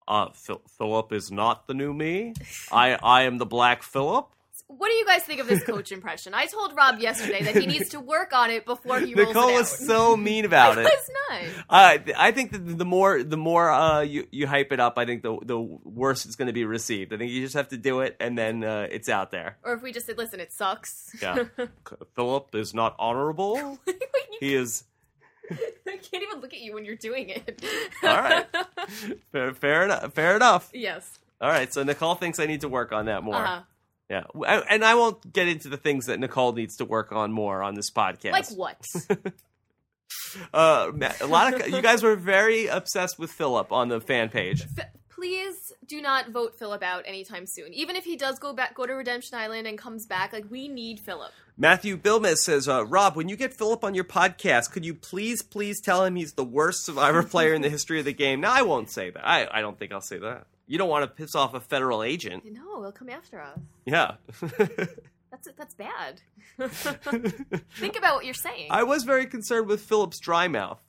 Uh, 0.07 0.29
Phil- 0.35 0.63
Phillip 0.77 1.13
is 1.13 1.31
not 1.31 1.67
the 1.67 1.75
new 1.75 1.95
me. 1.95 2.35
I 2.71 2.99
I 3.03 3.23
am 3.23 3.39
the 3.39 3.47
Black 3.47 3.83
Phillip. 3.83 4.34
What 4.67 4.89
do 4.89 4.95
you 4.95 5.05
guys 5.05 5.23
think 5.23 5.41
of 5.41 5.47
this 5.47 5.63
coach 5.63 5.93
impression? 5.93 6.33
I 6.33 6.47
told 6.47 6.75
Rob 6.75 6.99
yesterday 6.99 7.43
that 7.43 7.57
he 7.57 7.67
needs 7.67 7.91
to 7.91 8.01
work 8.01 8.33
on 8.33 8.51
it 8.51 8.65
before 8.65 8.99
he 8.99 9.15
rolls 9.15 9.29
Nicole 9.29 9.49
it 9.49 9.53
out. 9.55 9.59
was 9.59 9.69
so 9.87 10.17
mean 10.17 10.47
about 10.47 10.79
it. 10.79 10.85
was 10.85 11.11
not. 11.31 11.41
Uh, 11.69 11.99
I 12.17 12.33
think 12.33 12.53
that 12.53 12.79
the 12.79 12.85
more 12.85 13.23
the 13.23 13.37
more 13.37 13.71
uh, 13.71 14.01
you 14.01 14.27
you 14.31 14.47
hype 14.47 14.73
it 14.73 14.81
up, 14.81 14.95
I 14.97 15.05
think 15.05 15.23
the 15.23 15.39
the 15.43 15.59
worse 15.61 16.25
it's 16.25 16.37
going 16.37 16.47
to 16.47 16.55
be 16.55 16.65
received. 16.65 17.13
I 17.13 17.19
think 17.19 17.31
you 17.31 17.43
just 17.43 17.55
have 17.55 17.69
to 17.69 17.77
do 17.77 18.01
it, 18.01 18.17
and 18.21 18.39
then 18.39 18.65
uh, 18.65 18.89
it's 18.91 19.09
out 19.11 19.31
there. 19.31 19.59
Or 19.63 19.75
if 19.75 19.83
we 19.83 19.93
just 19.93 20.07
said, 20.07 20.17
listen, 20.17 20.41
it 20.41 20.53
sucks. 20.53 21.15
Yeah, 21.21 21.45
Phillip 22.17 22.55
is 22.55 22.73
not 22.75 22.97
honorable. 22.99 23.79
He 24.41 24.57
is 24.57 24.83
I 25.51 25.97
can't 25.99 26.23
even 26.23 26.41
look 26.41 26.53
at 26.53 26.61
you 26.61 26.75
when 26.75 26.85
you're 26.85 26.97
doing 26.97 27.29
it. 27.29 27.65
all 28.03 28.21
right. 28.21 28.47
Fair, 29.31 29.55
fair 29.55 29.85
enough. 29.85 30.13
Fair 30.13 30.37
enough. 30.37 30.71
yes. 30.75 31.19
All 31.41 31.49
right. 31.49 31.73
So 31.73 31.83
Nicole 31.85 32.15
thinks 32.17 32.41
I 32.41 32.47
need 32.47 32.63
to 32.63 32.69
work 32.69 32.93
on 32.93 33.07
that 33.07 33.23
more. 33.23 33.37
Uh-huh. 33.37 33.61
Yeah, 34.11 34.25
and 34.69 34.85
I 34.85 34.95
won't 34.97 35.33
get 35.33 35.49
into 35.49 35.69
the 35.69 35.79
things 35.79 36.07
that 36.07 36.21
Nicole 36.21 36.53
needs 36.53 36.77
to 36.77 36.85
work 36.85 37.11
on 37.13 37.33
more 37.33 37.63
on 37.63 37.75
this 37.75 37.91
podcast. 37.91 38.33
Like 38.33 38.51
what? 38.51 38.85
uh, 40.53 40.93
a 41.21 41.27
lot 41.27 41.55
of 41.55 41.69
you 41.69 41.81
guys 41.81 42.03
were 42.03 42.17
very 42.17 42.67
obsessed 42.67 43.19
with 43.19 43.31
Phillip 43.31 43.73
on 43.73 43.89
the 43.89 44.01
fan 44.01 44.29
page. 44.29 44.67
F- 44.79 44.91
please 45.09 45.73
do 45.87 46.03
not 46.03 46.29
vote 46.29 46.59
Phillip 46.59 46.83
out 46.83 47.05
anytime 47.07 47.47
soon. 47.47 47.73
Even 47.73 47.97
if 47.97 48.05
he 48.05 48.17
does 48.17 48.39
go 48.39 48.53
back, 48.53 48.75
go 48.75 48.85
to 48.85 48.93
Redemption 48.93 49.39
Island 49.39 49.67
and 49.67 49.79
comes 49.79 50.07
back, 50.07 50.35
like 50.35 50.45
we 50.51 50.69
need 50.69 51.01
Phillip. 51.01 51.33
Matthew 51.57 51.97
Bilmes 51.97 52.45
says, 52.45 52.69
uh, 52.69 52.85
Rob, 52.85 53.17
when 53.17 53.29
you 53.29 53.37
get 53.37 53.55
Phillip 53.55 53.85
on 53.85 53.95
your 53.95 54.05
podcast, 54.05 54.73
could 54.73 54.85
you 54.85 54.95
please, 54.95 55.41
please 55.41 55.81
tell 55.81 56.05
him 56.05 56.17
he's 56.17 56.33
the 56.33 56.45
worst 56.45 56.85
survivor 56.85 57.23
player 57.31 57.55
in 57.55 57.63
the 57.63 57.71
history 57.71 57.99
of 57.99 58.05
the 58.05 58.13
game? 58.13 58.41
Now 58.41 58.53
I 58.53 58.63
won't 58.63 58.91
say 58.91 59.11
that. 59.11 59.27
I, 59.27 59.49
I 59.51 59.61
don't 59.63 59.79
think 59.79 59.93
I'll 59.93 60.01
say 60.01 60.19
that. 60.19 60.47
You 60.67 60.79
don't 60.79 60.89
want 60.89 61.03
to 61.05 61.09
piss 61.09 61.35
off 61.35 61.55
a 61.55 61.61
federal 61.61 62.03
agent. 62.03 62.45
No, 62.51 62.83
he'll 62.83 62.93
come 62.93 63.11
after 63.11 63.41
us. 63.41 63.59
Yeah. 63.85 64.17
That's 65.31 65.49
that's 65.59 65.75
bad. 65.75 66.21
Think 67.77 67.99
about 67.99 68.15
what 68.15 68.25
you're 68.25 68.35
saying. 68.35 68.69
I 68.71 68.85
was 68.85 69.03
very 69.03 69.27
concerned 69.27 69.67
with 69.67 69.81
Phillip's 69.81 70.21
dry 70.21 70.47
mouth. 70.47 70.81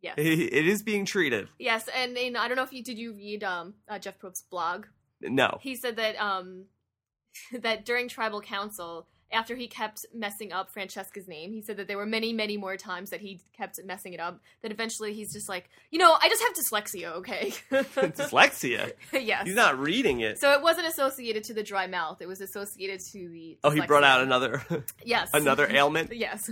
yes. 0.00 0.14
It 0.16 0.68
is 0.68 0.84
being 0.84 1.04
treated. 1.04 1.48
Yes, 1.58 1.88
and, 1.94 2.16
and 2.16 2.36
I 2.36 2.46
don't 2.46 2.56
know 2.56 2.62
if 2.62 2.72
you 2.72 2.84
did 2.84 2.98
you 2.98 3.12
read 3.14 3.42
um 3.42 3.74
uh, 3.88 3.98
Jeff 3.98 4.16
Probst's 4.20 4.44
blog. 4.48 4.86
No. 5.20 5.58
He 5.60 5.74
said 5.74 5.96
that 5.96 6.14
um 6.20 6.66
that 7.52 7.84
during 7.84 8.06
tribal 8.08 8.40
council, 8.40 9.08
after 9.32 9.54
he 9.54 9.66
kept 9.68 10.04
messing 10.14 10.52
up 10.52 10.70
Francesca's 10.70 11.28
name, 11.28 11.52
he 11.52 11.62
said 11.62 11.76
that 11.76 11.86
there 11.88 11.96
were 11.96 12.06
many, 12.06 12.32
many 12.32 12.56
more 12.56 12.76
times 12.76 13.10
that 13.10 13.20
he 13.20 13.40
kept 13.56 13.78
messing 13.84 14.12
it 14.12 14.20
up. 14.20 14.40
That 14.62 14.72
eventually 14.72 15.12
he's 15.14 15.32
just 15.32 15.48
like, 15.48 15.68
you 15.90 15.98
know, 15.98 16.16
I 16.20 16.28
just 16.28 16.42
have 16.42 16.52
dyslexia, 16.54 17.12
okay? 17.18 17.52
Dyslexia. 17.70 18.92
yes. 19.12 19.46
He's 19.46 19.54
not 19.54 19.78
reading 19.78 20.20
it. 20.20 20.38
So 20.38 20.52
it 20.52 20.62
wasn't 20.62 20.86
associated 20.88 21.44
to 21.44 21.54
the 21.54 21.62
dry 21.62 21.86
mouth. 21.86 22.20
It 22.20 22.28
was 22.28 22.40
associated 22.40 23.00
to 23.12 23.28
the. 23.28 23.58
Oh, 23.64 23.70
he 23.70 23.80
brought 23.80 24.04
out 24.04 24.20
another 24.22 24.62
Yes. 25.04 25.30
another 25.34 25.68
ailment. 25.70 26.12
yes. 26.12 26.50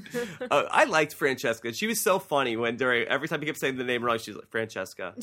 Uh, 0.51 0.65
I 0.71 0.85
liked 0.85 1.15
Francesca. 1.15 1.73
She 1.73 1.87
was 1.87 2.01
so 2.01 2.19
funny 2.19 2.57
when 2.57 2.77
during 2.77 3.07
every 3.09 3.29
time 3.29 3.41
he 3.41 3.47
kept 3.47 3.59
saying 3.59 3.77
the 3.77 3.85
name 3.85 4.03
wrong, 4.05 4.19
she's 4.19 4.35
like 4.37 4.49
Francesca. 4.51 5.15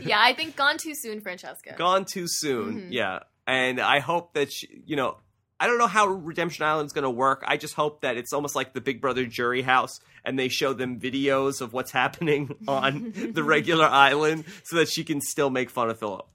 yeah, 0.00 0.18
I 0.20 0.34
think 0.34 0.56
gone 0.56 0.78
too 0.78 0.94
soon, 0.94 1.20
Francesca. 1.20 1.74
Gone 1.76 2.04
too 2.04 2.26
soon. 2.28 2.82
Mhm. 2.82 2.86
Yeah, 2.90 3.20
and 3.46 3.80
I 3.80 4.00
hope 4.00 4.34
that 4.34 4.52
she, 4.52 4.82
you 4.86 4.96
know, 4.96 5.18
I 5.58 5.66
don't 5.66 5.78
know 5.78 5.86
how 5.86 6.06
Redemption 6.06 6.64
Island's 6.66 6.92
going 6.92 7.04
to 7.04 7.10
work. 7.10 7.42
I 7.46 7.56
just 7.56 7.74
hope 7.74 8.02
that 8.02 8.16
it's 8.18 8.32
almost 8.32 8.54
like 8.54 8.74
the 8.74 8.80
Big 8.80 9.00
Brother 9.00 9.24
jury 9.24 9.62
house, 9.62 10.00
and 10.24 10.38
they 10.38 10.48
show 10.48 10.72
them 10.74 11.00
videos 11.00 11.60
of 11.62 11.72
what's 11.72 11.90
happening 12.02 12.54
on 12.68 13.12
the 13.32 13.42
regular 13.42 13.86
island, 13.86 14.44
so 14.64 14.76
that 14.76 14.88
she 14.88 15.02
can 15.04 15.20
still 15.20 15.48
make 15.50 15.70
fun 15.70 15.88
of 15.88 15.98
Phillip. 15.98 16.26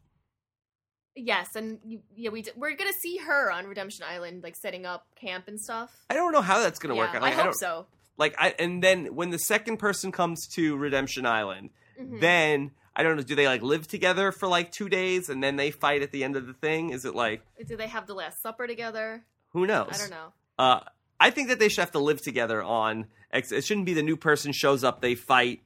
Yes, 1.16 1.50
and 1.56 1.80
yeah, 2.16 2.30
we 2.30 2.42
d- 2.44 2.52
we're 2.56 2.76
gonna 2.76 2.94
see 2.94 3.18
her 3.18 3.52
on 3.52 3.68
Redemption 3.68 4.06
Island, 4.10 4.44
like 4.44 4.56
setting 4.56 4.86
up 4.86 5.06
camp 5.16 5.48
and 5.50 5.60
stuff. 5.60 5.94
I 6.10 6.14
don't 6.14 6.32
know 6.32 6.42
how 6.42 6.60
that's 6.62 6.80
going 6.80 6.96
to 6.96 6.96
yeah, 6.96 7.12
work. 7.12 7.16
I 7.16 7.20
Like, 7.20 7.34
hope 7.34 7.44
don't, 7.46 7.54
so. 7.56 7.86
Like, 8.18 8.34
I 8.40 8.56
and 8.58 8.82
then 8.82 9.14
when 9.14 9.30
the 9.30 9.38
second 9.40 9.78
person 9.78 10.12
comes 10.14 10.48
to 10.56 10.78
Redemption 10.78 11.26
Island, 11.26 11.72
Mhm. 12.00 12.22
then 12.22 12.72
I 12.96 13.04
don't 13.04 13.16
know. 13.16 13.24
Do 13.24 13.36
they 13.36 13.48
like 13.48 13.62
live 13.62 13.88
together 13.88 14.32
for 14.32 14.48
like 14.48 14.72
two 14.72 14.90
days 14.90 15.30
and 15.30 15.42
then 15.42 15.56
they 15.56 15.72
fight 15.72 16.02
at 16.02 16.12
the 16.12 16.24
end 16.24 16.36
of 16.36 16.46
the 16.48 16.54
thing? 16.54 16.90
Is 16.90 17.06
it 17.06 17.16
like 17.16 17.42
Do 17.68 17.78
they 17.78 17.88
have 17.88 18.06
the 18.08 18.14
Last 18.14 18.42
Supper 18.42 18.68
together? 18.68 19.24
who 19.50 19.66
knows? 19.68 19.90
I 19.94 19.98
don't 19.98 20.10
know. 20.12 20.34
Uh, 20.60 20.80
I 21.20 21.30
think 21.30 21.50
that 21.50 21.60
they 21.60 21.70
should 21.70 21.82
have 21.82 21.92
to 21.92 22.00
live 22.00 22.22
together 22.22 22.62
on. 22.62 23.08
It 23.34 23.64
shouldn't 23.64 23.86
be 23.86 23.94
the 23.94 24.04
new 24.04 24.18
person 24.18 24.52
shows 24.52 24.84
up, 24.84 25.02
they 25.02 25.16
fight. 25.16 25.62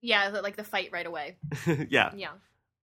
Yeah, 0.00 0.28
like 0.42 0.56
the 0.56 0.64
fight 0.64 0.90
right 0.92 1.06
away. 1.06 1.36
yeah. 1.90 2.12
Yeah, 2.14 2.28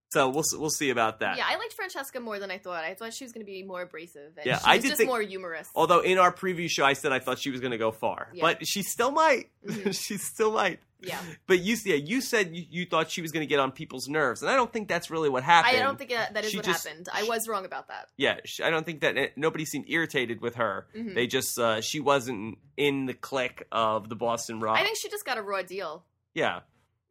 So 0.09 0.27
we'll 0.29 0.43
we'll 0.57 0.69
see 0.69 0.89
about 0.89 1.21
that. 1.21 1.37
yeah. 1.37 1.45
I 1.47 1.55
liked 1.57 1.73
Francesca 1.73 2.19
more 2.19 2.39
than 2.39 2.51
I 2.51 2.57
thought. 2.57 2.83
I 2.83 2.93
thought 2.93 3.13
she 3.13 3.23
was 3.23 3.31
gonna 3.31 3.45
be 3.45 3.63
more 3.63 3.81
abrasive. 3.83 4.33
And 4.37 4.45
Yeah, 4.45 4.57
she 4.59 4.65
I 4.65 4.77
did 4.77 4.87
just 4.87 4.97
think- 4.97 5.07
more 5.09 5.21
humorous. 5.21 5.69
Although 5.75 6.01
in 6.01 6.17
our 6.17 6.33
preview 6.33 6.69
show, 6.69 6.83
I 6.83 6.91
said 6.93 7.13
I 7.13 7.19
thought 7.19 7.39
she 7.39 7.51
was 7.51 7.61
going 7.61 7.71
to 7.71 7.77
go 7.77 7.91
far, 7.91 8.27
Yeah. 8.33 8.41
but 8.41 8.67
she 8.67 8.83
still 8.83 9.11
might. 9.11 9.49
Mhm. 9.65 9.97
she 10.05 10.17
still 10.17 10.51
might. 10.51 10.79
Yeah, 11.05 11.19
But 11.47 11.59
you, 11.59 11.75
yeah, 11.85 11.95
you 11.95 12.21
said 12.21 12.55
you, 12.55 12.65
you 12.69 12.85
thought 12.85 13.09
she 13.11 13.21
was 13.21 13.31
going 13.31 13.41
to 13.45 13.49
get 13.49 13.59
on 13.59 13.71
people's 13.71 14.07
nerves, 14.07 14.41
and 14.41 14.49
I 14.51 14.55
don't 14.55 14.71
think 14.71 14.87
that's 14.87 15.09
really 15.09 15.29
what 15.29 15.43
happened. 15.43 15.77
I 15.77 15.79
don't 15.79 15.97
think 15.97 16.09
that, 16.11 16.33
that 16.33 16.43
is 16.45 16.51
She 16.51 16.57
what 16.57 16.65
just- 16.65 16.85
happened. 16.87 17.07
I 17.13 17.23
was 17.23 17.47
wrong 17.47 17.65
about 17.65 17.87
that. 17.89 18.07
Yeah, 18.17 18.37
sh 18.45 18.61
I 18.61 18.69
don't 18.69 18.85
think 18.85 19.01
that 19.01 19.17
it, 19.17 19.37
nobody 19.37 19.65
seemed 19.65 19.85
irritated 19.87 20.41
with 20.41 20.55
her. 20.55 20.87
Mhm. 20.95 21.13
They 21.15 21.27
just 21.27 21.57
uh, 21.59 21.81
she 21.81 21.99
wasn't 21.99 22.57
in 22.77 23.05
the 23.05 23.13
clique 23.13 23.63
of 23.71 24.09
the 24.09 24.15
Boston 24.15 24.59
Rob. 24.59 24.77
I 24.77 24.83
think 24.83 24.97
she 24.97 25.09
just 25.09 25.25
got 25.25 25.37
a 25.37 25.41
raw 25.41 25.61
deal. 25.61 26.03
yeah, 26.33 26.61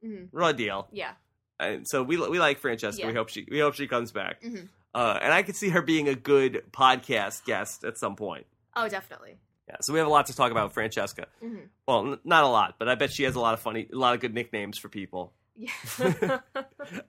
hmm 0.02 0.24
raw 0.32 0.52
deal. 0.52 0.88
Yeah, 0.92 1.12
And 1.58 1.86
so 1.88 2.02
we 2.02 2.16
we 2.16 2.38
like 2.38 2.58
Francesca. 2.58 3.00
Yeah. 3.00 3.06
We 3.08 3.14
hope 3.14 3.28
she 3.28 3.46
we 3.50 3.60
hope 3.60 3.74
she 3.74 3.86
comes 3.86 4.12
back. 4.12 4.42
Mhm. 4.42 4.68
Uh, 4.94 5.18
and 5.20 5.32
I 5.32 5.42
could 5.42 5.56
see 5.56 5.70
her 5.70 5.82
being 5.82 6.08
a 6.08 6.14
good 6.14 6.62
podcast 6.70 7.44
guest 7.44 7.82
at 7.84 7.98
some 7.98 8.14
point. 8.16 8.46
oh, 8.76 8.88
definitely. 8.88 9.38
Yeah, 9.68 9.76
so 9.80 9.92
we 9.92 9.98
have 9.98 10.06
a 10.08 10.10
lot 10.10 10.26
to 10.26 10.36
talk 10.36 10.50
about 10.50 10.72
Francesca. 10.74 11.26
Mhm. 11.42 11.68
Well, 11.88 12.12
n- 12.12 12.18
not 12.24 12.44
a 12.44 12.48
lot, 12.48 12.74
but 12.78 12.88
I 12.88 12.94
bet 12.96 13.12
she 13.12 13.22
has 13.24 13.34
a 13.34 13.40
lot 13.40 13.54
of 13.54 13.60
funny, 13.60 13.88
a 13.92 13.96
lot 13.96 14.14
of 14.14 14.20
good 14.20 14.34
nicknames 14.34 14.76
for 14.78 14.88
people. 14.88 15.32
Yeah. 15.56 15.70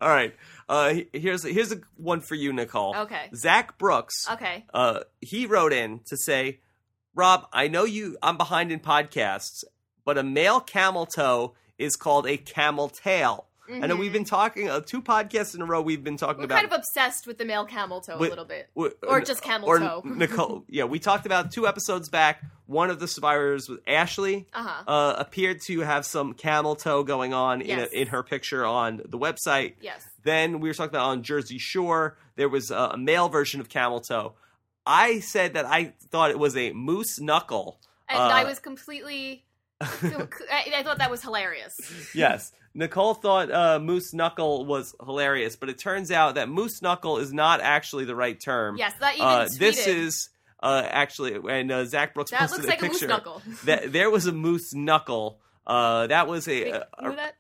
All 0.02 0.10
right, 0.10 0.36
uh, 0.70 0.94
here's 1.14 1.44
here's 1.44 1.72
a 1.72 1.78
one 1.98 2.22
for 2.22 2.36
you, 2.36 2.54
Nicole. 2.54 2.96
okay. 2.96 3.30
Zach 3.36 3.78
Brooks. 3.78 4.30
Okay. 4.32 4.66
uh, 4.74 5.00
he 5.20 5.46
wrote 5.48 5.74
in 5.74 6.00
to 6.06 6.16
say, 6.16 6.60
Rob, 7.16 7.48
I 7.52 7.68
know 7.68 7.86
you, 7.86 8.18
I'm 8.22 8.38
behind 8.38 8.72
in 8.72 8.80
podcasts, 8.80 9.64
but 10.06 10.18
a 10.18 10.24
male 10.24 10.60
camel 10.60 11.06
toe 11.06 11.56
is 11.78 11.96
called 11.96 12.28
a 12.28 12.38
camel 12.38 12.88
tail. 12.90 13.48
I 13.72 13.88
know 13.88 13.96
we've 13.96 14.14
been 14.14 14.26
talking 14.26 14.70
uh, 14.70 14.82
two 14.82 15.02
podcasts 15.02 15.56
in 15.56 15.62
a 15.62 15.66
row. 15.66 15.82
We've 15.82 16.04
been 16.04 16.18
talking 16.18 16.36
Mm-hmm. 16.36 16.42
We're 16.42 16.46
about 16.46 16.56
kind 16.62 16.66
of 16.74 16.80
obsessed 16.80 17.26
with 17.28 17.38
the 17.38 17.46
male 17.46 17.66
camel 17.66 18.02
toe 18.02 18.18
With- 18.18 18.28
a 18.28 18.32
little 18.32 18.46
bit. 18.46 18.70
or 18.76 18.92
uh, 19.08 19.22
just 19.22 19.42
camel 19.42 19.68
or 19.68 19.80
toe. 19.80 20.02
Nicole. 20.06 20.64
Yeah, 20.70 20.84
we 20.86 21.00
talked 21.00 21.26
about 21.26 21.52
two 21.52 21.68
episodes 21.68 22.10
back. 22.10 22.42
One 22.68 22.90
of 22.90 23.00
the 23.00 23.08
survivors 23.08 23.70
Ashley 23.88 24.48
Uh-huh. 24.54 24.84
uh, 24.92 25.16
appeared 25.18 25.62
to 25.68 25.80
have 25.82 26.06
some 26.06 26.34
camel 26.34 26.76
toe 26.76 27.04
going 27.04 27.34
on 27.34 27.62
Yes. 27.62 27.70
in, 27.70 27.80
a, 28.00 28.02
in 28.02 28.08
her 28.10 28.24
picture 28.24 28.66
on 28.66 29.02
the 29.06 29.18
website. 29.18 29.76
Yes. 29.82 30.04
Then 30.24 30.60
we 30.60 30.70
were 30.70 30.74
talking 30.74 30.90
about 30.90 31.10
on 31.10 31.24
Jersey 31.24 31.58
Shore, 31.60 32.18
there 32.36 32.50
was 32.50 32.72
a, 32.72 32.76
a 32.94 32.98
male 32.98 33.30
version 33.30 33.62
of 33.62 33.70
camel 33.70 34.00
toe. 34.00 34.34
I 34.86 35.20
said 35.20 35.54
that 35.54 35.66
I 35.66 35.94
thought 36.12 36.30
it 36.32 36.38
was 36.40 36.56
a 36.58 36.72
moose 36.74 37.20
knuckle. 37.20 37.80
And 38.08 38.20
Uh, 38.20 38.36
I 38.36 38.44
was 38.44 38.60
completely. 38.60 39.46
I, 40.52 40.74
I 40.78 40.84
thought 40.84 40.98
that 41.00 41.12
was 41.12 41.22
hilarious. 41.22 41.76
yes. 42.16 42.52
Nicole 42.74 43.14
thought 43.14 43.52
uh, 43.52 43.80
moose 43.80 44.14
knuckle 44.14 44.66
was 44.66 44.94
hilarious, 45.04 45.56
but 45.56 45.70
it 45.70 45.78
turns 45.78 46.12
out 46.12 46.36
that 46.36 46.50
moose 46.50 46.82
knuckle 46.82 47.18
is 47.18 47.32
not 47.32 47.62
actually 47.62 48.06
the 48.06 48.16
right 48.16 48.38
term. 48.40 48.76
Yes, 48.78 48.94
that 49.00 49.16
even 49.16 49.26
Uh, 49.26 49.48
this 49.58 49.88
is 49.88 50.30
uh, 50.62 50.84
actually, 50.86 51.40
and 51.50 51.72
uh, 51.72 51.86
Zach 51.86 52.14
Brooks 52.14 52.32
That 52.32 52.42
posted 52.42 52.66
looks 52.66 52.70
like 52.70 52.82
a 52.82 52.86
moose 52.86 53.00
picture. 53.00 53.08
knuckle. 53.08 53.42
that 53.66 53.94
there 53.94 54.10
was 54.10 54.26
a 54.26 54.34
moose 54.34 54.74
knuckle. 54.74 55.40
Uh, 55.66 56.08
that 56.08 56.28
was 56.28 56.48
a, 56.48 56.64
Wait, 56.64 56.74
a, 56.74 56.88
a, 57.00 57.32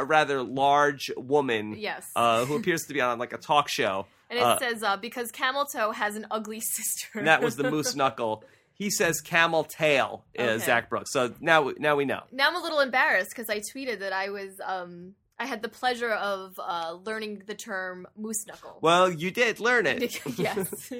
a 0.00 0.04
rather 0.04 0.42
large 0.42 1.10
woman. 1.16 1.76
Yes. 1.78 2.10
Uh, 2.16 2.44
who 2.44 2.56
appears 2.56 2.86
to 2.86 2.94
be 2.94 3.00
on 3.00 3.18
like 3.18 3.32
a 3.32 3.38
talk 3.38 3.68
show. 3.68 4.06
And 4.30 4.38
it 4.38 4.44
uh, 4.44 4.58
says 4.60 4.84
uh, 4.84 4.96
because 4.96 5.32
camel 5.32 5.64
toe 5.64 5.90
has 5.90 6.14
an 6.14 6.24
ugly 6.30 6.60
sister. 6.60 7.24
That 7.24 7.42
was 7.42 7.56
the 7.56 7.68
moose 7.68 7.96
knuckle. 7.96 8.44
He 8.80 8.88
says 8.90 9.20
camel 9.20 9.64
tail, 9.64 10.24
uh, 10.38 10.42
Okay. 10.42 10.64
Zach 10.64 10.88
Brooks. 10.88 11.12
So 11.12 11.34
now, 11.38 11.70
now 11.78 11.94
we 11.96 12.06
know. 12.06 12.22
now 12.32 12.48
I'm 12.48 12.56
a 12.56 12.60
little 12.62 12.80
embarrassed 12.80 13.28
because 13.30 13.50
I 13.50 13.58
tweeted 13.60 13.98
that 14.00 14.12
I 14.14 14.30
was 14.30 14.58
um 14.66 15.14
I 15.38 15.44
had 15.46 15.60
the 15.62 15.68
pleasure 15.68 16.10
of 16.12 16.58
uh, 16.58 16.96
learning 17.04 17.42
the 17.46 17.54
term 17.54 18.06
moose 18.16 18.46
knuckle. 18.46 18.78
Well, 18.82 19.10
you 19.10 19.30
did 19.30 19.60
learn 19.60 19.86
it. 19.86 20.18
yes. 20.38 20.92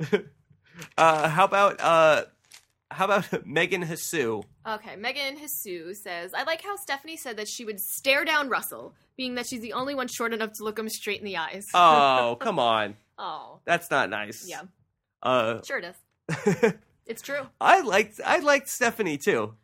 Uh, 0.96 1.28
how 1.28 1.44
about 1.44 1.78
uh, 1.80 2.24
how 2.90 3.04
about 3.04 3.46
Megan 3.46 3.84
Hasu? 3.84 4.42
Okay, 4.66 4.96
Megan 4.96 5.36
Hisu 5.36 5.94
says, 5.94 6.32
I 6.32 6.44
like 6.44 6.62
how 6.62 6.76
Stephanie 6.76 7.18
said 7.18 7.36
that 7.36 7.48
she 7.48 7.64
would 7.66 7.78
stare 7.80 8.24
down 8.24 8.48
Russell, 8.48 8.94
being 9.16 9.34
that 9.34 9.46
she's 9.46 9.60
the 9.60 9.74
only 9.74 9.94
one 9.94 10.08
short 10.08 10.32
enough 10.32 10.52
to 10.54 10.64
look 10.64 10.78
him 10.78 10.88
straight 10.88 11.18
in 11.20 11.26
the 11.26 11.36
eyes. 11.36 11.66
Oh, 11.74 12.38
come 12.40 12.58
on, 12.58 12.96
Oh, 13.18 13.58
that's 13.66 13.90
not 13.90 14.08
nice. 14.08 14.46
yeah, 14.48 14.62
Uh, 15.22 15.60
sure 15.66 15.78
it 15.78 15.84
is. 15.84 16.74
It's 17.10 17.22
true. 17.22 17.48
I 17.60 17.80
liked 17.80 18.20
I 18.24 18.38
liked 18.38 18.68
Stephanie 18.68 19.18
too. 19.18 19.54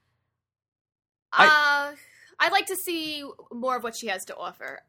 uh, 1.33 1.93
I'd 2.41 2.51
like 2.51 2.67
to 2.67 2.75
see 2.77 3.25
more 3.53 3.77
of 3.77 3.85
what 3.85 3.95
she 3.95 4.09
has 4.09 4.25
to 4.25 4.37
offer. 4.37 4.81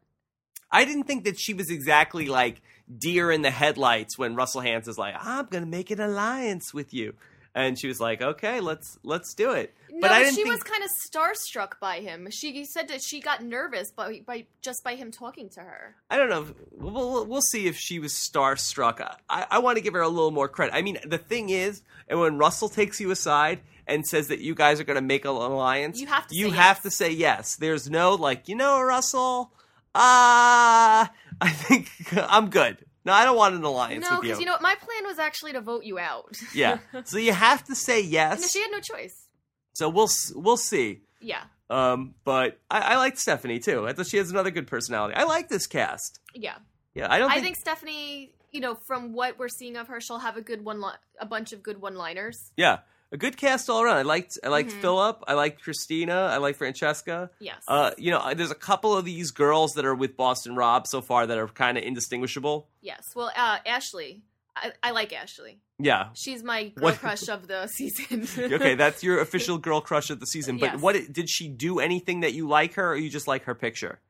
I 0.68 0.84
didn't 0.84 1.04
think 1.04 1.22
that 1.22 1.38
she 1.38 1.54
was 1.54 1.70
exactly 1.70 2.26
like 2.26 2.60
deer 2.98 3.30
in 3.30 3.42
the 3.42 3.52
headlights 3.52 4.18
when 4.18 4.34
Russell 4.34 4.62
Hantz 4.62 4.88
is 4.88 4.98
like, 4.98 5.14
"I'm 5.20 5.46
gonna 5.46 5.66
make 5.66 5.92
an 5.92 6.00
alliance 6.00 6.74
with 6.74 6.92
you," 6.92 7.14
and 7.58 7.76
she 7.76 7.88
was 7.88 8.00
like, 8.00 8.22
"Okay, 8.22 8.60
let's 8.60 8.98
let's 9.02 9.34
do 9.34 9.50
it." 9.50 9.74
No, 9.90 9.98
but 10.00 10.12
I 10.12 10.20
didn't 10.20 10.36
she 10.36 10.44
think 10.44 10.54
was 10.54 10.62
kind 10.62 10.84
of 10.84 10.90
starstruck 10.90 11.80
by 11.80 11.98
him. 11.98 12.28
She 12.30 12.64
said 12.64 12.86
that 12.88 13.02
she 13.02 13.20
got 13.20 13.42
nervous 13.42 13.90
by, 13.90 14.20
by 14.24 14.46
just 14.62 14.84
by 14.84 14.94
him 14.94 15.10
talking 15.10 15.48
to 15.50 15.60
her. 15.60 15.96
I 16.08 16.18
don't 16.18 16.30
know. 16.30 16.46
We'll, 16.70 17.26
we'll, 17.26 17.40
see 17.40 17.66
if 17.66 17.76
she 17.76 17.98
was 17.98 18.12
starstruck. 18.12 19.00
I, 19.28 19.46
I 19.50 19.58
want 19.58 19.76
to 19.76 19.82
give 19.82 19.94
her 19.94 20.00
a 20.00 20.08
little 20.08 20.30
more 20.30 20.48
credit. 20.48 20.72
I 20.72 20.82
mean, 20.82 20.98
the 21.04 21.18
thing 21.18 21.50
is, 21.50 21.82
and 22.06 22.20
when 22.20 22.38
Russell 22.38 22.68
takes 22.68 23.00
you 23.00 23.10
aside 23.10 23.60
and 23.88 24.06
says 24.06 24.28
that 24.28 24.38
you 24.38 24.54
guys 24.54 24.78
are 24.78 24.84
going 24.84 24.96
to 24.96 25.02
make 25.02 25.24
an 25.24 25.32
alliance, 25.32 26.00
You 26.00 26.06
have 26.06 26.28
to 26.28 26.36
you 26.36 26.50
say 26.50 26.56
have 26.56 26.76
yes. 26.76 26.82
to 26.82 26.90
say 26.90 27.10
yes. 27.10 27.56
There's 27.56 27.90
no 27.90 28.14
like, 28.14 28.48
you 28.48 28.54
know, 28.54 28.80
Russell. 28.80 29.52
Ah, 29.96 31.10
I 31.40 31.50
think 31.50 31.90
I'm 32.14 32.50
good. 32.50 32.84
No, 33.08 33.12
I 33.14 33.24
don't 33.24 33.36
want 33.36 33.54
an 33.56 33.64
alliance 33.64 34.04
No, 34.08 34.16
with 34.16 34.22
because 34.22 34.38
you. 34.38 34.42
you 34.42 34.46
know 34.46 34.52
what? 34.52 34.62
My 34.62 34.76
plan 34.76 35.04
was 35.06 35.18
actually 35.18 35.52
to 35.52 35.60
vote 35.60 35.82
you 35.84 35.98
out. 35.98 36.36
yeah. 36.54 36.78
So 37.04 37.18
you 37.18 37.32
have 37.32 37.64
to 37.64 37.74
say 37.74 38.02
no, 38.02 38.08
yes. 38.08 38.52
she 38.52 38.60
had 38.60 38.70
no 38.70 38.80
choice. 38.80 39.26
So 39.72 39.88
we'll 39.88 40.04
s- 40.04 40.32
we'll 40.34 40.56
see. 40.56 41.02
Yeah, 41.20 41.42
Um, 41.68 42.14
but 42.24 42.58
I, 42.70 42.80
I 42.94 42.96
like 42.98 43.18
Stephanie 43.18 43.58
too. 43.58 43.86
I 43.88 43.92
thought 43.92 44.06
she 44.06 44.18
has 44.18 44.30
another 44.30 44.50
good 44.52 44.66
personality. 44.68 45.14
I 45.16 45.24
like 45.24 45.48
this 45.48 45.66
cast. 45.66 46.20
yeah. 46.34 46.56
Yeah, 46.94 47.06
I 47.12 47.18
don't 47.18 47.30
I 47.30 47.34
think, 47.34 47.44
think 47.44 47.56
Stephanie, 47.56 48.32
you 48.50 48.60
know, 48.60 48.74
from 48.86 49.12
what 49.12 49.38
we're 49.38 49.48
seeing 49.48 49.76
of 49.76 49.86
her, 49.88 50.00
she'll 50.00 50.18
have 50.18 50.36
a 50.36 50.40
good 50.42 50.64
one, 50.64 50.80
li- 50.80 50.92
a 51.20 51.26
bunch 51.26 51.52
of 51.52 51.62
good 51.62 51.80
one-liners. 51.80 52.50
Yeah, 52.56 52.78
a 53.12 53.16
good 53.16 53.36
cast 53.36 53.70
all 53.70 53.82
around. 53.82 53.96
I 53.96 54.02
liked 54.02 54.38
I 54.44 54.48
liked 54.48 54.70
Mhm. 54.70 54.80
Phillip. 54.80 55.24
I 55.26 55.34
liked 55.34 55.64
Kristina. 55.64 56.28
I 56.28 56.36
like 56.38 56.56
Francesca. 56.56 57.30
Yes. 57.40 57.62
Uh, 57.66 57.92
you 57.96 58.10
know, 58.10 58.34
there's 58.34 58.50
a 58.50 58.54
couple 58.54 58.96
of 58.96 59.04
these 59.04 59.30
girls 59.30 59.72
that 59.74 59.84
are 59.84 59.94
with 59.94 60.16
Boston 60.16 60.54
Rob 60.56 60.86
so 60.86 61.00
far 61.00 61.26
that 61.26 61.38
are 61.38 61.48
kind 61.48 61.78
of 61.78 61.84
indistinguishable. 61.84 62.68
yes. 62.82 63.12
Well, 63.16 63.30
uh, 63.36 63.58
Ashley, 63.66 64.22
I, 64.56 64.72
I 64.82 64.90
like 64.90 65.12
Ashley. 65.12 65.60
Yeah. 65.78 66.08
She's 66.14 66.42
my 66.42 66.68
girl 66.74 66.84
What- 66.84 66.98
crush 66.98 67.28
of 67.28 67.46
the 67.48 67.66
season. 67.68 68.26
Okay, 68.52 68.74
that's 68.74 69.02
your 69.02 69.20
official 69.26 69.58
girl 69.58 69.80
crush 69.80 70.10
of 70.10 70.18
the 70.20 70.26
season. 70.26 70.58
But 70.58 70.72
Yes. 70.72 70.80
what 70.80 70.96
did 71.12 71.30
she 71.30 71.48
do 71.48 71.78
anything 71.78 72.20
that 72.20 72.32
you 72.34 72.48
like 72.48 72.74
her, 72.74 72.92
or 72.92 72.96
you 72.96 73.08
just 73.08 73.28
like 73.28 73.44
her 73.44 73.54
picture? 73.54 74.00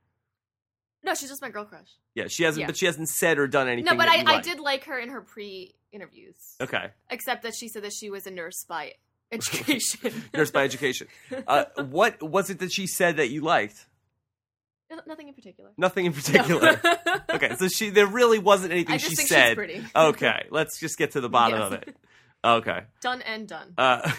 No, 1.09 1.15
she's 1.15 1.29
just 1.31 1.43
my 1.43 1.51
girl 1.51 1.65
crush. 1.65 1.89
Yeah, 2.15 2.27
she 2.29 2.43
hasn't. 2.45 2.61
Yeah. 2.61 2.67
But 2.67 2.77
she 2.77 2.87
hasn't 2.87 3.09
said 3.09 3.39
or 3.39 3.47
done 3.49 3.67
anything. 3.69 3.85
No, 3.87 3.93
but 3.97 4.05
that 4.07 4.13
I, 4.13 4.17
you 4.17 4.25
I 4.27 4.33
like. 4.35 4.45
did 4.45 4.61
like 4.61 4.85
her 4.85 4.99
in 4.99 5.09
her 5.09 5.21
pre-interviews. 5.23 6.37
Okay, 6.61 6.91
Except 7.11 7.43
that 7.43 7.55
she 7.55 7.69
said 7.69 7.83
that 7.85 7.93
she 7.93 8.11
was 8.11 8.27
a 8.27 8.31
nurse 8.31 8.65
by 8.69 8.93
education. 9.33 10.13
nurse 10.35 10.51
by 10.51 10.65
education. 10.65 11.07
Uh, 11.47 11.65
what 11.85 12.23
was 12.23 12.51
it 12.51 12.59
that 12.61 12.73
she 12.73 12.87
said 12.87 13.17
that 13.17 13.29
you 13.31 13.41
liked? 13.41 13.87
No- 14.91 15.01
Nothing 15.07 15.29
in 15.29 15.35
particular. 15.35 15.71
Nothing 15.77 16.07
in 16.07 16.13
particular. 16.13 16.81
okay, 17.31 17.55
so 17.57 17.69
she 17.69 17.91
there 17.91 18.07
really 18.07 18.39
wasn't 18.39 18.73
anything 18.73 18.95
I 18.95 18.99
just 18.99 19.11
she 19.11 19.17
think 19.17 19.29
said. 19.29 19.47
she's 19.49 19.55
pretty. 19.57 19.85
okay, 19.95 20.47
let's 20.51 20.79
just 20.81 20.97
get 20.99 21.13
to 21.13 21.21
the 21.21 21.29
bottom 21.29 21.59
Yes. 21.59 21.67
of 21.67 21.73
it. 21.75 21.97
Okay. 22.45 22.81
Done 23.03 23.21
and 23.23 23.49
done. 23.49 23.75
Uh, 23.77 24.11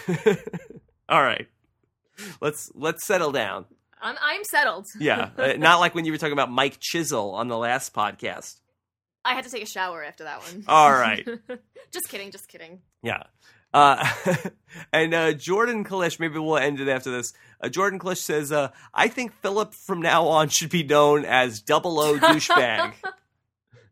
all 1.08 1.22
right. 1.22 1.48
Let's 2.40 2.70
let's 2.74 3.06
settle 3.06 3.32
down. 3.32 3.64
I'm, 4.00 4.16
I'm 4.20 4.44
settled. 4.44 4.86
Yeah, 4.98 5.30
uh, 5.38 5.54
not 5.58 5.80
like 5.80 5.94
when 5.94 6.04
you 6.04 6.12
were 6.12 6.18
talking 6.18 6.32
about 6.32 6.50
Mike 6.50 6.80
Chiesl 6.80 7.34
on 7.34 7.48
the 7.48 7.58
last 7.58 7.94
podcast. 7.94 8.56
I 9.24 9.34
had 9.34 9.44
to 9.44 9.50
take 9.50 9.62
a 9.62 9.66
shower 9.66 10.02
after 10.02 10.24
that 10.24 10.40
one. 10.40 10.64
All 10.66 10.90
right. 10.90 11.28
just 11.92 12.08
kidding, 12.08 12.30
just 12.30 12.48
kidding. 12.48 12.80
Yeah. 13.02 13.24
Uh, 13.72 14.04
and 14.92 15.12
uh, 15.12 15.32
Jordan 15.32 15.84
Kalish, 15.84 16.18
maybe 16.18 16.38
we'll 16.38 16.56
end 16.56 16.80
it 16.80 16.88
after 16.88 17.10
this. 17.10 17.32
Uh, 17.60 17.68
Jordan 17.68 17.98
Kalish 17.98 18.18
says, 18.18 18.50
uh, 18.50 18.70
"I 18.94 19.08
think 19.08 19.32
Phillip 19.42 19.74
from 19.74 20.00
now 20.00 20.26
on 20.26 20.48
should 20.48 20.70
be 20.70 20.82
known 20.82 21.24
as 21.24 21.60
Double 21.60 22.00
O 22.00 22.18
douchebag. 22.18 22.94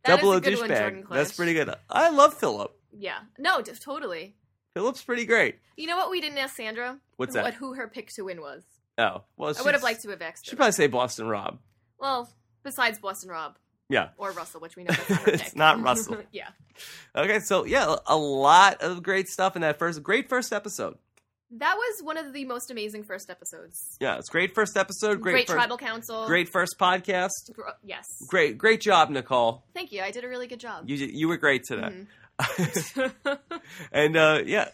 Double 0.05 0.31
O 0.31 0.41
good 0.41 0.59
one, 0.59 0.69
Jordan 0.69 1.03
douchebag. 1.03 1.15
That's 1.15 1.33
pretty 1.33 1.55
good. 1.55 1.75
I 1.91 2.09
love 2.09 2.35
Phillip. 2.35 2.75
Yeah. 2.93 3.19
No, 3.39 3.61
just 3.61 3.83
totally. 3.83 4.35
Phillip's 4.75 5.03
pretty 5.03 5.27
great. 5.27 5.57
You 5.77 5.87
know 5.87 5.97
what 5.97 6.11
we 6.11 6.21
didn't 6.21 6.39
ask 6.39 6.57
Sandra? 6.57 6.99
What's 7.17 7.35
that? 7.35 7.45
What 7.45 7.55
who 7.55 7.75
her 7.75 7.89
pick 7.89 8.11
to 8.15 8.23
win 8.23 8.41
was. 8.41 8.63
Oh, 8.99 9.23
well, 9.37 9.55
I 9.59 9.63
would 9.63 9.75
have 9.75 9.83
liked 9.83 10.03
to 10.03 10.11
have 10.11 10.21
asked 10.21 10.47
She'd 10.47 10.57
probably 10.57 10.73
say 10.73 10.89
Boston 10.89 11.29
Rob. 11.29 11.59
Well, 12.01 12.29
besides 12.65 12.99
Boston 12.99 13.31
Rob 13.31 13.57
Yeah. 13.89 14.09
or 14.19 14.33
Russell, 14.33 14.61
which 14.61 14.77
we 14.77 14.85
know 14.85 14.93
that's 14.95 15.09
not 15.11 15.21
her 15.21 15.31
It's 15.33 15.57
not 15.57 15.81
Russell. 15.83 16.17
yeah. 16.33 16.49
Okay, 17.15 17.39
so 17.41 17.65
yeah, 17.65 17.97
a 18.07 18.17
lot 18.17 18.83
of 18.83 19.03
great 19.03 19.29
stuff 19.29 19.55
in 19.57 19.63
that 19.63 19.79
first, 19.79 20.03
great 20.03 20.29
first 20.29 20.53
episode. 20.53 20.97
That 21.51 21.77
was 21.77 22.03
one 22.03 22.19
of 22.19 22.35
the 22.35 22.45
most 22.45 22.71
amazing 22.71 23.05
first 23.05 23.31
episodes. 23.31 23.97
Yeah, 24.01 24.19
it's 24.19 24.29
great 24.29 24.55
first 24.55 24.77
episode. 24.77 25.21
Great, 25.23 25.33
Great, 25.33 25.47
first, 25.47 25.57
tribal 25.57 25.79
council. 25.79 26.27
great 26.27 26.49
first 26.49 26.77
podcast. 26.79 27.31
Gr- 27.55 27.63
yes. 27.83 28.05
Great, 28.29 28.59
great 28.59 28.83
job, 28.83 29.09
Nicole. 29.09 29.65
Thank 29.73 29.91
you. 29.93 30.03
I 30.03 30.11
did 30.11 30.25
a 30.25 30.29
really 30.29 30.47
good 30.47 30.61
job. 30.61 30.89
You 30.91 30.97
you 30.97 31.27
were 31.27 31.39
great 31.39 31.63
today. 31.65 32.05
Mhm. 32.41 33.13
and 33.93 34.17
uh, 34.17 34.41
yeah, 34.45 34.69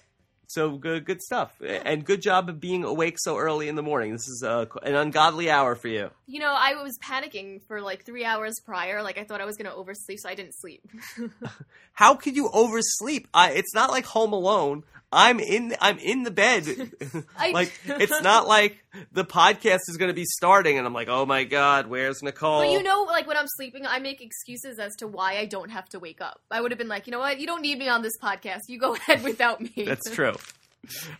so 0.55 0.77
good 0.79 1.05
good 1.05 1.21
stuff. 1.21 1.61
And 1.61 2.05
good 2.05 2.23
job 2.23 2.49
of 2.49 2.61
being 2.61 2.85
awake 2.85 3.17
so 3.19 3.37
early 3.37 3.69
in 3.69 3.75
the 3.75 3.83
morning. 3.83 4.13
This 4.13 4.29
is 4.29 4.43
uh, 4.43 4.67
an 4.83 4.95
ungodly 4.95 5.51
hour 5.51 5.75
for 5.75 5.89
you. 5.89 6.11
you 6.27 6.41
know, 6.41 6.55
I 6.57 6.75
was 6.83 6.97
panicking 7.03 7.61
for 7.67 7.81
like 7.81 8.05
three 8.05 8.25
hours 8.25 8.55
prior. 8.65 9.03
Like 9.03 9.19
I 9.19 9.25
thought 9.25 9.41
I 9.41 9.45
was 9.45 9.57
going 9.57 9.71
to 9.71 9.75
oversleep, 9.75 10.19
so 10.21 10.29
I 10.29 10.35
didn't 10.35 10.55
sleep. 10.55 10.87
How 11.93 12.15
could 12.15 12.37
you 12.37 12.49
oversleep? 12.53 13.29
I, 13.35 13.51
it's 13.53 13.75
not 13.75 13.91
like 13.91 14.05
Home 14.07 14.33
Alone. 14.33 14.85
I'm 15.15 15.39
in. 15.39 15.75
I'm 15.81 15.99
in 15.99 16.25
the 16.25 16.31
bed. 16.31 16.67
I- 17.39 17.53
like 17.53 17.73
it's 17.87 18.21
not 18.23 18.49
like 18.49 18.77
the 19.13 19.25
podcast 19.25 19.81
is 19.89 19.97
going 19.97 20.09
to 20.11 20.15
be 20.15 20.25
starting, 20.25 20.77
and 20.77 20.87
I'm 20.87 20.93
like, 20.93 21.09
oh 21.09 21.25
my 21.25 21.45
god, 21.45 21.87
where's 21.87 22.23
Nicole? 22.23 22.63
But 22.63 22.71
you 22.73 22.83
know, 22.83 23.05
like 23.05 23.27
when 23.27 23.37
I'm 23.37 23.47
sleeping, 23.47 23.87
I 23.87 23.99
make 24.01 24.21
excuses 24.21 24.79
as 24.79 24.95
to 24.97 25.07
why 25.07 25.39
I 25.39 25.45
don't 25.47 25.71
have 25.71 25.89
to 25.91 25.99
wake 26.01 26.21
up. 26.21 26.41
I 26.51 26.61
would 26.61 26.71
have 26.73 26.79
been 26.79 26.89
like, 26.89 27.07
you 27.07 27.13
know 27.13 27.21
what, 27.21 27.39
you 27.39 27.47
don't 27.47 27.63
need 27.63 27.79
me 27.79 27.89
on 27.89 28.03
this 28.03 28.15
podcast. 28.23 28.63
You 28.69 28.79
go 28.79 28.95
ahead 28.97 29.23
without 29.23 29.61
me. 29.61 29.85
That's 29.87 30.11
true. 30.11 30.35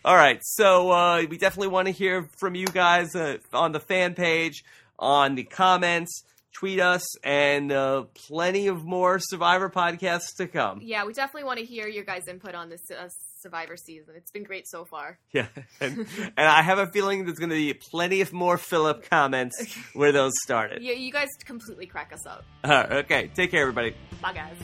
All 0.03 0.15
right, 0.15 0.39
so 0.43 0.91
uh, 0.91 1.23
we 1.29 1.37
definitely 1.37 1.69
want 1.69 1.87
to 1.87 1.91
hear 1.91 2.29
from 2.37 2.53
you 2.53 2.67
guys 2.67 3.15
uh, 3.15 3.37
on 3.53 3.71
the 3.71 3.79
fan 3.79 4.13
page, 4.13 4.63
on 4.99 5.33
the 5.35 5.43
comments, 5.43 6.23
tweet 6.53 6.79
us, 6.79 7.03
and 7.23 7.71
uh, 7.71 8.03
plenty 8.13 8.67
of 8.67 8.85
more 8.85 9.17
Survivor 9.19 9.69
podcasts 9.69 10.35
to 10.37 10.45
come. 10.47 10.81
yeah, 10.83 11.03
we 11.05 11.13
definitely 11.13 11.45
want 11.45 11.57
to 11.59 11.65
hear 11.65 11.87
your 11.87 12.03
guys' 12.03 12.27
input 12.29 12.53
on 12.53 12.69
this 12.69 12.81
uh, 12.91 13.07
Survivor 13.41 13.77
season. 13.77 14.15
It's 14.15 14.31
been 14.31 14.43
great 14.43 14.67
so 14.67 14.85
far. 14.85 15.19
Yeah, 15.31 15.47
and, 15.81 15.97
and 15.99 16.47
I 16.47 16.61
have 16.61 16.79
a 16.79 16.87
feeling 16.87 17.25
there's 17.25 17.39
going 17.39 17.49
to 17.49 17.55
be 17.55 17.73
plenty 17.73 18.21
of 18.21 18.31
more 18.31 18.57
Phillip 18.57 19.09
comments 19.09 19.75
where 19.93 20.13
those 20.13 20.31
started. 20.43 20.81
Yeah, 20.81 20.93
you 20.93 21.11
guys 21.11 21.27
completely 21.43 21.87
crack 21.87 22.13
us 22.13 22.25
up. 22.25 22.45
Uh, 22.63 22.85
okay, 23.03 23.29
take 23.35 23.51
care, 23.51 23.61
everybody. 23.61 23.95
Bye, 24.21 24.33
guys. 24.33 24.55